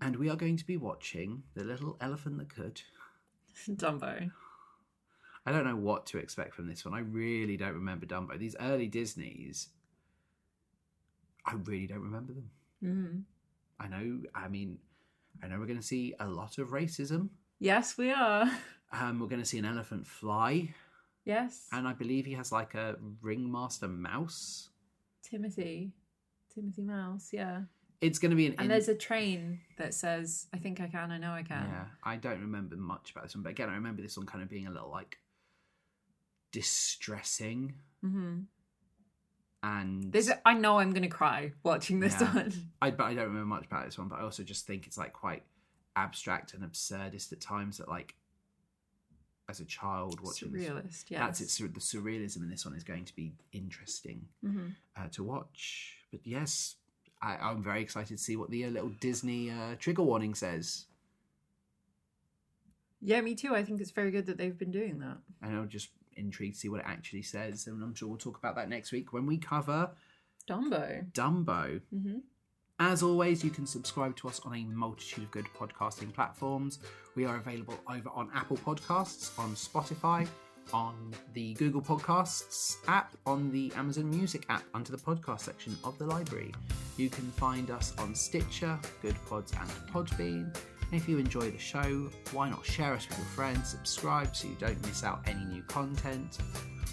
and 0.01 0.15
we 0.17 0.29
are 0.29 0.35
going 0.35 0.57
to 0.57 0.65
be 0.65 0.77
watching 0.77 1.43
The 1.55 1.63
Little 1.63 1.97
Elephant 2.01 2.37
That 2.37 2.49
Could. 2.49 2.81
Dumbo. 3.69 4.31
I 5.45 5.51
don't 5.51 5.63
know 5.65 5.75
what 5.75 6.05
to 6.07 6.17
expect 6.17 6.55
from 6.55 6.67
this 6.67 6.83
one. 6.85 6.93
I 6.93 6.99
really 6.99 7.55
don't 7.57 7.73
remember 7.73 8.05
Dumbo. 8.05 8.37
These 8.37 8.55
early 8.59 8.87
Disneys, 8.87 9.69
I 11.45 11.53
really 11.53 11.87
don't 11.87 12.01
remember 12.01 12.33
them. 12.33 12.49
Mm. 12.83 13.23
I 13.79 13.87
know. 13.87 14.21
I 14.33 14.47
mean, 14.47 14.79
I 15.43 15.47
know 15.47 15.59
we're 15.59 15.67
going 15.67 15.79
to 15.79 15.85
see 15.85 16.15
a 16.19 16.27
lot 16.27 16.57
of 16.57 16.69
racism. 16.69 17.29
Yes, 17.59 17.97
we 17.97 18.11
are. 18.11 18.49
Um, 18.91 19.19
we're 19.19 19.27
going 19.27 19.41
to 19.41 19.47
see 19.47 19.57
an 19.59 19.65
elephant 19.65 20.07
fly, 20.07 20.73
Yes. 21.25 21.67
and 21.71 21.87
I 21.87 21.93
believe 21.93 22.25
he 22.25 22.33
has 22.33 22.51
like 22.51 22.73
a 22.75 22.95
ringmaster 23.21 23.87
mouse. 23.87 24.69
Timothy. 25.21 25.91
Timothy 26.53 26.83
Mouse, 26.83 27.29
yeah. 27.33 27.61
It's 27.99 28.19
going 28.19 28.29
to 28.29 28.35
be 28.37 28.45
an. 28.45 28.53
And 28.53 28.61
in- 28.63 28.67
there's 28.69 28.87
a 28.87 28.95
train 28.95 29.59
that 29.77 29.93
says, 29.93 30.47
I 30.53 30.57
think 30.57 30.79
I 30.79 30.87
can, 30.87 31.11
I 31.11 31.17
know 31.17 31.31
I 31.31 31.43
can. 31.43 31.65
Yeah, 31.69 31.85
I 32.03 32.15
don't 32.15 32.39
remember 32.41 32.77
much 32.77 33.11
about 33.11 33.23
this 33.23 33.35
one, 33.35 33.43
but 33.43 33.49
again, 33.49 33.69
I 33.69 33.73
remember 33.75 34.01
this 34.01 34.15
one 34.17 34.25
kind 34.25 34.41
of 34.43 34.49
being 34.49 34.67
a 34.67 34.71
little 34.71 34.89
like 34.89 35.17
distressing 36.59 37.73
hmm 38.01 38.39
and 39.61 40.15
a, 40.15 40.47
I 40.47 40.53
know 40.53 40.77
I'm 40.79 40.91
going 40.91 41.01
to 41.03 41.07
cry 41.09 41.51
watching 41.63 41.99
this 41.99 42.13
Yeah. 42.21 42.33
one. 42.33 42.53
I 42.81 42.91
but 42.91 43.05
I 43.05 43.13
don't 43.15 43.25
remember 43.25 43.47
much 43.47 43.65
about 43.65 43.85
this 43.85 43.97
one, 43.97 44.07
but 44.07 44.19
I 44.19 44.21
also 44.21 44.43
just 44.43 44.67
think 44.67 44.85
it's 44.87 44.97
like 44.97 45.11
quite 45.11 45.43
abstract 45.95 46.53
and 46.53 46.63
absurdist 46.63 47.31
at 47.33 47.41
times. 47.41 47.77
That 47.79 47.89
like 47.89 48.15
as 49.49 49.59
a 49.59 49.65
child 49.65 50.21
watching 50.21 50.51
this, 50.53 50.65
Surrealist, 50.69 51.05
yes. 51.09 51.19
that's 51.19 51.41
it. 51.41 51.49
sur- 51.49 51.67
The 51.67 51.79
surrealism 51.79 52.37
in 52.43 52.49
this 52.49 52.63
one 52.65 52.75
is 52.75 52.83
going 52.83 53.05
to 53.05 53.15
be 53.15 53.33
interesting 53.51 54.27
hmm 54.43 54.67
uh, 54.95 55.07
to 55.13 55.23
watch. 55.23 55.97
But 56.11 56.21
yes, 56.23 56.75
I, 57.21 57.35
I'm 57.37 57.63
very 57.63 57.81
excited 57.81 58.17
to 58.17 58.23
see 58.23 58.35
what 58.35 58.51
the 58.51 58.65
uh, 58.65 58.69
little 58.69 58.91
Disney 59.01 59.49
uh, 59.49 59.75
trigger 59.79 60.03
warning 60.03 60.35
says. 60.35 60.85
Yeah, 63.01 63.21
me 63.21 63.33
too. 63.35 63.55
I 63.55 63.63
think 63.63 63.81
it's 63.81 63.91
very 63.91 64.11
good 64.11 64.25
that 64.27 64.37
they've 64.37 64.57
been 64.57 64.71
doing 64.71 64.99
that. 64.99 65.17
And 65.41 65.55
I'm 65.57 65.69
just 65.69 65.89
intrigued 66.15 66.55
to 66.55 66.59
see 66.61 66.69
what 66.69 66.79
it 66.81 66.85
actually 66.87 67.21
says. 67.23 67.67
And 67.67 67.81
I'm 67.83 67.95
sure 67.95 68.07
we'll 68.09 68.17
talk 68.17 68.37
about 68.37 68.55
that 68.55 68.69
next 68.69 68.91
week 68.91 69.13
when 69.13 69.25
we 69.25 69.37
cover 69.37 69.91
Dumbo. 70.49 71.11
Dumbo. 71.11 71.81
hmm 71.91 72.17
As 72.79 73.01
always, 73.01 73.43
you 73.43 73.49
can 73.49 73.65
subscribe 73.65 74.15
to 74.17 74.27
us 74.27 74.39
on 74.45 74.53
a 74.55 74.63
multitude 74.65 75.23
of 75.23 75.31
good 75.31 75.45
podcasting 75.57 76.13
platforms. 76.13 76.79
We 77.15 77.25
are 77.25 77.37
available 77.37 77.79
over 77.89 78.09
on 78.09 78.29
Apple 78.33 78.57
Podcasts, 78.57 79.37
on 79.39 79.55
Spotify, 79.55 80.27
on 80.73 81.13
the 81.33 81.53
Google 81.53 81.81
Podcasts 81.81 82.77
app, 82.87 83.15
on 83.25 83.51
the 83.51 83.71
Amazon 83.75 84.09
Music 84.09 84.45
app, 84.49 84.63
under 84.73 84.91
the 84.91 84.97
podcast 84.97 85.41
section 85.41 85.77
of 85.83 85.97
the 85.97 86.05
library. 86.05 86.53
You 86.97 87.09
can 87.09 87.31
find 87.31 87.71
us 87.71 87.93
on 87.97 88.13
Stitcher, 88.15 88.77
Good 89.01 89.15
Pods, 89.27 89.53
and 89.59 89.69
Podbean. 89.91 90.55
And 90.95 91.01
if 91.01 91.09
you 91.09 91.17
enjoy 91.17 91.51
the 91.51 91.59
show, 91.59 92.09
why 92.31 92.49
not 92.49 92.65
share 92.65 92.93
us 92.93 93.05
with 93.09 93.17
your 93.17 93.27
friends, 93.27 93.67
subscribe 93.67 94.33
so 94.33 94.47
you 94.47 94.55
don't 94.57 94.81
miss 94.85 95.03
out 95.03 95.19
any 95.27 95.43
new 95.43 95.61
content, 95.63 96.37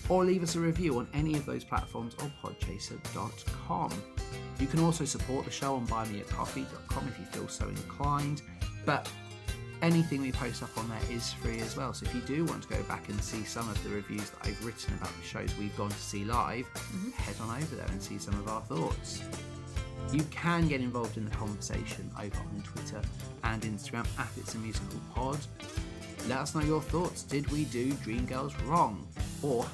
or 0.09 0.25
leave 0.25 0.43
us 0.43 0.57
a 0.57 0.59
review 0.59 0.99
on 0.99 1.07
any 1.15 1.35
of 1.35 1.47
those 1.47 1.63
platforms 1.63 2.17
or 2.21 2.29
podchaser.com. 2.43 3.93
You 4.59 4.67
can 4.67 4.81
also 4.81 5.05
support 5.05 5.45
the 5.45 5.53
show 5.53 5.77
on 5.77 5.87
buymeacoffee.com 5.87 7.07
if 7.07 7.17
you 7.21 7.25
feel 7.27 7.47
so 7.47 7.69
inclined, 7.69 8.43
but 8.85 9.09
anything 9.83 10.21
we 10.21 10.33
post 10.33 10.65
up 10.65 10.77
on 10.77 10.89
there 10.89 11.17
is 11.17 11.33
free 11.35 11.61
as 11.61 11.77
well. 11.77 11.95
So 11.95 12.05
if 12.07 12.13
you 12.13 12.23
do 12.23 12.45
want 12.47 12.65
to 12.65 12.69
go 12.71 12.83
back 12.89 13.09
and 13.09 13.23
see 13.23 13.45
some 13.45 13.69
of 13.69 13.81
the 13.85 13.91
reviews 13.91 14.31
that 14.31 14.49
I've 14.49 14.67
written 14.67 14.95
about 14.95 15.17
the 15.17 15.25
shows 15.25 15.57
we've 15.61 15.77
gone 15.77 15.91
to 15.91 15.97
see 15.97 16.25
live, 16.25 16.67
mm-hmm. 16.75 17.11
head 17.11 17.37
on 17.41 17.57
over 17.57 17.77
there 17.77 17.87
and 17.87 18.03
see 18.03 18.19
some 18.19 18.35
of 18.35 18.49
our 18.49 18.63
thoughts. 18.63 19.23
You 20.11 20.23
can 20.31 20.69
get 20.69 20.81
involved 20.81 21.17
in 21.17 21.25
the 21.25 21.31
conversation 21.31 22.11
over 22.19 22.39
on 22.39 22.63
Twitter 22.63 23.01
and 23.45 23.63
Instagram 23.63 24.07
at 24.19 24.29
It's 24.37 24.55
a 24.55 24.59
Musical 24.59 25.01
Pod. 25.15 25.39
Let 26.29 26.39
us 26.39 26.55
know 26.55 26.63
your 26.63 26.83
thoughts. 26.83 27.23
Did 27.23 27.51
we 27.51 27.65
do 27.65 27.93
Dreamgirls 27.95 28.55
wrong? 28.67 29.07
Or, 29.43 29.67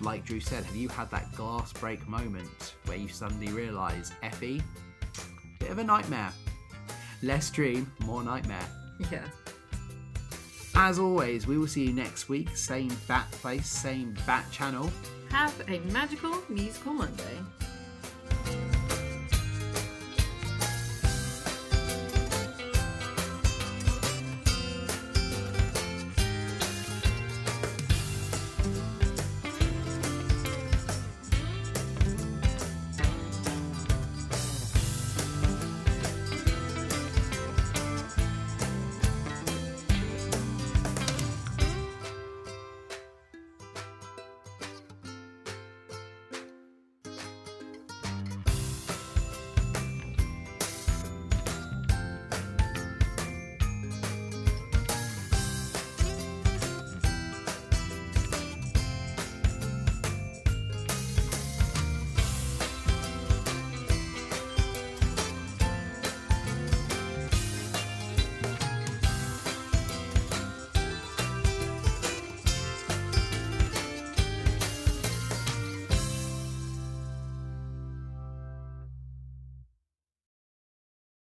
like 0.00 0.24
Drew 0.24 0.40
said, 0.40 0.64
have 0.64 0.76
you 0.76 0.88
had 0.88 1.10
that 1.10 1.32
glass 1.34 1.72
break 1.72 2.06
moment 2.08 2.74
where 2.86 2.96
you 2.96 3.08
suddenly 3.08 3.48
realise, 3.48 4.12
Effie, 4.22 4.62
bit 5.58 5.70
of 5.70 5.78
a 5.78 5.84
nightmare. 5.84 6.32
Less 7.22 7.50
dream, 7.50 7.90
more 8.04 8.22
nightmare. 8.22 8.66
Yeah. 9.12 9.22
As 10.74 10.98
always, 10.98 11.46
we 11.46 11.56
will 11.56 11.68
see 11.68 11.84
you 11.84 11.92
next 11.92 12.28
week. 12.28 12.56
Same 12.56 12.90
bat 13.06 13.30
place, 13.30 13.68
same 13.68 14.16
bat 14.26 14.44
channel. 14.50 14.90
Have 15.30 15.54
a 15.68 15.78
magical 15.92 16.34
musical 16.48 16.94
Monday. 16.94 17.38